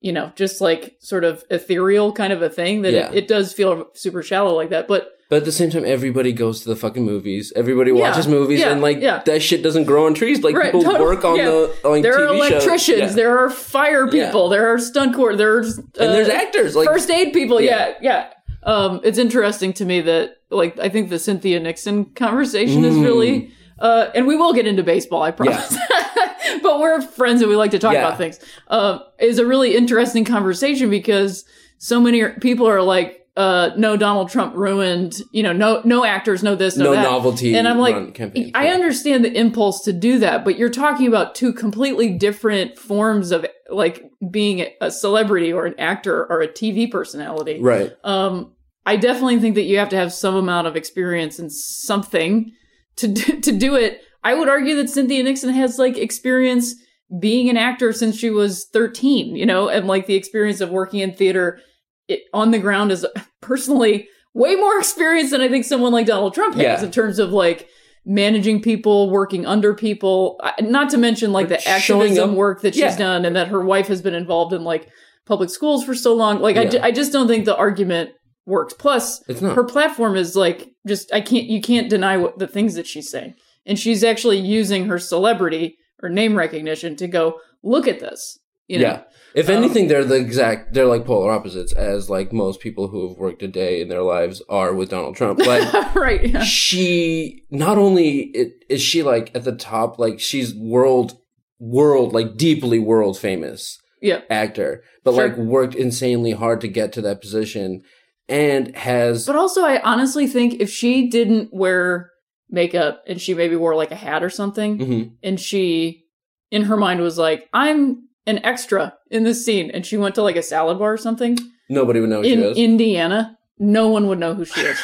you 0.00 0.12
know 0.12 0.30
just 0.36 0.60
like 0.60 0.96
sort 1.00 1.24
of 1.24 1.42
ethereal 1.50 2.12
kind 2.12 2.32
of 2.34 2.42
a 2.42 2.50
thing 2.50 2.82
that 2.82 2.92
it, 2.92 3.14
it 3.14 3.28
does 3.28 3.52
feel 3.54 3.86
super 3.94 4.22
shallow 4.22 4.54
like 4.54 4.70
that 4.70 4.86
but 4.88 5.08
but 5.28 5.36
at 5.36 5.44
the 5.44 5.52
same 5.52 5.70
time 5.70 5.84
everybody 5.84 6.32
goes 6.32 6.60
to 6.62 6.68
the 6.68 6.76
fucking 6.76 7.04
movies 7.04 7.52
everybody 7.56 7.90
Yeah. 7.90 8.00
watches 8.10 8.26
movies 8.28 8.60
Yeah. 8.60 8.72
and 8.72 8.80
like 8.80 9.00
Yeah. 9.00 9.22
that 9.24 9.42
shit 9.42 9.62
doesn't 9.62 9.84
grow 9.84 10.06
on 10.06 10.14
trees 10.14 10.42
like 10.42 10.54
Right, 10.56 10.66
people 10.66 10.82
totally. 10.82 11.00
work 11.04 11.24
on 11.24 11.36
the 11.38 11.74
on 11.84 12.02
there 12.02 12.18
TV 12.18 12.28
are 12.30 12.34
electricians 12.34 13.14
there 13.14 13.38
are 13.38 13.48
fire 13.50 14.06
people 14.08 14.48
there 14.48 14.72
are 14.72 14.78
stunt 14.78 15.14
core 15.14 15.34
there's 15.36 15.78
uh, 15.78 15.82
and 16.00 16.12
there's 16.14 16.28
actors 16.28 16.76
like 16.76 16.86
first 16.88 17.10
aid 17.10 17.32
people 17.32 17.60
Yeah. 17.60 17.94
yeah 18.00 18.26
um 18.62 19.00
it's 19.04 19.18
interesting 19.18 19.72
to 19.74 19.84
me 19.84 20.00
that 20.02 20.36
like 20.50 20.78
i 20.78 20.88
think 20.88 21.10
the 21.10 21.18
cynthia 21.18 21.60
nixon 21.60 22.06
conversation 22.06 22.84
is 22.84 22.94
really 22.96 23.50
uh 23.78 24.08
and 24.14 24.26
we 24.26 24.36
will 24.36 24.52
get 24.52 24.66
into 24.66 24.82
baseball 24.82 25.22
i 25.22 25.30
promise 25.30 25.76
but 26.62 26.78
we're 26.80 27.00
friends 27.00 27.40
and 27.42 27.50
we 27.50 27.56
like 27.56 27.70
to 27.72 27.78
talk 27.78 27.94
about 27.94 28.16
things 28.18 28.38
um 28.68 29.00
is 29.18 29.38
a 29.38 29.46
really 29.46 29.74
interesting 29.76 30.24
conversation 30.24 30.88
because 30.90 31.44
so 31.78 32.00
many 32.00 32.26
people 32.40 32.66
are 32.68 32.80
like 32.82 33.23
uh 33.36 33.70
no 33.76 33.96
donald 33.96 34.30
trump 34.30 34.54
ruined 34.54 35.20
you 35.32 35.42
know 35.42 35.52
no 35.52 35.82
no 35.84 36.04
actors 36.04 36.42
know 36.42 36.54
this 36.54 36.76
no, 36.76 36.94
no 36.94 37.02
novelty 37.02 37.56
and 37.56 37.66
i'm 37.66 37.78
like 37.78 38.14
campaign. 38.14 38.50
I 38.54 38.68
understand 38.68 39.24
the 39.24 39.32
impulse 39.36 39.82
to 39.82 39.92
do 39.92 40.18
that, 40.20 40.44
but 40.44 40.58
you're 40.58 40.70
talking 40.70 41.06
about 41.06 41.34
two 41.34 41.52
completely 41.52 42.16
different 42.16 42.78
forms 42.78 43.32
of 43.32 43.46
like 43.68 44.10
being 44.30 44.66
a 44.80 44.90
celebrity 44.90 45.52
or 45.52 45.66
an 45.66 45.74
actor 45.78 46.24
or 46.26 46.40
a 46.40 46.48
TV 46.48 46.90
personality. 46.90 47.60
right 47.60 47.92
Um, 48.04 48.52
I 48.86 48.96
definitely 48.96 49.40
think 49.40 49.54
that 49.54 49.62
you 49.62 49.78
have 49.78 49.88
to 49.90 49.96
have 49.96 50.12
some 50.12 50.34
amount 50.36 50.66
of 50.66 50.76
experience 50.76 51.38
in 51.38 51.50
something 51.50 52.52
to 52.96 53.08
do, 53.08 53.40
to 53.40 53.52
do 53.52 53.74
it. 53.74 54.00
I 54.22 54.34
would 54.34 54.48
argue 54.48 54.76
that 54.76 54.90
Cynthia 54.90 55.22
Nixon 55.22 55.50
has 55.50 55.78
like 55.78 55.98
experience 55.98 56.74
being 57.18 57.48
an 57.50 57.56
actor 57.56 57.92
since 57.92 58.16
she 58.16 58.30
was 58.30 58.66
13, 58.72 59.36
you 59.36 59.46
know, 59.46 59.68
and 59.68 59.86
like 59.86 60.06
the 60.06 60.14
experience 60.14 60.60
of 60.60 60.70
working 60.70 61.00
in 61.00 61.12
theater 61.12 61.60
it, 62.08 62.20
on 62.32 62.50
the 62.50 62.58
ground 62.58 62.92
is 62.92 63.06
personally 63.40 64.08
way 64.34 64.56
more 64.56 64.78
experience 64.78 65.30
than 65.30 65.40
I 65.40 65.48
think 65.48 65.64
someone 65.64 65.92
like 65.92 66.06
Donald 66.06 66.34
Trump 66.34 66.54
has 66.56 66.62
Yeah. 66.62 66.82
in 66.84 66.90
terms 66.90 67.18
of 67.18 67.30
like 67.30 67.68
managing 68.04 68.60
people, 68.60 69.10
working 69.10 69.46
under 69.46 69.74
people, 69.74 70.40
not 70.60 70.90
to 70.90 70.98
mention 70.98 71.32
like 71.32 71.48
the 71.48 71.66
activism 71.68 72.34
work 72.36 72.60
that 72.62 72.74
she's 72.74 72.82
Yeah. 72.82 72.96
done 72.96 73.24
and 73.24 73.34
that 73.36 73.48
her 73.48 73.64
wife 73.64 73.86
has 73.88 74.02
been 74.02 74.14
involved 74.14 74.52
in 74.52 74.64
like 74.64 74.88
public 75.24 75.50
schools 75.50 75.84
for 75.84 75.94
so 75.94 76.14
long. 76.14 76.40
Like 76.40 76.56
I, 76.56 76.66
ju- 76.66 76.80
I 76.82 76.90
just 76.90 77.12
don't 77.12 77.28
think 77.28 77.44
the 77.46 77.56
argument 77.56 78.10
works. 78.44 78.74
Plus, 78.74 79.22
her 79.40 79.64
platform 79.64 80.16
is 80.16 80.36
like 80.36 80.68
just 80.86 81.12
I 81.14 81.20
can't 81.22 81.46
you 81.46 81.62
can't 81.62 81.88
deny 81.88 82.16
what 82.18 82.38
the 82.38 82.46
things 82.46 82.74
that 82.74 82.86
she's 82.86 83.08
saying, 83.10 83.34
and 83.64 83.78
she's 83.78 84.04
actually 84.04 84.38
using 84.38 84.86
her 84.86 84.98
celebrity 84.98 85.78
or 86.02 86.10
name 86.10 86.36
recognition 86.36 86.94
to 86.96 87.08
go 87.08 87.38
look 87.62 87.88
at 87.88 88.00
this. 88.00 88.38
You 88.68 88.78
know? 88.78 88.84
yeah 88.84 89.02
if 89.34 89.48
Um, 89.50 89.56
anything 89.56 89.88
they're 89.88 90.04
the 90.04 90.14
exact 90.16 90.72
they're 90.74 90.86
like 90.86 91.04
polar 91.04 91.30
opposites 91.32 91.72
as 91.72 92.08
like 92.08 92.32
most 92.32 92.60
people 92.60 92.88
who 92.88 93.08
have 93.08 93.18
worked 93.18 93.42
a 93.42 93.48
day 93.48 93.80
in 93.82 93.88
their 93.88 94.02
lives 94.02 94.40
are 94.48 94.72
with 94.74 94.88
donald 94.90 95.16
trump 95.16 95.38
like 95.40 95.94
right. 95.94 96.24
Yeah. 96.30 96.42
she 96.44 97.42
not 97.50 97.76
only 97.78 98.32
is 98.70 98.80
she 98.80 99.02
like 99.02 99.30
at 99.34 99.44
the 99.44 99.54
top 99.54 99.98
like 99.98 100.18
she's 100.20 100.54
world 100.54 101.18
world 101.58 102.12
like 102.12 102.36
deeply 102.36 102.78
world 102.78 103.18
famous 103.18 103.78
Yeah. 104.00 104.20
actor 104.30 104.82
but 105.04 105.14
Sure. 105.14 105.28
like 105.28 105.36
worked 105.36 105.74
insanely 105.74 106.32
hard 106.32 106.60
to 106.62 106.68
get 106.68 106.92
to 106.94 107.02
that 107.02 107.20
position 107.20 107.82
and 108.28 108.74
has 108.74 109.26
But 109.26 109.36
also, 109.36 109.62
I 109.64 109.82
honestly 109.82 110.26
think 110.26 110.54
if 110.58 110.70
she 110.70 111.08
didn't 111.10 111.50
wear 111.52 112.10
makeup 112.48 113.02
and 113.06 113.20
she 113.20 113.34
maybe 113.34 113.54
wore 113.56 113.74
like 113.76 113.90
a 113.90 113.96
hat 113.96 114.22
or 114.24 114.30
something, 114.30 114.78
Mhm. 114.78 115.10
and 115.22 115.38
she 115.38 116.04
in 116.50 116.62
her 116.62 116.76
mind 116.78 117.00
was 117.02 117.18
like, 117.18 117.46
"I'm 117.52 118.08
an 118.26 118.44
extra 118.44 118.94
in 119.10 119.24
this 119.24 119.44
scene," 119.44 119.70
and 119.70 119.84
she 119.86 119.96
went 119.96 120.14
to 120.16 120.22
like 120.22 120.36
a 120.36 120.42
salad 120.42 120.78
bar 120.78 120.92
or 120.94 120.96
something 120.98 121.38
nobody 121.68 122.00
would 122.00 122.10
know 122.10 122.22
who 122.22 122.28
in 122.28 122.38
she 122.40 122.44
is 122.44 122.58
Indiana, 122.58 123.38
no 123.58 123.88
one 123.88 124.06
would 124.08 124.18
know 124.18 124.34
who 124.34 124.44
she 124.44 124.60
is. 124.60 124.78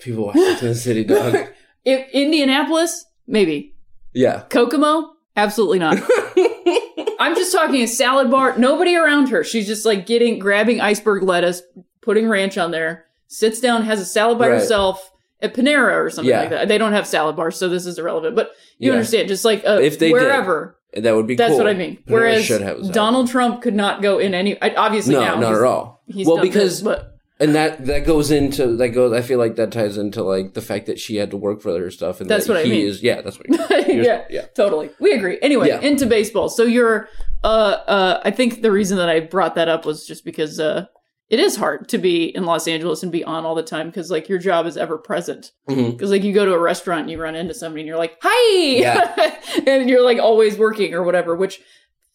People 0.00 0.26
watch 0.26 0.60
the 0.60 0.74
city 0.74 1.04
dog 1.04 1.34
if 1.84 2.08
Indianapolis, 2.12 3.04
maybe 3.26 3.74
yeah 4.12 4.42
Kokomo, 4.50 5.12
absolutely 5.36 5.78
not. 5.78 5.98
I'm 7.18 7.34
just 7.34 7.52
talking 7.52 7.82
a 7.82 7.86
salad 7.86 8.30
bar, 8.30 8.56
nobody 8.58 8.96
around 8.96 9.28
her. 9.28 9.44
She's 9.44 9.66
just 9.66 9.84
like 9.84 10.06
getting, 10.06 10.38
grabbing 10.38 10.80
iceberg 10.80 11.22
lettuce, 11.22 11.62
putting 12.00 12.28
ranch 12.28 12.56
on 12.56 12.70
there, 12.70 13.04
sits 13.28 13.60
down, 13.60 13.82
has 13.82 14.00
a 14.00 14.06
salad 14.06 14.38
by 14.38 14.48
Right. 14.48 14.54
herself 14.60 15.10
at 15.42 15.52
Panera 15.54 16.02
or 16.02 16.08
something 16.10 16.30
Yeah. 16.30 16.40
like 16.40 16.50
that. 16.50 16.68
They 16.68 16.78
don't 16.78 16.92
have 16.92 17.06
salad 17.06 17.36
bars, 17.36 17.56
so 17.56 17.68
this 17.68 17.84
is 17.84 17.98
irrelevant. 17.98 18.36
But 18.36 18.52
you 18.78 18.88
Yeah. 18.90 18.96
understand, 18.96 19.28
just 19.28 19.44
like 19.44 19.62
uh, 19.66 19.80
If 19.82 19.98
they 19.98 20.06
did, 20.08 20.12
wherever. 20.14 20.78
That 20.94 21.14
would 21.14 21.26
be 21.26 21.34
That's 21.36 21.50
cool. 21.50 21.58
what 21.58 21.66
I 21.68 21.74
mean. 21.74 21.98
Whereas. 22.06 22.48
Donald 22.90 23.28
Trump 23.28 23.62
could 23.62 23.74
not 23.74 24.02
go 24.02 24.18
in 24.18 24.34
any. 24.34 24.60
Obviously, 24.60 25.14
no 25.14 25.20
now 25.20 25.34
not 25.36 25.48
he's- 25.50 25.58
at 25.58 25.64
all 25.64 26.02
He's 26.06 26.26
well 26.26 26.40
because 26.40 26.82
this, 26.82 26.98
and 27.38 27.54
that 27.54 27.86
that 27.86 28.04
goes 28.04 28.30
into 28.32 28.76
that 28.76 28.88
goes 28.90 29.12
i 29.12 29.22
feel 29.22 29.38
like 29.38 29.54
that 29.56 29.70
ties 29.72 29.96
into 29.96 30.22
like 30.24 30.52
the 30.54 30.60
fact 30.60 30.86
that 30.86 30.98
she 30.98 31.16
had 31.16 31.30
to 31.30 31.36
work 31.36 31.62
for 31.62 31.70
her 31.78 31.90
stuff 31.90 32.20
and 32.20 32.28
That's 32.28 32.46
that 32.48 32.52
what 32.54 32.66
I 32.66 32.68
mean. 32.68 32.86
is 32.86 33.02
yeah 33.02 33.22
that's 33.22 33.38
what 33.38 33.46
yeah, 33.88 34.24
yeah 34.28 34.46
totally. 34.56 34.90
We 35.00 35.12
agree. 35.12 35.38
Anyway, 35.40 35.68
Yeah. 35.68 35.80
into 35.80 36.04
baseball. 36.06 36.48
So 36.48 36.64
you're, 36.64 37.08
uh, 37.44 37.46
uh, 37.46 38.20
I 38.24 38.30
think 38.32 38.60
the 38.62 38.70
reason 38.72 38.98
that 38.98 39.08
I 39.08 39.20
brought 39.20 39.54
that 39.54 39.68
up 39.68 39.86
was 39.86 40.04
just 40.06 40.24
because, 40.24 40.58
uh, 40.60 40.86
it 41.30 41.38
is 41.38 41.56
hard 41.56 41.88
to 41.88 41.98
be 41.98 42.24
in 42.24 42.44
Los 42.44 42.66
Angeles 42.66 43.02
and 43.02 43.12
be 43.12 43.24
on 43.24 43.46
all 43.46 43.54
the 43.54 43.62
time 43.62 43.86
because 43.86 44.10
like 44.10 44.28
your 44.28 44.38
job 44.38 44.66
is 44.66 44.76
ever 44.76 44.98
present. 44.98 45.52
Because 45.66 46.10
like 46.10 46.24
you 46.24 46.32
go 46.32 46.44
to 46.44 46.52
a 46.52 46.58
restaurant 46.58 47.02
and 47.02 47.10
you 47.10 47.22
run 47.22 47.36
into 47.36 47.54
somebody 47.54 47.82
and 47.82 47.88
you're 47.88 47.96
like, 47.96 48.18
"Hi," 48.20 48.76
Yeah. 48.76 49.38
and 49.66 49.88
you're 49.88 50.04
like 50.04 50.18
always 50.18 50.58
working 50.58 50.92
or 50.92 51.04
whatever, 51.04 51.36
which 51.36 51.60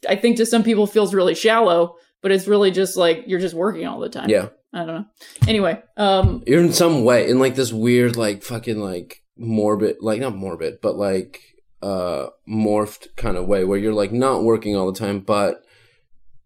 I 0.08 0.18
think 0.18 0.38
to 0.38 0.46
some 0.46 0.64
people 0.64 0.86
feels 0.86 1.14
really 1.14 1.34
shallow, 1.34 1.96
but 2.22 2.32
it's 2.34 2.48
really 2.48 2.72
just 2.72 2.98
like 2.98 3.24
you're 3.26 3.40
just 3.40 3.56
working 3.56 3.88
all 3.88 4.00
the 4.02 4.10
time. 4.10 4.30
Yeah. 4.30 4.50
I 4.74 4.80
don't 4.80 4.88
know. 4.88 5.06
Anyway, 5.48 5.82
um, 5.96 6.44
You're 6.46 6.60
in 6.60 6.74
some 6.74 7.06
way 7.06 7.30
in 7.30 7.40
like 7.40 7.56
this 7.56 7.72
weird, 7.72 8.18
like 8.18 8.44
fucking 8.44 8.78
like 8.78 9.24
morbid, 9.38 9.98
like 10.02 10.20
not 10.20 10.36
morbid, 10.36 10.80
but 10.82 10.98
like 10.98 11.42
uh 11.82 12.28
morphed 12.50 13.16
kind 13.16 13.38
of 13.38 13.46
way 13.46 13.64
where 13.64 13.78
you're 13.78 13.94
like 13.94 14.12
not 14.12 14.44
working 14.44 14.76
all 14.76 14.92
the 14.92 15.00
time, 15.00 15.22
but 15.22 15.64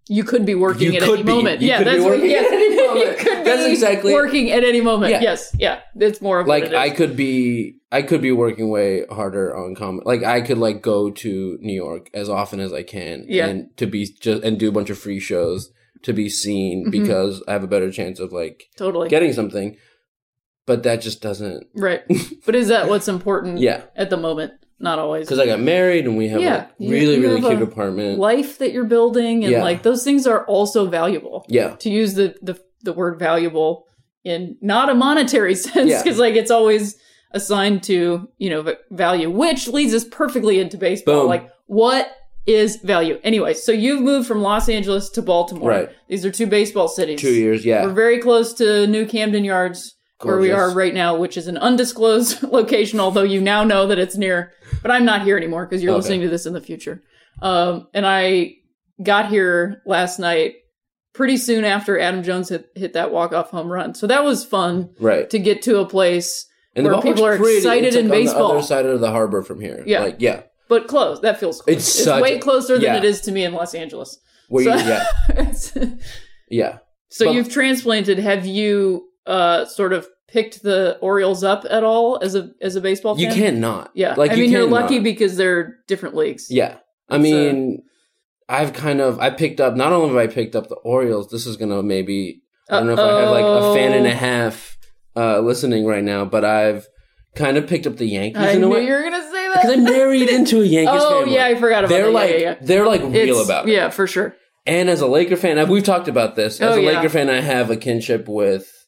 you 0.09 0.23
could 0.23 0.45
be 0.45 0.55
working 0.55 0.91
You 0.93 0.97
at 0.99 1.03
any 1.03 1.17
be. 1.23 1.31
moment. 1.31 1.61
You 1.61 1.67
yeah, 1.69 1.83
that's 1.83 2.01
what, 2.01 2.11
working 2.13 2.31
yeah. 2.31 2.37
at 2.39 2.51
any 2.51 2.75
moment. 2.87 3.05
you 3.05 3.15
could 3.25 3.45
That's 3.45 3.63
be 3.65 3.71
exactly- 3.71 4.13
working 4.13 4.51
at 4.51 4.63
any 4.63 4.81
moment. 4.81 5.11
Yeah. 5.11 5.21
Yes, 5.21 5.55
yeah. 5.57 5.79
It's 5.95 6.19
more 6.21 6.39
of 6.39 6.47
like 6.47 6.63
what 6.63 6.73
it 6.73 6.75
is. 6.75 6.79
I 6.79 6.89
could 6.89 7.15
be 7.15 7.75
I 7.91 8.01
could 8.01 8.21
be 8.21 8.31
working 8.31 8.69
way 8.69 9.05
harder 9.11 9.55
on 9.55 9.75
comedy. 9.75 10.03
Like 10.05 10.23
I 10.23 10.41
could 10.41 10.57
like 10.57 10.81
go 10.81 11.11
to 11.11 11.57
New 11.61 11.73
York 11.73 12.09
as 12.13 12.27
often 12.29 12.59
as 12.59 12.73
I 12.73 12.83
can 12.83 13.25
Yeah. 13.27 13.47
and 13.47 13.75
to 13.77 13.85
be 13.85 14.05
just 14.05 14.43
and 14.43 14.59
do 14.59 14.67
a 14.69 14.71
bunch 14.71 14.89
of 14.89 14.97
free 14.97 15.19
shows 15.19 15.71
to 16.03 16.13
be 16.13 16.27
seen 16.29 16.85
Mhm. 16.87 16.91
because 16.91 17.43
I 17.47 17.53
have 17.53 17.63
a 17.63 17.67
better 17.67 17.91
chance 17.91 18.19
of 18.19 18.31
like 18.31 18.63
totally 18.77 19.09
getting 19.09 19.33
something. 19.33 19.77
But 20.65 20.83
that 20.83 21.01
just 21.01 21.21
doesn't 21.21 21.67
right. 21.75 22.01
But 22.45 22.55
is 22.55 22.67
that 22.69 22.87
what's 22.89 23.07
important? 23.07 23.59
Yeah. 23.59 23.83
at 23.95 24.09
the 24.09 24.17
moment, 24.17 24.53
not 24.79 24.99
always. 24.99 25.27
Cuz 25.27 25.39
I 25.39 25.45
got 25.45 25.59
married 25.59 26.05
and 26.05 26.17
we 26.17 26.27
have 26.29 26.41
Yeah. 26.41 26.65
a 26.79 26.89
really 26.89 27.15
you 27.15 27.21
really 27.21 27.41
have 27.41 27.49
cute 27.57 27.61
apartment. 27.61 28.17
life 28.19 28.57
that 28.59 28.71
you're 28.71 28.85
building 28.85 29.43
and 29.43 29.51
Yeah. 29.51 29.63
like 29.63 29.83
those 29.83 30.03
things 30.03 30.25
are 30.27 30.45
also 30.45 30.85
valuable. 30.85 31.45
yeah. 31.49 31.75
To 31.79 31.89
use 31.89 32.13
the 32.15 32.35
the 32.41 32.57
the 32.83 32.93
word 32.93 33.19
valuable 33.19 33.85
in 34.23 34.55
not 34.61 34.89
a 34.89 34.93
monetary 34.95 35.55
sense 35.67 35.89
Yeah. 35.91 36.01
because 36.01 36.17
like 36.19 36.35
it's 36.35 36.51
always 36.51 36.95
assigned 37.31 37.83
to 37.83 38.27
you 38.37 38.49
know 38.49 38.73
value, 38.91 39.29
which 39.29 39.67
leads 39.67 39.93
us 39.93 40.03
perfectly 40.05 40.59
into 40.59 40.77
baseball. 40.77 41.21
Boom. 41.21 41.27
Like 41.29 41.49
what 41.67 42.07
is 42.47 42.77
value? 42.77 43.19
Anyway, 43.23 43.53
so 43.53 43.71
you've 43.71 44.01
moved 44.01 44.27
from 44.27 44.41
Los 44.41 44.69
Angeles 44.69 45.09
to 45.11 45.21
Baltimore. 45.21 45.69
Right. 45.69 45.89
These 46.07 46.25
are 46.25 46.31
two 46.31 46.47
baseball 46.47 46.87
cities. 46.87 47.21
2 47.21 47.29
years, 47.33 47.63
yeah. 47.63 47.85
We're 47.85 47.91
very 47.93 48.17
close 48.17 48.53
to 48.53 48.87
New 48.87 49.05
Camden 49.05 49.43
Yards, 49.43 49.95
where 50.21 50.37
we 50.37 50.51
are 50.51 50.71
right 50.73 50.93
now, 50.93 51.15
which 51.15 51.37
is 51.37 51.47
an 51.47 51.57
undisclosed 51.57 52.43
location, 52.51 52.99
although 52.99 53.23
you 53.23 53.39
now 53.41 53.63
know 53.63 53.87
that 53.87 53.99
it's 53.99 54.17
near. 54.17 54.51
But 54.81 54.91
I'm 54.91 55.05
not 55.05 55.23
here 55.23 55.37
anymore 55.37 55.65
because 55.65 55.81
you're 55.83 55.91
Okay. 55.93 55.97
listening 56.01 56.21
to 56.21 56.29
this 56.29 56.45
in 56.45 56.53
the 56.53 56.61
future. 56.61 57.01
Um, 57.41 57.87
and 57.93 58.05
I 58.05 58.55
got 59.01 59.29
here 59.29 59.81
last 59.85 60.19
night 60.19 60.55
pretty 61.13 61.37
soon 61.37 61.63
after 61.65 61.97
Adam 61.99 62.21
Jones 62.23 62.49
hit, 62.49 62.65
hit 62.75 62.93
that 62.93 63.11
walk-off 63.11 63.49
home 63.49 63.67
run. 63.71 63.95
So 63.95 64.07
that 64.07 64.23
was 64.23 64.45
fun 64.45 64.89
right. 64.99 65.29
to 65.29 65.39
get 65.39 65.61
to 65.63 65.79
a 65.79 65.85
place 65.87 66.45
And 66.75 66.85
where 66.85 67.01
people 67.01 67.25
are 67.25 67.37
pretty. 67.37 67.57
excited 67.57 67.85
It's, 67.87 67.95
like, 67.95 68.05
in 68.05 68.11
on 68.11 68.17
baseball. 68.17 68.47
the 68.49 68.53
other 68.55 68.63
side 68.67 68.85
of 68.85 68.99
the 68.99 69.11
harbor 69.11 69.41
from 69.41 69.59
here. 69.61 69.83
Yeah. 69.85 70.01
Like 70.01 70.17
yeah. 70.19 70.43
but 70.67 70.87
close. 70.87 71.21
That 71.21 71.39
feels 71.39 71.61
close. 71.61 71.77
It's 71.77 72.03
such 72.03 72.21
way 72.21 72.35
a- 72.35 72.39
closer 72.39 72.73
than 72.75 72.83
yeah. 72.83 72.97
it 72.97 73.03
is 73.05 73.21
to 73.21 73.31
me 73.31 73.43
in 73.45 73.53
Los 73.53 73.73
Angeles. 73.73 74.17
Where 74.49 74.65
So- 74.65 74.75
you 74.75 74.89
yeah. 74.89 75.85
Yeah. 76.49 76.77
So 77.09 77.25
But- 77.25 77.35
you've 77.35 77.49
transplanted. 77.49 78.19
Have 78.19 78.45
you 78.45 79.08
uh 79.29 79.65
sort 79.65 79.93
of 79.93 80.07
picked 80.27 80.61
the 80.63 80.97
Orioles 81.01 81.43
up 81.43 81.65
at 81.69 81.83
all 81.83 82.19
as 82.21 82.35
a 82.35 82.49
as 82.61 82.75
a 82.75 82.81
baseball 82.81 83.15
fan? 83.15 83.25
You 83.25 83.33
can't 83.33 83.57
not. 83.57 83.91
Yeah. 83.93 84.15
Like 84.15 84.31
I 84.31 84.33
you 84.35 84.43
mean, 84.43 84.51
you're 84.51 84.65
lucky 84.67 84.95
not. 84.95 85.03
because 85.05 85.37
they're 85.37 85.77
different 85.87 86.15
leagues. 86.15 86.47
Yeah. 86.49 86.77
I 87.09 87.15
It's, 87.15 87.23
mean, 87.23 87.83
I've 88.47 88.73
kind 88.73 88.99
of 89.01 89.19
I 89.19 89.29
picked 89.29 89.59
up 89.61 89.75
not 89.75 89.91
only 89.93 90.09
have 90.09 90.17
I 90.17 90.27
picked 90.27 90.55
up 90.55 90.67
the 90.69 90.75
Orioles, 90.75 91.29
this 91.29 91.45
is 91.45 91.55
gonna 91.57 91.81
maybe 91.83 92.41
I 92.69 92.77
don't 92.79 92.87
know 92.87 92.93
if 92.93 92.99
I 92.99 93.19
have 93.21 93.29
like 93.31 93.45
a 93.45 93.73
fan 93.75 93.93
and 93.93 94.05
a 94.07 94.15
half 94.15 94.77
uh 95.15 95.39
listening 95.39 95.85
right 95.85 96.03
now, 96.03 96.25
but 96.25 96.43
I've 96.45 96.87
kind 97.35 97.57
of 97.57 97.67
picked 97.67 97.85
up 97.87 97.97
the 97.97 98.05
Yankees 98.07 98.41
I 98.41 98.51
in 98.51 98.63
a 98.63 98.67
way. 98.67 98.85
you 98.85 98.91
were 98.91 99.03
gonna 99.03 99.21
say 99.21 99.47
that. 99.47 99.61
Because 99.61 99.77
I'm 99.77 99.83
married 99.83 100.29
into 100.29 100.61
a 100.61 100.65
Yankees 100.65 101.01
oh 101.03 101.19
family. 101.21 101.35
yeah, 101.35 101.45
I 101.45 101.55
forgot 101.55 101.83
about 101.85 101.89
they're 101.89 102.05
that. 102.05 102.11
like 102.11 102.31
yeah, 102.31 102.37
yeah, 102.37 102.55
they're 102.61 102.85
like 102.87 103.01
real 103.01 103.15
It's- 103.15 103.45
about 103.45 103.67
it. 103.69 103.73
Yeah, 103.73 103.89
for 103.89 104.05
sure. 104.07 104.35
And 104.65 104.87
as 104.89 105.01
a 105.01 105.07
Laker 105.07 105.35
fan, 105.37 105.67
we've 105.67 105.83
talked 105.83 106.07
about 106.07 106.35
this. 106.35 106.61
As 106.61 106.75
Oh, 106.75 106.79
a 106.79 106.81
yeah. 106.83 106.89
Laker 106.97 107.09
fan, 107.09 107.27
I 107.29 107.41
have 107.41 107.71
a 107.71 107.77
kinship 107.77 108.27
with 108.27 108.78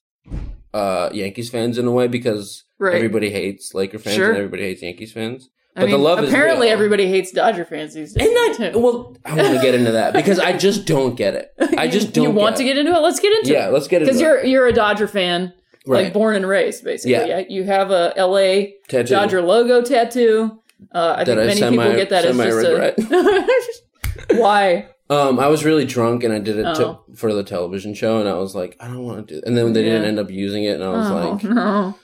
uh 0.73 1.09
Yankees 1.13 1.49
fans 1.49 1.77
in 1.77 1.85
a 1.87 1.91
way 1.91 2.07
because 2.07 2.63
Right. 2.79 2.95
everybody 2.95 3.29
hates 3.29 3.73
Laker 3.73 3.99
fans 3.99 4.15
Sure. 4.15 4.29
and 4.29 4.37
everybody 4.37 4.63
hates 4.63 4.81
Yankees 4.81 5.11
fans. 5.13 5.49
I 5.75 5.81
But 5.81 5.85
mean, 5.85 5.91
the 5.91 6.03
love 6.03 6.19
is 6.23 6.29
apparently 6.29 6.67
everybody 6.69 7.07
hates 7.07 7.31
Dodger 7.31 7.63
fans 7.63 7.93
these 7.93 8.13
days. 8.13 8.25
And 8.27 8.35
not 8.35 8.55
too. 8.73 8.79
well, 8.79 9.15
I 9.23 9.35
want 9.35 9.55
to 9.55 9.61
get 9.61 9.73
into 9.75 9.91
that 9.93 10.13
because 10.13 10.37
I 10.39 10.51
just 10.57 10.85
don't 10.85 11.15
get 11.15 11.33
it. 11.35 11.51
I 11.77 11.87
just 11.87 12.11
don't. 12.13 12.23
You 12.25 12.31
want 12.31 12.57
to 12.57 12.63
get 12.65 12.77
into 12.77 12.91
it? 12.93 12.99
Let's 12.99 13.19
get 13.21 13.31
into 13.37 13.51
Yeah, 13.53 13.59
it. 13.59 13.61
Yeah, 13.65 13.69
let's 13.69 13.87
get 13.87 14.01
into 14.01 14.09
it. 14.09 14.17
Because 14.17 14.21
you're 14.21 14.43
you're 14.43 14.67
a 14.67 14.73
Dodger 14.73 15.07
fan, 15.07 15.53
Right. 15.87 16.05
like 16.05 16.13
born 16.13 16.35
and 16.35 16.45
raised, 16.47 16.83
basically. 16.83 17.11
Yeah. 17.13 17.25
Yeah. 17.25 17.43
You 17.47 17.63
have 17.63 17.89
a 17.91 18.13
LA 18.17 18.73
Tattoo. 18.89 19.13
Dodger 19.13 19.41
logo 19.41 19.81
tattoo. 19.81 20.59
Uh, 20.93 21.15
I 21.19 21.23
That 21.23 21.37
think 21.37 21.39
I 21.39 21.45
many 21.45 21.59
semi- 21.59 21.77
people 21.77 21.93
get 21.95 22.09
that 22.09 22.25
as 22.25 22.35
just 22.35 22.59
semi-regret. 22.59 22.99
a. 22.99 24.35
Why? 24.41 24.87
Um, 25.11 25.39
I 25.39 25.47
was 25.47 25.65
really 25.65 25.85
drunk 25.85 26.23
and 26.23 26.33
I 26.33 26.39
did 26.39 26.57
it 26.57 26.65
Oh. 26.65 27.03
to, 27.09 27.15
for 27.15 27.33
the 27.33 27.43
television 27.43 27.93
show, 27.93 28.19
and 28.19 28.29
I 28.29 28.33
was 28.35 28.55
like, 28.55 28.77
I 28.79 28.87
don't 28.87 29.03
want 29.03 29.27
to 29.27 29.33
do. 29.33 29.37
It. 29.39 29.43
And 29.45 29.57
then 29.57 29.73
they 29.73 29.83
didn't 29.83 30.05
end 30.05 30.19
up 30.19 30.31
using 30.31 30.63
it, 30.63 30.75
and 30.75 30.83
I 30.83 30.89
was 30.89 31.09
oh 31.11 31.15
like, 31.31 31.43
no. 31.43 31.95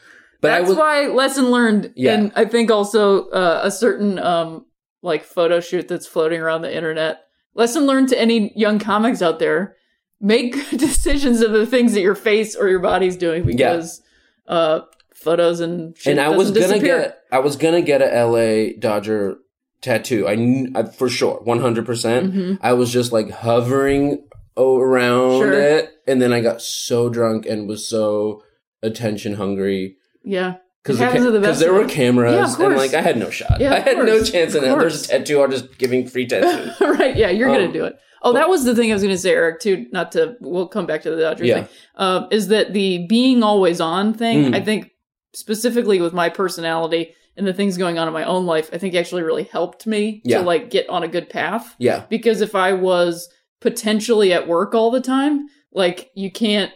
but 0.42 0.50
That's 0.50 0.66
I 0.66 0.70
was. 0.70 0.78
why 0.78 1.08
lesson 1.08 1.50
learned. 1.50 1.94
Yeah. 1.96 2.14
And 2.14 2.32
I 2.36 2.46
think 2.46 2.70
also 2.70 3.30
uh, 3.30 3.62
a 3.64 3.72
certain 3.72 4.20
um 4.20 4.66
like 5.02 5.24
photo 5.24 5.60
shoot 5.62 5.88
that's 5.88 6.06
floating 6.06 6.42
around 6.42 6.64
the 6.64 6.76
internet. 6.76 7.22
Lesson 7.56 7.86
learned 7.88 8.10
to 8.10 8.20
any 8.20 8.52
young 8.56 8.78
comics 8.78 9.22
out 9.22 9.40
there: 9.40 9.76
make 10.20 10.54
good 10.54 10.78
decisions 10.90 11.42
of 11.42 11.52
the 11.54 11.66
things 11.66 11.94
that 11.94 12.02
your 12.02 12.16
face 12.16 12.56
or 12.56 12.68
your 12.68 12.80
body's 12.80 13.16
doing 13.16 13.44
because 13.46 14.02
uh 14.48 14.82
photos 15.16 15.60
and 15.62 15.96
and 16.06 16.20
I 16.20 16.30
was 16.30 16.50
gonna 16.52 16.60
disappear. 16.68 17.00
get, 17.00 17.20
I 17.32 17.40
was 17.40 17.56
gonna 17.56 17.82
get 17.82 18.02
a 18.02 18.26
LA 18.26 18.74
Dodger 18.78 19.38
tattoo. 19.82 20.28
I, 20.28 20.36
kn- 20.36 20.74
I 20.76 20.84
for 20.84 21.10
sure, 21.10 21.40
one 21.44 21.60
hundred 21.60 21.86
percent. 21.86 22.34
Mhm. 22.34 22.60
I 22.62 22.74
was 22.74 22.92
just 22.92 23.12
like 23.12 23.30
hovering 23.30 24.24
around 24.58 25.40
Sure. 25.42 25.54
it, 25.54 25.92
and 26.08 26.22
then 26.22 26.34
I 26.34 26.42
got 26.42 26.62
so 26.62 27.10
drunk 27.10 27.46
and 27.46 27.68
was 27.68 27.88
so 27.88 28.44
attention 28.82 29.34
hungry 29.36 29.98
Yeah. 30.24 30.56
because 30.84 30.98
the 31.00 31.40
best 31.40 31.60
there 31.60 31.74
were 31.74 31.86
cameras, 31.88 32.58
Yeah, 32.60 32.66
and 32.66 32.76
like 32.76 32.94
I 32.94 33.02
had 33.02 33.18
no 33.18 33.30
shot. 33.30 33.60
Yeah, 33.60 33.74
I 33.74 33.80
had 33.80 33.98
no 33.98 34.24
chance 34.24 34.56
in 34.56 34.64
it. 34.64 34.68
There's 34.68 34.78
course. 34.78 35.06
a 35.10 35.20
tattoo 35.20 35.40
artist 35.42 35.78
giving 35.78 36.08
free 36.08 36.26
tattoos. 36.32 36.80
right. 36.82 37.16
Yeah, 37.16 37.30
you're 37.30 37.50
gonna 37.50 37.66
Um, 37.66 37.72
do 37.74 37.86
it. 37.86 37.96
Oh, 38.24 38.34
that 38.34 38.50
was 38.50 38.66
the 38.66 38.76
thing 38.76 38.90
I 38.92 38.96
was 38.96 39.04
gonna 39.04 39.18
say, 39.18 39.32
Eric. 39.32 39.60
Too. 39.60 39.86
Not 39.92 40.12
to. 40.14 40.36
We'll 40.42 40.68
come 40.68 40.88
back 40.88 41.04
to 41.04 41.12
the 41.12 41.22
Dodger 41.22 41.46
Yeah. 41.46 41.54
thing. 41.64 41.68
Um, 41.96 42.28
is 42.32 42.48
that 42.48 42.74
the 42.74 43.06
being 43.08 43.44
always 43.44 43.80
on 43.80 44.14
thing? 44.16 44.46
Mm. 44.52 44.56
I 44.56 44.60
think 44.62 44.90
specifically 45.36 46.02
with 46.02 46.14
my 46.14 46.30
personality 46.30 47.14
and 47.38 47.46
the 47.48 47.54
things 47.54 47.78
going 47.78 47.98
on 48.00 48.08
in 48.08 48.14
my 48.14 48.24
own 48.24 48.46
life, 48.46 48.70
I 48.74 48.78
think 48.78 48.96
actually 48.96 49.24
really 49.24 49.44
helped 49.44 49.86
me 49.88 50.22
Yeah. 50.26 50.40
to 50.40 50.44
like 50.44 50.70
get 50.70 50.90
on 50.90 51.04
a 51.04 51.08
good 51.08 51.30
path. 51.30 51.76
yeah, 51.80 52.06
Because 52.10 52.42
if 52.42 52.56
I 52.56 52.74
was 52.74 53.30
potentially 53.62 54.34
at 54.34 54.48
work 54.48 54.74
all 54.74 54.92
the 54.92 55.02
time, 55.02 55.48
like 55.72 56.12
you 56.16 56.32
can't. 56.32 56.72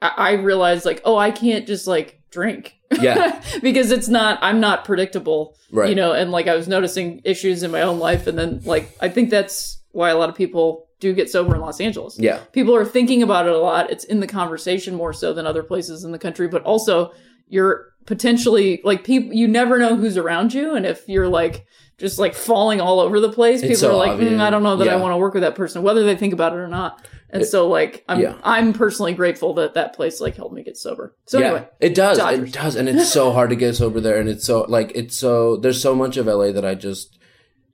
I, 0.00 0.12
I 0.16 0.32
realized 0.32 0.84
like, 0.84 1.00
oh, 1.04 1.16
I 1.16 1.30
can't 1.30 1.66
just 1.66 1.86
like 1.86 2.20
drink. 2.30 2.74
Yeah. 3.00 3.42
because 3.62 3.90
it's 3.90 4.08
not. 4.08 4.38
I'm 4.42 4.60
not 4.60 4.84
predictable 4.84 5.56
right. 5.72 5.88
you 5.90 5.94
know 5.94 6.12
and 6.12 6.30
like 6.30 6.48
i 6.48 6.56
was 6.56 6.66
noticing 6.68 7.20
issues 7.24 7.62
in 7.62 7.70
my 7.70 7.82
own 7.82 7.98
life 7.98 8.26
and 8.26 8.38
then 8.38 8.60
like 8.64 8.96
i 9.00 9.08
think 9.08 9.28
that's 9.30 9.82
why 9.90 10.08
a 10.10 10.16
lot 10.16 10.28
of 10.30 10.34
people 10.34 10.86
do 11.00 11.12
get 11.12 11.28
sober 11.30 11.54
in 11.54 11.60
los 11.60 11.80
angeles 11.80 12.18
yeah, 12.18 12.38
people 12.52 12.74
are 12.74 12.84
thinking 12.86 13.22
about 13.22 13.46
it 13.46 13.52
a 13.52 13.58
lot 13.58 13.90
it's 13.90 14.04
in 14.04 14.20
the 14.20 14.26
conversation 14.26 14.94
more 14.94 15.12
so 15.12 15.32
than 15.34 15.46
other 15.46 15.62
places 15.62 16.04
in 16.04 16.12
the 16.12 16.18
country 16.18 16.48
but 16.48 16.62
also 16.62 17.12
you're 17.48 17.92
potentially 18.08 18.80
like 18.84 19.04
people 19.04 19.34
you 19.34 19.46
never 19.46 19.78
know 19.78 19.94
who's 19.94 20.16
around 20.16 20.54
you 20.54 20.74
and 20.74 20.86
if 20.86 21.06
you're 21.06 21.28
like 21.28 21.66
just 21.98 22.18
like 22.18 22.34
falling 22.34 22.80
all 22.80 23.00
over 23.00 23.20
the 23.20 23.30
place 23.30 23.60
It's 23.60 23.68
people 23.68 23.80
so 23.80 23.90
are 23.90 23.96
like 23.96 24.18
mm, 24.18 24.40
i 24.40 24.48
don't 24.48 24.62
know 24.62 24.76
that 24.76 24.88
i 24.88 24.96
want 24.96 25.12
to 25.12 25.18
work 25.18 25.34
with 25.34 25.42
that 25.42 25.54
person 25.54 25.82
whether 25.82 26.02
they 26.04 26.16
think 26.16 26.32
about 26.32 26.54
it 26.54 26.56
or 26.56 26.68
not 26.68 27.06
and 27.28 27.42
It- 27.42 27.46
so 27.46 27.68
like 27.68 28.06
i'm 28.08 28.18
yeah. 28.18 28.36
i'm 28.42 28.72
personally 28.72 29.12
grateful 29.12 29.52
that 29.54 29.74
that 29.74 29.94
place 29.94 30.22
like 30.22 30.36
helped 30.36 30.54
me 30.54 30.62
get 30.62 30.78
sober 30.78 31.14
so 31.26 31.38
yeah. 31.38 31.44
anyway 31.44 31.68
it 31.80 31.94
does. 31.94 32.16
Dodgers. 32.16 32.48
It 32.48 32.52
does, 32.54 32.76
and 32.76 32.88
it's 32.88 33.12
so 33.12 33.30
hard 33.30 33.50
to 33.50 33.56
get 33.56 33.76
sober 33.76 34.00
there, 34.00 34.18
and 34.18 34.26
it's 34.26 34.46
so 34.46 34.62
like 34.68 34.90
it's 34.94 35.14
so 35.14 35.56
there's 35.58 35.82
so 35.82 35.94
much 35.94 36.16
of 36.16 36.24
LA 36.24 36.50
that 36.52 36.64
I 36.64 36.74
just 36.74 37.18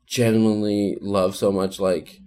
genuinely 0.06 0.98
love 1.00 1.36
so 1.36 1.50
much. 1.52 1.80
Like, 1.80 2.20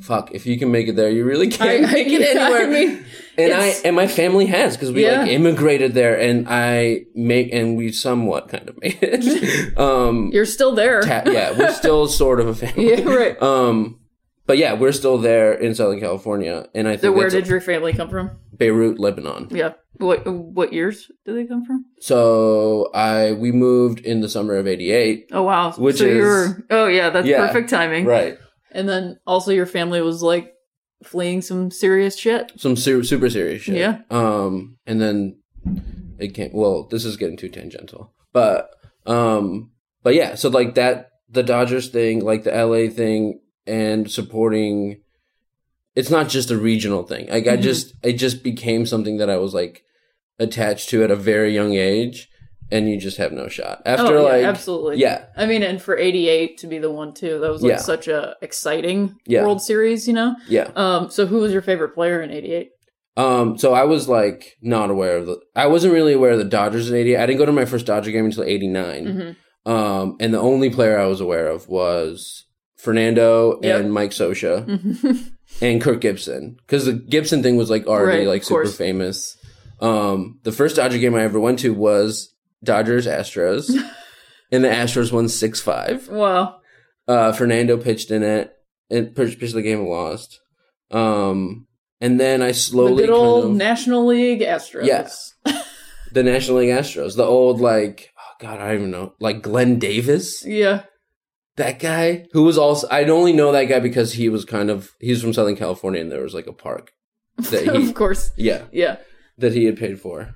fuck, 0.00 0.32
if 0.32 0.46
you 0.46 0.58
can 0.58 0.70
make 0.70 0.88
it 0.88 0.96
there, 0.96 1.10
you 1.10 1.24
really 1.24 1.48
can't 1.48 1.82
make 1.92 2.08
it 2.08 2.22
anywhere. 2.36 2.66
I 2.66 2.70
mean, 2.70 3.04
and 3.40 3.52
I 3.54 3.74
and 3.84 3.96
my 3.96 4.06
family 4.06 4.46
has 4.46 4.76
because 4.76 4.92
we 4.92 5.04
Yeah. 5.04 5.22
like 5.22 5.30
immigrated 5.30 5.94
there, 5.94 6.18
and 6.18 6.46
I 6.48 7.06
make 7.14 7.52
and 7.52 7.76
we 7.76 7.92
somewhat 7.92 8.48
kind 8.48 8.68
of 8.68 8.80
made 8.80 8.98
it. 9.02 9.78
um, 9.78 10.30
you're 10.32 10.46
still 10.46 10.74
there 10.74 11.02
ta- 11.02 11.22
yeah, 11.26 11.56
we're 11.58 11.72
still 11.72 12.06
sort 12.22 12.40
of 12.40 12.46
a 12.48 12.54
family. 12.54 12.90
yeah 12.90 13.02
right 13.04 13.42
Um, 13.42 13.98
but 14.46 14.58
yeah, 14.58 14.72
we're 14.74 14.92
still 14.92 15.18
there 15.18 15.52
in 15.52 15.74
Southern 15.74 16.00
California, 16.00 16.66
and 16.74 16.88
I 16.88 16.96
So 16.96 17.02
think 17.02 17.16
where 17.16 17.30
that's 17.30 17.34
did 17.44 17.48
your 17.48 17.60
family 17.60 17.92
come 17.92 18.08
from? 18.10 18.30
Beirut, 18.56 18.98
Lebanon. 18.98 19.48
Yeah. 19.50 19.74
What 19.96 20.26
what 20.26 20.72
years 20.72 21.10
did 21.26 21.36
they 21.36 21.44
come 21.46 21.64
from? 21.64 21.84
So 22.00 22.90
I 22.94 23.32
we 23.32 23.52
moved 23.52 24.00
in 24.00 24.20
the 24.22 24.28
summer 24.28 24.56
of 24.56 24.66
'88. 24.66 25.28
Oh 25.32 25.42
wow. 25.42 25.72
Which 25.72 25.98
so 25.98 26.04
you 26.04 26.10
is- 26.12 26.18
were 26.24 26.64
Oh 26.70 26.86
yeah, 26.86 27.10
that's 27.10 27.26
Yeah. 27.26 27.46
perfect 27.46 27.68
timing. 27.70 28.06
Right. 28.06 28.38
And 28.72 28.88
then 28.88 29.18
also 29.26 29.50
your 29.52 29.66
family 29.66 30.00
was 30.00 30.22
like 30.22 30.52
fleeing 31.02 31.42
some 31.42 31.70
serious 31.70 32.16
shit. 32.18 32.52
some 32.56 32.76
ser- 32.76 33.02
super 33.04 33.30
serious 33.30 33.62
shit. 33.62 33.76
Yeah. 33.76 34.00
Um, 34.10 34.76
and 34.86 35.00
then 35.00 35.38
it 36.18 36.34
came. 36.34 36.50
Well, 36.52 36.84
this 36.84 37.04
is 37.04 37.16
getting 37.16 37.36
too 37.36 37.48
tangential, 37.48 38.12
but 38.32 38.70
um, 39.06 39.70
but 40.02 40.14
yeah. 40.14 40.34
So 40.34 40.48
like 40.48 40.74
that, 40.74 41.10
the 41.28 41.42
Dodgers 41.42 41.88
thing, 41.88 42.24
like 42.24 42.44
the 42.44 42.52
LA 42.52 42.90
thing, 42.92 43.40
and 43.66 44.10
supporting. 44.10 45.00
It's 45.96 46.10
not 46.10 46.28
just 46.28 46.52
a 46.52 46.56
regional 46.56 47.02
thing. 47.02 47.28
Like 47.28 47.48
I 47.48 47.56
Mhm. 47.56 47.62
just, 47.62 47.94
it 48.04 48.12
just 48.12 48.44
became 48.44 48.86
something 48.86 49.16
that 49.18 49.28
I 49.28 49.38
was 49.38 49.52
like 49.52 49.82
attached 50.38 50.88
to 50.90 51.02
at 51.02 51.10
a 51.10 51.16
very 51.16 51.52
young 51.52 51.74
age, 51.74 52.28
and 52.70 52.88
you 52.88 52.98
just 52.98 53.16
have 53.18 53.32
no 53.32 53.48
shot 53.48 53.82
after 53.86 54.16
oh, 54.16 54.26
yeah, 54.26 54.32
like 54.32 54.44
absolutely. 54.44 54.96
yeah, 54.98 55.24
I 55.36 55.46
mean, 55.46 55.62
and 55.62 55.80
for 55.82 55.96
'88 55.96 56.58
to 56.58 56.66
be 56.66 56.78
the 56.78 56.90
one 56.90 57.12
too, 57.14 57.38
that 57.40 57.50
was 57.50 57.62
like 57.62 57.70
Yeah. 57.70 57.76
such 57.78 58.08
a 58.08 58.36
exciting 58.42 59.16
Yeah. 59.26 59.42
World 59.42 59.62
Series, 59.62 60.06
you 60.08 60.14
know. 60.14 60.36
yeah. 60.48 60.70
Um, 60.76 61.10
so 61.10 61.26
who 61.26 61.38
was 61.38 61.52
your 61.52 61.62
favorite 61.62 61.94
player 61.94 62.20
in 62.22 62.30
'88? 62.30 62.70
Um, 63.16 63.58
so 63.58 63.74
I 63.74 63.84
was 63.84 64.08
like 64.08 64.56
not 64.62 64.88
aware 64.90 65.16
of 65.18 65.26
the. 65.26 65.38
I 65.56 65.66
wasn't 65.66 65.92
really 65.94 66.12
aware 66.14 66.30
of 66.30 66.38
the 66.38 66.44
Dodgers 66.44 66.88
in 66.90 66.96
'88. 66.96 67.16
I 67.18 67.26
didn't 67.26 67.38
go 67.38 67.46
to 67.46 67.52
my 67.52 67.64
first 67.64 67.86
Dodger 67.86 68.10
game 68.12 68.24
until 68.24 68.44
'89. 68.44 69.04
Mm-hmm. 69.06 69.70
Um, 69.70 70.16
and 70.20 70.32
the 70.32 70.38
only 70.40 70.70
player 70.70 70.98
I 70.98 71.06
was 71.06 71.20
aware 71.20 71.48
of 71.48 71.68
was 71.68 72.46
Fernando 72.76 73.60
Yep. 73.62 73.80
and 73.80 73.92
Mike 73.92 74.12
Scioscia 74.12 74.64
and 75.60 75.82
Kirk 75.82 76.00
Gibson 76.00 76.56
because 76.66 76.86
the 76.86 76.94
Gibson 76.94 77.42
thing 77.42 77.56
was 77.56 77.68
like 77.68 77.86
already 77.86 78.20
Right, 78.20 78.28
like 78.28 78.42
super 78.44 78.62
course. 78.62 78.76
famous. 78.76 79.36
Um, 79.80 80.38
the 80.44 80.52
first 80.52 80.76
Dodger 80.76 80.98
game 80.98 81.14
I 81.14 81.22
ever 81.24 81.38
went 81.40 81.58
to 81.60 81.74
was 81.74 82.32
Dodgers 82.62 83.06
Astros, 83.06 83.68
and 84.52 84.64
the 84.64 84.68
Astros 84.68 85.12
won 85.12 85.28
six 85.28 85.60
five. 85.60 86.08
wow. 86.08 86.56
Uh, 87.08 87.32
Fernando 87.32 87.76
pitched 87.76 88.10
in 88.10 88.22
it 88.22 88.52
and 88.90 89.14
pitched 89.16 89.40
pitched 89.40 89.54
the 89.54 89.62
game 89.62 89.80
and 89.80 89.88
lost. 89.88 90.40
Um, 90.90 91.66
and 92.00 92.18
then 92.20 92.40
I 92.42 92.48
The 92.48 92.54
slowly 92.54 93.04
good 93.06 93.10
old 93.10 93.42
kind 93.44 93.52
of, 93.52 93.58
National 93.58 94.06
League 94.06 94.40
Astros. 94.40 94.84
Yes. 94.86 95.34
the 96.12 96.22
National 96.22 96.58
League 96.58 96.70
Astros, 96.70 97.16
the 97.16 97.24
old 97.24 97.60
like 97.60 98.10
oh 98.18 98.32
god, 98.40 98.60
I 98.60 98.68
don't 98.68 98.76
even 98.76 98.90
know, 98.90 99.14
like 99.20 99.42
Glenn 99.42 99.78
Davis, 99.78 100.44
Yeah. 100.46 100.82
that 101.56 101.78
guy 101.78 102.26
who 102.32 102.42
was 102.42 102.58
also 102.58 102.86
I'd 102.90 103.10
only 103.10 103.32
know 103.32 103.52
that 103.52 103.64
guy 103.64 103.80
because 103.80 104.12
he 104.14 104.28
was 104.28 104.44
kind 104.44 104.70
of 104.70 104.90
he's 105.00 105.22
from 105.22 105.32
Southern 105.32 105.56
California 105.56 106.00
and 106.00 106.10
there 106.12 106.22
was 106.22 106.34
like 106.34 106.46
a 106.46 106.52
park 106.52 106.92
that 107.38 107.62
he 107.74 107.88
of 107.88 107.94
course. 107.94 108.30
yeah 108.36 108.64
Yeah. 108.72 108.96
that 109.38 109.52
he 109.52 109.64
had 109.64 109.78
paid 109.78 110.00
for. 110.00 110.34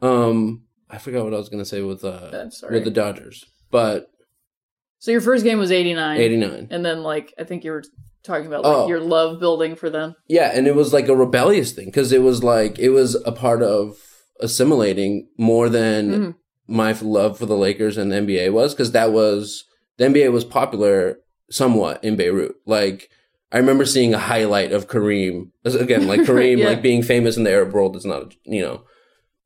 Um, 0.00 0.64
I 0.90 0.98
forgot 0.98 1.24
what 1.24 1.34
I 1.34 1.38
was 1.38 1.48
gonna 1.48 1.64
say 1.64 1.82
with 1.82 2.04
uh 2.04 2.50
sorry. 2.50 2.74
with 2.74 2.84
the 2.84 2.90
Dodgers, 2.90 3.44
but 3.70 4.06
So 4.98 5.10
your 5.10 5.20
first 5.20 5.44
game 5.44 5.58
was 5.58 5.70
'89, 5.70 6.18
eighty 6.20 6.36
nine. 6.36 6.68
and 6.70 6.84
then 6.84 7.02
like 7.02 7.32
I 7.38 7.44
think 7.44 7.64
you 7.64 7.70
were 7.72 7.84
talking 8.24 8.46
about 8.46 8.64
like 8.64 8.76
Oh. 8.76 8.88
your 8.88 9.00
love 9.00 9.38
building 9.40 9.76
for 9.76 9.88
them. 9.90 10.14
Yeah, 10.28 10.50
and 10.54 10.66
it 10.66 10.74
was 10.74 10.92
like 10.92 11.08
a 11.08 11.16
rebellious 11.16 11.72
thing 11.72 11.86
because 11.86 12.12
it 12.12 12.22
was 12.22 12.42
like 12.42 12.78
it 12.78 12.90
was 12.90 13.14
a 13.24 13.32
part 13.32 13.62
of 13.62 13.96
assimilating 14.40 15.28
more 15.38 15.68
than 15.68 16.10
Mhm. 16.10 16.34
my 16.66 16.92
love 17.02 17.38
for 17.38 17.46
the 17.46 17.56
Lakers 17.56 17.96
and 17.96 18.10
the 18.12 18.16
NBA 18.16 18.50
was 18.52 18.74
because 18.74 18.92
that 18.92 19.12
was 19.12 19.64
the 19.98 20.04
NBA 20.06 20.30
was 20.32 20.44
popular 20.44 21.18
somewhat 21.50 22.02
in 22.04 22.16
Beirut. 22.16 22.54
Like 22.66 23.08
I 23.50 23.58
remember 23.58 23.84
seeing 23.86 24.12
a 24.14 24.18
highlight 24.18 24.72
of 24.72 24.88
Kareem 24.88 25.50
again, 25.64 26.06
like 26.06 26.20
Kareem, 26.28 26.58
Yeah. 26.58 26.66
like 26.68 26.82
being 26.82 27.02
famous 27.02 27.36
in 27.36 27.44
the 27.44 27.50
Arab 27.52 27.72
world 27.72 27.96
is 27.96 28.04
not 28.04 28.34
you 28.44 28.62
know 28.62 28.82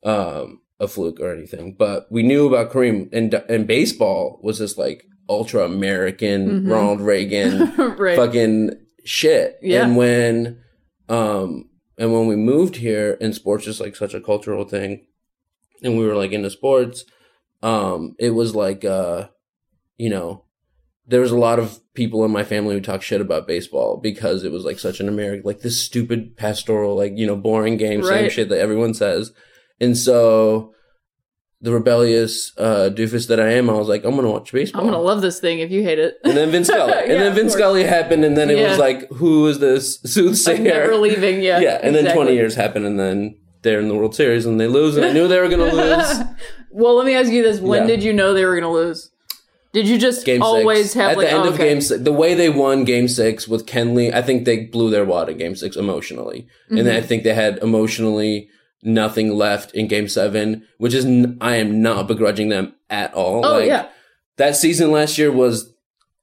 um, 0.05 0.61
a 0.83 0.89
fluke 0.89 1.20
or 1.20 1.33
anything, 1.33 1.74
but 1.78 2.07
we 2.11 2.22
knew 2.22 2.47
about 2.47 2.70
Kareem 2.72 3.09
and 3.12 3.33
and 3.49 3.66
baseball 3.66 4.39
was 4.43 4.59
this 4.59 4.76
like 4.76 5.05
ultra 5.28 5.64
American 5.64 6.64
Mhm. 6.64 6.70
Ronald 6.70 7.01
Reagan 7.01 7.72
right. 7.99 8.16
fucking 8.16 8.70
shit. 9.05 9.57
Yeah. 9.62 9.85
And 9.85 9.97
when 9.97 10.59
um 11.09 11.70
and 11.99 12.12
when 12.12 12.26
we 12.26 12.37
moved 12.37 12.76
here 12.76 13.16
and 13.20 13.35
sports 13.35 13.66
is 13.66 13.80
like 13.80 13.95
such 13.97 14.12
a 14.14 14.20
cultural 14.20 14.64
thing 14.64 15.07
and 15.85 15.97
we 15.97 16.05
were 16.07 16.16
like 16.16 16.33
into 16.33 16.51
sports, 16.51 17.05
um, 17.62 18.14
it 18.18 18.30
was 18.30 18.55
like 18.55 18.85
uh 18.85 19.28
you 19.99 20.11
know, 20.11 20.45
there 21.07 21.20
was 21.20 21.30
a 21.30 21.37
lot 21.39 21.59
of 21.61 21.78
people 21.95 22.24
in 22.24 22.30
my 22.33 22.43
family 22.43 22.74
who 22.74 22.80
talk 22.80 23.03
shit 23.03 23.20
about 23.20 23.47
baseball 23.47 23.99
because 23.99 24.43
it 24.43 24.51
was 24.51 24.64
like 24.64 24.78
such 24.80 24.99
an 24.99 25.09
American 25.09 25.45
like 25.45 25.61
this 25.61 25.80
stupid 25.80 26.37
pastoral, 26.37 26.97
like, 26.97 27.12
you 27.16 27.26
know, 27.26 27.37
boring 27.37 27.76
game, 27.76 28.03
same 28.03 28.28
shit 28.30 28.49
that 28.49 28.59
everyone 28.59 28.95
says. 28.95 29.33
And 29.83 29.97
so 29.99 30.72
the 31.61 31.72
rebellious 31.72 32.53
uh 32.59 32.91
doofus 32.93 33.28
that 33.28 33.39
I 33.41 33.51
am, 33.53 33.68
I 33.70 33.74
was 33.74 33.89
like, 33.89 34.05
I'm 34.05 34.16
gonna 34.16 34.30
watch 34.30 34.53
baseball. 34.53 34.80
I'm 34.80 34.87
gonna 34.89 35.03
love 35.03 35.20
this 35.22 35.39
thing 35.41 35.59
if 35.61 35.70
you 35.70 35.83
hate 35.83 35.99
it. 35.99 36.14
And 36.24 36.37
then 36.37 36.51
Vin 36.51 36.64
Scully. 36.64 36.93
And 37.03 37.09
Yeah, 37.12 37.18
then 37.24 37.35
Vin. 37.35 37.51
Scully 37.51 37.85
happened, 37.85 38.24
and 38.24 38.37
then 38.37 38.49
it 38.51 38.59
Yeah. 38.59 38.70
was 38.70 38.78
like, 38.78 39.09
who 39.11 39.47
is 39.47 39.59
this 39.59 40.01
soothsayer? 40.05 40.57
I'm 40.57 40.64
never 40.64 40.97
leaving. 40.97 41.43
Yeah. 41.43 41.61
yeah, 41.61 41.78
and 41.83 41.95
then 41.95 42.14
20 42.14 42.33
years 42.35 42.55
happened, 42.55 42.87
and 42.87 42.99
then 42.99 43.37
they're 43.62 43.78
in 43.80 43.89
the 43.89 43.95
World 43.95 44.14
Series, 44.14 44.45
and 44.47 44.61
they 44.61 44.66
lose, 44.66 44.97
and 44.97 45.05
I 45.07 45.12
knew 45.12 45.28
they 45.28 45.39
were 45.39 45.49
going 45.49 45.70
to 45.70 45.76
lose. 45.76 46.11
well, 46.72 46.97
let 46.97 47.07
me 47.07 47.14
ask 47.14 47.30
you 47.30 47.43
this: 47.45 47.61
When 47.61 47.83
Yeah. 47.83 47.87
did 47.97 48.03
you 48.03 48.12
know 48.12 48.35
they 48.35 48.45
were 48.45 48.59
going 48.59 48.70
to 48.74 48.80
lose? 48.83 49.11
Did 49.72 49.89
you 49.89 49.99
just 49.99 50.26
Game 50.26 50.43
always 50.43 50.87
six. 50.91 50.95
have 50.95 51.11
At 51.12 51.16
like 51.18 51.26
the 51.28 51.33
end 51.33 51.45
oh, 51.45 51.49
of 51.49 51.55
okay. 51.55 51.68
game 51.68 51.80
six, 51.80 52.03
the 52.03 52.12
way 52.12 52.35
they 52.35 52.51
won 52.51 52.85
game 52.85 53.09
six 53.09 53.47
with 53.49 53.64
Kenley, 53.66 54.12
I 54.12 54.20
think 54.20 54.45
they 54.45 54.66
blew 54.66 54.91
their 54.91 55.05
wad 55.05 55.28
in 55.30 55.39
game 55.39 55.55
six 55.57 55.76
emotionally. 55.76 56.47
And 56.68 56.78
Mm-hmm. 56.78 56.87
then 56.87 56.97
I 56.97 57.07
think 57.07 57.22
they 57.22 57.33
had 57.35 57.57
emotionally 57.59 58.49
nothing 58.83 59.33
left 59.35 59.72
in 59.74 59.87
game 59.89 60.09
seven, 60.09 60.66
which 60.78 60.95
is, 60.95 61.05
n- 61.05 61.39
I 61.41 61.57
am 61.57 61.83
not 61.83 62.09
begrudging 62.09 62.49
them 62.49 62.74
at 62.91 63.14
all. 63.14 63.45
Oh 63.47 63.59
Like, 63.59 63.66
yeah, 63.66 63.89
that 64.37 64.57
season 64.57 64.91
last 64.91 65.18
year 65.18 65.30
was 65.33 65.72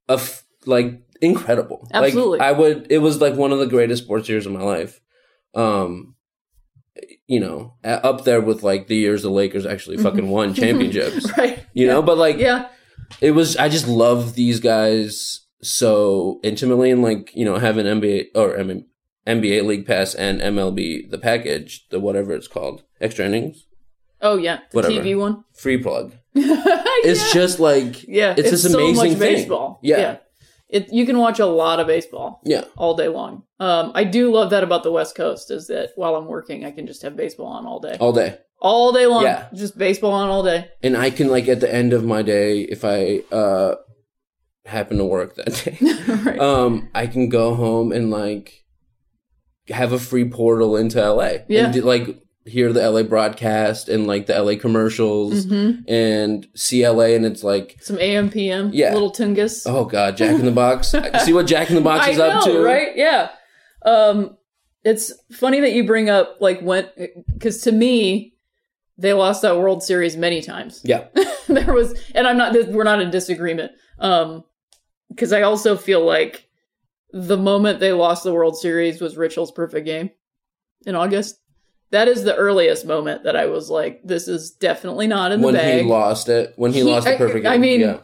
a 0.08 0.14
f- 0.14 0.44
like 0.66 1.02
incredible. 1.22 1.88
Absolutely. 1.94 2.40
Like 2.40 2.48
I 2.48 2.52
would 2.52 2.88
it 2.90 3.00
was 3.00 3.22
like 3.22 3.36
one 3.36 3.52
of 3.52 3.60
the 3.60 3.68
greatest 3.68 4.04
sports 4.04 4.28
years 4.30 4.46
of 4.46 4.52
my 4.52 4.62
life. 4.62 5.00
Um 5.56 6.16
you 7.28 7.40
know, 7.40 7.76
up 7.84 8.24
there 8.26 8.42
with 8.42 8.64
like 8.64 8.88
the 8.88 8.96
years 8.96 9.22
the 9.22 9.30
Lakers 9.30 9.66
actually 9.66 9.98
fucking 9.98 10.30
won 10.30 10.54
championships. 10.56 11.32
right. 11.38 11.64
You 11.74 11.88
know, 11.88 12.02
but 12.02 12.18
like 12.18 12.38
Yeah, 12.38 12.68
it 13.22 13.32
was 13.32 13.56
I 13.58 13.70
just 13.70 13.88
love 13.88 14.36
these 14.36 14.60
guys 14.60 15.42
so 15.62 16.40
intimately 16.44 16.90
and 16.92 17.02
like, 17.04 17.32
you 17.36 17.46
know, 17.46 17.58
having 17.58 17.86
NBA 17.86 18.28
or 18.36 18.60
I 18.60 18.64
mean 18.64 18.86
NBA 19.30 19.66
League 19.66 19.86
Pass 19.86 20.14
and 20.16 20.42
MLB 20.42 21.10
the 21.10 21.18
package, 21.18 21.88
the 21.90 22.00
whatever 22.00 22.34
it's 22.34 22.48
called, 22.48 22.84
extra 23.00 23.26
innings, 23.26 23.66
Oh 24.22 24.36
yeah, 24.38 24.60
the 24.72 24.76
Whatever. 24.78 24.96
TV 24.96 25.18
one. 25.18 25.44
free 25.54 25.78
plug. 25.78 26.14
yeah. 26.34 26.64
It's 27.06 27.32
just 27.32 27.60
like 27.60 28.04
yeah, 28.08 28.34
it's, 28.38 28.52
this 28.52 28.66
amazing 28.66 28.96
so 28.96 29.02
much 29.02 29.10
thing. 29.12 29.20
baseball. 29.20 29.80
Yeah. 29.82 30.18
It, 30.68 30.94
you 30.94 31.06
can 31.08 31.18
watch 31.18 31.40
a 31.40 31.48
lot 31.48 31.80
of 31.80 31.88
baseball 31.88 32.42
Yeah. 32.46 32.66
all 32.78 32.96
day 32.96 33.08
long. 33.08 33.44
Um, 33.60 33.92
I 33.96 34.04
do 34.04 34.32
love 34.32 34.52
that 34.52 34.62
about 34.64 34.84
the 34.84 34.92
West 34.92 35.16
Coast 35.16 35.50
is 35.50 35.66
that 35.68 35.90
while 35.96 36.16
I'm 36.16 36.28
working, 36.28 36.64
I 36.64 36.70
can 36.72 36.86
just 36.86 37.02
have 37.02 37.16
baseball 37.18 37.48
on 37.48 37.66
all 37.66 37.80
day, 37.80 37.98
All 38.00 38.14
day. 38.14 38.38
all 38.62 38.92
day 38.92 39.08
long. 39.08 39.24
Yeah. 39.24 39.48
just 39.54 39.78
baseball 39.80 40.12
on 40.12 40.30
all 40.30 40.44
day. 40.44 40.68
and 40.84 40.96
I 40.96 41.10
can 41.10 41.28
like 41.30 41.48
at 41.48 41.60
the 41.62 41.74
end 41.74 41.92
of 41.94 42.04
my 42.04 42.22
day, 42.22 42.62
if 42.62 42.84
I 42.86 43.24
uh 43.32 43.76
happen 44.66 44.98
to 44.98 45.06
work 45.06 45.36
that 45.36 45.54
day, 45.66 45.78
right. 46.30 46.40
um, 46.40 46.90
I 46.94 47.08
can 47.08 47.30
go 47.30 47.56
home 47.56 47.92
and 47.92 48.12
like 48.12 48.59
have 49.70 49.92
a 49.94 50.00
free 50.00 50.26
portal 50.30 50.76
into 50.78 51.00
LA. 51.00 51.40
Yeah. 51.48 51.66
And 51.72 51.84
like 51.84 52.22
hear 52.46 52.74
the 52.74 52.90
LA 52.90 53.04
broadcast 53.04 53.90
and 53.90 54.08
like 54.08 54.26
the 54.26 54.34
LA 54.42 54.56
commercials 54.56 55.46
Mhm. 55.46 55.84
and 55.88 56.48
see 56.56 56.84
LA 56.88 57.14
and 57.16 57.26
it's 57.26 57.44
like 57.44 57.78
Some 57.82 58.00
AM 58.00 58.30
PM. 58.30 58.72
Yeah. 58.74 58.94
little 58.94 59.12
Tungus. 59.12 59.64
oh 59.66 59.86
god, 59.86 60.18
Jack 60.18 60.40
in 60.40 60.46
the 60.46 60.52
Box. 60.52 60.94
see 61.26 61.34
what 61.34 61.46
Jack 61.48 61.70
in 61.70 61.76
the 61.76 61.82
Box 61.82 62.08
is 62.08 62.18
know, 62.18 62.30
up 62.30 62.44
to. 62.46 62.60
right? 62.64 62.96
Yeah. 62.96 63.30
Um, 63.86 64.36
it's 64.84 65.14
funny 65.32 65.60
that 65.60 65.74
you 65.74 65.86
bring 65.86 66.10
up 66.10 66.38
like 66.40 66.62
when 66.62 66.88
because 67.34 67.62
to 67.62 67.72
me, 67.72 68.34
they 68.98 69.14
lost 69.14 69.42
that 69.44 69.58
World 69.58 69.84
Series 69.84 70.18
many 70.18 70.42
times. 70.42 70.82
Yeah. 70.84 71.06
there 71.48 71.74
was, 71.74 71.94
and 72.16 72.28
I'm 72.28 72.38
not. 72.38 72.54
We're 72.70 72.84
not 72.84 73.02
in 73.02 73.12
disagreement. 73.12 73.72
Um, 74.00 74.44
because 75.10 75.32
I 75.34 75.42
also 75.44 75.76
feel 75.78 76.04
like 76.06 76.49
the 77.12 77.38
moment 77.38 77.80
they 77.80 77.92
lost 77.94 78.24
the 78.24 78.34
World 78.34 78.58
Series 78.58 79.02
was 79.02 79.18
Rich 79.18 79.36
Hill's 79.36 79.52
perfect 79.52 79.86
game 79.86 80.10
in 80.86 80.96
August. 80.96 81.40
That 81.92 82.08
is 82.08 82.24
the 82.24 82.36
earliest 82.36 82.86
moment 82.86 83.24
that 83.24 83.36
I 83.36 83.48
was 83.48 83.70
like, 83.70 84.02
"This 84.04 84.28
is 84.28 84.52
definitely 84.52 85.08
not 85.08 85.32
in 85.32 85.42
the 85.42 85.46
When 85.48 85.56
bag." 85.56 85.82
he 85.84 85.88
lost 85.90 86.30
it, 86.30 86.54
when 86.56 86.72
he, 86.72 86.80
He- 86.80 86.84
lost 86.86 87.06
the 87.08 87.16
I- 87.16 87.18
perfect 87.18 87.46
I 87.48 87.54
game. 87.54 87.62
mean, 87.62 87.80
yeah. 87.82 88.00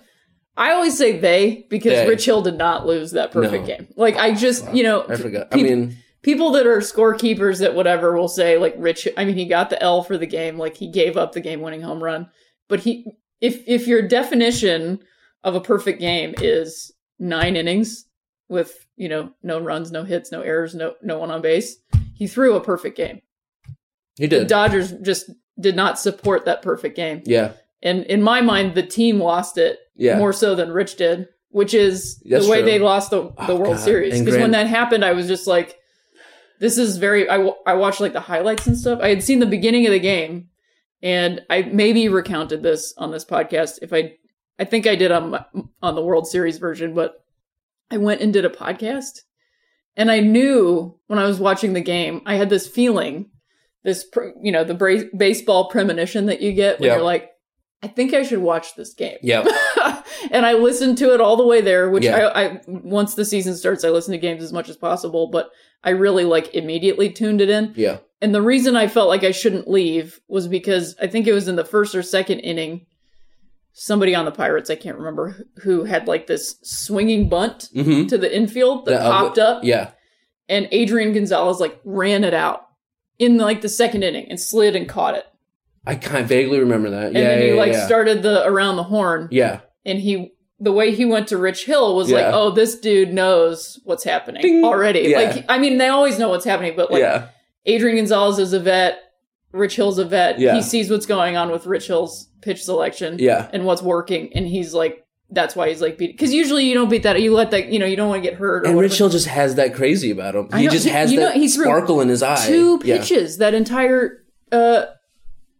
I 0.58 0.72
always 0.72 0.98
say 0.98 1.20
they 1.20 1.68
because 1.70 1.92
They. 1.94 2.08
Rich 2.08 2.26
Hill 2.26 2.42
did 2.42 2.58
not 2.58 2.88
lose 2.88 3.12
that 3.12 3.32
perfect 3.32 3.68
No. 3.68 3.76
game. 3.76 3.88
Like 3.96 4.16
I 4.18 4.34
just, 4.34 4.74
you 4.74 4.84
know, 4.84 5.06
I 5.08 5.16
forgot. 5.18 5.48
I 5.52 5.58
mean, 5.58 5.98
people 6.24 6.52
that 6.54 6.66
are 6.66 6.78
scorekeepers 6.80 7.64
at 7.64 7.76
whatever 7.76 8.16
will 8.18 8.28
say 8.30 8.58
like 8.58 8.74
Rich. 8.78 9.08
I 9.18 9.26
mean, 9.26 9.36
he 9.36 9.46
got 9.46 9.70
the 9.70 9.82
L 9.84 10.02
for 10.02 10.18
the 10.18 10.26
game. 10.26 10.58
Like 10.58 10.76
he 10.78 10.90
gave 10.90 11.16
up 11.18 11.34
the 11.34 11.42
game-winning 11.42 11.82
home 11.82 12.02
run. 12.02 12.30
But 12.70 12.80
he, 12.80 13.06
if 13.42 13.62
if 13.68 13.86
your 13.86 14.02
definition 14.08 15.00
of 15.44 15.54
a 15.56 15.62
perfect 15.62 16.00
game 16.00 16.34
is 16.42 16.92
nine 17.20 17.56
innings 17.56 18.06
with 18.50 18.85
you 18.98 19.10
know 19.10 19.32
no 19.44 19.60
runs, 19.60 19.92
no 19.92 20.04
hits, 20.04 20.32
no 20.32 20.42
errors, 20.42 20.74
no 20.76 20.96
no 21.02 21.18
one 21.20 21.32
on 21.32 21.42
base, 21.42 21.78
he 22.14 22.28
threw 22.28 22.56
a 22.56 22.62
perfect 22.62 22.96
game. 22.98 23.22
he 24.18 24.28
did. 24.28 24.42
The. 24.44 24.46
Dodgers 24.46 24.92
just 25.02 25.30
did 25.60 25.76
not 25.76 26.00
support 26.00 26.46
that 26.46 26.62
perfect 26.62 26.96
game. 26.96 27.22
yeah. 27.26 27.54
And 27.84 28.04
in 28.06 28.24
my 28.24 28.42
mind, 28.42 28.74
the 28.74 28.82
team 28.84 29.20
lost 29.20 29.58
it 29.58 29.78
Yeah. 29.96 30.18
more 30.18 30.34
so 30.34 30.56
than 30.56 30.72
Rich 30.72 30.96
did, 30.96 31.28
which 31.50 31.74
is 31.74 32.18
That's 32.26 32.46
the 32.46 32.52
way 32.52 32.62
true. 32.62 32.72
they 32.72 32.80
lost 32.80 33.12
the, 33.12 33.18
oh, 33.18 33.34
the 33.46 33.54
Oh, 33.54 33.58
World 33.58 33.76
God. 33.76 33.80
Series. 33.84 34.18
Because 34.20 34.38
when 34.40 34.52
that 34.52 34.66
happened, 34.68 35.06
I 35.06 35.12
was 35.14 35.28
just 35.28 35.46
like, 35.46 35.78
this 36.60 36.78
is 36.78 36.98
very. 36.98 37.30
I, 37.30 37.36
w- 37.38 37.54
I 37.68 37.74
watched 37.76 38.00
like 38.02 38.14
the 38.14 38.22
highlights 38.22 38.66
and 38.66 38.78
stuff. 38.78 39.00
I 39.02 39.10
had 39.10 39.22
seen 39.24 39.40
the 39.40 39.46
beginning 39.46 39.86
of 39.86 39.92
the 39.92 40.00
game, 40.00 40.48
and 41.04 41.42
I 41.50 41.64
maybe 41.64 42.08
recounted 42.10 42.64
this 42.64 42.94
on 42.98 43.12
this 43.12 43.26
podcast. 43.26 43.80
If 43.82 43.92
I, 43.94 44.14
I 44.58 44.64
think 44.64 44.88
I 44.88 44.96
did 44.96 45.12
on 45.12 45.30
my, 45.32 45.46
on 45.82 45.96
the 45.96 46.02
World 46.02 46.28
Series 46.28 46.58
version, 46.58 46.94
but 46.94 47.24
I 47.92 47.98
went 47.98 48.22
and 48.22 48.34
did 48.34 48.46
a 48.46 48.50
podcast, 48.50 49.22
and 49.96 50.10
I 50.12 50.20
knew 50.20 50.98
when 51.08 51.20
I 51.20 51.26
was 51.26 51.40
watching 51.40 51.74
the 51.74 51.82
game, 51.82 52.22
I 52.26 52.36
had 52.36 52.50
this 52.50 52.68
feeling, 52.68 53.30
this 53.84 54.06
you 54.42 54.52
know 54.52 54.64
the 54.64 54.74
bra- 54.74 55.04
baseball 55.16 55.70
premonition 55.70 56.26
that 56.28 56.42
you 56.42 56.52
get 56.54 56.80
when 56.80 56.88
Yeah. 56.88 56.96
you're 56.96 57.04
like, 57.06 57.30
I 57.84 57.88
think 57.88 58.14
I 58.14 58.24
should 58.24 58.40
watch 58.40 58.76
this 58.76 58.94
game. 58.94 59.18
Yeah. 59.22 59.44
and 60.32 60.46
I 60.46 60.54
listened 60.54 60.98
to 61.00 61.14
it 61.14 61.22
all 61.22 61.38
the 61.38 61.46
way 61.46 61.62
there, 61.62 61.90
which 61.90 62.04
Yeah. 62.06 62.28
I, 62.34 62.46
I 62.46 62.62
once 62.68 63.14
the 63.14 63.26
season 63.26 63.56
starts, 63.56 63.84
I 63.84 63.90
listen 63.90 64.12
to 64.14 64.18
games 64.18 64.42
as 64.42 64.52
much 64.54 64.70
as 64.70 64.78
possible, 64.78 65.28
but 65.30 65.50
I 65.84 65.92
really 65.92 66.24
like 66.26 66.56
immediately 66.56 67.12
tuned 67.12 67.42
it 67.42 67.50
in. 67.50 67.74
Yeah. 67.76 67.98
And 68.22 68.34
the 68.34 68.42
reason 68.42 68.76
I 68.76 68.88
felt 68.88 69.08
like 69.10 69.24
I 69.24 69.30
shouldn't 69.32 69.68
leave 69.70 70.20
was 70.28 70.48
because 70.48 70.96
I 71.00 71.06
think 71.06 71.28
it 71.28 71.34
was 71.34 71.48
in 71.48 71.58
the 71.58 71.66
first 71.66 71.94
or 71.94 72.02
second 72.02 72.40
inning, 72.40 72.88
somebody 73.78 74.16
on 74.16 74.24
the 74.24 74.32
Pirates, 74.32 74.70
I 74.70 74.76
can't 74.76 74.98
remember 74.98 75.46
who- 75.64 75.84
had 75.84 76.08
like 76.08 76.28
this 76.28 76.56
swinging 76.64 77.28
bunt 77.30 77.70
Mm-hmm. 77.76 78.08
to 78.08 78.18
the 78.18 78.34
infield 78.36 78.86
that 78.86 78.92
The- 78.92 79.02
uh, 79.06 79.12
popped 79.12 79.38
up, 79.38 79.64
Yeah. 79.66 79.92
and 80.48 80.68
Adrian 80.72 81.12
Gonzalez 81.14 81.60
like 81.60 81.80
ran 81.84 82.24
it 82.24 82.34
out 82.34 82.68
in 83.20 83.38
like 83.38 83.62
the 83.62 83.70
second 83.70 84.04
inning 84.04 84.28
and 84.30 84.40
slid 84.40 84.76
and 84.76 84.88
caught 84.88 85.16
it. 85.16 85.26
I 85.86 85.96
kind 85.96 86.24
of 86.24 86.28
vaguely 86.30 86.60
remember 86.60 86.90
that. 86.90 87.08
And 87.08 87.16
yeah. 87.16 87.24
then 87.28 87.42
he 87.42 87.48
yeah, 87.50 87.54
like 87.56 87.74
yeah. 87.74 87.86
started 87.86 88.24
the 88.24 88.46
around 88.48 88.78
the 88.78 88.84
horn. 88.84 89.28
Yeah. 89.32 89.60
and 89.86 90.00
he 90.00 90.32
the 90.58 90.72
way 90.72 90.96
he 90.96 91.04
went 91.04 91.28
to 91.28 91.38
Rich 91.38 91.66
Hill 91.66 91.98
was 91.98 92.10
like, 92.10 92.26
oh, 92.34 92.50
this 92.52 92.80
dude 92.80 93.12
knows 93.12 93.78
what's 93.84 94.06
happening 94.06 94.42
Ding. 94.42 94.64
already. 94.64 95.14
Like, 95.14 95.44
I 95.50 95.58
mean, 95.60 95.78
they 95.80 95.90
always 95.90 96.18
know 96.18 96.30
what's 96.30 96.46
happening, 96.46 96.76
but 96.78 96.90
like. 96.92 97.30
Adrian 97.68 97.98
Gonzalez 97.98 98.38
is 98.38 98.54
a 98.54 98.60
vet, 98.60 99.00
Rich 99.56 99.76
Hill's 99.78 99.98
a 99.98 100.06
vet. 100.06 100.40
Yeah. 100.40 100.56
He 100.56 100.62
sees 100.62 100.90
what's 100.90 101.06
going 101.06 101.36
on 101.38 101.52
with 101.52 101.66
Rich 101.66 101.88
Hill's 101.88 102.28
pitch 102.42 102.64
selection 102.64 103.18
Yeah. 103.20 103.50
and 103.54 103.66
what's 103.66 103.82
working, 103.82 104.32
and 104.36 104.46
he's 104.48 104.74
like, 104.74 105.02
that's 105.32 105.56
why 105.56 105.70
he's 105.70 105.82
like 105.82 105.98
beat. 105.98 106.12
Because 106.12 106.32
usually 106.34 106.66
you 106.66 106.76
don't 106.76 106.90
beat 106.90 107.02
that. 107.04 107.20
You 107.20 107.34
let 107.34 107.50
that. 107.52 107.72
You 107.72 107.80
know, 107.80 107.88
you 107.88 107.96
don't 107.96 108.10
want 108.10 108.24
to 108.24 108.30
get 108.30 108.38
hurt. 108.38 108.64
Or 108.64 108.68
And 108.68 108.76
whatever. 108.76 108.92
Rich 108.92 108.98
Hill 109.00 109.10
just 109.10 109.26
has 109.28 109.56
that 109.56 109.74
crazy 109.74 110.12
about 110.12 110.36
him. 110.36 110.50
He 110.56 110.68
just 110.68 110.88
has 110.88 111.12
you 111.12 111.20
know, 111.20 111.26
that 111.28 111.36
he 111.36 111.48
sparkle 111.48 112.00
in 112.02 112.10
his 112.10 112.22
eye. 112.22 112.46
two 112.46 112.80
Yeah. 112.86 112.98
pitches 113.00 113.38
that 113.40 113.54
entire 113.56 114.24
uh 114.52 114.86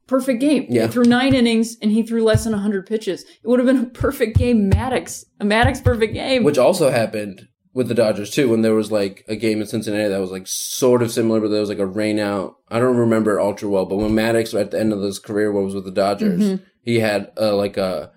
perfect 0.08 0.40
game. 0.40 0.68
Yeah. 0.70 0.86
He 0.86 0.92
threw 0.92 1.04
nine 1.04 1.34
innings 1.34 1.78
and 1.82 1.92
he 1.92 2.04
threw 2.04 2.24
less 2.24 2.44
than 2.44 2.54
100 2.54 2.86
pitches. 2.86 3.24
It 3.24 3.48
would 3.48 3.60
have 3.60 3.66
been 3.66 3.86
a 3.86 3.90
perfect 3.90 4.38
game, 4.38 4.70
Maddux. 4.72 5.26
A 5.40 5.46
Maddux 5.46 5.84
perfect 5.84 6.14
game. 6.14 6.44
Which 6.44 6.60
also 6.60 6.92
happened 6.92 7.48
with 7.76 7.88
the 7.90 7.94
Dodgers 7.94 8.32
too, 8.32 8.50
when 8.50 8.62
there 8.62 8.74
was 8.74 8.92
like 8.92 9.24
a 9.28 9.36
game 9.36 9.60
in 9.62 9.68
Cincinnati 9.68 10.08
that 10.10 10.20
was 10.22 10.32
like 10.32 10.48
sort 10.48 11.04
of 11.04 11.12
similar, 11.12 11.40
but 11.42 11.50
there 11.50 11.60
was 11.60 11.70
like 11.70 11.78
a 11.78 11.86
rain 11.86 12.18
out. 12.20 12.56
I 12.72 12.80
don't 12.80 12.98
remember 12.98 13.40
ultra 13.40 13.70
well, 13.70 13.86
but 13.86 13.98
when 13.98 14.12
Maddux 14.12 14.60
at 14.60 14.72
the 14.72 14.80
end 14.80 14.94
of 14.94 15.02
his 15.02 15.20
career 15.20 15.52
was 15.52 15.76
with 15.76 15.86
the 15.86 15.92
Dodgers, 15.92 16.42
Mm-hmm. 16.42 16.64
he 16.82 17.00
had 17.02 17.32
uh, 17.40 17.56
like 17.56 17.78
a 17.78 18.12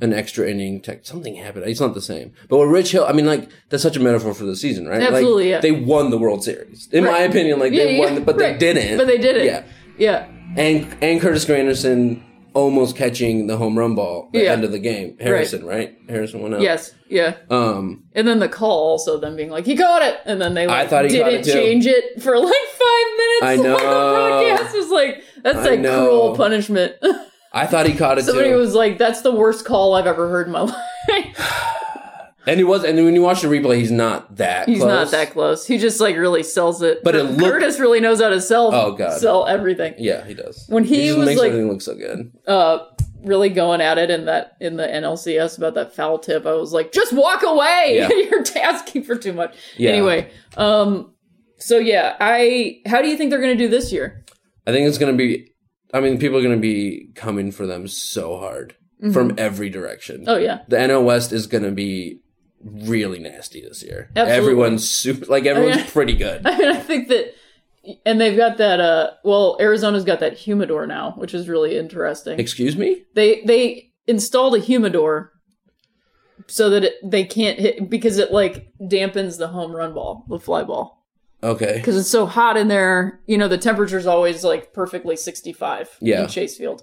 an 0.00 0.12
extra 0.12 0.50
inning. 0.50 0.80
Tech, 0.80 1.06
something 1.06 1.36
happened. 1.36 1.64
It's 1.66 1.78
not 1.80 1.94
the 1.94 2.02
same. 2.02 2.32
But 2.48 2.58
with 2.58 2.70
Rich 2.70 2.90
Hill, 2.90 3.04
I 3.08 3.12
mean, 3.12 3.24
like 3.26 3.48
that's 3.68 3.84
such 3.84 3.96
a 3.96 4.00
metaphor 4.00 4.34
for 4.34 4.44
the 4.44 4.56
season, 4.56 4.88
right? 4.88 5.00
Absolutely, 5.00 5.44
Like, 5.44 5.50
yeah. 5.50 5.60
They 5.60 5.70
won 5.72 6.10
the 6.10 6.18
World 6.18 6.42
Series, 6.42 6.88
in 6.90 7.04
my 7.04 7.20
opinion. 7.20 7.60
Like 7.60 7.72
Yeah, 7.72 7.84
they 7.84 7.98
yeah, 7.98 8.10
won, 8.10 8.24
but 8.24 8.36
right. 8.36 8.58
they 8.58 8.72
didn't. 8.74 8.98
But 8.98 9.06
they 9.06 9.18
did 9.18 9.36
it. 9.36 9.44
Yeah. 9.46 9.64
Yeah. 9.96 10.26
and 10.56 10.96
and 11.00 11.20
Curtis 11.20 11.44
Granderson 11.44 12.20
almost 12.54 12.96
catching 12.96 13.46
the 13.46 13.56
home 13.56 13.78
run 13.78 13.94
ball 13.94 14.26
at 14.28 14.32
the 14.32 14.44
Yeah. 14.44 14.52
end 14.52 14.64
of 14.64 14.72
the 14.72 14.78
game. 14.78 15.16
Harrison, 15.20 15.64
right? 15.64 15.96
Harrison 16.08 16.40
went 16.42 16.54
out. 16.54 16.60
Yes. 16.60 16.94
Yeah. 17.08 17.34
Um, 17.50 18.04
And 18.14 18.26
then 18.28 18.38
the 18.38 18.48
call 18.48 18.90
also 18.90 19.18
them 19.18 19.36
being 19.36 19.50
like, 19.50 19.64
he 19.66 19.76
caught 19.76 20.02
it. 20.02 20.18
And 20.26 20.40
then 20.40 20.54
they 20.54 20.66
like, 20.66 20.86
I 20.86 20.88
thought 20.88 21.04
he 21.04 21.10
didn't 21.10 21.44
change 21.44 21.86
it 21.86 22.22
for 22.22 22.36
like 22.38 22.46
five 22.46 23.08
minutes. 23.16 23.42
I 23.42 23.56
know. 23.62 23.78
The 23.78 24.56
broadcast 24.58 24.76
was 24.76 24.88
like, 24.90 25.22
that's 25.42 25.58
I 25.58 25.70
like 25.70 25.80
know. 25.80 26.06
cruel 26.06 26.36
punishment. 26.36 26.94
I 27.54 27.66
thought 27.66 27.86
he 27.86 27.94
caught 27.94 28.18
it 28.18 28.24
Somebody 28.24 28.48
too. 28.50 28.56
was 28.56 28.74
like, 28.74 28.96
that's 28.96 29.20
the 29.22 29.30
worst 29.32 29.64
call 29.66 29.94
I've 29.94 30.06
ever 30.06 30.28
heard 30.28 30.46
in 30.46 30.52
my 30.52 30.60
life. 31.08 31.68
and 32.46 32.58
he 32.58 32.64
was. 32.64 32.84
And 32.84 32.96
when 33.04 33.14
you 33.14 33.22
watch 33.22 33.42
the 33.42 33.48
replay, 33.48 33.78
he's 33.78 33.90
not 33.90 34.36
that. 34.36 34.68
He's 34.68 34.78
close. 34.78 34.88
not 34.88 35.10
that 35.10 35.30
close. 35.32 35.66
He 35.66 35.78
just 35.78 36.00
like 36.00 36.16
really 36.16 36.42
sells 36.42 36.82
it. 36.82 37.02
But 37.04 37.14
it 37.16 37.24
looked- 37.24 37.42
Curtis 37.42 37.78
really 37.78 38.00
knows 38.00 38.20
how 38.20 38.28
to 38.30 38.40
sell. 38.40 38.74
Oh, 38.74 38.92
God. 38.92 39.18
sell 39.20 39.46
everything. 39.46 39.94
Yeah, 39.98 40.24
he 40.24 40.34
does. 40.34 40.64
When 40.68 40.84
he 40.84 41.06
just 41.06 41.18
was, 41.18 41.26
makes 41.26 41.40
like- 41.40 41.48
everything 41.50 41.70
look 41.70 41.82
so 41.82 41.94
good. 41.94 42.32
Uh, 42.46 42.78
really 43.22 43.50
going 43.50 43.80
at 43.80 43.98
it 43.98 44.10
in 44.10 44.24
that 44.24 44.56
in 44.60 44.76
the 44.76 44.86
NLCS 44.86 45.56
about 45.56 45.74
that 45.74 45.94
foul 45.94 46.18
tip. 46.18 46.44
I 46.46 46.54
was 46.54 46.72
like, 46.72 46.92
just 46.92 47.12
walk 47.12 47.42
away. 47.44 47.92
Yeah. 47.96 48.08
You're 48.12 48.42
asking 48.56 49.04
for 49.04 49.16
too 49.16 49.32
much. 49.32 49.54
Yeah. 49.76 49.90
Anyway, 49.90 50.30
um, 50.56 51.14
so 51.58 51.78
yeah, 51.78 52.16
I. 52.18 52.80
How 52.86 53.02
do 53.02 53.08
you 53.08 53.16
think 53.16 53.30
they're 53.30 53.40
going 53.40 53.56
to 53.56 53.64
do 53.64 53.68
this 53.68 53.92
year? 53.92 54.24
I 54.66 54.72
think 54.72 54.88
it's 54.88 54.98
gonna 54.98 55.12
be. 55.12 55.52
I 55.94 56.00
mean, 56.00 56.18
people 56.18 56.38
are 56.38 56.42
gonna 56.42 56.56
be 56.56 57.10
coming 57.14 57.52
for 57.52 57.66
them 57.66 57.86
so 57.86 58.38
hard 58.38 58.74
from 59.12 59.34
every 59.36 59.68
direction. 59.68 60.20
Mm-hmm. 60.22 60.28
Oh 60.30 60.36
yeah, 60.36 60.60
The 60.68 60.76
NL 60.76 61.04
West 61.04 61.32
is 61.32 61.46
gonna 61.48 61.72
be 61.72 62.20
really 62.64 63.18
nasty 63.18 63.60
this 63.60 63.82
year. 63.82 64.10
Absolutely. 64.16 64.34
Everyone's 64.36 64.88
super. 64.88 65.26
Like 65.26 65.46
everyone's 65.46 65.76
mean- 65.82 65.86
pretty 65.86 66.14
good. 66.14 66.46
I 66.46 66.56
mean, 66.58 66.68
I 66.68 66.76
think 66.80 67.08
that. 67.08 67.34
And 68.06 68.20
they've 68.20 68.36
got 68.36 68.58
that. 68.58 68.78
Uh, 68.78 69.10
well, 69.24 69.56
Arizona's 69.60 70.04
got 70.04 70.20
that 70.20 70.34
humidor 70.38 70.86
now, 70.86 71.14
which 71.16 71.34
is 71.34 71.48
really 71.48 71.76
interesting. 71.76 72.38
Excuse 72.38 72.76
me. 72.76 73.04
they 73.14 73.42
they 73.44 73.90
installed 74.06 74.54
a 74.54 74.58
humidor 74.60 75.32
so 76.46 76.70
that 76.70 76.84
it, 76.84 76.94
they 77.02 77.24
can't 77.24 77.58
hit 77.58 77.88
because 77.90 78.18
it 78.18 78.30
like 78.32 78.72
dampens 78.80 79.38
the 79.38 79.48
home 79.48 79.72
run 79.74 79.94
ball, 79.94 80.24
the 80.28 80.38
fly 80.38 80.62
ball. 80.62 81.00
Okay. 81.44 81.74
because 81.78 81.96
it's 81.96 82.08
so 82.08 82.24
hot 82.26 82.56
in 82.56 82.68
there. 82.68 83.20
You 83.26 83.36
know, 83.36 83.48
the 83.48 83.58
temperature's 83.58 84.06
always 84.06 84.44
like 84.44 84.72
perfectly 84.72 85.16
65 85.16 85.98
Yeah. 86.00 86.22
in 86.22 86.28
Chase 86.28 86.56
Field. 86.56 86.82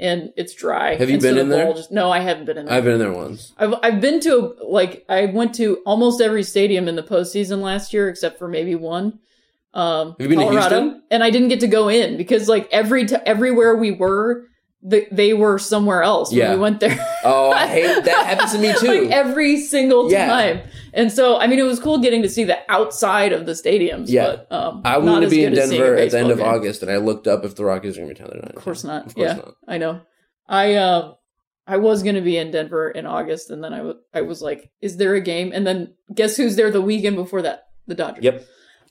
And 0.00 0.32
it's 0.36 0.54
dry. 0.54 0.94
Have 0.96 1.08
you 1.10 1.14
And 1.14 1.22
so 1.22 1.28
been 1.28 1.34
the 1.36 1.40
in 1.42 1.48
there? 1.50 1.72
Just, 1.74 1.92
no, 1.92 2.10
I 2.10 2.20
haven't 2.20 2.46
been 2.46 2.56
in 2.56 2.64
there. 2.66 2.74
I've 2.74 2.84
been 2.84 2.94
in 2.94 2.98
there 2.98 3.12
once. 3.12 3.52
I've, 3.58 3.74
I've 3.82 4.00
been 4.00 4.18
to, 4.20 4.54
like, 4.66 5.04
I 5.08 5.26
went 5.26 5.54
to 5.56 5.76
almost 5.84 6.20
every 6.22 6.42
stadium 6.42 6.88
in 6.88 6.96
the 6.96 7.02
postseason 7.02 7.60
last 7.60 7.92
year, 7.92 8.08
except 8.08 8.38
for 8.38 8.48
maybe 8.48 8.74
one. 8.74 9.18
Um, 9.74 10.16
Have 10.18 10.22
you 10.22 10.28
been 10.36 10.46
to 10.46 10.50
Houston? 10.52 11.02
And 11.10 11.22
I 11.22 11.30
didn't 11.30 11.48
get 11.48 11.60
to 11.60 11.66
go 11.68 11.88
in 11.88 12.16
because, 12.16 12.48
like, 12.48 12.68
every 12.72 13.06
t- 13.06 13.16
everywhere 13.26 13.76
we 13.76 13.90
were, 13.92 14.46
the, 14.82 15.06
they 15.12 15.34
were 15.34 15.58
somewhere 15.58 16.02
else 16.02 16.30
when 16.30 16.38
Yeah. 16.38 16.54
we 16.54 16.60
went 16.60 16.80
there. 16.80 16.98
Oh, 17.22 17.50
I 17.52 17.66
hate 17.76 18.04
that. 18.04 18.26
happens 18.26 18.52
to 18.52 18.58
me 18.58 18.72
too. 18.80 19.02
like 19.02 19.10
every 19.10 19.60
single 19.60 20.10
Yeah. 20.10 20.62
And 20.92 21.10
so, 21.12 21.38
I 21.38 21.46
mean, 21.46 21.58
it 21.58 21.62
was 21.64 21.78
cool 21.80 21.98
getting 21.98 22.22
to 22.22 22.28
see 22.28 22.44
the 22.44 22.58
outside 22.70 23.32
of 23.32 23.46
the 23.46 23.52
stadiums. 23.52 24.06
Yeah. 24.08 24.36
but, 24.48 24.52
um, 24.52 24.82
I 24.84 24.98
wanted 24.98 25.26
to 25.26 25.30
be 25.30 25.44
in 25.44 25.54
good 25.54 25.58
as 25.62 25.68
seeing 25.70 25.80
a 25.80 25.84
Denver 25.84 25.96
at 26.00 26.10
the 26.10 26.18
end 26.18 26.30
of 26.30 26.38
game. 26.38 26.46
August, 26.48 26.82
and 26.82 26.90
I 26.90 26.96
looked 26.96 27.26
up 27.26 27.44
if 27.44 27.54
the 27.56 27.64
Rockies 27.64 27.96
were 27.96 28.04
going 28.04 28.14
to 28.16 28.22
be 28.22 28.28
down 28.30 28.40
there. 28.42 28.52
Of 28.56 28.62
course 28.62 28.84
not. 28.84 29.06
Of 29.06 29.14
course 29.14 29.28
yeah, 29.28 29.34
not. 29.36 29.54
I 29.68 29.78
know. 29.78 30.00
I 30.48 30.74
um, 30.76 31.14
I 31.66 31.76
was 31.76 32.02
going 32.02 32.16
to 32.16 32.20
be 32.20 32.36
in 32.36 32.50
Denver 32.50 32.90
in 32.90 33.06
August, 33.06 33.50
and 33.50 33.62
then 33.62 33.72
I, 33.72 33.78
w- 33.78 33.98
I 34.12 34.22
was 34.22 34.42
like, 34.42 34.70
"Is 34.80 34.96
there 34.96 35.14
a 35.14 35.20
game?" 35.20 35.52
And 35.54 35.66
then 35.66 35.94
guess 36.14 36.36
who's 36.36 36.56
there 36.56 36.70
the 36.70 36.80
weekend 36.82 37.16
before 37.16 37.42
that? 37.42 37.64
The 37.86 37.94
Dodgers. 37.94 38.24
Yep. 38.24 38.34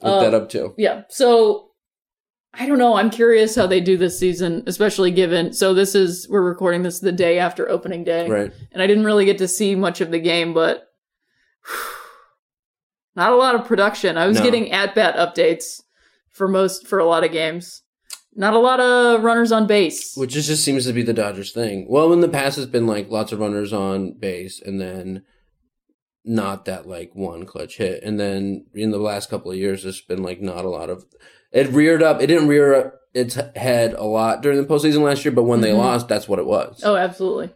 Looked 0.02 0.04
Uh, 0.04 0.22
that 0.22 0.34
up 0.34 0.50
too. 0.50 0.74
Yeah. 0.78 1.02
So 1.10 1.66
I 2.54 2.66
don't 2.66 2.78
know. 2.80 2.96
I'm 2.96 3.10
curious 3.10 3.56
how 3.56 3.68
they 3.68 3.82
do 3.82 3.98
this 3.98 4.18
season, 4.18 4.64
especially 4.66 5.12
given. 5.12 5.54
So 5.54 5.74
this 5.74 5.94
is 5.96 6.28
we're 6.30 6.42
recording 6.42 6.84
this 6.84 7.00
the 7.00 7.12
day 7.12 7.38
after 7.40 7.70
opening 7.70 8.04
day, 8.06 8.28
Right. 8.30 8.52
and 8.72 8.82
I 8.82 8.88
didn't 8.88 9.04
really 9.06 9.26
get 9.26 9.38
to 9.40 9.48
see 9.48 9.76
much 9.76 10.00
of 10.02 10.12
the 10.12 10.20
game, 10.20 10.54
but 10.54 10.86
not 13.16 13.32
a 13.32 13.36
lot 13.36 13.56
of 13.56 13.66
production. 13.66 14.18
I 14.18 14.28
was 14.28 14.38
No. 14.38 14.44
getting 14.44 14.72
at 14.72 14.96
bat 14.96 15.16
updates 15.16 15.82
for 16.30 16.48
most 16.48 16.88
for 16.88 17.00
a 17.00 17.06
lot 17.06 17.24
of 17.24 17.32
games. 17.32 17.82
Not 18.36 18.54
a 18.54 18.60
lot 18.60 18.80
of 18.80 19.24
runners 19.24 19.52
on 19.52 19.66
base. 19.68 20.14
Which 20.16 20.36
is, 20.36 20.48
just 20.48 20.64
seems 20.64 20.86
to 20.86 20.94
be 20.94 21.02
the 21.02 21.14
Dodgers 21.14 21.52
thing. 21.52 21.88
Well, 21.90 22.14
in 22.14 22.22
the 22.22 22.30
past, 22.30 22.58
it's 22.58 22.68
been 22.68 22.88
like 22.88 23.10
lots 23.10 23.32
of 23.32 23.40
runners 23.40 23.74
on 23.74 24.14
base, 24.18 24.62
and 24.64 24.80
then 24.80 25.24
not 26.24 26.66
that 26.66 26.88
like 26.88 27.12
one 27.16 27.46
clutch 27.46 27.78
hit. 27.78 28.04
And 28.04 28.20
then 28.20 28.68
in 28.74 28.92
the 28.92 29.00
last 29.00 29.30
couple 29.30 29.52
of 29.52 29.58
years, 29.58 29.84
it's 29.84 30.02
been 30.02 30.22
like 30.22 30.42
not 30.42 30.64
a 30.64 30.70
lot 30.70 30.90
of. 30.90 31.06
It 31.52 31.68
reared 31.70 32.04
up. 32.04 32.22
It 32.22 32.28
didn't 32.28 32.48
rear 32.48 32.74
up 32.76 32.94
its 33.16 33.34
head 33.56 33.94
a 33.94 34.04
lot 34.04 34.42
during 34.44 34.60
the 34.62 34.68
postseason 34.68 35.02
last 35.02 35.26
year, 35.26 35.32
but 35.34 35.44
when 35.44 35.62
they 35.62 35.72
Mhm. 35.72 35.78
lost, 35.78 36.08
that's 36.08 36.28
what 36.30 36.38
it 36.40 36.46
was. 36.46 36.82
oh, 36.86 36.96
absolutely. 36.96 37.50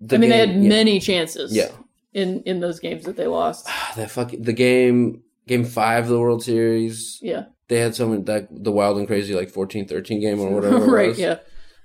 The 0.00 0.16
I 0.16 0.18
mean, 0.18 0.30
they 0.30 0.38
had 0.38 0.50
yeah. 0.50 0.68
many 0.68 1.00
chances. 1.00 1.56
Yeah. 1.56 1.70
In 2.14 2.42
in 2.44 2.60
those 2.60 2.80
games 2.80 3.04
that 3.04 3.16
they 3.16 3.26
lost. 3.26 3.66
that 3.96 4.10
fucking 4.10 4.42
the 4.42 4.52
game 4.52 5.22
game 5.46 5.64
five 5.64 6.04
of 6.04 6.10
the 6.10 6.20
World 6.20 6.42
Series. 6.42 7.18
Yeah. 7.20 7.46
They 7.68 7.80
had 7.80 7.94
so 7.94 8.08
many 8.08 8.22
that 8.22 8.48
the 8.50 8.72
wild 8.72 8.98
and 8.98 9.06
crazy 9.06 9.34
like 9.34 9.50
14-13 9.50 10.20
game 10.20 10.40
or 10.40 10.50
whatever. 10.50 10.84
it 10.84 10.88
right. 10.90 11.16
Yeah. 11.16 11.38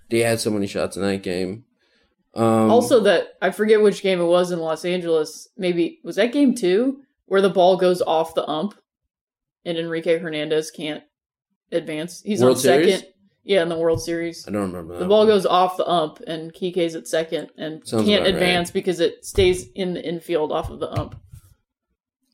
They 0.10 0.20
had 0.20 0.40
so 0.40 0.52
many 0.52 0.68
shots 0.68 0.98
in 0.98 1.04
that 1.04 1.24
game. 1.24 1.66
Um, 2.36 2.70
also, 2.70 3.00
that 3.02 3.30
I 3.42 3.52
forget 3.52 3.82
which 3.82 4.02
game 4.02 4.20
it 4.20 4.26
was 4.26 4.52
in 4.52 4.60
Los 4.60 4.86
Angeles. 4.86 5.48
Maybe 5.58 6.00
was 6.04 6.16
that 6.18 6.32
game 6.32 6.54
two 6.54 7.02
where 7.26 7.42
the 7.42 7.50
ball 7.50 7.78
goes 7.78 8.02
off 8.02 8.36
the 8.36 8.48
ump, 8.48 8.76
and 9.66 9.78
Enrique 9.78 10.20
Hernandez 10.20 10.72
can't 10.72 11.04
advance. 11.72 12.22
He's 12.22 12.42
World 12.42 12.58
on 12.58 12.62
Series? 12.62 13.04
Yeah, 13.50 13.64
in 13.64 13.70
the 13.70 13.78
World 13.80 14.00
Series. 14.00 14.48
I 14.48 14.52
don't 14.52 14.72
remember 14.72 14.94
that. 14.94 15.00
The 15.00 15.08
ball 15.08 15.22
one. 15.22 15.28
goes 15.30 15.48
off 15.48 15.76
the 15.76 15.90
ump, 15.90 16.20
and 16.28 16.54
Kike's 16.54 16.94
at 16.94 17.08
second 17.08 17.50
and 17.58 17.86
Sounds 17.86 18.06
can't 18.06 18.22
about 18.22 18.26
right. 18.26 18.34
advance 18.36 18.70
because 18.70 19.00
it 19.00 19.26
stays 19.26 19.68
in 19.74 19.96
the 19.96 20.08
infield 20.08 20.52
off 20.52 20.70
of 20.70 20.80
the 20.80 20.88
ump. 20.92 21.20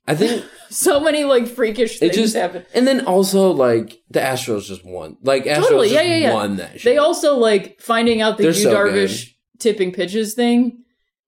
I 0.05 0.13
think 0.13 0.43
So 0.70 0.99
many 0.99 1.24
like 1.24 1.47
freakish 1.47 1.95
it 1.95 1.99
things 1.99 2.16
just 2.18 2.36
happen. 2.36 2.66
and 2.74 2.86
then 2.86 3.05
also 3.05 3.51
like 3.51 4.03
the 4.09 4.20
Astros 4.20 4.66
just 4.66 4.84
won. 4.86 5.16
Like 5.22 5.45
Astros 5.45 5.61
Totally, 5.61 5.88
yeah, 5.93 5.99
just 5.99 6.09
yeah, 6.09 6.18
yeah. 6.18 6.34
won 6.34 6.57
that 6.57 6.74
shit. 6.74 6.84
They 6.84 6.97
also 6.97 7.38
like 7.38 7.80
finding 7.80 8.20
out 8.20 8.38
the 8.38 8.43
Yu 8.43 8.53
so 8.53 8.76
Darvish 8.76 9.36
tipping 9.57 9.93
pitches 9.93 10.34
thing. 10.34 10.84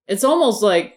It's 0.06 0.26
almost 0.26 0.62
like 0.62 0.97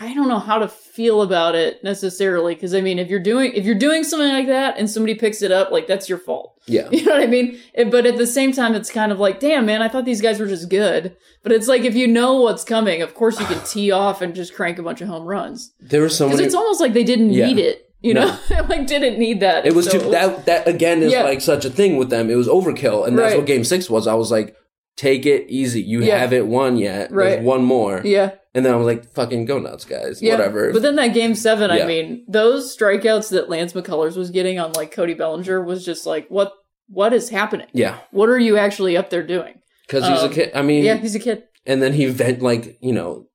I 0.00 0.14
don't 0.14 0.28
know 0.28 0.38
how 0.38 0.58
to 0.58 0.68
feel 0.68 1.22
about 1.22 1.54
it 1.54 1.82
necessarily 1.82 2.54
because 2.54 2.74
I 2.74 2.80
mean 2.80 2.98
if 2.98 3.08
you're 3.08 3.18
doing 3.22 3.52
if 3.54 3.64
you're 3.64 3.74
doing 3.74 4.04
something 4.04 4.28
like 4.28 4.46
that 4.46 4.78
and 4.78 4.88
somebody 4.88 5.14
picks 5.14 5.42
it 5.42 5.50
up 5.50 5.70
like 5.70 5.86
that's 5.86 6.08
your 6.08 6.18
fault. 6.18 6.54
yeah. 6.66 6.88
You 6.92 7.04
know 7.04 7.12
what 7.12 7.22
I 7.22 7.26
mean? 7.26 7.58
But 7.90 8.06
at 8.06 8.16
the 8.16 8.26
same 8.26 8.52
time 8.52 8.74
it's 8.74 8.90
kind 8.90 9.10
of 9.12 9.18
like 9.18 9.40
damn 9.40 9.66
man 9.66 9.82
I 9.82 9.88
thought 9.88 10.04
these 10.04 10.20
guys 10.20 10.38
were 10.40 10.46
just 10.46 10.68
good. 10.68 11.16
But 11.42 11.52
it's 11.52 11.68
like 11.68 11.82
if 11.82 11.94
you 11.94 12.06
know 12.06 12.40
what's 12.40 12.64
coming, 12.64 13.02
of 13.02 13.14
course 13.14 13.38
you 13.40 13.46
can 13.46 13.62
tee 13.66 13.90
off 13.90 14.22
and 14.22 14.34
just 14.34 14.54
crank 14.54 14.78
a 14.78 14.82
bunch 14.82 15.00
of 15.00 15.08
home 15.08 15.24
runs. 15.24 15.72
There 15.80 16.00
were 16.02 16.08
so 16.08 16.26
Because 16.28 16.40
it's 16.40 16.54
almost 16.54 16.80
like 16.80 16.92
they 16.92 17.04
didn't 17.04 17.30
Yeah. 17.30 17.46
need 17.46 17.58
it. 17.58 17.84
You 18.00 18.14
No. 18.14 18.26
know, 18.26 18.38
like 18.68 18.86
didn't 18.86 19.18
need 19.18 19.40
that. 19.40 19.66
It 19.66 19.74
was 19.74 19.86
So 19.90 19.98
too 19.98 20.10
that 20.10 20.46
that 20.46 20.68
again 20.68 21.02
is 21.02 21.12
Yeah. 21.12 21.24
like 21.24 21.40
such 21.40 21.64
a 21.64 21.70
thing 21.70 21.96
with 21.96 22.10
them. 22.10 22.30
It 22.30 22.36
was 22.36 22.46
overkill, 22.46 23.06
and 23.06 23.18
that's 23.18 23.32
Right. 23.32 23.38
what 23.38 23.46
Game 23.46 23.64
Six 23.64 23.90
was. 23.90 24.06
I 24.06 24.14
was 24.14 24.30
like, 24.30 24.54
take 24.96 25.26
it 25.26 25.46
easy. 25.48 25.80
You 25.82 26.02
Yeah. 26.02 26.18
haven't 26.18 26.48
won 26.48 26.76
yet. 26.76 27.10
Right. 27.10 27.30
There's 27.30 27.44
one 27.44 27.64
more. 27.64 28.00
Yeah. 28.04 28.32
And 28.58 28.66
then 28.66 28.74
I 28.74 28.76
was 28.76 28.86
like, 28.86 29.08
fucking 29.14 29.44
go 29.44 29.60
nuts, 29.60 29.84
guys. 29.84 30.20
Yeah, 30.20 30.32
Whatever. 30.32 30.72
But 30.72 30.82
then 30.82 30.96
that 30.96 31.14
game 31.14 31.36
seven, 31.36 31.70
I 31.70 31.84
mean, 31.86 32.24
those 32.28 32.76
strikeouts 32.76 33.30
that 33.30 33.48
Lance 33.48 33.72
McCullers 33.72 34.16
was 34.16 34.30
getting 34.30 34.58
on 34.58 34.72
like 34.72 34.90
Cody 34.90 35.14
Bellinger 35.14 35.62
was 35.62 35.84
just 35.84 36.04
like, 36.06 36.26
what 36.28 36.52
what 36.88 37.12
is 37.12 37.28
happening? 37.28 37.68
yeah, 37.72 37.98
What 38.10 38.28
are 38.30 38.38
you 38.38 38.56
actually 38.58 38.96
up 38.96 39.10
there 39.10 39.22
doing? 39.26 39.54
because 39.86 40.06
he's 40.08 40.18
Um, 40.22 40.30
a 40.30 40.34
kid. 40.34 40.50
I 40.54 40.62
mean, 40.62 40.84
Yeah, 40.84 40.96
he's 40.96 41.14
a 41.14 41.20
kid. 41.20 41.44
and 41.66 41.80
then 41.80 41.92
he 41.92 42.06
vent 42.06 42.42
like 42.42 42.78
you 42.80 42.92
know, 42.92 43.26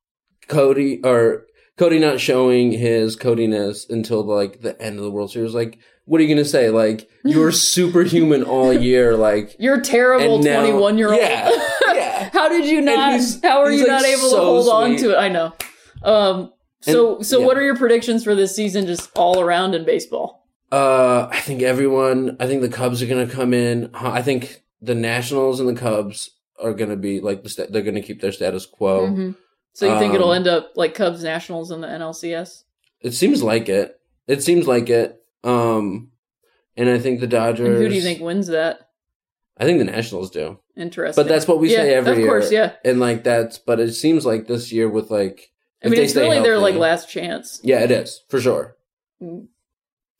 Cody 0.48 1.00
or 1.02 1.46
Cody 1.78 1.98
not 1.98 2.20
showing 2.20 2.70
his 2.72 3.16
Codiness 3.16 3.88
until 3.88 4.22
like 4.24 4.60
the 4.60 4.80
end 4.80 4.98
of 4.98 5.04
the 5.04 5.10
World 5.10 5.30
Series. 5.32 5.54
Like, 5.54 5.78
what 6.04 6.20
are 6.20 6.24
you 6.24 6.34
gonna 6.34 6.44
say? 6.44 6.68
Like, 6.70 7.08
you're 7.24 7.50
superhuman 7.78 8.42
all 8.44 8.72
year. 8.72 9.16
Like, 9.16 9.56
You're 9.58 9.80
terrible 9.80 10.42
twenty 10.42 10.72
one 10.72 10.98
year 10.98 11.08
old. 11.12 11.20
Yeah, 11.20 11.50
yeah. 11.50 11.68
How 12.44 12.48
did 12.50 12.66
you 12.66 12.80
not? 12.80 13.20
How 13.42 13.60
are 13.62 13.72
you 13.72 13.80
like, 13.80 13.88
not 13.88 14.04
able 14.04 14.22
to 14.22 14.28
so 14.28 14.44
hold 14.44 14.68
on 14.68 14.96
to 14.96 15.12
it? 15.12 15.16
I 15.16 15.28
know. 15.28 15.52
Um. 16.02 16.52
So 16.80 17.16
And- 17.16 17.26
so 17.26 17.40
yeah. 17.40 17.46
what 17.46 17.56
are 17.56 17.62
your 17.64 17.76
predictions 17.76 18.24
for 18.24 18.34
this 18.34 18.54
season, 18.54 18.86
just 18.86 19.10
all 19.16 19.40
around 19.40 19.74
in 19.74 19.84
baseball? 19.84 20.46
Uh, 20.70 21.28
I 21.30 21.40
think 21.40 21.62
everyone. 21.62 22.36
I 22.40 22.46
think 22.46 22.60
the 22.60 22.68
Cubs 22.68 23.02
are 23.02 23.06
gonna 23.06 23.26
come 23.26 23.54
in. 23.54 23.90
I 23.94 24.22
think 24.22 24.62
the 24.82 24.94
Nationals 24.94 25.60
and 25.60 25.68
the 25.68 25.80
Cubs 25.80 26.30
are 26.62 26.74
gonna 26.74 26.96
be 26.96 27.20
like 27.20 27.42
the 27.42 27.66
they're 27.70 27.82
gonna 27.82 28.02
keep 28.02 28.20
their 28.20 28.32
status 28.32 28.66
quo. 28.66 29.08
Mhm. 29.08 29.36
So 29.72 29.92
you 29.92 29.98
think 29.98 30.14
it'll 30.14 30.30
um, 30.30 30.36
end 30.36 30.46
up 30.46 30.72
like 30.76 30.94
Cubs 30.94 31.24
Nationals 31.24 31.70
in 31.70 31.80
the 31.80 31.88
NLCS? 31.88 32.64
It 33.00 33.12
seems 33.12 33.42
like 33.42 33.68
it. 33.68 33.98
It 34.28 34.42
seems 34.42 34.66
like 34.68 34.88
it. 34.88 35.20
Um, 35.42 36.12
and 36.76 36.88
I 36.88 36.98
think 36.98 37.20
the 37.20 37.26
Dodgers. 37.26 37.68
And 37.68 37.76
who 37.78 37.88
do 37.88 37.94
you 37.94 38.00
think 38.02 38.20
wins 38.20 38.46
that? 38.48 38.80
I 39.56 39.64
think 39.64 39.78
the 39.78 39.84
Nationals 39.84 40.30
do. 40.30 40.58
Interesting. 40.76 41.22
But 41.22 41.28
that's 41.28 41.46
what 41.46 41.60
we 41.60 41.70
Yeah, 41.70 41.78
say 41.78 41.94
every 41.94 42.10
year. 42.10 42.12
of 42.14 42.18
year. 42.20 42.28
course, 42.28 42.50
yeah. 42.52 42.72
And 42.84 42.98
like 43.00 43.22
that's, 43.24 43.58
but 43.58 43.78
it 43.80 43.92
seems 43.92 44.26
like 44.26 44.46
this 44.46 44.72
year 44.72 44.88
with 44.88 45.10
like. 45.10 45.50
I 45.84 45.88
mean, 45.88 46.00
it's 46.00 46.16
really 46.16 46.40
their 46.40 46.58
like 46.58 46.74
last 46.76 47.08
chance. 47.10 47.60
Yeah, 47.62 47.80
it 47.80 47.90
is 47.90 48.22
for 48.28 48.40
sure. 48.40 48.76
Mm. 49.22 49.48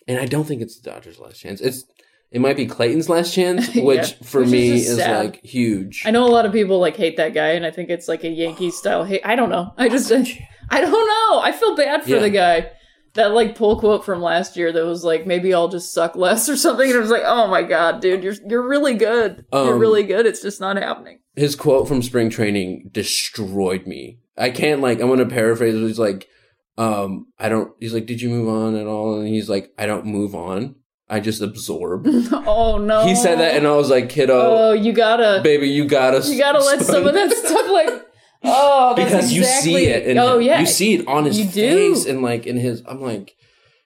And 0.06 0.18
I 0.18 0.26
don't 0.26 0.44
think 0.44 0.60
it's 0.60 0.78
the 0.78 0.90
Dodgers' 0.90 1.18
last 1.18 1.40
chance. 1.40 1.60
It's 1.60 1.84
it 2.30 2.40
might 2.40 2.56
be 2.56 2.66
Clayton's 2.66 3.08
last 3.08 3.32
chance, 3.32 3.74
Yeah, 3.74 3.82
which 3.84 4.14
for 4.22 4.40
which 4.42 4.50
me 4.50 4.70
just 4.72 4.88
is, 4.90 4.98
like 4.98 5.42
huge. 5.44 6.02
I 6.04 6.10
know 6.10 6.26
a 6.26 6.28
lot 6.30 6.44
of 6.46 6.52
people 6.52 6.78
like 6.80 6.96
hate 6.96 7.16
that 7.16 7.32
guy, 7.32 7.50
and 7.52 7.64
I 7.64 7.70
think 7.70 7.88
it's 7.90 8.08
like 8.08 8.22
a 8.24 8.28
Yankee 8.28 8.70
style 8.70 9.04
hate. 9.04 9.22
I 9.24 9.36
don't 9.36 9.50
know. 9.50 9.72
I 9.78 9.88
just 9.88 10.12
I 10.12 10.80
don't 10.80 10.92
know. 10.92 11.40
I 11.40 11.52
feel 11.58 11.74
bad 11.76 12.02
for 12.04 12.10
Yeah. 12.10 12.18
the 12.20 12.30
guy. 12.30 12.70
That 13.14 13.32
like 13.32 13.54
pull 13.56 13.78
quote 13.78 14.04
from 14.04 14.20
last 14.20 14.56
year 14.56 14.72
that 14.72 14.84
was 14.84 15.04
like 15.04 15.24
maybe 15.26 15.54
I'll 15.54 15.68
just 15.68 15.92
suck 15.92 16.16
less 16.16 16.48
or 16.48 16.56
something, 16.56 16.86
and 16.88 16.96
it 16.96 17.00
was 17.00 17.10
like, 17.10 17.22
oh 17.24 17.46
my 17.46 17.62
god, 17.62 18.00
dude, 18.00 18.24
you're 18.24 18.34
you're 18.48 18.66
really 18.66 18.94
good. 18.94 19.44
you're 19.52 19.74
Um, 19.74 19.78
really 19.78 20.02
good. 20.02 20.26
It's 20.26 20.42
just 20.42 20.60
not 20.60 20.76
happening. 20.76 21.20
His 21.36 21.54
quote 21.54 21.86
from 21.86 22.02
spring 22.02 22.28
training 22.28 22.90
destroyed 22.92 23.86
me. 23.86 24.18
I 24.36 24.50
can't 24.50 24.80
like 24.80 25.00
I'm 25.00 25.08
gonna 25.08 25.26
paraphrase. 25.26 25.74
He's 25.74 25.98
like, 25.98 26.28
um, 26.76 27.26
I 27.38 27.48
don't. 27.48 27.72
He's 27.78 27.94
like, 27.94 28.06
did 28.06 28.20
you 28.20 28.28
move 28.30 28.48
on 28.48 28.74
at 28.74 28.86
all? 28.88 29.18
And 29.20 29.28
he's 29.28 29.48
like, 29.48 29.72
I 29.78 29.86
don't 29.86 30.06
move 30.06 30.34
on. 30.34 30.74
I 31.08 31.20
just 31.20 31.40
absorb. 31.40 32.06
oh 32.32 32.78
no. 32.78 33.06
He 33.06 33.14
said 33.14 33.38
that, 33.38 33.54
and 33.56 33.66
I 33.66 33.76
was 33.76 33.90
like, 33.90 34.08
kiddo, 34.08 34.40
oh, 34.40 34.72
you 34.72 34.92
gotta 34.92 35.40
baby, 35.44 35.68
you 35.68 35.84
gotta, 35.84 36.26
you 36.28 36.36
gotta 36.38 36.58
let 36.58 36.82
some 36.82 37.06
of 37.06 37.14
that 37.14 37.30
stuff 37.44 37.70
like 37.70 38.06
oh 38.44 38.94
that's 38.96 39.10
because 39.10 39.32
you 39.32 39.44
see 39.44 39.86
it, 39.86 40.06
and 40.06 40.18
oh 40.18 40.38
yeah 40.38 40.60
you 40.60 40.66
see 40.66 40.94
it 40.94 41.08
on 41.08 41.24
his 41.24 41.38
You 41.38 41.46
do. 41.46 41.94
face, 41.94 42.06
and 42.06 42.22
like 42.22 42.46
in 42.46 42.56
his. 42.56 42.82
I'm 42.86 43.00
like, 43.00 43.34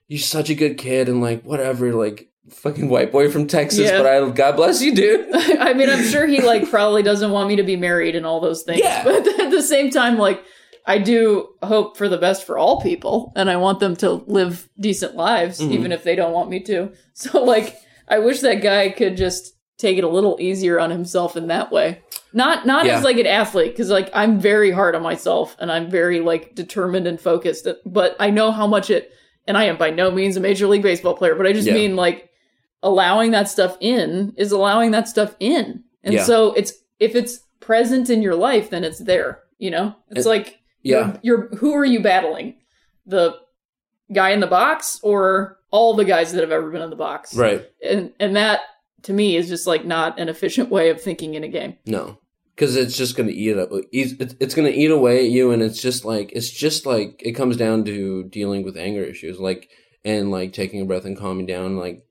you're 0.08 0.18
such 0.20 0.50
a 0.50 0.54
good 0.54 0.78
kid, 0.78 1.08
and 1.08 1.20
like 1.20 1.42
whatever, 1.44 1.92
like 1.92 2.28
fucking 2.50 2.88
white 2.88 3.12
boy 3.12 3.30
from 3.30 3.46
Texas, 3.46 3.80
Yeah. 3.90 3.98
but 4.02 4.06
I 4.06 4.30
God 4.30 4.56
bless 4.56 4.82
you, 4.82 4.94
dude. 4.94 5.28
I 5.34 5.74
mean, 5.74 5.90
I'm 5.90 6.02
sure 6.04 6.26
he 6.26 6.40
like 6.42 6.68
probably 6.70 7.02
doesn't 7.02 7.30
want 7.30 7.48
me 7.48 7.56
to 7.56 7.62
be 7.62 7.76
married 7.76 8.16
and 8.16 8.24
all 8.26 8.40
those 8.40 8.62
things. 8.62 8.80
Yeah. 8.80 9.04
But 9.04 9.26
at 9.40 9.50
the 9.50 9.62
same 9.62 9.90
time, 9.90 10.16
like 10.18 10.42
I 10.86 10.96
do 10.98 11.48
hope 11.62 11.98
for 11.98 12.08
the 12.08 12.16
best 12.16 12.44
for 12.46 12.56
all 12.56 12.80
people, 12.80 13.32
and 13.36 13.50
I 13.50 13.56
want 13.56 13.80
them 13.80 13.94
to 13.96 14.10
live 14.12 14.68
decent 14.80 15.14
lives, 15.16 15.60
Mhm. 15.60 15.72
even 15.72 15.92
if 15.92 16.02
they 16.02 16.16
don't 16.16 16.32
want 16.32 16.48
me 16.50 16.60
to. 16.60 16.92
So, 17.12 17.42
like, 17.44 17.76
I 18.08 18.20
wish 18.20 18.40
that 18.40 18.62
guy 18.62 18.90
could 18.90 19.16
just 19.16 19.54
take 19.76 19.98
it 19.98 20.04
a 20.04 20.08
little 20.08 20.38
easier 20.40 20.78
on 20.80 20.90
himself 20.90 21.36
in 21.36 21.48
that 21.48 21.70
way. 21.72 22.00
Not 22.32 22.66
not 22.66 22.84
Yeah. 22.86 22.98
as 22.98 23.04
like 23.04 23.16
an 23.18 23.26
athlete, 23.26 23.72
because 23.72 23.90
like 23.90 24.10
I'm 24.12 24.38
very 24.38 24.70
hard 24.70 24.94
on 24.94 25.02
myself, 25.02 25.56
and 25.58 25.70
I'm 25.72 25.90
very 25.90 26.20
like 26.20 26.54
determined 26.54 27.06
and 27.06 27.20
focused. 27.20 27.66
But 27.86 28.16
I 28.20 28.30
know 28.30 28.50
how 28.52 28.66
much 28.66 28.90
it, 28.90 29.10
and 29.46 29.56
I 29.56 29.64
am 29.64 29.76
by 29.76 29.90
no 29.90 30.10
means 30.10 30.36
a 30.36 30.40
major 30.40 30.66
league 30.66 30.82
baseball 30.82 31.14
player, 31.14 31.34
but 31.34 31.46
I 31.46 31.52
just 31.52 31.66
Yeah. 31.66 31.74
mean 31.74 31.96
like 31.96 32.28
allowing 32.82 33.30
that 33.32 33.48
stuff 33.48 33.76
in 33.80 34.34
is 34.36 34.52
allowing 34.52 34.90
that 34.92 35.08
stuff 35.08 35.34
in. 35.40 35.82
And 36.04 36.14
Yeah. 36.14 36.22
so 36.24 36.52
it's 36.52 36.72
if 37.00 37.14
it's 37.14 37.40
present 37.60 38.08
in 38.10 38.22
your 38.22 38.34
life, 38.34 38.70
then 38.70 38.84
it's 38.84 38.98
there. 38.98 39.40
You 39.58 39.70
know? 39.70 39.94
It's 40.10 40.18
And- 40.18 40.26
like 40.26 40.58
Yeah, 40.82 41.16
you're, 41.22 41.48
you're 41.50 41.56
who 41.56 41.74
are 41.74 41.84
you 41.84 42.00
battling? 42.00 42.56
The 43.06 43.34
guy 44.12 44.30
in 44.30 44.40
the 44.40 44.46
box 44.46 45.00
or 45.02 45.58
all 45.70 45.94
the 45.94 46.04
guys 46.04 46.32
that 46.32 46.40
have 46.40 46.52
ever 46.52 46.70
been 46.70 46.82
in 46.82 46.90
the 46.90 46.96
box? 46.96 47.34
right. 47.34 47.66
And 47.82 48.12
and 48.20 48.36
that 48.36 48.60
to 49.08 49.12
me 49.12 49.36
is 49.36 49.48
just 49.48 49.66
like 49.66 49.84
not 49.84 50.18
an 50.20 50.28
efficient 50.28 50.70
way 50.70 50.90
of 50.90 51.00
thinking 51.02 51.34
in 51.34 51.42
a 51.44 51.48
game. 51.48 51.76
No, 51.86 52.18
because 52.54 52.76
it's 52.76 52.96
just 52.96 53.16
gonna 53.16 53.30
eat 53.30 53.50
it 53.50 53.58
up. 53.58 53.70
It's, 53.92 54.12
it's 54.20 54.34
it's 54.38 54.54
gonna 54.54 54.68
eat 54.68 54.90
away 54.90 55.24
at 55.24 55.30
you, 55.30 55.50
and 55.50 55.60
it's 55.62 55.82
just 55.82 56.04
like 56.04 56.30
it's 56.32 56.50
just 56.50 56.86
like 56.86 57.20
it 57.24 57.32
comes 57.32 57.56
down 57.56 57.84
to 57.86 58.24
dealing 58.24 58.62
with 58.62 58.76
anger 58.76 59.02
issues, 59.02 59.38
like 59.40 59.68
and 60.04 60.30
like 60.30 60.52
taking 60.52 60.80
a 60.80 60.84
breath 60.84 61.04
and 61.04 61.18
calming 61.18 61.46
down. 61.46 61.76
Like 61.76 62.04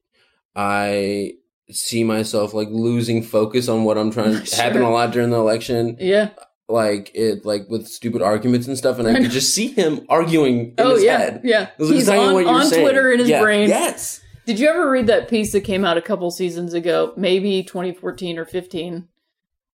I 0.55 1.33
see 1.69 2.03
myself 2.03 2.53
like 2.53 2.69
losing 2.71 3.21
focus 3.21 3.67
on 3.69 3.83
what 3.83 3.97
I'm 3.97 4.11
trying. 4.11 4.33
Sure. 4.45 4.63
Happen 4.63 4.81
a 4.81 4.89
lot 4.89 5.11
during 5.11 5.29
the 5.29 5.37
election, 5.37 5.97
Yeah. 5.99 6.29
like 6.67 7.11
it 7.13 7.45
like 7.45 7.67
with 7.69 7.87
stupid 7.87 8.21
arguments 8.21 8.67
and 8.67 8.77
stuff, 8.77 8.99
and 8.99 9.07
I, 9.07 9.11
I 9.11 9.13
know. 9.15 9.21
could 9.21 9.31
just 9.31 9.53
see 9.53 9.67
him 9.67 10.05
arguing 10.09 10.69
in 10.69 10.73
oh 10.79 10.95
his 10.95 11.03
yeah. 11.03 11.17
head. 11.17 11.41
Yeah. 11.43 11.63
It 11.63 11.79
was 11.79 11.89
like 11.89 11.95
He's 11.99 12.09
on, 12.09 12.47
on 12.47 12.65
saying. 12.65 12.83
Twitter 12.83 13.11
in 13.11 13.19
his 13.19 13.29
Yeah. 13.29 13.41
brain. 13.41 13.69
Yes. 13.69 14.21
Did 14.47 14.59
you 14.59 14.69
ever 14.69 14.89
read 14.89 15.07
that 15.07 15.27
piece 15.27 15.51
that 15.51 15.61
came 15.61 15.83
out 15.85 15.97
a 15.97 16.01
couple 16.01 16.31
seasons 16.31 16.73
ago? 16.73 17.13
Maybe 17.17 17.61
2014 17.63 18.39
or 18.39 18.45
15. 18.45 19.07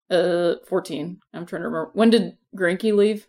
Uh, 0.09 0.55
14. 0.67 1.19
I'm 1.34 1.45
trying 1.45 1.61
to 1.61 1.67
remember. 1.69 1.91
When 1.93 2.09
did 2.09 2.38
Greinke 2.57 2.93
leave? 2.93 3.28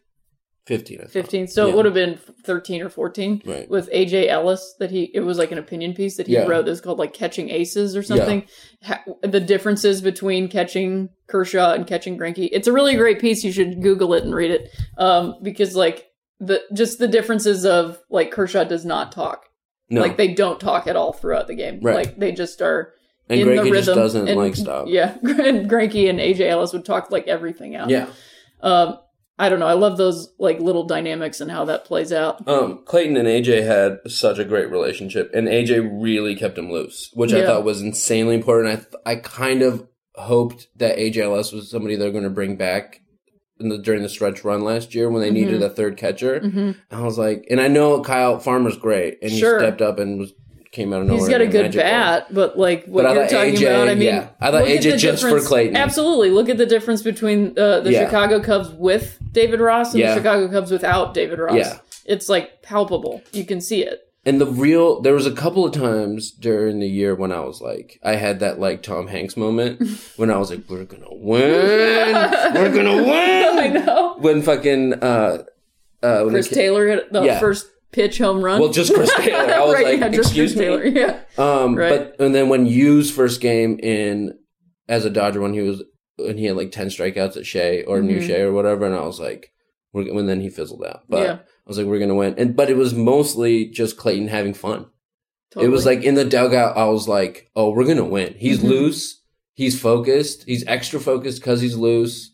Fifteen. 0.66 1.00
I 1.02 1.06
15. 1.06 1.46
So 1.48 1.66
Yeah. 1.66 1.72
it 1.72 1.76
would 1.76 1.84
have 1.84 1.92
been 1.92 2.18
13 2.44 2.80
or 2.80 2.88
14 2.88 3.42
Right. 3.44 3.68
with 3.68 3.90
AJ 3.92 4.28
Ellis 4.30 4.74
that 4.78 4.90
he, 4.90 5.10
it 5.14 5.20
was 5.20 5.36
like 5.36 5.52
an 5.52 5.58
opinion 5.58 5.92
piece 5.92 6.16
that 6.16 6.26
he 6.26 6.32
Yeah. 6.32 6.46
wrote 6.46 6.64
was 6.64 6.80
called 6.80 6.98
like 6.98 7.12
Catching 7.12 7.50
Aces 7.50 7.94
or 7.94 8.02
something. 8.02 8.46
Ha- 8.82 9.04
the 9.22 9.40
differences 9.40 10.00
between 10.00 10.48
catching 10.48 11.10
Kershaw 11.26 11.74
and 11.74 11.86
catching 11.86 12.18
Greinke. 12.18 12.48
It's 12.50 12.66
a 12.66 12.72
really 12.72 12.96
great 12.96 13.20
piece. 13.20 13.44
You 13.44 13.52
should 13.52 13.82
Google 13.82 14.14
it 14.14 14.24
and 14.24 14.34
read 14.34 14.50
it. 14.50 14.70
Um, 14.96 15.34
because 15.42 15.76
like 15.76 16.06
the, 16.40 16.62
just 16.72 16.98
the 16.98 17.08
differences 17.08 17.66
of 17.66 17.98
like 18.08 18.30
Kershaw 18.30 18.64
does 18.64 18.86
not 18.86 19.12
talk. 19.12 19.44
No. 19.94 20.00
Like 20.02 20.16
they 20.16 20.34
don't 20.34 20.60
talk 20.60 20.86
at 20.86 20.96
all 20.96 21.12
throughout 21.12 21.46
the 21.46 21.54
game. 21.54 21.80
Right. 21.80 21.94
Like 21.94 22.18
they 22.18 22.32
just 22.32 22.60
are 22.60 22.92
and 23.28 23.40
in 23.40 23.46
the 23.46 23.54
Greinke 23.54 23.70
rhythm. 23.70 23.74
just 23.74 23.94
doesn't 23.94 24.28
and- 24.28 24.38
like 24.38 24.56
stop. 24.56 24.86
Yeah, 24.88 25.16
and 25.22 25.70
Greinke 25.70 26.10
and 26.10 26.18
AJ 26.18 26.40
Ellis 26.50 26.72
would 26.72 26.84
talk 26.84 27.10
like 27.10 27.28
everything 27.28 27.76
out. 27.76 27.90
Yeah. 27.90 28.08
Um, 28.60 28.98
I 29.38 29.48
don't 29.48 29.58
know. 29.58 29.66
I 29.66 29.72
love 29.72 29.96
those 29.96 30.32
like 30.38 30.60
little 30.60 30.84
dynamics 30.84 31.40
and 31.40 31.50
how 31.50 31.64
that 31.64 31.84
plays 31.84 32.12
out. 32.12 32.46
Um, 32.46 32.84
Clayton 32.84 33.16
and 33.16 33.26
AJ 33.26 33.64
had 33.64 33.98
such 34.10 34.38
a 34.38 34.44
great 34.44 34.70
relationship, 34.70 35.30
and 35.34 35.48
AJ 35.48 36.02
really 36.02 36.36
kept 36.36 36.56
him 36.58 36.70
loose, 36.70 37.10
which 37.14 37.32
I 37.32 37.44
thought 37.44 37.64
was 37.64 37.80
insanely 37.80 38.34
important. 38.36 38.72
I 38.72 38.76
th- 38.76 39.02
I 39.06 39.16
kind 39.16 39.62
of 39.62 39.88
hoped 40.14 40.68
that 40.76 40.98
AJ 40.98 41.18
Ellis 41.18 41.52
was 41.52 41.70
somebody 41.70 41.96
they're 41.96 42.12
going 42.12 42.24
to 42.24 42.30
bring 42.30 42.56
back 42.56 43.00
the, 43.58 43.78
during 43.78 44.02
the 44.02 44.08
stretch 44.08 44.44
run 44.44 44.62
last 44.62 44.94
year 44.94 45.08
when 45.10 45.22
they 45.22 45.30
needed 45.30 45.62
a 45.62 45.70
third 45.70 45.96
catcher. 45.96 46.40
hmm 46.40 46.72
I 46.90 47.00
was 47.02 47.18
like, 47.18 47.46
and 47.50 47.60
I 47.60 47.68
know 47.68 48.00
Kyle 48.02 48.38
Farmer's 48.38 48.76
great, 48.76 49.18
and 49.22 49.30
Sure. 49.30 49.58
he 49.60 49.66
stepped 49.66 49.80
up 49.82 49.98
and 49.98 50.18
was 50.18 50.32
came 50.72 50.92
out 50.92 51.02
of 51.02 51.06
nowhere. 51.06 51.20
He's 51.20 51.28
got 51.28 51.40
a 51.40 51.46
good 51.46 51.72
bat, 51.72 52.34
but 52.34 52.58
like 52.58 52.84
what 52.86 53.04
But 53.04 53.14
you're 53.14 53.28
talking 53.28 53.54
AJ 53.54 53.70
about, 53.76 53.88
I 53.88 53.94
mean, 53.94 54.02
yeah. 54.08 54.28
I 54.40 54.50
thought 54.50 54.64
AJ 54.64 54.98
just 54.98 55.22
for 55.22 55.38
Clayton. 55.40 55.76
Absolutely, 55.76 56.30
look 56.30 56.48
at 56.48 56.58
the 56.58 56.66
difference 56.66 57.00
between 57.00 57.56
uh, 57.56 57.78
the 57.78 57.92
Yeah. 57.92 58.06
Chicago 58.06 58.40
Cubs 58.40 58.70
with 58.70 59.16
David 59.30 59.60
Ross 59.60 59.92
and 59.92 60.00
Yeah. 60.00 60.14
the 60.14 60.20
Chicago 60.20 60.48
Cubs 60.48 60.72
without 60.72 61.14
David 61.14 61.38
Ross. 61.38 61.54
Yeah. 61.56 61.78
It's 62.06 62.28
like 62.28 62.60
palpable. 62.62 63.22
You 63.32 63.44
can 63.44 63.60
see 63.60 63.84
it. 63.84 64.00
And 64.26 64.40
the 64.40 64.46
real, 64.46 65.02
there 65.02 65.12
was 65.12 65.26
a 65.26 65.32
couple 65.32 65.66
of 65.66 65.72
times 65.74 66.30
during 66.30 66.80
the 66.80 66.88
year 66.88 67.14
when 67.14 67.30
I 67.30 67.40
was 67.40 67.60
like, 67.60 67.98
I 68.02 68.16
had 68.16 68.40
that 68.40 68.58
like 68.58 68.82
Tom 68.82 69.06
Hanks 69.08 69.36
moment 69.36 69.82
when 70.16 70.30
I 70.30 70.38
was 70.38 70.50
like, 70.50 70.62
we're 70.68 70.84
gonna 70.84 71.04
win, 71.10 72.14
we're 72.54 72.72
gonna 72.74 72.96
win. 73.02 73.58
I 73.58 73.68
know. 73.68 74.16
When 74.18 74.40
fucking 74.42 74.94
uh, 74.94 75.44
uh, 76.02 76.20
when 76.22 76.30
Chris 76.30 76.48
Taylor 76.48 76.86
hit 76.88 77.12
the 77.12 77.22
Yeah. 77.22 77.38
first 77.40 77.66
pitch 77.92 78.18
home 78.18 78.42
run. 78.44 78.60
well, 78.60 78.72
just 78.72 78.94
Chris 78.94 79.12
Taylor. 79.16 79.52
I 79.54 79.60
was 79.64 79.74
right, 79.74 79.84
like, 79.86 80.00
yeah, 80.00 80.08
just 80.08 80.30
excuse 80.30 80.52
Chris 80.54 80.58
me. 80.58 80.64
Taylor. 80.64 80.84
Yeah. 80.86 81.20
Um, 81.38 81.74
Right. 81.76 81.90
but 82.18 82.24
and 82.24 82.34
then 82.34 82.48
when 82.48 82.66
Yu's 82.66 83.10
first 83.10 83.40
game 83.40 83.78
in 83.82 84.38
as 84.88 85.04
a 85.04 85.10
Dodger 85.10 85.40
when 85.40 85.52
he 85.54 85.60
was 85.60 85.82
when 86.16 86.38
he 86.38 86.46
had 86.46 86.56
like 86.56 86.70
ten 86.72 86.86
strikeouts 86.88 87.36
at 87.36 87.44
Shea 87.46 87.82
or 87.84 88.00
New 88.00 88.20
Mhm. 88.20 88.26
Shea 88.26 88.40
or 88.42 88.52
whatever, 88.52 88.86
and 88.86 88.94
I 88.94 89.02
was 89.04 89.20
like, 89.20 89.50
we're 89.92 90.12
when 90.14 90.26
then 90.26 90.40
he 90.40 90.48
fizzled 90.48 90.84
out. 90.84 91.02
But 91.08 91.22
Yeah. 91.22 91.38
I 91.66 91.70
was 91.70 91.78
like, 91.78 91.86
we're 91.86 91.98
gonna 91.98 92.14
win. 92.14 92.34
And 92.38 92.54
but 92.56 92.70
it 92.70 92.76
was 92.76 92.94
mostly 92.94 93.66
just 93.66 93.96
Clayton 93.96 94.28
having 94.28 94.54
fun. 94.54 94.86
It 95.56 95.68
was 95.68 95.86
like 95.86 96.02
in 96.02 96.16
the 96.16 96.24
dugout, 96.24 96.76
I 96.76 96.86
was 96.86 97.06
like, 97.06 97.48
oh, 97.54 97.70
we're 97.70 97.86
gonna 97.86 98.04
win. 98.04 98.34
He's 98.36 98.58
Mhm. 98.58 98.68
loose. 98.68 99.20
He's 99.54 99.80
focused. 99.80 100.42
He's 100.46 100.66
extra 100.66 100.98
focused 100.98 101.40
because 101.40 101.60
he's 101.60 101.76
loose. 101.76 102.32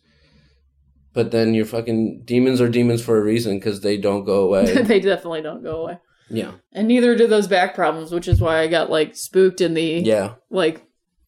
But 1.13 1.29
then 1.31 1.53
your 1.53 1.65
fucking 1.65 2.23
demons 2.25 2.61
are 2.61 2.69
demons 2.69 3.01
for 3.03 3.17
a 3.17 3.21
reason 3.23 3.57
because 3.59 3.81
they 3.81 3.97
don't 3.97 4.23
go 4.25 4.43
away. 4.45 4.65
they 4.81 4.99
definitely 4.99 5.41
don't 5.41 5.61
go 5.61 5.83
away. 5.83 5.99
yeah, 6.29 6.51
And 6.73 6.87
neither 6.87 7.15
do 7.15 7.27
those 7.27 7.47
back 7.47 7.75
problems, 7.75 8.11
which 8.11 8.27
is 8.29 8.39
why 8.41 8.59
I 8.59 8.67
got 8.67 8.89
like 8.89 9.15
spooked 9.15 9.61
in 9.61 9.73
the 9.75 9.83
yeah, 10.03 10.35
like 10.49 10.81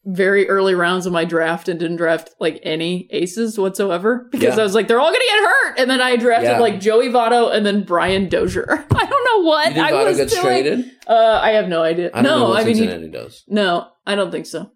very 0.06 0.48
early 0.48 0.74
rounds 0.74 1.06
of 1.06 1.12
my 1.12 1.24
draft 1.24 1.68
and 1.68 1.80
didn't 1.80 1.96
draft 1.96 2.30
like 2.38 2.60
any 2.62 3.08
aces 3.10 3.58
whatsoever 3.58 4.28
because 4.30 4.54
Yeah. 4.56 4.60
I 4.60 4.62
was 4.64 4.74
like 4.74 4.86
they're 4.88 5.00
all 5.00 5.08
gonna 5.10 5.18
get 5.18 5.40
hurt, 5.44 5.78
and 5.78 5.90
then 5.90 6.00
I 6.00 6.16
drafted 6.16 6.50
Yeah. 6.50 6.58
like 6.60 6.78
Joey 6.80 7.08
Votto 7.08 7.52
and 7.54 7.64
then 7.64 7.84
Brian 7.84 8.28
Dozier. 8.28 8.66
I 8.90 9.04
don't 9.06 9.24
know 9.42 9.48
what 9.48 9.68
I 9.76 9.92
Votto 9.92 10.04
was 10.06 10.16
gets 10.18 10.32
doing. 10.34 10.44
traded? 10.44 10.90
Uh, 11.06 11.40
I 11.42 11.50
have 11.52 11.68
no 11.68 11.82
idea. 11.82 12.10
I 12.12 12.22
no, 12.22 12.54
I 12.54 12.64
mean 12.64 12.76
he- 12.76 13.08
does. 13.08 13.44
no, 13.48 13.88
I 14.06 14.14
don't 14.14 14.30
think 14.30 14.46
so. 14.46 14.70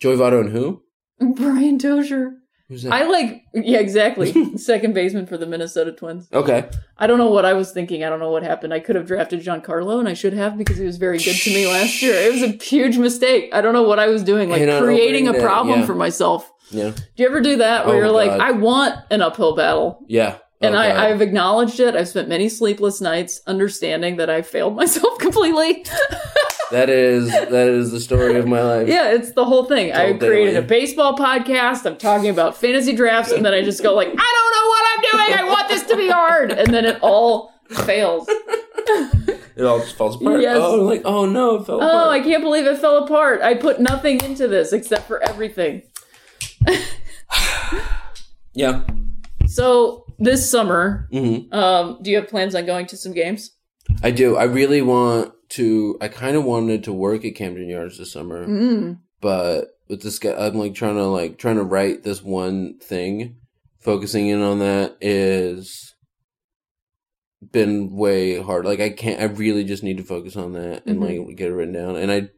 Joey 0.00 0.16
Votto 0.16 0.40
and 0.40 0.50
who? 0.50 0.82
Brian 1.36 1.78
Dozier. 1.78 2.32
Who's 2.68 2.82
that? 2.82 2.92
I 2.92 3.04
like 3.04 3.44
yeah 3.54 3.78
exactly 3.78 4.56
second 4.58 4.92
baseman 4.94 5.26
for 5.26 5.38
the 5.38 5.46
Minnesota 5.46 5.92
Twins. 5.92 6.28
okay. 6.32 6.68
I 6.98 7.06
don't 7.06 7.18
know 7.18 7.30
what 7.30 7.44
I 7.44 7.52
was 7.52 7.70
thinking. 7.72 8.02
I 8.04 8.08
don't 8.08 8.18
know 8.20 8.30
what 8.30 8.42
happened. 8.42 8.74
I 8.74 8.80
could 8.80 8.96
have 8.96 9.06
drafted 9.06 9.40
Giancarlo, 9.42 9.98
and 10.00 10.08
I 10.08 10.14
should 10.14 10.32
have 10.32 10.56
because 10.58 10.76
he 10.78 10.84
was 10.84 10.96
very 10.96 11.18
good 11.18 11.36
to 11.36 11.50
me 11.50 11.66
last 11.72 12.02
year. 12.02 12.14
It 12.14 12.32
was 12.32 12.42
a 12.42 12.48
huge 12.64 12.98
mistake. 12.98 13.50
I 13.54 13.60
don't 13.60 13.72
know 13.72 13.84
what 13.84 13.98
I 14.00 14.08
was 14.08 14.22
doing, 14.24 14.48
like 14.50 14.62
creating 14.82 15.28
a 15.28 15.32
day, 15.32 15.40
problem 15.40 15.80
yeah. 15.80 15.86
for 15.86 15.94
myself. 15.94 16.50
Yeah. 16.70 16.90
Do 16.90 17.22
you 17.22 17.28
ever 17.28 17.40
do 17.40 17.56
that 17.58 17.86
where 17.86 17.94
Oh, 17.94 17.98
you're 17.98 18.10
like, 18.10 18.30
God. 18.30 18.40
I 18.40 18.50
want 18.50 18.96
an 19.12 19.22
uphill 19.22 19.54
battle? 19.54 20.04
Yeah. 20.08 20.38
And 20.60 20.74
Oh, 20.74 20.78
I, 20.78 21.08
I've 21.10 21.20
acknowledged 21.22 21.78
it. 21.78 21.94
I've 21.94 22.08
spent 22.08 22.28
many 22.28 22.48
sleepless 22.48 23.00
nights 23.00 23.42
understanding 23.46 24.16
that 24.16 24.30
I 24.30 24.42
failed 24.42 24.74
myself 24.82 25.18
completely. 25.18 25.84
That 26.70 26.88
is 26.90 27.28
that 27.30 27.68
is 27.68 27.90
the 27.92 28.00
story 28.00 28.36
of 28.36 28.46
my 28.46 28.62
life. 28.62 28.88
yeah, 28.88 29.12
it's 29.12 29.32
the 29.32 29.44
whole 29.44 29.64
thing. 29.64 29.92
I 29.92 30.12
created 30.14 30.56
a 30.56 30.62
baseball 30.62 31.16
podcast. 31.16 31.86
I'm 31.86 31.96
talking 31.96 32.30
about 32.30 32.56
fantasy 32.56 32.94
drafts, 32.94 33.32
and 33.32 33.44
then 33.44 33.54
I 33.54 33.62
just 33.62 33.82
go 33.82 33.94
like, 33.94 34.08
I 34.08 34.10
don't 34.12 34.16
know 34.16 34.68
what 34.68 34.84
I'm 34.90 35.00
doing. 35.28 35.38
I 35.40 35.44
want 35.52 35.68
this 35.68 35.82
to 35.84 35.96
be 35.96 36.08
hard, 36.08 36.52
and 36.52 36.72
then 36.72 36.84
it 36.84 36.98
all 37.02 37.52
fails. 37.70 38.28
It 39.56 39.64
all 39.64 39.78
just 39.80 39.96
falls 39.96 40.16
apart. 40.16 40.40
Yes. 40.40 40.58
Oh, 40.60 40.76
like 40.84 41.02
oh 41.04 41.24
no, 41.26 41.56
it 41.56 41.66
fell 41.66 41.82
Oh, 41.82 41.86
apart. 41.88 42.08
I 42.08 42.20
can't 42.20 42.42
believe 42.42 42.66
it 42.66 42.78
fell 42.78 43.04
apart. 43.04 43.40
I 43.42 43.54
put 43.54 43.80
nothing 43.80 44.20
into 44.22 44.46
this 44.48 44.72
except 44.72 45.06
for 45.08 45.22
everything. 45.22 45.82
yeah. 48.54 48.82
So 49.46 50.04
this 50.18 50.50
summer, 50.50 51.08
hmm 51.10 51.52
um, 51.52 51.98
do 52.02 52.10
you 52.10 52.16
have 52.16 52.28
plans 52.28 52.54
on 52.54 52.66
going 52.66 52.86
to 52.86 52.96
some 52.96 53.12
games? 53.12 53.52
I 54.02 54.10
do. 54.10 54.36
I 54.36 54.44
really 54.44 54.82
want 54.82 55.32
to. 55.50 55.96
I 56.00 56.08
kind 56.08 56.36
of 56.36 56.44
wanted 56.44 56.84
to 56.84 56.92
work 56.92 57.24
at 57.24 57.34
Camden 57.34 57.68
Yards 57.68 57.98
this 57.98 58.12
summer, 58.12 58.46
Mm. 58.46 58.98
but 59.20 59.68
with 59.88 60.02
this 60.02 60.18
guy, 60.18 60.34
I'm 60.34 60.54
like 60.54 60.74
trying 60.74 60.96
to 60.96 61.04
like 61.04 61.38
trying 61.38 61.56
to 61.56 61.62
write 61.64 62.02
this 62.02 62.22
one 62.22 62.78
thing. 62.78 63.36
Focusing 63.80 64.26
in 64.28 64.42
on 64.42 64.58
that 64.58 64.96
is 65.00 65.94
been 67.52 67.94
way 67.94 68.40
hard. 68.40 68.64
Like 68.64 68.80
I 68.80 68.90
can't. 68.90 69.20
I 69.20 69.24
really 69.24 69.64
just 69.64 69.82
need 69.82 69.98
to 69.98 70.02
focus 70.02 70.36
on 70.36 70.52
that 70.54 70.84
and 70.86 70.98
Mhm. 70.98 71.28
like 71.28 71.36
get 71.36 71.50
it 71.50 71.54
written 71.54 71.74
down. 71.74 71.96
And 71.96 72.10
I, 72.10 72.28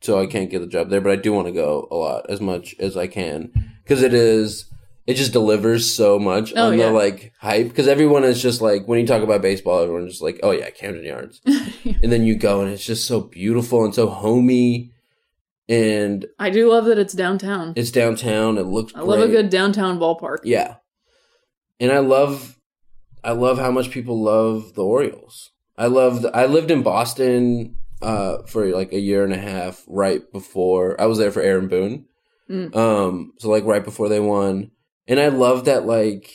so 0.00 0.18
I 0.20 0.26
can't 0.26 0.50
get 0.50 0.60
the 0.60 0.66
job 0.66 0.90
there, 0.90 1.00
but 1.00 1.12
I 1.12 1.16
do 1.16 1.32
want 1.32 1.46
to 1.46 1.52
go 1.52 1.86
a 1.90 1.94
lot 1.96 2.28
as 2.28 2.40
much 2.40 2.74
as 2.80 2.96
I 2.96 3.06
can 3.06 3.52
because 3.84 4.02
it 4.02 4.14
is. 4.14 4.66
It 5.06 5.14
just 5.14 5.32
delivers 5.32 5.92
so 5.92 6.18
much 6.18 6.52
Oh, 6.54 6.68
on 6.68 6.78
yeah. 6.78 6.86
the 6.86 6.92
like 6.92 7.32
hype 7.40 7.68
because 7.68 7.88
everyone 7.88 8.22
is 8.24 8.40
just 8.40 8.60
like 8.60 8.86
when 8.86 9.00
you 9.00 9.06
talk 9.06 9.22
about 9.22 9.42
baseball, 9.42 9.80
everyone's 9.82 10.12
just 10.12 10.22
like, 10.22 10.38
oh 10.42 10.52
yeah, 10.52 10.70
Camden 10.70 11.04
Yards, 11.04 11.40
and 11.46 12.12
then 12.12 12.24
you 12.24 12.36
go 12.36 12.60
and 12.60 12.70
it's 12.70 12.84
just 12.86 13.06
so 13.06 13.20
beautiful 13.20 13.84
and 13.84 13.94
so 13.94 14.08
homey, 14.08 14.92
and 15.68 16.26
I 16.38 16.50
do 16.50 16.70
love 16.70 16.84
that 16.86 16.98
it's 16.98 17.14
downtown. 17.14 17.72
it's 17.76 17.90
downtown. 17.90 18.58
It 18.58 18.66
looks. 18.66 18.92
I 18.94 19.00
love 19.00 19.20
a 19.20 19.28
good 19.28 19.48
downtown 19.50 19.98
ballpark. 19.98 20.38
Yeah. 20.44 20.76
And 21.80 21.90
I 21.90 21.98
love 21.98 22.58
I 23.24 23.32
love 23.32 23.58
how 23.58 23.70
much 23.70 23.90
people 23.90 24.20
love 24.22 24.74
the 24.74 24.84
Orioles. 24.84 25.50
I 25.78 25.86
loved. 25.86 26.26
I 26.34 26.46
lived 26.46 26.70
in 26.70 26.82
Boston 26.82 27.76
uh 28.02 28.42
for 28.48 28.66
like 28.66 28.92
a 28.92 28.98
year 28.98 29.22
and 29.24 29.32
a 29.32 29.38
half 29.38 29.84
right 29.86 30.30
before 30.32 31.00
I 31.00 31.06
was 31.06 31.18
there 31.18 31.30
for 31.30 31.40
Aaron 31.40 31.68
Boone. 31.68 32.06
Mm. 32.50 32.74
Um 32.76 33.32
so 33.38 33.48
like 33.48 33.64
right 33.64 33.84
before 33.84 34.08
they 34.08 34.20
won. 34.20 34.71
And 35.08 35.18
I 35.20 35.28
love 35.28 35.64
that 35.66 35.84
like 35.86 36.32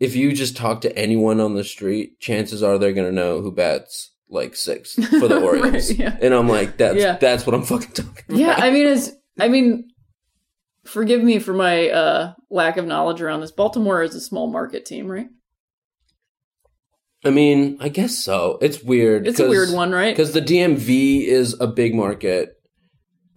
if 0.00 0.16
you 0.16 0.32
just 0.32 0.56
talk 0.56 0.80
to 0.82 0.96
anyone 0.98 1.40
on 1.40 1.54
the 1.54 1.64
street, 1.64 2.18
chances 2.20 2.62
are 2.62 2.78
they're 2.78 2.92
going 2.92 3.06
to 3.08 3.14
know 3.14 3.40
who 3.40 3.52
bats 3.52 4.10
like 4.28 4.56
six 4.56 4.94
for 5.20 5.28
the 5.28 5.36
Right, 5.36 5.42
Orioles. 5.42 5.90
yeah. 5.92 6.16
And 6.20 6.32
I'm 6.34 6.48
like 6.48 6.76
that's 6.78 6.96
Yeah. 6.98 7.16
that's 7.18 7.46
what 7.46 7.54
I'm 7.54 7.62
fucking 7.64 7.92
talking 7.92 8.24
about. 8.28 8.38
Yeah, 8.38 8.54
I 8.56 8.70
mean, 8.70 8.86
it's. 8.86 9.10
I 9.40 9.48
mean, 9.48 9.88
forgive 10.84 11.22
me 11.22 11.38
for 11.38 11.52
my 11.54 11.88
uh, 11.90 12.32
lack 12.50 12.76
of 12.76 12.86
knowledge 12.86 13.20
around 13.22 13.40
this. 13.40 13.50
Baltimore 13.52 14.02
is 14.02 14.14
a 14.14 14.20
small 14.20 14.46
market 14.50 14.84
team, 14.84 15.06
right? 15.06 15.28
I 17.24 17.30
mean, 17.30 17.76
I 17.80 17.88
guess 17.88 18.18
so. 18.18 18.58
It's 18.60 18.82
weird. 18.82 19.28
It's 19.28 19.38
a 19.40 19.48
weird 19.48 19.70
one, 19.70 19.92
right? 19.92 20.14
because 20.14 20.32
the 20.32 20.42
DMV 20.42 21.24
is 21.24 21.56
a 21.60 21.66
big 21.68 21.94
market, 21.94 22.54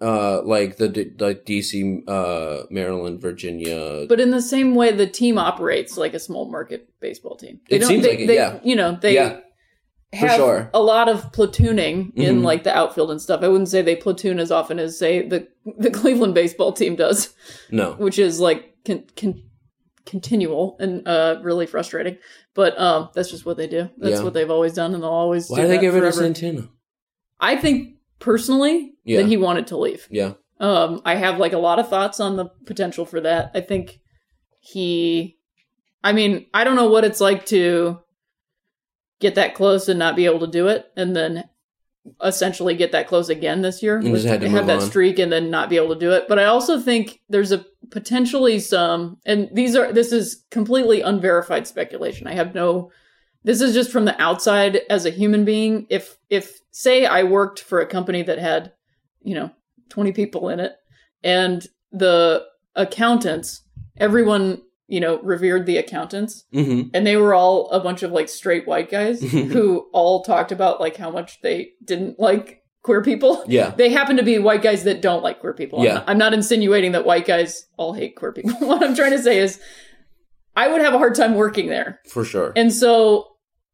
uh, 0.06 0.41
like 0.43 0.78
the 0.78 0.88
D- 0.89 1.12
like 1.20 1.45
DC, 1.45 1.74
uh, 2.08 2.64
Maryland, 2.70 3.20
Virginia. 3.22 4.06
But 4.08 4.20
in 4.20 4.30
the 4.32 4.41
same 4.41 4.76
way, 4.76 4.91
the 4.91 5.08
team 5.08 5.38
operates 5.38 5.97
like 5.97 6.14
a 6.14 6.20
small 6.20 6.45
market 6.49 6.82
baseball 6.99 7.36
team. 7.36 7.60
It 7.70 7.80
don't- 7.80 7.88
seems 7.89 8.03
they, 8.03 8.10
like 8.12 8.20
it, 8.20 8.28
they- 8.28 8.36
yeah. 8.36 8.60
You 8.64 8.76
know, 8.76 8.97
they 9.01 9.16
yeah, 9.16 9.39
have 10.14 10.36
sure. 10.38 10.70
a 10.74 10.82
lot 10.82 11.10
of 11.10 11.32
platooning 11.32 12.14
in 12.16 12.39
Mhm. 12.41 12.43
like 12.43 12.64
the 12.64 12.76
outfield 12.78 13.10
and 13.12 13.22
stuff. 13.22 13.41
I 13.43 13.47
wouldn't 13.47 13.70
say 13.70 13.82
they 13.82 13.95
platoon 13.95 14.39
as 14.39 14.51
often 14.51 14.80
as 14.80 14.97
say 14.97 15.28
the 15.28 15.47
the 15.78 15.91
Cleveland 15.99 16.34
baseball 16.36 16.72
team 16.72 16.95
does, 16.95 17.34
no, 17.72 17.93
which 17.93 18.20
is 18.20 18.39
like 18.39 18.76
con, 18.86 19.03
con, 19.18 19.41
continual 20.06 20.78
and 20.80 21.08
uh, 21.08 21.39
really 21.41 21.66
frustrating. 21.66 22.18
But 22.53 22.80
um, 22.80 23.10
that's 23.16 23.32
just 23.32 23.45
what 23.45 23.58
they 23.58 23.68
do. 23.68 23.89
That's 23.97 24.18
Yeah. 24.20 24.24
what 24.24 24.34
they've 24.34 24.51
always 24.51 24.74
done, 24.74 24.93
and 24.93 25.03
they'll 25.03 25.10
always. 25.10 25.49
why 25.49 25.58
do 25.58 25.62
did 25.64 25.72
they 25.72 25.82
get 25.82 25.93
rid 25.93 26.03
of. 26.03 26.14
Santana? 26.14 26.70
I 27.39 27.56
think 27.58 27.95
personally 28.26 28.93
Yeah. 29.05 29.21
that 29.21 29.28
he 29.28 29.38
wanted 29.38 29.67
to 29.67 29.78
leave. 29.78 30.07
Yeah, 30.09 30.34
Um, 30.59 31.01
I 31.05 31.13
have 31.15 31.38
like 31.38 31.53
a 31.53 31.59
lot 31.59 31.78
of 31.80 31.88
thoughts 31.89 32.19
on 32.19 32.38
the 32.38 32.45
potential 32.65 33.05
for 33.05 33.21
that. 33.21 33.51
I 33.53 33.61
think 33.61 33.99
he, 34.59 35.38
I 36.03 36.11
mean, 36.11 36.47
I 36.53 36.63
don't 36.63 36.76
know 36.76 36.89
what 36.89 37.03
it's 37.05 37.21
like 37.21 37.45
to 37.47 37.99
get 39.19 39.36
that 39.36 39.53
close 39.53 39.88
and 39.88 39.99
not 39.99 40.15
be 40.15 40.26
able 40.26 40.39
to 40.39 40.47
do 40.47 40.67
it, 40.67 40.88
and 40.97 41.15
then 41.15 41.43
essentially 42.23 42.76
get 42.76 42.91
that 42.93 43.07
close 43.07 43.30
again 43.30 43.61
this 43.61 43.82
year. 43.84 43.97
And 43.97 44.07
just 44.07 44.26
had 44.26 44.41
to 44.41 44.49
have 44.49 44.65
that 44.67 44.82
on. 44.82 44.89
streak 44.89 45.19
and 45.19 45.32
then 45.32 45.49
not 45.51 45.69
be 45.69 45.78
able 45.78 45.93
to 45.93 45.99
do 45.99 46.11
it. 46.11 46.28
But 46.28 46.39
I 46.39 46.45
also 46.45 46.80
think 46.80 47.21
there's 47.30 47.51
a 47.51 47.63
potentially 47.91 48.59
some, 48.59 49.17
and 49.26 49.49
these 49.53 49.76
are 49.76 49.91
this 49.93 50.11
is 50.11 50.43
completely 50.51 51.01
unverified 51.01 51.67
speculation. 51.67 52.26
I 52.28 52.34
have 52.34 52.55
no. 52.55 52.91
This 53.46 53.62
is 53.62 53.74
just 53.74 53.91
from 53.91 54.04
the 54.06 54.20
outside 54.22 54.82
as 54.89 55.06
a 55.06 55.10
human 55.12 55.46
being. 55.46 55.86
If 55.89 56.18
if 56.30 56.60
say 56.72 57.06
I 57.06 57.24
worked 57.24 57.60
for 57.62 57.80
a 57.80 57.86
company 57.86 58.22
that 58.24 58.39
had, 58.39 58.74
you 59.22 59.36
know, 59.36 59.52
20 59.89 60.12
people 60.12 60.50
in 60.50 60.60
it 60.60 60.74
and 61.24 61.66
the 61.91 62.43
accountants 62.76 63.62
everyone 63.98 64.62
you 64.88 65.00
know 65.00 65.20
revered 65.22 65.66
the 65.66 65.78
accountants 65.78 66.43
hmm 66.52 66.82
and 66.93 67.06
they 67.08 67.16
were 67.16 67.34
all 67.34 67.70
a 67.70 67.80
bunch 67.80 68.04
of 68.04 68.12
like 68.12 68.28
straight 68.28 68.68
white 68.68 68.89
guys 68.91 69.22
who 69.32 69.88
all 69.93 70.24
talked 70.24 70.52
about 70.52 70.82
like 70.82 70.98
how 70.98 71.10
much 71.10 71.39
they 71.41 71.70
didn't 71.84 72.20
like 72.20 72.62
queer 72.82 73.02
people 73.02 73.43
yeah, 73.48 73.70
they 73.78 73.89
happen 73.89 74.18
to 74.18 74.24
be 74.24 74.38
white 74.39 74.62
guys 74.62 74.84
that 74.84 75.02
don't 75.02 75.24
like 75.24 75.39
queer 75.39 75.54
people 75.54 75.80
I'm 75.80 75.86
Yeah. 75.86 75.93
not, 75.96 76.10
I'm 76.10 76.18
not 76.18 76.34
insinuating 76.34 76.91
that 76.91 77.06
white 77.06 77.26
guys 77.26 77.66
all 77.78 77.93
hate 77.93 78.16
queer 78.16 78.34
people 78.34 78.52
what 78.68 78.84
i'm 78.84 78.96
trying 78.96 79.12
to 79.12 79.22
say 79.22 79.38
is 79.39 79.60
i 80.56 80.68
would 80.68 80.82
have 80.82 80.93
a 80.93 80.98
hard 80.98 81.16
time 81.16 81.36
working 81.36 81.68
there 81.68 82.02
for 82.10 82.26
sure. 82.26 82.52
and 82.56 82.74
so 82.74 83.28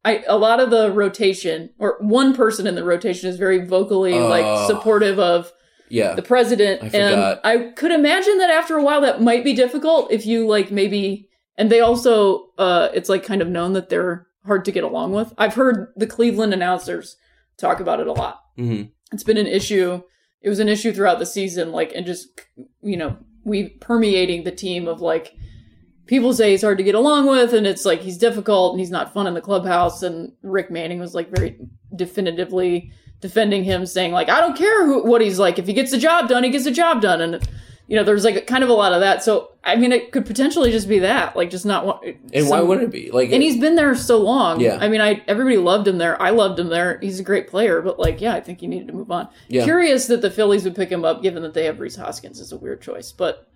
I 0.04 0.24
a 0.26 0.36
lot 0.36 0.60
of 0.60 0.70
the 0.70 0.90
rotation 0.90 1.70
or 1.78 1.96
one 2.00 2.34
person 2.34 2.66
in 2.66 2.74
the 2.74 2.84
rotation 2.84 3.28
is 3.28 3.36
very 3.36 3.64
vocally 3.66 4.14
Oh. 4.14 4.28
like 4.28 4.66
supportive 4.66 5.18
of 5.18 5.52
yeah, 5.88 6.14
the 6.14 6.22
president 6.22 6.82
I 6.82 6.86
and. 6.96 7.40
I 7.44 7.58
could 7.76 7.92
imagine 7.92 8.38
that 8.38 8.50
after 8.50 8.76
a 8.78 8.82
while 8.82 9.00
that 9.02 9.20
might 9.22 9.44
be 9.44 9.52
difficult 9.52 10.10
if 10.10 10.24
you 10.26 10.46
like 10.46 10.70
maybe 10.70 11.28
and 11.58 11.70
they 11.70 11.80
also 11.80 12.46
uh 12.58 12.88
it's 12.94 13.08
like 13.08 13.24
kind 13.24 13.42
of 13.42 13.48
known 13.48 13.74
that 13.74 13.88
they're 13.90 14.26
hard 14.46 14.64
to 14.64 14.72
get 14.72 14.82
along 14.84 15.12
with. 15.12 15.32
I've 15.38 15.54
heard 15.54 15.92
the 15.96 16.06
Cleveland 16.06 16.52
announcers 16.52 17.16
talk 17.58 17.78
about 17.78 18.00
it 18.00 18.06
a 18.08 18.12
lot. 18.12 18.40
hmm 18.56 18.82
It's 19.12 19.22
been 19.22 19.36
an 19.36 19.46
issue. 19.46 20.02
It 20.40 20.48
was 20.48 20.58
an 20.58 20.68
issue 20.68 20.92
throughout 20.92 21.20
the 21.20 21.26
season, 21.26 21.70
like, 21.70 21.92
and 21.94 22.04
just 22.04 22.40
you 22.82 22.96
know, 22.96 23.18
we 23.44 23.68
permeating 23.68 24.42
the 24.42 24.50
team 24.50 24.88
of 24.88 25.00
like 25.00 25.34
people 26.06 26.32
say 26.32 26.50
he's 26.50 26.62
hard 26.62 26.78
to 26.78 26.84
get 26.84 26.94
along 26.94 27.26
with, 27.26 27.52
and 27.54 27.66
it's 27.66 27.84
like 27.84 28.00
he's 28.00 28.18
difficult 28.18 28.72
and 28.72 28.80
he's 28.80 28.90
not 28.90 29.12
fun 29.14 29.26
in 29.26 29.34
the 29.34 29.40
clubhouse. 29.40 30.02
And 30.02 30.32
Rick 30.42 30.70
Manning 30.70 30.98
was 31.00 31.14
like 31.14 31.30
very 31.34 31.58
definitively 31.94 32.92
defending 33.20 33.64
him, 33.64 33.86
saying 33.86 34.12
like, 34.12 34.28
I 34.28 34.40
don't 34.40 34.56
care 34.56 34.84
who, 34.86 35.04
what 35.04 35.20
he's 35.20 35.38
like. 35.38 35.58
If 35.58 35.66
he 35.66 35.72
gets 35.72 35.90
the 35.90 35.98
job 35.98 36.28
done, 36.28 36.44
he 36.44 36.50
gets 36.50 36.64
the 36.64 36.70
job 36.70 37.00
done. 37.00 37.20
And 37.20 37.48
you 37.88 37.96
know, 37.96 38.04
there's 38.04 38.24
like 38.24 38.46
kind 38.46 38.64
of 38.64 38.70
a 38.70 38.72
lot 38.74 38.92
of 38.92 39.00
that. 39.00 39.22
So 39.22 39.50
I 39.64 39.76
mean, 39.76 39.92
it 39.92 40.10
could 40.12 40.26
potentially 40.26 40.72
just 40.72 40.88
be 40.88 41.00
that, 41.00 41.36
like, 41.36 41.50
just 41.50 41.64
not. 41.66 41.86
want- 41.86 42.04
And 42.32 42.48
why 42.48 42.58
some- 42.58 42.68
would 42.68 42.82
it 42.82 42.90
be 42.90 43.10
like? 43.12 43.30
and 43.30 43.42
he's 43.42 43.60
been 43.60 43.76
there 43.76 43.94
so 43.94 44.18
long. 44.18 44.60
Yeah. 44.60 44.78
I 44.80 44.88
mean, 44.88 45.00
I 45.00 45.22
everybody 45.28 45.56
loved 45.56 45.86
him 45.86 45.98
there. 45.98 46.20
I 46.20 46.30
loved 46.30 46.58
him 46.58 46.68
there. 46.68 46.98
He's 47.00 47.20
a 47.20 47.22
great 47.22 47.48
player, 47.48 47.80
but 47.82 47.98
like, 47.98 48.20
yeah, 48.20 48.34
I 48.34 48.40
think 48.40 48.60
he 48.60 48.66
needed 48.66 48.88
to 48.88 48.94
move 48.94 49.10
on. 49.12 49.28
Yeah. 49.48 49.64
Curious 49.64 50.06
that 50.06 50.20
the 50.22 50.30
Phillies 50.30 50.64
would 50.64 50.74
pick 50.74 50.90
him 50.90 51.04
up, 51.04 51.22
given 51.22 51.42
that 51.42 51.54
they 51.54 51.64
have 51.66 51.78
Rhys 51.80 51.96
Hoskins. 51.96 52.40
Is 52.40 52.50
a 52.52 52.56
weird 52.56 52.80
choice, 52.82 53.12
but 53.12 53.46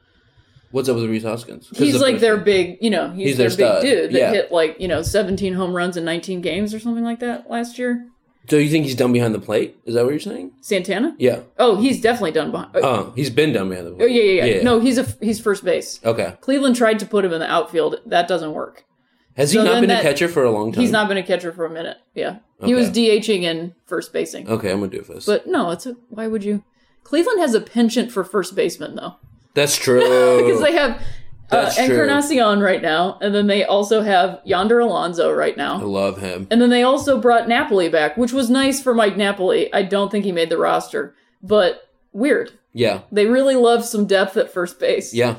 what's 0.71 0.89
up 0.89 0.97
with 0.97 1.05
Rhys 1.11 1.23
Hoskins? 1.25 1.69
he's 1.77 2.01
like 2.01 2.19
their 2.21 2.37
big, 2.37 2.79
you 2.81 2.91
know, 2.91 3.11
he's, 3.11 3.29
He's 3.31 3.37
their, 3.37 3.49
their 3.51 3.81
big 3.81 3.83
dude 3.83 4.12
that 4.12 4.19
Yeah. 4.19 4.31
hit 4.33 4.53
like 4.53 4.77
you 4.81 4.89
know 4.89 5.03
17 5.03 5.55
home 5.55 5.75
runs 5.75 5.97
in 5.97 6.05
19 6.05 6.41
games 6.41 6.75
or 6.75 6.79
something 6.81 7.05
like 7.05 7.21
that 7.21 7.51
last 7.51 7.79
year. 7.79 8.07
So 8.49 8.57
you 8.59 8.71
think 8.71 8.85
he's 8.85 8.95
done 8.95 9.12
behind 9.12 9.35
the 9.35 9.41
plate? 9.41 9.77
Is 9.87 9.95
that 9.95 10.05
what 10.05 10.11
you're 10.11 10.21
saying? 10.21 10.53
Santana? 10.61 11.17
Yeah. 11.19 11.41
Oh, 11.59 11.77
he's 11.81 12.01
definitely 12.01 12.31
done 12.31 12.53
behind. 12.53 12.71
Oh, 12.77 12.81
Oh, 12.85 13.12
he's 13.17 13.29
been 13.29 13.53
done 13.53 13.69
behind 13.71 13.89
the 13.89 13.91
plate. 13.93 14.05
Oh 14.05 14.07
yeah, 14.07 14.23
yeah, 14.23 14.45
yeah, 14.45 14.62
No, 14.62 14.79
he's 14.79 14.99
a 14.99 15.07
he's 15.21 15.41
first 15.41 15.64
base. 15.64 15.99
Okay. 16.05 16.35
Cleveland 16.43 16.77
tried 16.77 17.01
to 17.01 17.07
put 17.07 17.25
him 17.25 17.33
in 17.33 17.41
the 17.41 17.51
outfield. 17.51 17.97
That 18.07 18.29
doesn't 18.29 18.53
work. 18.53 18.85
Has 19.37 19.51
he 19.53 19.59
So 19.59 19.64
not 19.64 19.81
been 19.81 19.89
that- 19.89 20.01
a 20.01 20.03
catcher 20.09 20.29
for 20.29 20.45
a 20.45 20.51
long 20.51 20.73
time? 20.73 20.81
He's 20.81 20.93
not 20.93 21.09
been 21.09 21.17
a 21.19 21.23
catcher 21.25 21.53
for 21.53 21.67
a 21.67 21.71
minute. 21.71 21.99
Yeah, 22.14 22.37
he 22.64 22.73
was 22.73 22.89
Okay. 22.91 23.19
DHing 23.21 23.43
and 23.43 23.75
first 23.85 24.12
basing. 24.12 24.49
Okay, 24.49 24.71
I'm 24.71 24.79
gonna 24.79 24.93
do 24.93 25.03
this. 25.03 25.27
But 25.27 25.47
no, 25.49 25.71
it's 25.73 25.85
a. 25.85 25.95
Why 26.09 26.27
would 26.29 26.45
you? 26.45 26.62
Cleveland 27.03 27.41
has 27.41 27.53
a 27.53 27.61
penchant 27.61 28.11
for 28.12 28.23
first 28.25 28.55
baseman 28.55 28.95
though, 28.95 29.17
that's 29.57 29.77
true. 29.87 30.45
because 30.45 30.61
they 30.63 30.73
have 30.75 31.03
uh, 31.51 31.63
That's. 31.63 31.79
Encarnacion 31.79 32.61
right 32.61 32.83
now, 32.83 33.19
and 33.21 33.35
then 33.35 33.47
they 33.47 33.65
also 33.65 34.03
have 34.03 34.41
Yonder 34.45 34.81
Alonso 34.81 35.33
right 35.33 35.57
now. 35.57 35.77
I 35.79 35.85
love 35.85 36.19
him. 36.21 36.47
and 36.51 36.61
then 36.61 36.71
they 36.71 36.83
also 36.83 37.21
brought 37.21 37.49
Napoli 37.49 37.89
back, 37.89 38.17
which 38.17 38.33
was 38.33 38.51
nice 38.51 38.83
for 38.83 38.95
Mike 38.95 39.17
Napoli. 39.17 39.73
I 39.73 39.83
don't 39.83 40.11
think 40.11 40.25
he 40.25 40.33
made 40.33 40.51
the 40.51 40.59
roster, 40.59 41.15
but 41.43 41.89
weird. 42.13 42.53
Yeah. 42.73 43.03
They 43.13 43.27
really 43.27 43.55
love 43.55 43.85
some 43.85 44.07
depth 44.07 44.37
at 44.37 44.53
first 44.53 44.79
base. 44.81 45.15
Yeah. 45.15 45.37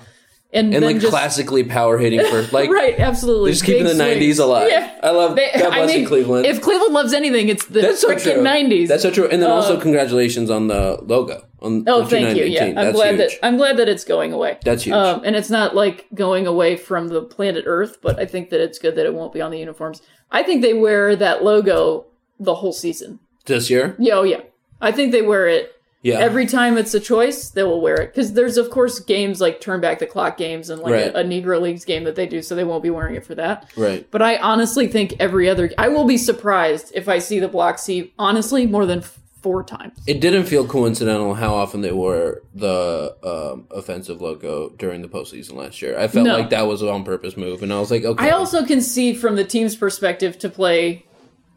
And, 0.53 0.73
And 0.73 0.83
then 0.83 0.93
like 0.93 0.99
just, 1.01 1.09
classically 1.11 1.63
power 1.63 1.97
hitting 1.97 2.21
first. 2.21 2.53
Like 2.57 2.69
right, 2.69 2.97
absolutely. 2.99 3.51
just 3.51 3.65
keeping 3.65 3.83
the 3.83 3.91
'90s 3.93 4.17
swings. 4.17 4.39
alive. 4.39 4.67
Yeah. 4.69 4.99
I 5.03 5.11
love. 5.11 5.35
They- 5.35 5.51
God 5.53 5.73
I 5.73 5.83
bless 5.83 5.95
you, 5.95 6.07
Cleveland. 6.07 6.45
If 6.45 6.61
Cleveland 6.61 6.93
loves 6.93 7.13
anything, 7.13 7.49
it's 7.49 7.65
the 7.65 7.81
That's 7.81 8.01
so 8.01 8.09
freaking 8.09 8.35
true. 8.35 8.43
90s. 8.43 8.87
That's 8.87 9.03
so 9.03 9.11
true. 9.11 9.27
And 9.27 9.41
then 9.41 9.51
also 9.51 9.77
Uh, 9.77 9.81
congratulations 9.81 10.49
on 10.49 10.67
the 10.67 10.99
logo. 11.03 11.43
On 11.61 11.83
Oh, 11.87 12.03
on 12.03 12.07
thank 12.09 12.37
you. 12.37 12.45
Yeah, 12.45 12.65
2918. 12.65 12.77
I'm 12.77 12.85
That's 12.85 12.95
glad 12.95 13.15
huge. 13.19 13.39
that 13.39 13.45
I'm 13.45 13.57
glad 13.57 13.77
that 13.77 13.89
it's 13.89 14.03
going 14.05 14.31
away. 14.31 14.57
That's 14.63 14.83
huge. 14.83 14.93
Um, 14.95 15.21
and 15.25 15.35
it's 15.35 15.49
not 15.49 15.75
like 15.75 16.05
going 16.13 16.47
away 16.47 16.75
from 16.77 17.07
the 17.09 17.21
planet 17.21 17.63
Earth, 17.67 17.97
but 18.01 18.17
I 18.19 18.25
think 18.25 18.49
that 18.51 18.61
it's 18.61 18.79
good 18.79 18.95
that 18.95 19.05
it 19.05 19.13
won't 19.13 19.33
be 19.33 19.41
on 19.41 19.51
the 19.51 19.59
uniforms. 19.59 20.01
I 20.31 20.43
think 20.43 20.61
they 20.61 20.73
wear 20.73 21.15
that 21.15 21.43
logo 21.43 22.05
the 22.39 22.55
whole 22.55 22.73
season. 22.73 23.19
this 23.45 23.69
year. 23.69 23.95
Yeah, 23.99 24.13
oh 24.15 24.23
yeah. 24.23 24.41
I 24.81 24.91
think 24.91 25.11
they 25.11 25.21
wear 25.23 25.47
it 25.47 25.71
Yeah. 26.07 26.19
every 26.19 26.45
time 26.45 26.77
it's 26.77 26.93
a 26.93 26.99
choice. 26.99 27.49
They 27.49 27.63
will 27.63 27.81
wear 27.81 27.95
it 28.01 28.07
because 28.13 28.33
there's 28.33 28.57
of 28.57 28.69
course 28.69 28.99
games 28.99 29.41
like 29.41 29.59
turn 29.61 29.81
back 29.81 29.99
the 29.99 30.05
clock 30.05 30.37
games 30.37 30.69
and 30.69 30.81
like 30.81 30.93
Right. 30.93 31.13
a, 31.15 31.19
a 31.19 31.23
Negro 31.23 31.61
Leagues 31.61 31.85
game 31.85 32.03
that 32.05 32.15
they 32.15 32.25
do, 32.27 32.41
so 32.41 32.55
they 32.55 32.63
won't 32.63 32.83
be 32.83 32.89
wearing 32.89 33.15
it 33.15 33.25
for 33.25 33.35
that. 33.35 33.71
right. 33.75 34.05
But 34.09 34.21
I 34.21 34.37
honestly 34.37 34.87
think 34.87 35.15
every 35.19 35.49
other. 35.49 35.69
I 35.77 35.87
will 35.89 36.05
be 36.05 36.17
surprised 36.17 36.91
if 36.95 37.07
I 37.09 37.19
see 37.19 37.39
the 37.39 37.47
block 37.47 37.77
C 37.79 38.13
honestly 38.17 38.65
more 38.67 38.85
than 38.85 39.01
four 39.41 39.63
times. 39.63 39.97
It 40.07 40.19
didn't 40.19 40.45
feel 40.45 40.65
coincidental 40.67 41.35
how 41.35 41.53
often 41.53 41.81
they 41.81 41.91
wore 41.91 42.41
the 42.55 43.15
um, 43.23 43.67
offensive 43.71 44.19
logo 44.19 44.69
during 44.77 45.01
the 45.03 45.07
postseason 45.07 45.53
last 45.53 45.81
year. 45.81 45.97
I 45.97 46.07
felt 46.07 46.25
No. 46.25 46.33
like 46.37 46.49
that 46.49 46.65
was 46.67 46.81
an 46.81 46.89
on 46.89 47.03
purpose 47.03 47.37
move, 47.37 47.61
and 47.63 47.71
I 47.71 47.79
was 47.79 47.91
like, 47.91 48.03
okay. 48.03 48.27
I 48.27 48.31
also 48.31 48.65
can 48.65 48.81
see 48.81 49.13
from 49.13 49.35
the 49.35 49.43
team's 49.45 49.75
perspective 49.75 50.39
to 50.39 50.49
play 50.49 51.05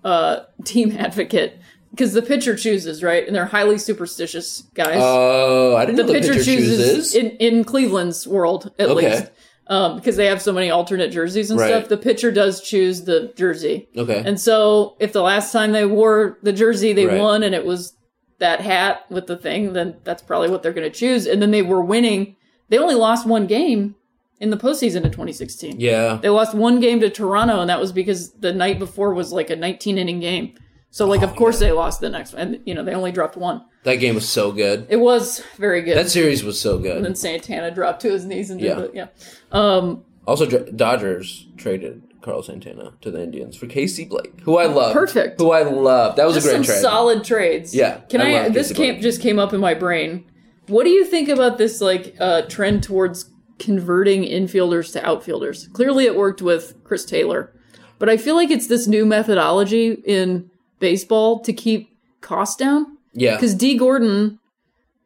uh, 0.05 0.40
team 0.64 0.92
advocate 0.98 1.59
because 1.91 2.12
the 2.12 2.22
pitcher 2.22 2.55
chooses 2.57 3.03
right, 3.03 3.26
and 3.26 3.34
they're 3.34 3.47
highly 3.47 3.78
superstitious 3.78 4.64
guys. 4.74 4.99
Oh, 5.01 5.76
I 5.76 5.84
didn't 5.86 5.97
the 5.97 6.03
know 6.05 6.07
the 6.09 6.14
pitcher, 6.20 6.32
pitcher 6.34 6.45
chooses 6.45 6.78
chooses. 7.12 7.14
in 7.14 7.30
in 7.38 7.64
Cleveland's 7.64 8.26
world 8.26 8.70
at 8.78 8.88
Okay. 8.88 9.11
least. 9.11 9.30
Um, 9.66 9.95
because 9.97 10.16
they 10.16 10.26
have 10.26 10.43
so 10.43 10.53
many 10.53 10.68
alternate 10.68 11.12
jerseys 11.12 11.49
and 11.49 11.61
Right. 11.61 11.68
stuff, 11.68 11.88
the 11.88 11.97
pitcher 11.97 12.32
does 12.32 12.61
choose 12.61 13.03
the 13.03 13.32
jersey. 13.36 13.88
okay. 13.97 14.20
And 14.26 14.41
so, 14.41 14.97
if 14.99 15.12
the 15.12 15.22
last 15.22 15.53
time 15.53 15.70
they 15.70 15.84
wore 15.86 16.38
the 16.43 16.53
jersey 16.53 16.93
they 16.93 17.07
Right. 17.07 17.20
won 17.20 17.45
and 17.45 17.55
it 17.55 17.64
was 17.64 17.93
that 18.41 18.61
hat 18.62 19.03
with 19.11 19.28
the 19.28 19.36
thing, 19.36 19.72
then 19.74 19.95
that's 20.03 20.22
probably 20.22 20.49
what 20.51 20.64
they're 20.64 20.72
going 20.72 20.91
to 20.91 20.99
choose. 20.99 21.24
And 21.26 21.41
then 21.41 21.53
they 21.53 21.62
were 21.62 21.82
winning. 21.84 22.34
They 22.68 22.78
only 22.78 22.97
lost 22.97 23.28
one 23.28 23.47
game 23.47 23.95
in 24.41 24.51
the 24.51 24.57
postseason 24.57 25.05
in 25.05 25.11
2016. 25.12 25.78
yeah. 25.78 26.18
They 26.20 26.30
lost 26.30 26.53
one 26.55 26.80
game 26.80 26.99
to 27.01 27.11
Toronto, 27.11 27.61
and 27.61 27.68
that 27.70 27.78
was 27.78 27.93
because 27.93 28.30
the 28.32 28.53
night 28.53 28.78
before 28.80 29.14
was 29.14 29.32
like 29.32 29.51
a 29.51 29.57
19 29.57 29.99
inning 29.99 30.18
game. 30.18 30.55
So, 30.91 31.07
like, 31.07 31.20
Oh, 31.20 31.24
of 31.24 31.36
course 31.36 31.59
they 31.61 31.70
lost 31.72 32.01
the 32.01 32.09
next 32.11 32.32
one. 32.32 32.43
And, 32.43 32.61
you 32.64 32.74
know, 32.74 32.82
they 32.82 32.95
only 32.95 33.12
dropped 33.12 33.36
one. 33.36 33.62
That 33.84 33.97
game 33.97 34.14
was 34.16 34.28
so 34.28 34.51
good. 34.53 34.86
It 34.91 34.97
was 34.97 35.43
very 35.57 35.82
good. 35.82 35.97
That 35.97 36.11
series 36.11 36.43
was 36.43 36.61
so 36.61 36.78
good. 36.78 36.97
and 36.97 37.05
then. 37.07 37.14
Santana 37.14 37.70
dropped 37.70 38.03
to 38.03 38.11
his 38.11 38.24
knees 38.24 38.51
and 38.51 38.59
did 38.61 38.66
Yeah. 38.66 38.74
the, 38.74 38.91
yeah. 38.93 39.07
Um, 39.53 40.05
Also, 40.26 40.47
Dodgers 40.47 41.47
traded 41.57 42.03
Carl 42.22 42.43
Santana 42.43 42.93
to 43.01 43.11
the 43.11 43.22
Indians 43.22 43.57
for 43.57 43.66
Casey 43.66 44.05
Blake, 44.05 44.41
who 44.43 44.59
I 44.59 44.66
love. 44.66 44.93
Perfect. 44.93 45.41
Who 45.41 45.53
I 45.53 45.62
love. 45.62 46.16
That 46.16 46.26
was 46.26 46.34
just 46.34 46.49
a 46.49 46.51
great 46.57 46.64
trade. 46.66 46.80
solid 46.80 47.24
trades. 47.24 47.74
Yeah, 47.74 48.01
Can 48.09 48.20
I 48.20 48.45
I? 48.45 48.49
this 48.51 48.68
Casey 48.72 48.91
Blake. 48.93 49.01
just 49.01 49.22
came 49.22 49.38
up 49.38 49.53
in 49.55 49.61
my 49.61 49.74
brain. 49.74 50.24
What 50.66 50.84
do 50.84 50.91
you 50.91 51.05
think 51.05 51.28
about 51.28 51.57
this 51.57 51.80
like 51.80 52.16
uh, 52.20 52.43
trend 52.43 52.82
towards 52.82 53.30
converting 53.59 54.22
infielders 54.24 54.93
to 54.93 55.07
outfielders? 55.07 55.68
Clearly, 55.72 56.05
it 56.05 56.16
worked 56.16 56.43
with 56.43 56.74
Chris 56.84 57.05
Taylor, 57.05 57.53
but 57.99 58.09
I 58.09 58.16
feel 58.16 58.34
like 58.34 58.51
it's 58.51 58.66
this 58.66 58.86
new 58.86 59.07
methodology 59.07 60.03
in 60.05 60.49
baseball 60.81 61.39
to 61.41 61.53
keep 61.53 61.97
costs 62.20 62.57
down. 62.57 62.99
yeah. 63.12 63.37
Because 63.37 63.55
Dee 63.55 63.76
Gordon 63.78 64.39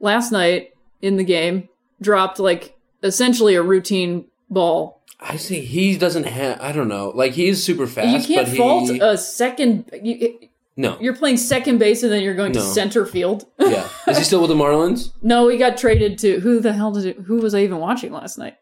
last 0.01 0.33
night 0.33 0.70
in 1.03 1.16
the 1.16 1.25
game 1.25 1.68
dropped 2.01 2.39
like 2.39 2.77
essentially 3.03 3.55
a 3.55 3.62
routine 3.62 4.27
ball. 4.49 5.03
I 5.20 5.37
see. 5.37 5.61
He 5.61 5.97
doesn't 5.99 6.25
have. 6.25 6.61
I 6.61 6.72
don't 6.72 6.89
know. 6.89 7.11
Like 7.14 7.33
he's 7.33 7.62
super 7.62 7.87
fast. 7.87 8.29
you 8.29 8.35
can't 8.35 8.47
but 8.47 8.53
he, 8.53 8.59
fault 8.59 8.91
a 8.91 9.16
second. 9.18 9.91
You, 10.03 10.39
No. 10.77 10.99
you're 11.01 11.14
playing 11.16 11.37
second 11.39 11.79
base 11.79 12.03
and 12.03 12.11
then 12.12 12.22
you're 12.22 12.35
going 12.35 12.53
to 12.53 12.61
center 12.61 13.07
field. 13.07 13.47
yeah. 13.59 13.89
Is 14.09 14.18
he 14.18 14.25
still 14.25 14.41
with 14.41 14.51
the 14.51 14.57
Marlins? 14.57 15.12
No, 15.22 15.49
he 15.49 15.57
got 15.57 15.77
traded 15.79 16.18
to 16.20 16.41
who 16.41 16.61
the 16.61 16.72
hell 16.72 16.91
did 16.93 17.05
it? 17.07 17.16
Who 17.20 17.37
was 17.39 17.55
I 17.55 17.61
even 17.61 17.79
watching 17.79 18.12
last 18.12 18.39
night? 18.39 18.57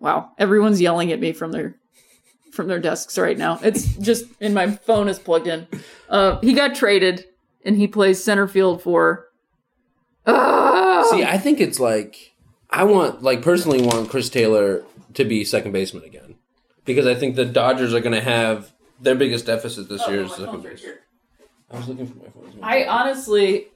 Wow, 0.00 0.30
everyone's 0.38 0.80
yelling 0.80 1.10
at 1.12 1.18
me 1.20 1.32
from 1.32 1.50
their 1.52 1.74
from 2.52 2.68
their 2.68 2.80
desks 2.80 3.18
right 3.18 3.38
now. 3.38 3.58
It's 3.62 3.96
just 3.96 4.24
and 4.40 4.54
my 4.54 4.70
phone 4.70 5.08
is 5.08 5.18
plugged 5.18 5.46
in. 5.46 5.66
Uh, 6.08 6.40
he 6.40 6.52
got 6.52 6.74
traded 6.74 7.24
and 7.64 7.76
he 7.76 7.86
plays 7.86 8.22
center 8.22 8.46
field 8.46 8.82
for. 8.82 9.26
See, 10.26 11.24
I 11.24 11.38
think 11.38 11.60
it's 11.60 11.80
like 11.80 12.34
I 12.70 12.84
want, 12.84 13.22
like, 13.22 13.42
personally, 13.42 13.82
want 13.82 14.10
Chris 14.10 14.28
Taylor 14.28 14.84
to 15.14 15.24
be 15.24 15.44
second 15.44 15.72
baseman 15.72 16.04
again 16.04 16.36
because 16.84 17.06
I 17.06 17.14
think 17.14 17.36
the 17.36 17.44
Dodgers 17.44 17.94
are 17.94 18.00
going 18.00 18.14
to 18.14 18.20
have 18.20 18.72
their 19.00 19.14
biggest 19.14 19.46
deficit 19.46 19.88
this 19.88 20.06
year 20.08 20.22
is 20.22 20.32
second 20.34 20.62
base. 20.62 20.84
I 21.70 21.76
was 21.76 21.88
looking 21.88 22.06
for 22.06 22.18
my 22.18 22.28
phone. 22.28 22.58
I 22.62 22.84
honestly, 22.84 23.68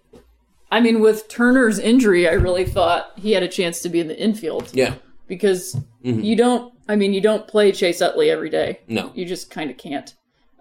I 0.70 0.80
mean, 0.80 1.00
with 1.00 1.28
Turner's 1.28 1.78
injury, 1.78 2.28
I 2.28 2.32
really 2.32 2.64
thought 2.64 3.12
he 3.16 3.32
had 3.32 3.42
a 3.42 3.48
chance 3.48 3.80
to 3.82 3.88
be 3.88 4.00
in 4.00 4.08
the 4.08 4.18
infield 4.18 4.70
yeah. 4.72 4.94
because 5.26 5.76
you 6.02 6.36
don't. 6.36 6.71
I 6.88 6.96
mean, 6.96 7.12
you 7.12 7.20
don't 7.20 7.46
play 7.46 7.72
Chase 7.72 8.00
Utley 8.02 8.30
every 8.30 8.50
day. 8.50 8.80
No. 8.88 9.12
you 9.14 9.24
just 9.24 9.50
kind 9.50 9.70
of 9.70 9.76
can't. 9.78 10.14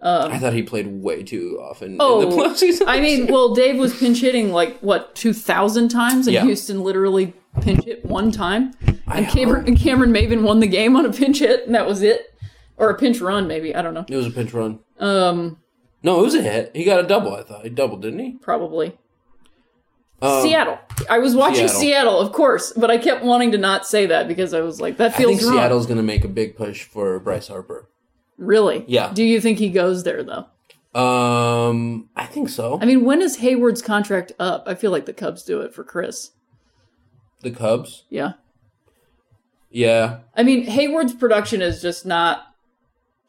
I 0.03 0.39
thought 0.39 0.53
he 0.53 0.63
played 0.63 0.87
way 1.03 1.21
too 1.21 1.59
often 1.61 1.97
Oh, 1.99 2.21
in 2.21 2.29
the 2.29 2.35
postseason. 2.35 2.85
I 2.87 2.99
mean, 2.99 3.27
well, 3.27 3.53
Dave 3.53 3.77
was 3.77 3.95
pinch 3.99 4.19
hitting 4.21 4.51
like 4.51 4.79
what 4.79 5.13
two 5.13 5.31
thousand 5.31 5.89
times, 5.89 6.25
and 6.25 6.33
Yeah. 6.33 6.43
Houston 6.43 6.81
literally 6.83 7.33
pinch 7.61 7.85
hit 7.85 8.03
one 8.03 8.31
time, 8.31 8.73
I 9.07 9.19
and 9.19 9.27
Cameron, 9.27 9.67
and 9.67 9.77
Cameron 9.79 10.11
Maybin 10.11 10.41
won 10.41 10.59
the 10.59 10.65
game 10.65 10.95
on 10.95 11.05
a 11.05 11.13
pinch 11.13 11.37
hit, 11.39 11.67
and 11.67 11.75
that 11.75 11.85
was 11.85 12.01
it, 12.01 12.33
or 12.77 12.89
a 12.89 12.97
pinch 12.97 13.21
run, 13.21 13.47
maybe 13.47 13.75
I 13.75 13.83
don't 13.83 13.93
know. 13.93 14.05
it 14.07 14.15
was 14.15 14.25
a 14.25 14.31
pinch 14.31 14.51
run. 14.53 14.79
Um, 14.99 15.59
No, 16.01 16.19
it 16.19 16.23
was 16.23 16.33
a 16.33 16.41
hit. 16.41 16.71
He 16.75 16.83
got 16.83 17.03
a 17.03 17.07
double. 17.07 17.35
I 17.35 17.43
thought 17.43 17.63
he 17.63 17.69
doubled, 17.69 18.01
didn't 18.01 18.19
he? 18.19 18.31
probably 18.41 18.97
Um, 20.21 20.41
Seattle. 20.43 20.77
I 21.09 21.17
was 21.19 21.35
watching 21.35 21.67
Seattle. 21.67 21.79
Seattle. 21.79 22.19
of 22.19 22.31
course, 22.31 22.73
but 22.73 22.91
I 22.91 22.97
kept 22.97 23.23
wanting 23.23 23.51
to 23.53 23.57
not 23.57 23.87
say 23.87 24.05
that 24.07 24.27
because 24.27 24.53
I 24.53 24.61
was 24.61 24.79
like, 24.79 24.97
that 24.97 25.15
feels 25.15 25.35
I 25.35 25.37
think 25.39 25.49
wrong. 25.49 25.57
Seattle's 25.59 25.85
going 25.85 25.97
to 25.97 26.03
make 26.03 26.23
a 26.23 26.27
big 26.27 26.55
push 26.55 26.83
for 26.83 27.19
Bryce 27.19 27.47
Harper. 27.47 27.89
Really? 28.37 28.83
Yeah. 28.87 29.11
Do 29.13 29.23
you 29.23 29.41
think 29.41 29.57
he 29.59 29.69
goes 29.69 30.03
there 30.03 30.23
though? 30.23 30.45
Um, 30.99 32.09
I 32.15 32.25
think 32.25 32.49
so. 32.49 32.77
I 32.81 32.85
mean, 32.85 33.05
when 33.05 33.21
is 33.21 33.37
Heyward's 33.37 33.81
contract 33.81 34.33
up? 34.39 34.63
I 34.67 34.75
feel 34.75 34.91
like 34.91 35.05
the 35.05 35.13
Cubs 35.13 35.43
do 35.43 35.61
it 35.61 35.73
for 35.73 35.83
Chris. 35.83 36.31
the 37.41 37.51
Cubs. 37.51 38.03
Yeah. 38.09 38.33
Yeah, 39.73 40.19
I 40.35 40.43
mean, 40.43 40.65
Heyward's 40.65 41.13
production 41.13 41.61
is 41.61 41.81
just 41.81 42.05
not 42.05 42.50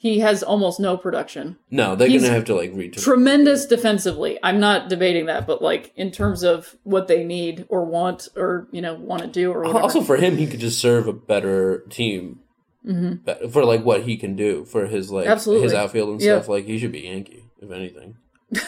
he 0.02 0.18
has 0.18 0.42
almost 0.42 0.80
no 0.80 0.96
production. 0.96 1.56
No, 1.70 1.94
they're 1.94 2.08
He's 2.08 2.22
gonna 2.22 2.34
have 2.34 2.44
to 2.46 2.56
like 2.56 2.72
read. 2.74 2.92
Tremendous 2.94 3.66
defensively. 3.66 4.36
I'm 4.42 4.58
not 4.58 4.88
debating 4.88 5.26
that, 5.26 5.46
but 5.46 5.62
like 5.62 5.92
in 5.94 6.10
terms 6.10 6.42
of 6.42 6.74
what 6.82 7.06
they 7.06 7.22
need 7.22 7.66
or 7.68 7.84
want 7.84 8.26
or 8.34 8.66
you 8.72 8.82
know 8.82 8.94
want 8.94 9.22
to 9.22 9.28
do 9.28 9.52
or 9.52 9.60
whatever. 9.60 9.78
Also, 9.80 10.00
for 10.02 10.16
him, 10.16 10.36
he 10.38 10.48
could 10.48 10.58
just 10.58 10.80
serve 10.80 11.06
a 11.06 11.12
better 11.12 11.84
team 11.88 12.40
be- 12.84 13.48
for 13.52 13.64
like 13.64 13.84
what 13.84 14.02
he 14.02 14.16
can 14.16 14.34
do 14.34 14.64
for 14.64 14.88
his 14.88 15.12
like 15.12 15.24
Mm-hmm. 15.26 15.32
Absolutely. 15.32 15.62
his 15.64 15.74
outfield 15.74 16.08
and 16.10 16.20
Yeah. 16.20 16.34
stuff. 16.38 16.48
Like 16.48 16.64
he 16.64 16.78
should 16.80 16.90
be 16.90 17.02
Yankee, 17.02 17.44
if 17.60 17.70
anything. 17.70 18.16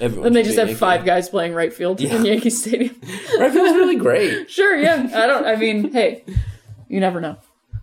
Everyone 0.00 0.24
then 0.24 0.32
they 0.34 0.42
just 0.42 0.58
have 0.58 0.68
Yankee. 0.68 0.78
five 0.78 1.04
guys 1.04 1.28
playing 1.28 1.54
right 1.54 1.72
field 1.72 2.00
in 2.00 2.24
Yankee 2.24 2.50
Stadium. 2.50 2.94
Right 3.38 3.50
field's 3.52 3.74
really 3.74 3.96
great. 3.96 4.48
Sure, 4.56 4.76
yeah. 4.76 5.10
I 5.12 5.26
don't. 5.26 5.44
I 5.44 5.56
mean, 5.56 5.92
hey, 5.92 6.24
you 6.88 7.00
never 7.00 7.20
know. 7.20 7.36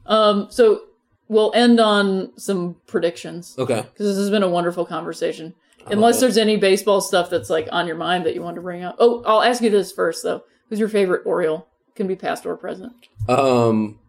Um, 0.06 0.48
so 0.49 0.81
we'll 1.28 1.52
end 1.56 1.80
on 1.80 2.32
some 2.38 2.76
predictions 2.88 3.56
Okay. 3.58 3.82
because 3.82 4.06
this 4.08 4.18
has 4.18 4.30
been 4.30 4.44
a 4.44 4.50
wonderful 4.50 4.86
conversation. 4.86 5.54
Unless 5.88 6.22
there's 6.22 6.38
any 6.38 6.56
baseball 6.56 7.02
stuff 7.02 7.30
that's 7.30 7.50
like 7.50 7.68
on 7.72 7.88
your 7.88 7.98
mind 7.98 8.26
that 8.26 8.34
you 8.36 8.41
want 8.41 8.56
to 8.56 8.62
bring 8.62 8.84
up. 8.84 8.95
Oh, 9.00 9.22
I'll 9.26 9.41
ask 9.41 9.62
you 9.62 9.70
this 9.70 9.91
first 9.91 10.24
though. 10.24 10.44
Who's 10.70 10.80
your 10.80 10.88
favorite 10.90 11.26
Oriole? 11.26 11.68
Can 11.95 12.08
be 12.08 12.16
past 12.16 12.45
or 12.45 12.56
present. 12.56 12.94
Um, 13.28 14.00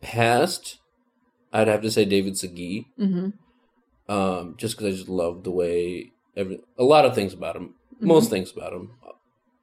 past, 0.00 0.78
I'd 1.52 1.68
have 1.68 1.82
to 1.82 1.90
say 1.90 2.04
David 2.04 2.34
Segui. 2.34 2.86
Mm-hmm. 2.98 4.12
Um, 4.12 4.54
just 4.58 4.76
because 4.76 4.92
I 4.94 4.96
just 4.96 5.08
love 5.08 5.44
the 5.44 5.50
way 5.52 6.10
every 6.36 6.58
a 6.78 6.82
lot 6.84 7.04
of 7.04 7.14
things 7.14 7.32
about 7.32 7.56
him, 7.56 7.74
Mm-hmm. 7.96 8.08
most 8.08 8.30
things 8.30 8.50
about 8.50 8.72
him, 8.72 8.92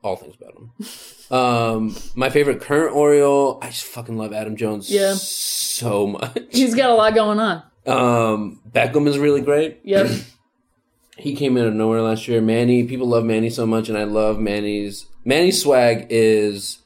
all 0.08 0.16
things 0.16 0.36
about 0.40 0.56
him. 0.58 1.38
um, 1.38 1.96
my 2.16 2.30
favorite 2.30 2.62
current 2.62 2.96
Oriole, 2.96 3.60
I 3.62 3.68
just 3.70 3.86
fucking 3.86 4.18
love 4.18 4.34
Adam 4.34 4.56
Jones. 4.56 4.90
Yeah. 4.90 5.14
so 5.14 6.08
much. 6.08 6.38
He's 6.50 6.74
got 6.76 6.90
a 6.90 6.94
lot 6.94 7.14
going 7.14 7.40
on. 7.40 7.64
Um, 7.86 8.60
Beckham 8.70 9.08
is 9.08 9.18
really 9.18 9.42
great. 9.42 9.80
Yep. 9.84 10.10
He 11.20 11.36
came 11.36 11.58
out 11.58 11.66
of 11.66 11.74
nowhere 11.74 12.04
last 12.04 12.28
year. 12.28 12.42
Manny, 12.42 12.84
people 12.84 13.08
love 13.08 13.26
Manny 13.26 13.50
so 13.50 13.66
much, 13.66 13.90
and 13.90 13.98
I 13.98 14.04
love 14.04 14.38
Manny's. 14.40 15.08
Manny's 15.26 15.60
swag 15.60 16.06
is 16.12 16.78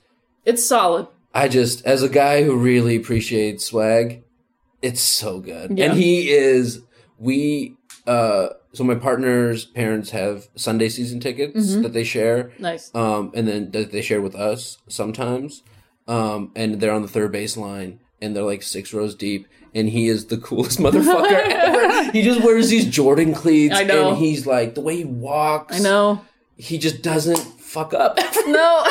it's 0.45 0.65
solid. 0.65 1.07
I 1.33 1.49
just, 1.49 1.85
as 1.85 2.01
a 2.01 2.07
guy 2.07 2.43
who 2.43 2.55
really 2.55 2.95
appreciates 2.95 3.65
swag, 3.65 4.23
it's 4.81 5.01
so 5.01 5.41
good. 5.41 5.77
Yeah. 5.77 5.87
And 5.91 5.97
he 5.99 6.29
is, 6.29 6.81
we, 7.17 7.75
uh, 8.11 8.53
so 8.73 8.83
my 8.83 8.95
partner's 8.95 9.65
parents 9.65 10.09
have 10.11 10.49
Sunday 10.55 10.89
season 10.89 11.19
tickets 11.19 11.75
that 11.75 11.93
they 11.93 12.03
share. 12.03 12.51
Nice. 12.59 12.93
Um, 12.93 13.31
and 13.33 13.47
then 13.47 13.71
that 13.71 13.91
they 13.91 14.01
share 14.01 14.21
with 14.21 14.35
us 14.35 14.79
sometimes. 14.87 15.63
Um, 16.07 16.51
and 16.55 16.79
they're 16.81 16.93
on 16.93 17.03
the 17.03 17.07
third 17.07 17.31
base 17.31 17.55
line 17.55 17.99
and 18.21 18.35
they're 18.35 18.43
like 18.43 18.63
six 18.63 18.93
rows 18.93 19.15
deep. 19.15 19.47
And 19.73 19.87
he 19.89 20.07
is 20.09 20.25
the 20.25 20.37
coolest 20.47 20.79
motherfucker 20.79 21.31
ever. 21.31 22.11
He 22.11 22.21
just 22.21 22.43
wears 22.43 22.69
these 22.69 22.85
Jordan 22.87 23.33
cleats. 23.33 23.75
I 23.75 23.83
know. 23.83 24.09
And 24.09 24.17
he's 24.17 24.45
like, 24.45 24.75
the 24.75 24.81
way 24.81 24.97
he 24.97 25.05
walks. 25.05 25.79
I 25.79 25.79
know. 25.79 26.25
He 26.57 26.77
just 26.77 27.01
doesn't 27.01 27.39
fuck 27.39 27.93
up. 27.93 28.19
No, 28.47 28.83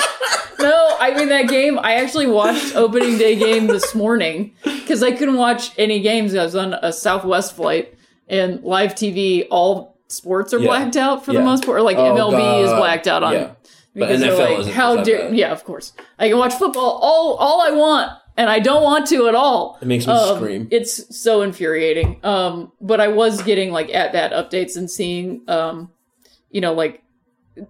no. 0.60 0.96
I 1.00 1.12
mean 1.14 1.28
that 1.30 1.48
game. 1.48 1.78
I 1.78 1.94
actually 1.94 2.28
watched 2.28 2.76
opening 2.76 3.18
day 3.18 3.34
game 3.34 3.66
this 3.66 3.94
morning 3.94 4.54
because 4.62 5.02
I 5.02 5.10
couldn't 5.10 5.36
watch 5.36 5.72
any 5.76 6.00
games. 6.00 6.34
I 6.34 6.44
was 6.44 6.54
on 6.54 6.74
a 6.74 6.92
Southwest 6.92 7.56
flight 7.56 7.94
and 8.30 8.62
live 8.62 8.94
TV. 8.94 9.46
All 9.50 9.98
sports 10.08 10.54
are 10.54 10.58
Yeah. 10.58 10.68
blacked 10.68 10.96
out 10.96 11.24
for 11.24 11.32
the 11.34 11.40
most 11.42 11.64
part. 11.66 11.78
Or 11.78 11.82
like 11.82 11.98
Oh, 11.98 12.14
MLB 12.14 12.62
is 12.64 12.70
blacked 12.70 13.06
out 13.06 13.22
on. 13.22 13.32
Yeah. 13.34 13.50
Because 13.92 14.20
they're 14.20 14.32
NFL 14.32 14.64
like, 14.64 14.72
how 14.72 15.02
dare? 15.02 15.18
bad. 15.28 15.36
Yeah, 15.36 15.50
of 15.52 15.64
course. 15.64 15.92
I 16.18 16.28
can 16.28 16.38
watch 16.38 16.54
football 16.54 16.98
all 17.02 17.34
all 17.34 17.60
I 17.60 17.72
want, 17.72 18.12
and 18.36 18.48
I 18.48 18.60
don't 18.60 18.84
want 18.84 19.06
to 19.08 19.26
at 19.26 19.34
all. 19.34 19.78
It 19.82 19.86
makes 19.88 20.06
me 20.06 20.12
Um, 20.12 20.36
scream. 20.36 20.68
It's 20.70 21.18
so 21.18 21.42
infuriating. 21.42 22.20
Um, 22.22 22.70
but 22.80 23.00
I 23.00 23.08
was 23.08 23.42
getting 23.42 23.72
like 23.72 23.92
at 23.92 24.12
bat 24.12 24.32
updates 24.32 24.76
and 24.76 24.88
seeing, 24.88 25.42
um, 25.48 25.90
you 26.52 26.60
know, 26.60 26.72
like 26.72 27.02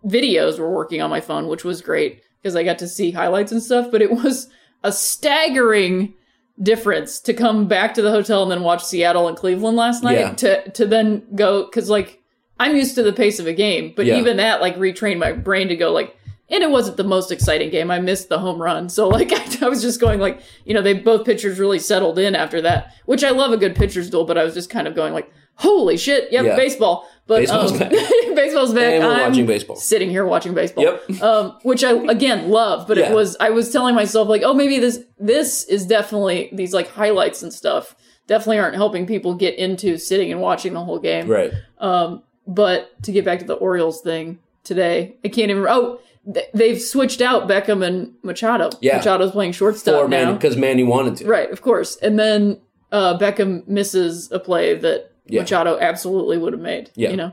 videos 0.06 0.58
were 0.58 0.70
working 0.70 1.00
on 1.00 1.08
my 1.08 1.20
phone, 1.22 1.48
which 1.48 1.64
was 1.64 1.80
great 1.80 2.20
because 2.42 2.54
I 2.54 2.64
got 2.64 2.78
to 2.80 2.86
see 2.88 3.10
highlights 3.12 3.50
and 3.50 3.62
stuff. 3.62 3.90
But 3.90 4.02
it 4.02 4.10
was 4.10 4.48
a 4.84 4.92
staggering 4.92 6.14
difference 6.62 7.20
to 7.20 7.32
come 7.34 7.66
back 7.66 7.94
to 7.94 8.02
the 8.02 8.10
hotel 8.10 8.42
and 8.42 8.50
then 8.52 8.62
watch 8.62 8.84
Seattle 8.84 9.28
and 9.28 9.36
Cleveland 9.36 9.76
last 9.76 10.02
night 10.02 10.18
Yeah. 10.18 10.32
to 10.34 10.70
to 10.72 10.86
then 10.86 11.22
go 11.34 11.64
because 11.64 11.88
like 11.88 12.22
I'm 12.58 12.76
used 12.76 12.94
to 12.96 13.02
the 13.02 13.12
pace 13.12 13.38
of 13.38 13.46
a 13.46 13.54
game, 13.54 13.92
but 13.96 14.04
Yeah. 14.06 14.18
even 14.18 14.36
that 14.36 14.60
like 14.60 14.76
retrained 14.76 15.18
my 15.18 15.32
brain 15.32 15.68
to 15.68 15.76
go 15.76 15.92
like. 15.92 16.16
And 16.52 16.64
it 16.64 16.70
wasn't 16.72 16.96
the 16.96 17.04
most 17.04 17.30
exciting 17.30 17.70
game. 17.70 17.92
I 17.92 18.00
missed 18.00 18.28
the 18.28 18.40
home 18.40 18.60
run. 18.60 18.88
So 18.88 19.06
like 19.06 19.32
I 19.62 19.68
was 19.68 19.80
just 19.82 20.00
going 20.00 20.18
like, 20.18 20.40
you 20.64 20.74
know, 20.74 20.82
they 20.82 20.94
both 20.94 21.24
pitchers 21.24 21.60
really 21.60 21.78
settled 21.78 22.18
in 22.18 22.34
after 22.34 22.60
that, 22.62 22.92
which 23.06 23.22
I 23.22 23.30
love 23.30 23.52
a 23.52 23.56
good 23.56 23.76
pitcher's 23.76 24.10
duel, 24.10 24.24
but 24.24 24.36
I 24.36 24.42
was 24.42 24.54
just 24.54 24.68
kind 24.68 24.88
of 24.88 24.96
going 24.96 25.12
like, 25.14 25.30
holy 25.54 25.96
shit, 25.96 26.32
yep, 26.32 26.44
Yeah. 26.44 26.56
baseball. 26.56 27.08
But 27.30 27.42
Baseball's 27.42 27.70
um, 27.72 27.78
back. 27.78 27.90
baseball's 28.34 28.74
back. 28.74 28.92
And 28.94 29.04
we're 29.04 29.12
I'm 29.14 29.30
watching 29.30 29.46
baseball. 29.46 29.76
Sitting 29.76 30.10
here 30.10 30.26
watching 30.26 30.52
baseball. 30.52 30.82
Yep. 30.82 31.22
Um, 31.22 31.58
which 31.62 31.84
I 31.84 31.92
again 31.92 32.50
love, 32.50 32.88
but 32.88 32.96
Yeah. 32.96 33.10
it 33.10 33.14
was 33.14 33.36
I 33.38 33.50
was 33.50 33.70
telling 33.70 33.94
myself 33.94 34.26
like, 34.28 34.42
oh, 34.44 34.52
maybe 34.52 34.80
this 34.80 34.98
this 35.16 35.62
is 35.64 35.86
definitely 35.86 36.50
these 36.52 36.74
like 36.74 36.88
highlights 36.88 37.42
and 37.44 37.52
stuff 37.54 37.94
definitely 38.26 38.58
aren't 38.58 38.74
helping 38.74 39.06
people 39.06 39.34
get 39.34 39.54
into 39.60 39.96
sitting 39.96 40.32
and 40.32 40.40
watching 40.40 40.72
the 40.72 40.84
whole 40.84 40.98
game. 40.98 41.28
right. 41.28 41.52
But 42.46 43.00
to 43.04 43.12
get 43.12 43.24
back 43.24 43.38
to 43.40 43.44
the 43.44 43.54
Orioles 43.54 44.00
thing 44.00 44.40
today, 44.64 45.16
I 45.24 45.28
can't 45.28 45.50
even. 45.50 45.64
Oh, 45.68 46.00
they've 46.52 46.80
switched 46.82 47.20
out 47.20 47.48
Beckham 47.48 47.84
and 47.86 48.14
Machado. 48.24 48.70
Yeah. 48.80 48.98
Machado's 48.98 49.30
playing 49.30 49.52
shortstop 49.52 49.94
Or 50.04 50.08
now. 50.08 50.32
because 50.32 50.56
Manny 50.56 50.82
wanted 50.82 51.16
to. 51.18 51.26
Right, 51.26 51.50
of 51.50 51.62
course. 51.62 51.96
And 51.98 52.18
then 52.18 52.60
uh, 52.90 53.16
Beckham 53.18 53.66
misses 53.68 54.32
a 54.32 54.40
play 54.40 54.74
that 54.74 55.09
Yeah. 55.30 55.40
Machado 55.42 55.78
absolutely 55.78 56.36
would 56.38 56.52
have 56.52 56.62
made. 56.62 56.90
Yeah. 56.94 57.10
You 57.10 57.16
know, 57.16 57.32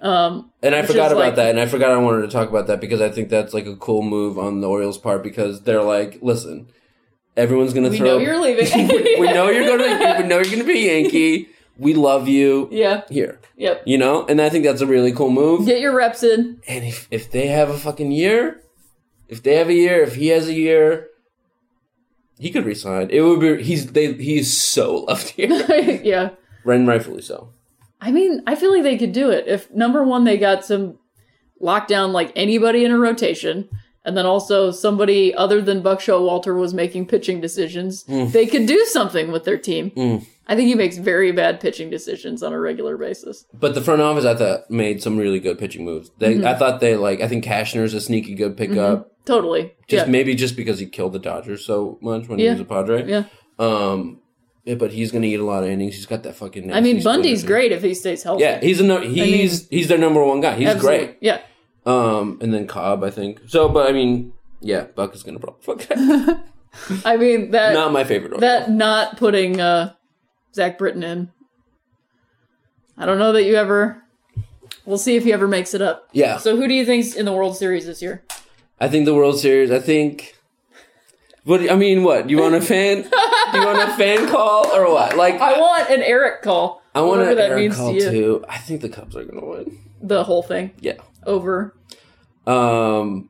Um, 0.00 0.50
And 0.62 0.74
I 0.74 0.82
forgot 0.82 1.10
about 1.12 1.20
like- 1.20 1.36
that, 1.36 1.50
and 1.50 1.58
I 1.60 1.66
forgot 1.66 1.90
I 1.90 1.96
wanted 1.98 2.22
to 2.22 2.28
talk 2.28 2.48
about 2.48 2.66
that 2.68 2.80
because 2.80 3.00
I 3.00 3.08
think 3.08 3.28
that's 3.30 3.52
like 3.54 3.66
a 3.66 3.74
cool 3.76 4.02
move 4.02 4.38
on 4.38 4.60
the 4.60 4.68
Orioles' 4.68 4.98
part 4.98 5.22
because 5.24 5.62
they're 5.62 5.82
like, 5.82 6.18
listen, 6.22 6.68
everyone's 7.36 7.72
gonna 7.74 7.88
we 7.90 7.98
throw. 7.98 8.06
know 8.06 8.18
you're 8.18 8.40
leaving. 8.40 8.88
we 9.20 9.32
know 9.32 9.48
you're 9.50 9.66
gonna. 9.66 10.20
we 10.22 10.28
know 10.28 10.38
you're 10.38 10.50
gonna 10.52 10.64
be 10.64 10.86
Yankee. 10.86 11.48
We 11.78 11.94
love 11.94 12.26
you. 12.28 12.68
yeah. 12.72 13.02
Here, 13.08 13.38
Yep. 13.56 13.82
you 13.86 13.98
know, 13.98 14.24
and 14.26 14.40
I 14.40 14.48
think 14.50 14.64
that's 14.64 14.80
a 14.80 14.86
really 14.86 15.12
cool 15.12 15.30
move. 15.30 15.64
Get 15.66 15.80
your 15.80 15.94
reps 15.94 16.22
in. 16.24 16.60
And 16.68 16.84
if 16.84 17.06
if 17.10 17.30
they 17.30 17.46
have 17.48 17.68
a 17.70 17.78
fucking 17.78 18.10
year, 18.12 18.60
if 19.28 19.42
they 19.44 19.54
have 19.56 19.68
a 19.68 19.74
year, 19.74 20.02
if 20.02 20.14
he 20.16 20.28
has 20.28 20.48
a 20.48 20.54
year, 20.54 21.08
he 22.38 22.50
could 22.50 22.64
resign. 22.64 23.10
It 23.10 23.20
would 23.22 23.40
be. 23.40 23.62
He's 23.62 23.92
they. 23.92 24.12
He's 24.12 24.56
so 24.56 24.94
loved 25.08 25.30
here, 25.30 25.48
yeah. 26.04 26.30
And 26.64 26.86
rightfully 26.88 27.22
so. 27.22 27.52
I 28.00 28.12
mean, 28.12 28.42
I 28.46 28.54
feel 28.54 28.72
like 28.72 28.82
they 28.84 28.96
could 28.98 29.12
do 29.12 29.30
it. 29.30 29.46
If 29.48 29.70
number 29.72 30.04
one, 30.04 30.24
they 30.24 30.38
got 30.38 30.64
some 30.64 30.98
lockdown 31.60 32.12
like 32.12 32.32
anybody 32.36 32.84
in 32.84 32.92
a 32.92 32.98
rotation, 32.98 33.68
and 34.04 34.16
then 34.16 34.24
also 34.26 34.70
somebody 34.70 35.34
other 35.34 35.60
than 35.60 35.82
Buck 35.82 35.98
Showalter 36.00 36.58
was 36.58 36.72
making 36.72 37.06
pitching 37.06 37.40
decisions, 37.40 38.04
Mm. 38.04 38.32
they 38.32 38.46
could 38.46 38.66
do 38.66 38.84
something 38.86 39.32
with 39.32 39.44
their 39.44 39.58
team. 39.58 39.90
I 40.50 40.56
think 40.56 40.68
he 40.68 40.74
makes 40.74 40.96
very 40.96 41.30
bad 41.32 41.60
pitching 41.60 41.90
decisions 41.90 42.42
on 42.42 42.52
a 42.54 42.58
regular 42.60 42.96
basis. 42.96 43.44
But 43.52 43.74
the 43.74 43.82
front 43.82 44.00
office, 44.00 44.24
I 44.24 44.34
thought, 44.34 44.70
made 44.70 45.02
some 45.02 45.18
really 45.18 45.40
good 45.40 45.58
pitching 45.58 45.84
moves. 45.84 46.10
They, 46.18 46.36
Mm-hmm. 46.36 46.46
I 46.46 46.54
thought 46.54 46.80
they 46.80 46.96
like. 46.96 47.20
I 47.20 47.28
think 47.28 47.44
Cashner's 47.44 47.92
a 47.92 48.00
sneaky 48.00 48.34
good 48.34 48.56
pickup. 48.56 49.10
Totally. 49.26 49.74
Just 49.88 50.06
yeah. 50.06 50.10
maybe 50.10 50.34
just 50.34 50.56
because 50.56 50.78
he 50.78 50.86
killed 50.86 51.12
the 51.12 51.18
Dodgers 51.18 51.66
so 51.66 51.98
much 52.00 52.28
when 52.28 52.38
Yeah. 52.38 52.46
he 52.46 52.50
was 52.52 52.60
a 52.60 52.64
Padre. 52.64 53.06
Yeah. 53.06 53.24
Um, 53.58 54.20
yeah, 54.68 54.74
but 54.74 54.92
he's 54.92 55.10
gonna 55.10 55.26
eat 55.26 55.40
a 55.40 55.44
lot 55.44 55.64
of 55.64 55.70
innings. 55.70 55.94
He's 55.94 56.04
got 56.04 56.24
that 56.24 56.36
fucking. 56.36 56.74
I 56.74 56.82
mean, 56.82 57.02
Bundy's 57.02 57.42
great 57.42 57.72
if 57.72 57.82
he 57.82 57.94
stays 57.94 58.22
healthy. 58.22 58.42
Yeah, 58.42 58.60
he's 58.60 58.80
a 58.80 58.84
no, 58.84 59.00
he's 59.00 59.66
he's 59.68 59.88
their 59.88 59.96
number 59.96 60.22
one 60.22 60.42
guy. 60.42 60.56
He's 60.56 60.68
Absolutely. 60.68 61.06
great. 61.06 61.16
Yeah. 61.22 61.40
Um, 61.86 62.36
and 62.42 62.52
then 62.52 62.66
Cobb, 62.66 63.02
I 63.02 63.08
think. 63.08 63.40
So, 63.46 63.70
but 63.70 63.88
I 63.88 63.92
mean, 63.92 64.34
yeah, 64.60 64.82
Buck 64.82 65.14
is 65.14 65.22
gonna 65.22 65.38
probably 65.38 65.62
fuck 65.62 65.88
that. 65.88 66.44
I 67.06 67.16
mean 67.16 67.52
that 67.52 67.72
Not 67.72 67.92
my 67.92 68.04
favorite. 68.04 68.40
That 68.40 68.70
not 68.70 69.16
putting 69.16 69.58
uh 69.58 69.94
Zach 70.54 70.76
Britton 70.76 71.02
in. 71.02 71.30
I 72.98 73.06
don't 73.06 73.18
know 73.18 73.32
that 73.32 73.44
you 73.44 73.54
ever. 73.54 74.02
We'll 74.84 74.98
see 74.98 75.16
if 75.16 75.24
he 75.24 75.32
ever 75.32 75.48
makes 75.48 75.72
it 75.72 75.80
up. 75.80 76.10
Yeah. 76.12 76.36
So 76.36 76.56
who 76.58 76.68
do 76.68 76.74
you 76.74 76.84
think's 76.84 77.14
in 77.14 77.24
the 77.24 77.32
World 77.32 77.56
Series 77.56 77.86
this 77.86 78.02
year? 78.02 78.22
I 78.78 78.88
think 78.88 79.06
the 79.06 79.14
World 79.14 79.38
Series. 79.40 79.70
I 79.70 79.78
think. 79.78 80.34
What 81.44 81.70
I 81.70 81.74
mean, 81.76 82.02
what 82.04 82.28
you 82.28 82.36
want 82.36 82.54
a 82.54 82.60
fan? 82.60 83.08
do 83.52 83.58
you 83.58 83.66
want 83.66 83.78
a 83.88 83.92
fan 83.96 84.28
call 84.28 84.66
or 84.74 84.92
what? 84.92 85.16
Like 85.16 85.40
I 85.40 85.58
want 85.58 85.90
an 85.90 86.02
Eric 86.02 86.42
call. 86.42 86.82
I 86.94 87.00
want 87.02 87.22
an 87.22 87.36
that 87.36 87.50
Eric 87.50 87.60
means 87.60 87.76
call 87.76 87.92
to 87.92 88.10
too. 88.10 88.44
I 88.48 88.58
think 88.58 88.80
the 88.80 88.88
Cubs 88.88 89.16
are 89.16 89.24
gonna 89.24 89.44
win. 89.46 89.78
The 90.00 90.24
whole 90.24 90.42
thing 90.42 90.72
Yeah. 90.80 90.94
over. 91.26 91.74
Um. 92.46 93.28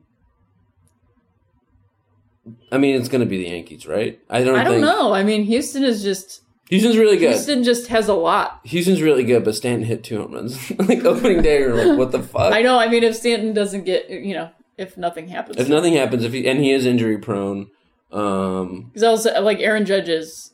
I 2.71 2.77
mean, 2.77 2.95
it's 2.95 3.09
gonna 3.09 3.25
be 3.25 3.37
the 3.37 3.49
Yankees, 3.49 3.85
right? 3.87 4.19
I 4.29 4.43
don't. 4.43 4.57
I 4.57 4.63
don't 4.63 4.73
think, 4.73 4.85
know. 4.85 5.13
I 5.13 5.23
mean, 5.23 5.43
Houston 5.43 5.83
is 5.83 6.03
just 6.03 6.41
Houston's 6.69 6.97
really 6.97 7.17
good. 7.17 7.31
Houston 7.31 7.63
just 7.63 7.87
has 7.87 8.07
a 8.07 8.13
lot. 8.13 8.59
Houston's 8.63 9.01
really 9.01 9.23
good, 9.23 9.43
but 9.43 9.55
Stanton 9.55 9.83
hit 9.87 10.03
two 10.03 10.21
home 10.21 10.33
runs 10.33 10.69
like 10.87 11.03
opening 11.03 11.41
day. 11.41 11.59
You're 11.59 11.83
like, 11.89 11.97
what 11.97 12.11
the 12.11 12.21
fuck? 12.21 12.53
I 12.53 12.61
know. 12.61 12.77
I 12.77 12.87
mean, 12.87 13.03
if 13.03 13.15
Stanton 13.15 13.53
doesn't 13.53 13.85
get, 13.85 14.09
you 14.09 14.35
know, 14.35 14.51
if 14.77 14.95
nothing 14.95 15.27
happens, 15.27 15.57
If 15.57 15.67
nothing 15.67 15.93
happens, 15.95 16.23
if 16.23 16.31
he 16.31 16.47
and 16.47 16.59
he 16.59 16.71
is 16.71 16.85
injury 16.85 17.17
prone, 17.17 17.69
um, 18.11 18.83
because 18.93 19.03
also 19.03 19.41
like 19.41 19.59
Aaron 19.59 19.85
Judge 19.85 20.09
is, 20.09 20.53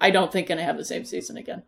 I 0.00 0.10
don't 0.10 0.32
think 0.32 0.48
going 0.48 0.58
to 0.58 0.64
have 0.64 0.76
the 0.76 0.84
same 0.84 1.04
season 1.04 1.36
again. 1.36 1.62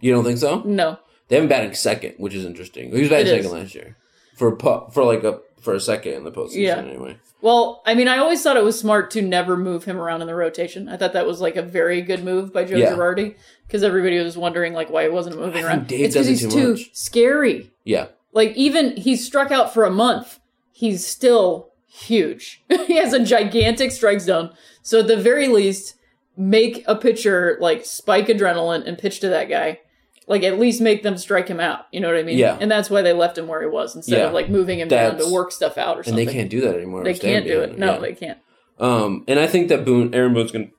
You 0.00 0.12
don't 0.12 0.24
think 0.24 0.38
so? 0.38 0.62
No. 0.64 0.98
They 1.28 1.36
haven't 1.36 1.48
batted 1.48 1.76
second, 1.76 2.14
which 2.18 2.34
is 2.34 2.44
interesting. 2.44 2.92
He 2.92 3.00
was 3.00 3.08
batting 3.08 3.28
It 3.28 3.38
is. 3.38 3.44
second 3.46 3.58
last 3.60 3.74
year 3.74 3.96
for 4.36 4.56
for 4.92 5.04
like 5.04 5.24
a 5.24 5.40
for 5.60 5.74
a 5.74 5.80
second 5.80 6.14
in 6.14 6.24
the 6.24 6.32
postseason. 6.32 6.56
Yeah. 6.62 6.76
Anyway, 6.78 7.16
Well, 7.40 7.82
I 7.86 7.94
mean, 7.94 8.08
I 8.08 8.18
always 8.18 8.42
thought 8.42 8.56
it 8.56 8.64
was 8.64 8.78
smart 8.78 9.12
to 9.12 9.22
never 9.22 9.56
move 9.56 9.84
him 9.84 9.96
around 9.98 10.20
in 10.20 10.26
the 10.26 10.34
rotation. 10.34 10.88
I 10.88 10.96
thought 10.96 11.12
that 11.12 11.26
was 11.26 11.40
like 11.40 11.54
a 11.56 11.62
very 11.62 12.02
good 12.02 12.24
move 12.24 12.52
by 12.52 12.64
Joe 12.64 12.76
Yeah. 12.76 12.90
Girardi 12.92 13.36
because 13.66 13.84
everybody 13.84 14.18
was 14.18 14.36
wondering 14.36 14.72
like 14.74 14.90
why 14.90 15.04
he 15.04 15.08
wasn't 15.08 15.38
moving 15.38 15.64
around. 15.64 15.86
Dave 15.86 16.06
it's 16.06 16.14
because 16.14 16.26
he's 16.26 16.42
too 16.52 16.76
too 16.76 16.84
scary. 16.92 17.70
yeah, 17.84 18.06
Like 18.32 18.54
even 18.56 18.96
he's 18.96 19.24
struck 19.24 19.52
out 19.52 19.72
for 19.72 19.84
a 19.84 19.90
month, 19.90 20.40
he's 20.72 21.06
still 21.06 21.70
huge. 21.88 22.62
he 22.86 22.96
has 22.96 23.12
a 23.12 23.24
gigantic 23.24 23.92
strike 23.92 24.20
zone. 24.20 24.52
So 24.82 25.00
at 25.00 25.06
the 25.06 25.16
very 25.16 25.48
least, 25.48 25.94
make 26.36 26.84
a 26.86 26.96
pitcher 26.96 27.56
like 27.60 27.84
spike 27.84 28.26
adrenaline 28.26 28.86
and 28.86 28.98
pitch 28.98 29.20
to 29.20 29.28
that 29.28 29.48
guy. 29.48 29.80
Like 30.28 30.44
at 30.44 30.58
least 30.58 30.80
make 30.80 31.02
them 31.02 31.18
strike 31.18 31.48
him 31.48 31.58
out. 31.60 31.86
You 31.92 32.00
know 32.00 32.08
what 32.08 32.16
I 32.16 32.22
mean? 32.22 32.38
Yeah. 32.38 32.56
And 32.60 32.70
that's 32.70 32.88
why 32.88 33.02
they 33.02 33.12
left 33.12 33.36
him 33.36 33.48
where 33.48 33.60
he 33.60 33.68
was 33.68 33.94
instead 33.96 34.18
Yeah. 34.18 34.26
of 34.28 34.32
like 34.32 34.48
moving 34.48 34.78
him 34.78 34.88
down 34.88 35.18
to 35.18 35.32
work 35.32 35.50
stuff 35.52 35.76
out 35.76 35.98
or 35.98 36.02
something. 36.04 36.20
and 36.20 36.28
they 36.28 36.32
can't 36.32 36.48
do 36.50 36.60
that 36.62 36.76
anymore. 36.76 37.02
They 37.04 37.14
can't 37.14 37.44
do 37.46 37.60
it. 37.60 37.76
No, 37.78 37.94
Yeah. 37.94 37.98
they 37.98 38.12
can't. 38.14 38.38
Um, 38.78 39.24
and 39.28 39.38
I 39.40 39.46
think 39.46 39.68
that 39.68 39.84
Boone, 39.84 40.14
Aaron 40.14 40.32
Boone's 40.32 40.52
gonna, 40.52 40.70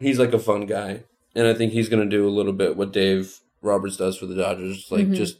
he's 0.00 0.18
like 0.18 0.32
a 0.32 0.38
fun 0.38 0.66
guy, 0.66 1.04
and 1.34 1.46
I 1.46 1.54
think 1.54 1.72
he's 1.72 1.88
gonna 1.88 2.04
do 2.06 2.28
a 2.28 2.30
little 2.30 2.52
bit 2.52 2.76
what 2.76 2.92
Dave 2.92 3.40
Roberts 3.62 3.96
does 3.96 4.16
for 4.18 4.26
the 4.26 4.34
Dodgers, 4.36 4.86
like 4.90 5.06
Mm-hmm. 5.06 5.14
just 5.14 5.38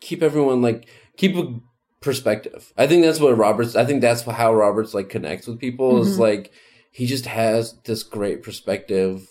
keep 0.00 0.22
everyone 0.22 0.62
like 0.62 0.86
keep 1.16 1.36
a 1.36 1.58
perspective. 2.00 2.72
I 2.76 2.86
think 2.86 3.04
that's 3.04 3.20
what 3.20 3.36
Roberts. 3.36 3.74
I 3.74 3.84
think 3.84 4.00
that's 4.02 4.22
how 4.22 4.54
Roberts 4.54 4.94
like 4.94 5.08
connects 5.08 5.46
with 5.46 5.58
people. 5.58 5.94
Mm-hmm. 5.94 6.08
Is 6.08 6.18
like 6.18 6.52
he 6.94 7.06
just 7.06 7.26
has 7.26 7.74
this 7.84 8.04
great 8.04 8.40
perspective 8.44 9.28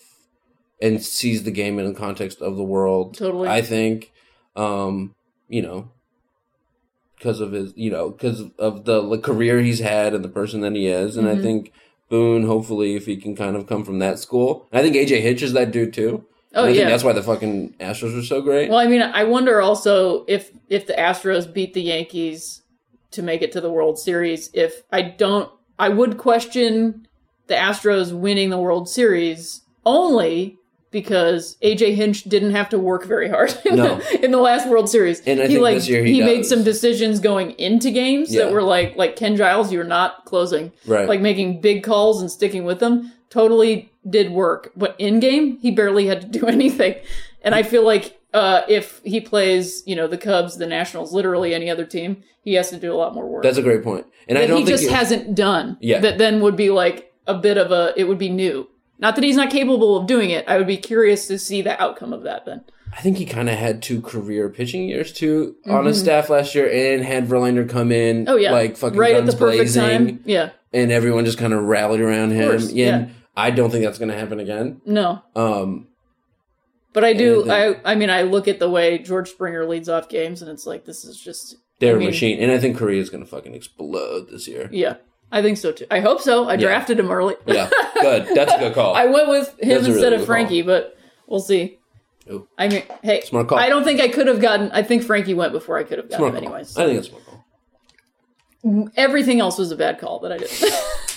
and 0.82 1.02
sees 1.02 1.44
the 1.44 1.50
game 1.50 1.78
in 1.78 1.86
the 1.90 1.98
context 1.98 2.42
of 2.42 2.56
the 2.56 2.62
world. 2.62 3.14
Totally. 3.16 3.48
I 3.48 3.62
think, 3.62 4.12
um, 4.54 5.14
you 5.48 5.62
know. 5.62 5.88
Because 7.16 7.40
of 7.40 7.52
his, 7.52 7.72
you 7.74 7.90
know, 7.90 8.10
because 8.10 8.42
of 8.58 8.84
the 8.84 9.00
like, 9.00 9.22
career 9.22 9.60
he's 9.60 9.78
had 9.78 10.12
and 10.12 10.22
the 10.22 10.28
person 10.28 10.60
that 10.60 10.74
he 10.74 10.88
is, 10.88 11.16
and 11.16 11.26
I 11.26 11.36
Mhm. 11.36 11.42
think 11.42 11.72
Boone, 12.10 12.44
hopefully, 12.44 12.96
if 12.96 13.06
he 13.06 13.16
can 13.16 13.34
kind 13.34 13.56
of 13.56 13.66
come 13.66 13.82
from 13.82 13.98
that 14.00 14.18
school, 14.18 14.66
I 14.70 14.82
think 14.82 14.94
AJ 14.94 15.22
Hinch 15.22 15.40
is 15.42 15.54
that 15.54 15.70
dude 15.70 15.94
too. 15.94 16.26
Oh 16.54 16.64
I 16.64 16.68
yeah. 16.68 16.74
think 16.74 16.88
that's 16.88 17.02
why 17.02 17.14
the 17.14 17.22
fucking 17.22 17.76
Astros 17.80 18.18
are 18.18 18.22
so 18.22 18.42
great. 18.42 18.68
Well, 18.68 18.78
I 18.78 18.86
mean, 18.88 19.00
I 19.00 19.24
wonder 19.24 19.62
also 19.62 20.26
if 20.28 20.50
if 20.68 20.86
the 20.86 20.92
Astros 20.92 21.50
beat 21.50 21.72
the 21.72 21.80
Yankees 21.80 22.60
to 23.12 23.22
make 23.22 23.40
it 23.40 23.52
to 23.52 23.60
the 23.62 23.70
World 23.72 23.98
Series. 23.98 24.50
If 24.52 24.82
I 24.92 25.00
don't, 25.00 25.48
I 25.78 25.88
would 25.88 26.18
question 26.18 27.06
the 27.46 27.54
Astros 27.54 28.12
winning 28.12 28.50
the 28.50 28.58
World 28.58 28.88
Series 28.88 29.62
only 29.84 30.58
because 30.90 31.56
AJ 31.60 31.96
Hinch 31.96 32.22
didn't 32.24 32.52
have 32.52 32.68
to 32.68 32.78
work 32.78 33.04
very 33.04 33.28
hard 33.28 33.52
in, 33.64 33.76
No. 33.76 33.96
the, 33.96 34.24
in 34.24 34.30
the 34.30 34.38
last 34.38 34.68
World 34.68 34.88
Series. 34.88 35.20
And 35.26 35.40
I 35.40 35.44
he 35.48 35.54
think 35.54 35.62
like 35.62 35.74
this 35.76 35.88
year 35.88 36.04
he 36.04 36.20
made 36.20 36.46
some 36.46 36.62
decisions 36.62 37.18
going 37.18 37.50
into 37.52 37.90
games 37.90 38.32
Yeah. 38.32 38.44
that 38.44 38.52
were 38.52 38.62
like 38.62 38.96
like 38.96 39.16
Ken 39.16 39.36
Giles, 39.36 39.72
you're 39.72 39.82
not 39.84 40.24
closing, 40.24 40.72
Right. 40.86 41.08
Like 41.08 41.20
making 41.20 41.60
big 41.60 41.82
calls 41.82 42.20
and 42.20 42.30
sticking 42.30 42.64
with 42.64 42.78
them. 42.78 43.12
Totally 43.28 43.90
did 44.08 44.30
work, 44.30 44.70
but 44.76 44.94
in 44.98 45.18
game 45.18 45.58
he 45.58 45.72
barely 45.72 46.06
had 46.06 46.20
to 46.20 46.26
do 46.38 46.46
anything. 46.58 46.94
And 47.42 47.54
I 47.54 47.64
feel 47.64 47.84
like 47.84 48.16
uh, 48.32 48.62
if 48.68 49.00
he 49.04 49.20
plays, 49.20 49.82
you 49.86 49.94
know, 49.96 50.06
the 50.06 50.18
Cubs, 50.18 50.56
the 50.58 50.66
Nationals, 50.66 51.12
literally 51.12 51.54
any 51.54 51.68
other 51.70 51.84
team, 51.84 52.22
he 52.42 52.54
has 52.54 52.70
to 52.70 52.76
do 52.78 52.92
a 52.92 52.96
lot 52.96 53.14
more 53.14 53.26
work. 53.28 53.42
That's 53.42 53.58
a 53.58 53.62
great 53.62 53.82
point. 53.82 54.06
And 54.28 54.38
I 54.38 54.46
don't 54.46 54.58
think 54.58 54.68
he 54.68 54.72
just 54.74 54.88
hasn't 54.90 55.34
done. 55.34 55.76
Yeah. 55.80 55.98
That 56.00 56.18
then 56.18 56.40
would 56.40 56.56
be 56.56 56.70
like 56.70 57.12
a 57.26 57.34
bit 57.34 57.56
of 57.58 57.70
a. 57.72 57.92
It 57.96 58.04
would 58.04 58.18
be 58.18 58.28
new. 58.28 58.68
Not 58.98 59.16
that 59.16 59.24
he's 59.24 59.36
not 59.36 59.50
capable 59.50 59.96
of 59.96 60.06
doing 60.06 60.30
it. 60.30 60.44
I 60.48 60.56
would 60.56 60.66
be 60.66 60.76
curious 60.76 61.26
to 61.26 61.38
see 61.38 61.62
the 61.62 61.80
outcome 61.82 62.12
of 62.12 62.22
that. 62.22 62.46
Then. 62.46 62.64
I 62.96 63.00
think 63.00 63.16
he 63.16 63.26
kind 63.26 63.48
of 63.48 63.56
had 63.58 63.82
two 63.82 64.00
career 64.00 64.48
pitching 64.48 64.88
years 64.88 65.12
too 65.12 65.56
on 65.66 65.84
his 65.84 65.98
staff 65.98 66.30
last 66.30 66.54
year, 66.54 66.70
and 66.70 67.04
had 67.04 67.26
Verlander 67.26 67.68
come 67.68 67.90
in. 67.90 68.24
Mm-hmm. 68.24 68.32
Oh 68.32 68.36
yeah. 68.36 68.52
like 68.52 68.76
fucking 68.76 68.98
right 68.98 69.14
at 69.14 69.20
guns 69.24 69.32
the 69.32 69.38
perfect 69.38 69.74
blazing, 69.74 70.06
time. 70.06 70.20
Yeah. 70.24 70.50
and 70.72 70.92
everyone 70.92 71.24
just 71.24 71.38
kind 71.38 71.52
of 71.52 71.64
rallied 71.64 72.00
around 72.00 72.30
him. 72.30 72.50
and 72.52 72.70
yeah. 72.70 73.08
I 73.36 73.50
don't 73.50 73.70
think 73.70 73.84
that's 73.84 73.98
going 73.98 74.10
to 74.10 74.16
happen 74.18 74.38
again. 74.38 74.80
No. 74.86 75.22
Um, 75.34 75.88
But 76.92 77.02
I 77.02 77.14
do. 77.14 77.50
I 77.50 77.80
I. 77.84 77.96
Mean, 77.96 78.10
I 78.10 78.22
look 78.22 78.46
at 78.46 78.60
the 78.60 78.70
way 78.70 78.98
George 78.98 79.28
Springer 79.30 79.66
leads 79.66 79.88
off 79.88 80.08
games, 80.08 80.40
and 80.40 80.48
it's 80.48 80.64
like 80.66 80.84
this 80.84 81.04
is 81.04 81.18
just. 81.18 81.56
they're 81.80 81.96
I 81.96 81.98
mean, 81.98 82.08
a 82.08 82.10
machine, 82.12 82.38
and 82.40 82.52
I 82.52 82.58
think 82.58 82.78
Correa 82.78 83.00
is 83.00 83.10
going 83.10 83.24
to 83.24 83.28
fucking 83.28 83.54
explode 83.54 84.28
this 84.30 84.46
year. 84.46 84.68
Yeah, 84.70 84.98
I 85.34 85.42
think 85.42 85.58
so 85.58 85.72
too. 85.72 85.84
I 85.90 85.98
hope 86.00 86.20
so. 86.20 86.48
I 86.48 86.54
drafted 86.56 86.98
him 86.98 87.10
early. 87.10 87.34
Yeah, 87.44 87.68
good. 88.00 88.28
That's 88.34 88.52
a 88.52 88.58
good 88.58 88.74
call. 88.80 88.94
I 88.94 89.06
went 89.06 89.28
with 89.28 89.48
him 89.60 89.68
That's 89.68 89.86
instead 89.88 90.02
really 90.12 90.16
of 90.16 90.26
Frankie, 90.26 90.62
but 90.62 90.96
we'll 91.26 91.40
see. 91.40 91.78
Ooh. 92.30 92.46
I 92.56 92.68
mean, 92.68 92.84
hey, 93.02 93.20
Smart 93.22 93.48
call. 93.48 93.58
I 93.58 93.68
don't 93.68 93.82
think 93.84 94.00
I 94.00 94.08
could 94.08 94.28
have 94.28 94.40
gotten. 94.40 94.70
I 94.70 94.82
think 94.84 95.02
Frankie 95.02 95.34
went 95.34 95.52
before 95.52 95.76
I 95.76 95.82
could 95.82 95.98
have 95.98 96.08
gotten 96.08 96.20
Smart 96.30 96.34
him, 96.36 96.44
call. 96.44 96.54
anyways. 96.54 96.76
I 96.78 96.86
think 96.86 96.98
it's 97.00 97.08
a 97.08 97.10
smart 97.10 97.24
call. 97.26 98.90
Everything 98.96 99.40
else 99.40 99.58
was 99.58 99.72
a 99.72 99.76
bad 99.76 99.98
call 99.98 100.20
that 100.20 100.32
I 100.32 100.38
did. 100.38 100.50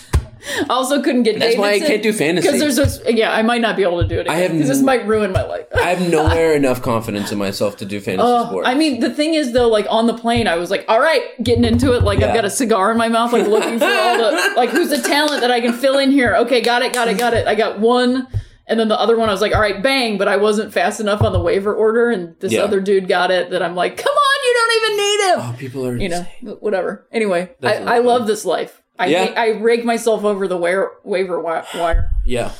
I 0.48 0.66
also 0.70 1.02
couldn't 1.02 1.24
get. 1.24 1.40
That's 1.40 1.58
why 1.58 1.72
I 1.74 1.80
can't 1.80 2.02
do 2.04 2.14
fantasy. 2.14 2.48
because 2.52 2.76
there's 2.76 3.00
a, 3.06 3.14
yeah, 3.14 3.32
I 3.34 3.42
might 3.42 3.62
not 3.62 3.76
be 3.76 3.84
able 3.84 4.02
to 4.02 4.08
do 4.08 4.20
it. 4.20 4.28
I 4.28 4.36
have 4.38 4.52
because 4.52 4.68
this 4.68 4.82
might 4.82 5.06
ruin 5.08 5.32
my 5.32 5.44
life. 5.44 5.66
I 5.76 5.94
have 5.94 6.10
nowhere 6.12 6.54
enough 6.54 6.82
confidence 6.82 7.32
in 7.32 7.38
myself 7.38 7.78
to 7.78 7.86
do 7.86 8.00
fantasy 8.00 8.28
Oh, 8.28 8.46
sports. 8.48 8.68
I 8.68 8.74
mean, 8.76 9.00
the 9.00 9.10
thing 9.14 9.34
is 9.34 9.52
though, 9.54 9.68
like 9.68 9.86
on 9.90 10.08
the 10.08 10.14
plane, 10.18 10.48
I 10.48 10.56
was 10.56 10.70
like, 10.72 10.86
all 10.88 11.00
right, 11.00 11.24
getting 11.44 11.64
into 11.66 11.94
it. 11.94 12.04
Like 12.04 12.20
Yeah. 12.20 12.30
I've 12.30 12.36
got 12.36 12.46
a 12.46 12.50
cigar 12.50 12.92
in 12.92 12.98
my 12.98 13.10
mouth, 13.10 13.34
like 13.34 13.48
looking 13.48 13.80
for 13.80 13.86
all 13.86 14.18
the 14.18 14.54
like 14.58 14.70
who's 14.70 14.90
the 14.90 14.98
talent 15.02 15.42
that 15.42 15.52
I 15.52 15.60
can 15.62 15.74
fill 15.74 15.98
in 15.98 16.12
here. 16.12 16.36
Okay, 16.36 16.62
got 16.62 16.82
it, 16.82 16.94
got 16.94 17.08
it, 17.08 17.18
got 17.18 17.34
it. 17.34 17.48
I 17.48 17.56
got 17.56 17.80
one, 17.80 18.28
and 18.68 18.80
then 18.80 18.88
the 18.90 19.00
other 19.00 19.18
one, 19.18 19.30
I 19.30 19.32
was 19.32 19.42
like, 19.42 19.54
all 19.56 19.62
right, 19.62 19.82
bang, 19.82 20.18
but 20.18 20.28
I 20.28 20.38
wasn't 20.38 20.74
fast 20.74 21.00
enough 21.00 21.22
on 21.22 21.32
the 21.34 21.40
waiver 21.40 21.74
order, 21.74 22.10
and 22.10 22.36
this 22.40 22.52
Yeah. 22.54 22.62
other 22.64 22.80
dude 22.80 23.08
got 23.08 23.32
it. 23.32 23.50
That 23.52 23.62
I'm 23.64 23.76
like, 23.76 23.98
come 23.98 24.14
on, 24.14 24.46
you 24.46 24.54
don't 24.54 24.84
even 24.84 24.98
need 24.98 25.20
him. 25.22 25.40
oh, 25.40 25.56
people 25.58 25.86
are 25.88 25.98
you 25.98 26.10
know, 26.10 26.26
whatever. 26.60 27.08
Anyway, 27.12 27.50
I, 27.64 27.76
I 27.78 28.00
love 28.00 28.28
this 28.28 28.46
life. 28.46 28.82
I 29.00 29.08
Yeah. 29.08 29.34
I 29.38 29.50
rake 29.60 29.86
myself 29.86 30.24
over 30.24 30.48
the 30.48 30.58
wire, 30.58 30.92
waiver 31.04 31.38
wi- 31.38 31.66
wire. 31.76 32.10
yeah, 32.26 32.52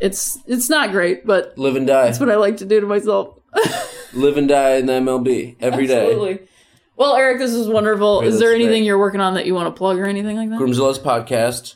It's 0.00 0.38
it's 0.46 0.68
not 0.68 0.90
great, 0.90 1.26
but 1.26 1.56
live 1.56 1.76
and 1.76 1.86
die, 1.86 2.04
that's 2.06 2.20
what 2.20 2.30
I 2.30 2.36
like 2.36 2.58
to 2.58 2.64
do 2.66 2.80
to 2.80 2.86
myself. 2.86 3.38
live 4.12 4.36
and 4.36 4.48
die 4.48 4.76
in 4.76 4.86
the 4.86 4.92
MLB 4.94 5.56
every 5.60 5.86
day. 5.86 6.06
Absolutely. 6.10 6.48
Well, 6.96 7.14
Eric, 7.16 7.38
this 7.38 7.52
is 7.52 7.68
wonderful. 7.68 8.20
Great, 8.20 8.28
is 8.28 8.38
there 8.38 8.54
anything 8.54 8.80
great. 8.80 8.84
you're 8.84 8.98
working 8.98 9.20
on 9.20 9.34
that 9.34 9.44
you 9.46 9.54
want 9.54 9.66
to 9.74 9.78
plug 9.78 9.98
or 9.98 10.06
anything 10.06 10.36
like 10.36 10.48
that? 10.50 10.58
Grimzilla's 10.58 10.98
podcast 10.98 11.74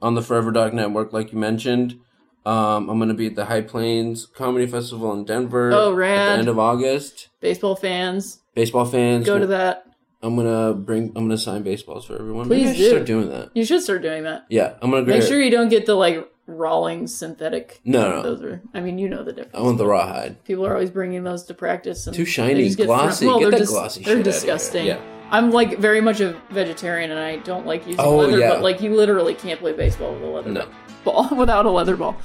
on 0.00 0.14
the 0.14 0.22
Forever 0.22 0.50
Dog 0.52 0.72
Network, 0.74 1.12
like 1.12 1.32
you 1.32 1.38
mentioned. 1.38 1.98
Um, 2.46 2.90
I'm 2.90 2.98
going 2.98 3.08
to 3.08 3.14
be 3.14 3.26
at 3.26 3.34
the 3.36 3.46
High 3.46 3.62
Plains 3.62 4.26
Comedy 4.26 4.66
Festival 4.66 5.12
in 5.14 5.24
Denver. 5.24 5.70
Oh, 5.72 5.92
At 5.92 5.96
rad. 5.96 6.28
the 6.34 6.38
end 6.40 6.48
of 6.48 6.58
August. 6.58 7.28
Baseball 7.40 7.74
fans, 7.76 8.40
Baseball 8.54 8.84
fans, 8.84 9.24
go 9.24 9.38
to 9.38 9.46
that. 9.48 9.86
I'm 10.24 10.34
gonna 10.36 10.72
bring. 10.74 11.08
I'm 11.14 11.24
gonna 11.26 11.36
sign 11.38 11.62
baseballs 11.62 12.06
for 12.06 12.14
everyone. 12.18 12.46
Please 12.46 12.66
Maybe 12.66 12.70
I 12.70 12.72
should 12.72 12.78
do. 12.82 12.88
start 12.90 13.04
doing 13.06 13.28
that. 13.30 13.50
You 13.54 13.64
should 13.64 13.82
start 13.82 14.02
doing 14.02 14.22
that. 14.24 14.46
Yeah, 14.48 14.74
I'm 14.80 14.90
gonna. 14.90 15.02
Make 15.04 15.16
grab- 15.20 15.28
sure 15.28 15.40
you 15.40 15.50
don't 15.50 15.68
get 15.68 15.84
the 15.86 15.94
like 15.94 16.28
Rawlings 16.46 17.14
synthetic. 17.14 17.80
No, 17.84 18.10
no. 18.10 18.22
Those 18.22 18.42
are. 18.42 18.62
I 18.74 18.80
mean, 18.80 18.98
you 18.98 19.08
know 19.08 19.22
the 19.22 19.32
difference. 19.32 19.54
I 19.54 19.60
want 19.60 19.78
the 19.78 19.86
rawhide. 19.86 20.42
People 20.44 20.66
are 20.66 20.72
always 20.74 20.90
bringing 20.90 21.24
those 21.24 21.42
to 21.44 21.54
practice. 21.54 22.06
And 22.06 22.14
Too 22.16 22.24
shiny, 22.24 22.74
get 22.74 22.86
glossy. 22.86 23.26
Well, 23.26 23.38
Get 23.38 23.44
they're 23.44 23.50
that 23.52 23.58
just, 23.58 23.72
glossy 23.72 24.02
They're 24.02 24.16
shit 24.16 24.20
outta 24.20 24.30
here. 24.30 24.32
disgusting. 24.40 24.86
Yeah. 24.86 25.00
I'm 25.30 25.50
like 25.50 25.78
very 25.78 26.00
much 26.00 26.20
a 26.20 26.40
vegetarian, 26.50 27.10
and 27.10 27.20
I 27.20 27.36
don't 27.36 27.66
like 27.66 27.86
using 27.86 28.00
Oh, 28.04 28.16
leather. 28.16 28.38
yeah. 28.38 28.50
But 28.50 28.62
like, 28.62 28.80
you 28.82 28.94
literally 28.94 29.34
can't 29.34 29.58
play 29.60 29.72
baseball 29.72 30.12
with 30.14 30.22
a 30.22 30.26
leather 30.26 30.50
No. 30.52 30.68
ball 31.04 31.28
without 31.36 31.66
a 31.66 31.70
leather 31.70 31.96
ball. 31.96 32.16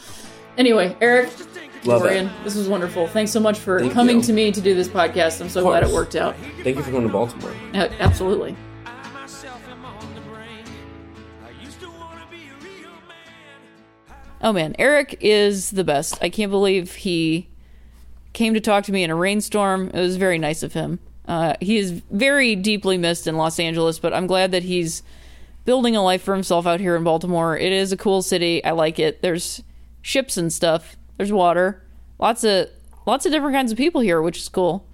Anyway, 0.58 0.96
Eric, 1.00 1.30
Love 1.86 2.04
Dorian, 2.04 2.28
it. 2.28 2.44
this 2.44 2.56
was 2.56 2.68
wonderful. 2.68 3.08
Thanks 3.08 3.32
so 3.32 3.40
much 3.40 3.58
for 3.60 3.80
Thank 3.80 3.94
coming 3.94 4.18
you. 4.18 4.24
to 4.24 4.34
me 4.34 4.52
to 4.52 4.60
do 4.62 4.76
this 4.76 4.88
podcast. 4.90 5.40
I'm 5.40 5.50
so 5.50 5.62
glad 5.64 5.84
it 5.84 5.90
worked 5.90 6.16
out. 6.16 6.36
Thank 6.64 6.76
you 6.78 6.84
for 6.84 6.92
going 6.92 7.04
to 7.08 7.12
Baltimore. 7.12 7.54
Uh, 7.74 7.88
absolutely. 8.00 8.56
I 8.86 9.10
myself 9.14 9.62
am 9.70 9.86
on 9.86 10.14
the 10.14 10.22
brain. 10.22 10.66
I 11.46 11.64
used 11.64 11.80
to 11.80 11.90
wanna 11.90 12.26
be 12.30 12.50
a 12.50 12.64
real 12.64 12.90
man. 13.08 14.18
Oh 14.42 14.52
man, 14.52 14.76
Eric 14.78 15.18
is 15.22 15.72
the 15.72 15.84
best. 15.86 16.18
I 16.22 16.30
can't 16.30 16.52
believe 16.52 16.96
he 16.96 17.48
came 18.34 18.54
to 18.54 18.60
talk 18.60 18.84
to 18.86 18.92
me 18.92 19.04
in 19.04 19.10
a 19.10 19.16
rainstorm. 19.16 19.90
It 19.94 20.00
was 20.00 20.18
very 20.18 20.38
nice 20.38 20.64
of 20.64 20.74
him. 20.74 21.00
Uh, 21.28 21.54
he 21.62 21.78
is 21.78 21.92
very 22.12 22.56
deeply 22.56 22.98
missed 22.98 23.26
in 23.28 23.38
Los 23.38 23.60
Angeles, 23.60 24.00
but 24.00 24.14
I'm 24.14 24.28
glad 24.28 24.52
that 24.52 24.64
he's 24.64 25.04
building 25.64 25.96
a 25.96 26.04
life 26.04 26.24
for 26.24 26.34
himself 26.34 26.66
out 26.66 26.80
here 26.80 26.96
in 26.96 27.04
Baltimore. 27.04 27.58
It 27.58 27.72
is 27.72 27.92
a 27.92 27.98
cool 27.98 28.22
city. 28.22 28.64
I 28.66 28.72
like 28.72 28.98
it. 29.00 29.22
There's 29.22 29.64
ships 30.02 30.38
and 30.38 30.52
stuff. 30.52 30.98
There's 31.20 31.34
water. 31.34 31.84
Lots 32.18 32.46
of 32.46 32.70
lots 33.06 33.26
of 33.26 33.34
different 33.34 33.54
kinds 33.54 33.74
of 33.74 33.78
people 33.78 34.00
here, 34.00 34.22
which 34.22 34.38
is 34.38 34.48
cool. 34.48 34.88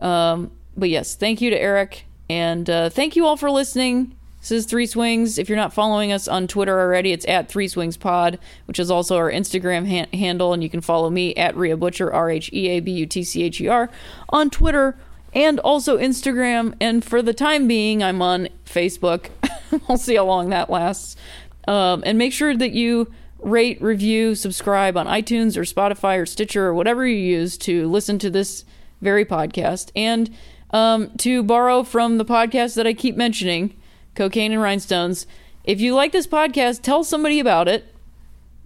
Um, 0.00 0.50
but 0.76 0.88
yes, 0.88 1.14
thank 1.14 1.40
you 1.40 1.48
to 1.48 1.56
Eric, 1.56 2.06
and 2.28 2.68
uh, 2.68 2.90
thank 2.90 3.14
you 3.14 3.24
all 3.24 3.36
for 3.36 3.52
listening. 3.52 4.16
This 4.40 4.50
is 4.50 4.66
Three 4.66 4.86
Swings. 4.86 5.38
If 5.38 5.48
you're 5.48 5.56
not 5.56 5.72
following 5.72 6.10
us 6.10 6.26
on 6.26 6.48
Twitter 6.48 6.80
already, 6.80 7.12
it's 7.12 7.24
at 7.26 7.48
Three 7.48 7.68
Swings 7.68 7.96
Pod, 7.96 8.40
which 8.64 8.80
is 8.80 8.90
also 8.90 9.16
our 9.16 9.30
Instagram 9.30 9.86
han- 9.86 10.08
handle, 10.12 10.52
and 10.52 10.60
you 10.60 10.68
can 10.68 10.80
follow 10.80 11.08
me 11.08 11.36
at 11.36 11.56
Rhea 11.56 11.76
Butcher, 11.76 12.12
R 12.12 12.30
H 12.30 12.50
E 12.52 12.70
A 12.70 12.80
B 12.80 12.90
U 12.90 13.06
T 13.06 13.22
C 13.22 13.44
H 13.44 13.60
E 13.60 13.68
R, 13.68 13.88
on 14.30 14.50
Twitter 14.50 14.98
and 15.34 15.60
also 15.60 15.96
Instagram. 15.98 16.74
And 16.80 17.04
for 17.04 17.22
the 17.22 17.32
time 17.32 17.68
being, 17.68 18.02
I'm 18.02 18.20
on 18.20 18.48
Facebook. 18.66 19.28
we'll 19.88 19.98
see 19.98 20.16
how 20.16 20.24
long 20.24 20.50
that 20.50 20.68
lasts. 20.68 21.14
Um, 21.68 22.02
and 22.04 22.18
make 22.18 22.32
sure 22.32 22.56
that 22.56 22.72
you 22.72 23.12
rate, 23.44 23.80
review, 23.80 24.34
subscribe 24.34 24.96
on 24.96 25.06
iTunes 25.06 25.56
or 25.56 25.62
Spotify 25.62 26.18
or 26.18 26.26
Stitcher 26.26 26.66
or 26.66 26.74
whatever 26.74 27.06
you 27.06 27.16
use 27.16 27.56
to 27.58 27.86
listen 27.88 28.18
to 28.20 28.30
this 28.30 28.64
very 29.00 29.24
podcast. 29.24 29.90
And 29.94 30.34
um, 30.70 31.10
to 31.18 31.42
borrow 31.42 31.82
from 31.84 32.18
the 32.18 32.24
podcast 32.24 32.74
that 32.74 32.86
I 32.86 32.94
keep 32.94 33.16
mentioning, 33.16 33.76
Cocaine 34.14 34.52
and 34.52 34.62
Rhinestones, 34.62 35.26
if 35.64 35.80
you 35.80 35.94
like 35.94 36.12
this 36.12 36.26
podcast, 36.26 36.82
tell 36.82 37.04
somebody 37.04 37.38
about 37.38 37.68
it. 37.68 37.94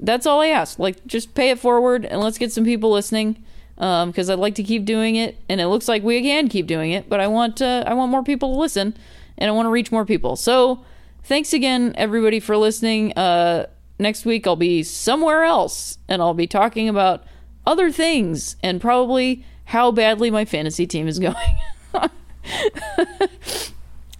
That's 0.00 0.26
all 0.26 0.40
I 0.40 0.48
ask. 0.48 0.78
Like, 0.78 1.06
just 1.06 1.34
pay 1.34 1.50
it 1.50 1.58
forward 1.58 2.04
and 2.04 2.20
let's 2.20 2.38
get 2.38 2.52
some 2.52 2.64
people 2.64 2.90
listening. 2.90 3.44
Because 3.76 4.28
um, 4.28 4.32
I'd 4.32 4.40
like 4.40 4.56
to 4.56 4.64
keep 4.64 4.84
doing 4.84 5.14
it, 5.14 5.36
and 5.48 5.60
it 5.60 5.68
looks 5.68 5.86
like 5.86 6.02
we 6.02 6.20
can 6.20 6.48
keep 6.48 6.66
doing 6.66 6.90
it. 6.90 7.08
But 7.08 7.20
I 7.20 7.28
want 7.28 7.62
I 7.62 7.94
want 7.94 8.10
more 8.10 8.24
people 8.24 8.54
to 8.54 8.58
listen, 8.58 8.96
and 9.36 9.48
I 9.48 9.52
want 9.52 9.66
to 9.66 9.70
reach 9.70 9.92
more 9.92 10.04
people. 10.04 10.34
So, 10.34 10.84
thanks 11.22 11.52
again, 11.52 11.92
everybody, 11.94 12.40
for 12.40 12.56
listening. 12.56 13.12
Uh, 13.16 13.66
next 13.98 14.24
week 14.24 14.46
I'll 14.46 14.56
be 14.56 14.82
somewhere 14.82 15.44
else, 15.44 15.98
and 16.08 16.22
I'll 16.22 16.34
be 16.34 16.46
talking 16.46 16.88
about 16.88 17.24
other 17.66 17.90
things, 17.90 18.56
and 18.62 18.80
probably 18.80 19.44
how 19.66 19.90
badly 19.90 20.30
my 20.30 20.44
fantasy 20.44 20.86
team 20.86 21.06
is 21.08 21.18
going. 21.20 21.36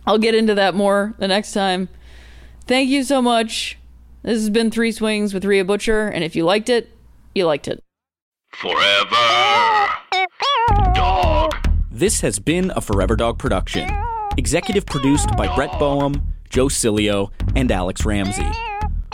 I'll 0.06 0.18
get 0.18 0.34
into 0.34 0.54
that 0.54 0.74
more 0.74 1.14
the 1.18 1.28
next 1.28 1.52
time. 1.52 1.88
Thank 2.66 2.88
you 2.88 3.04
so 3.04 3.20
much. 3.20 3.78
This 4.22 4.38
has 4.38 4.50
been 4.50 4.70
Three 4.70 4.92
Swings 4.92 5.32
with 5.32 5.44
Rhea 5.44 5.64
Butcher, 5.64 6.08
and 6.08 6.24
if 6.24 6.34
you 6.34 6.44
liked 6.44 6.68
it, 6.68 6.90
you 7.34 7.46
liked 7.46 7.68
it. 7.68 7.82
Forever 8.52 9.88
Dog. 10.94 11.54
This 11.90 12.20
has 12.20 12.38
been 12.38 12.72
a 12.74 12.80
Forever 12.80 13.16
Dog 13.16 13.38
production. 13.38 13.88
Executive 14.36 14.86
produced 14.86 15.36
by 15.36 15.54
Brett 15.54 15.70
Boham, 15.72 16.22
Joe 16.50 16.66
Cilio, 16.66 17.30
and 17.54 17.70
Alex 17.70 18.04
Ramsey. 18.04 18.46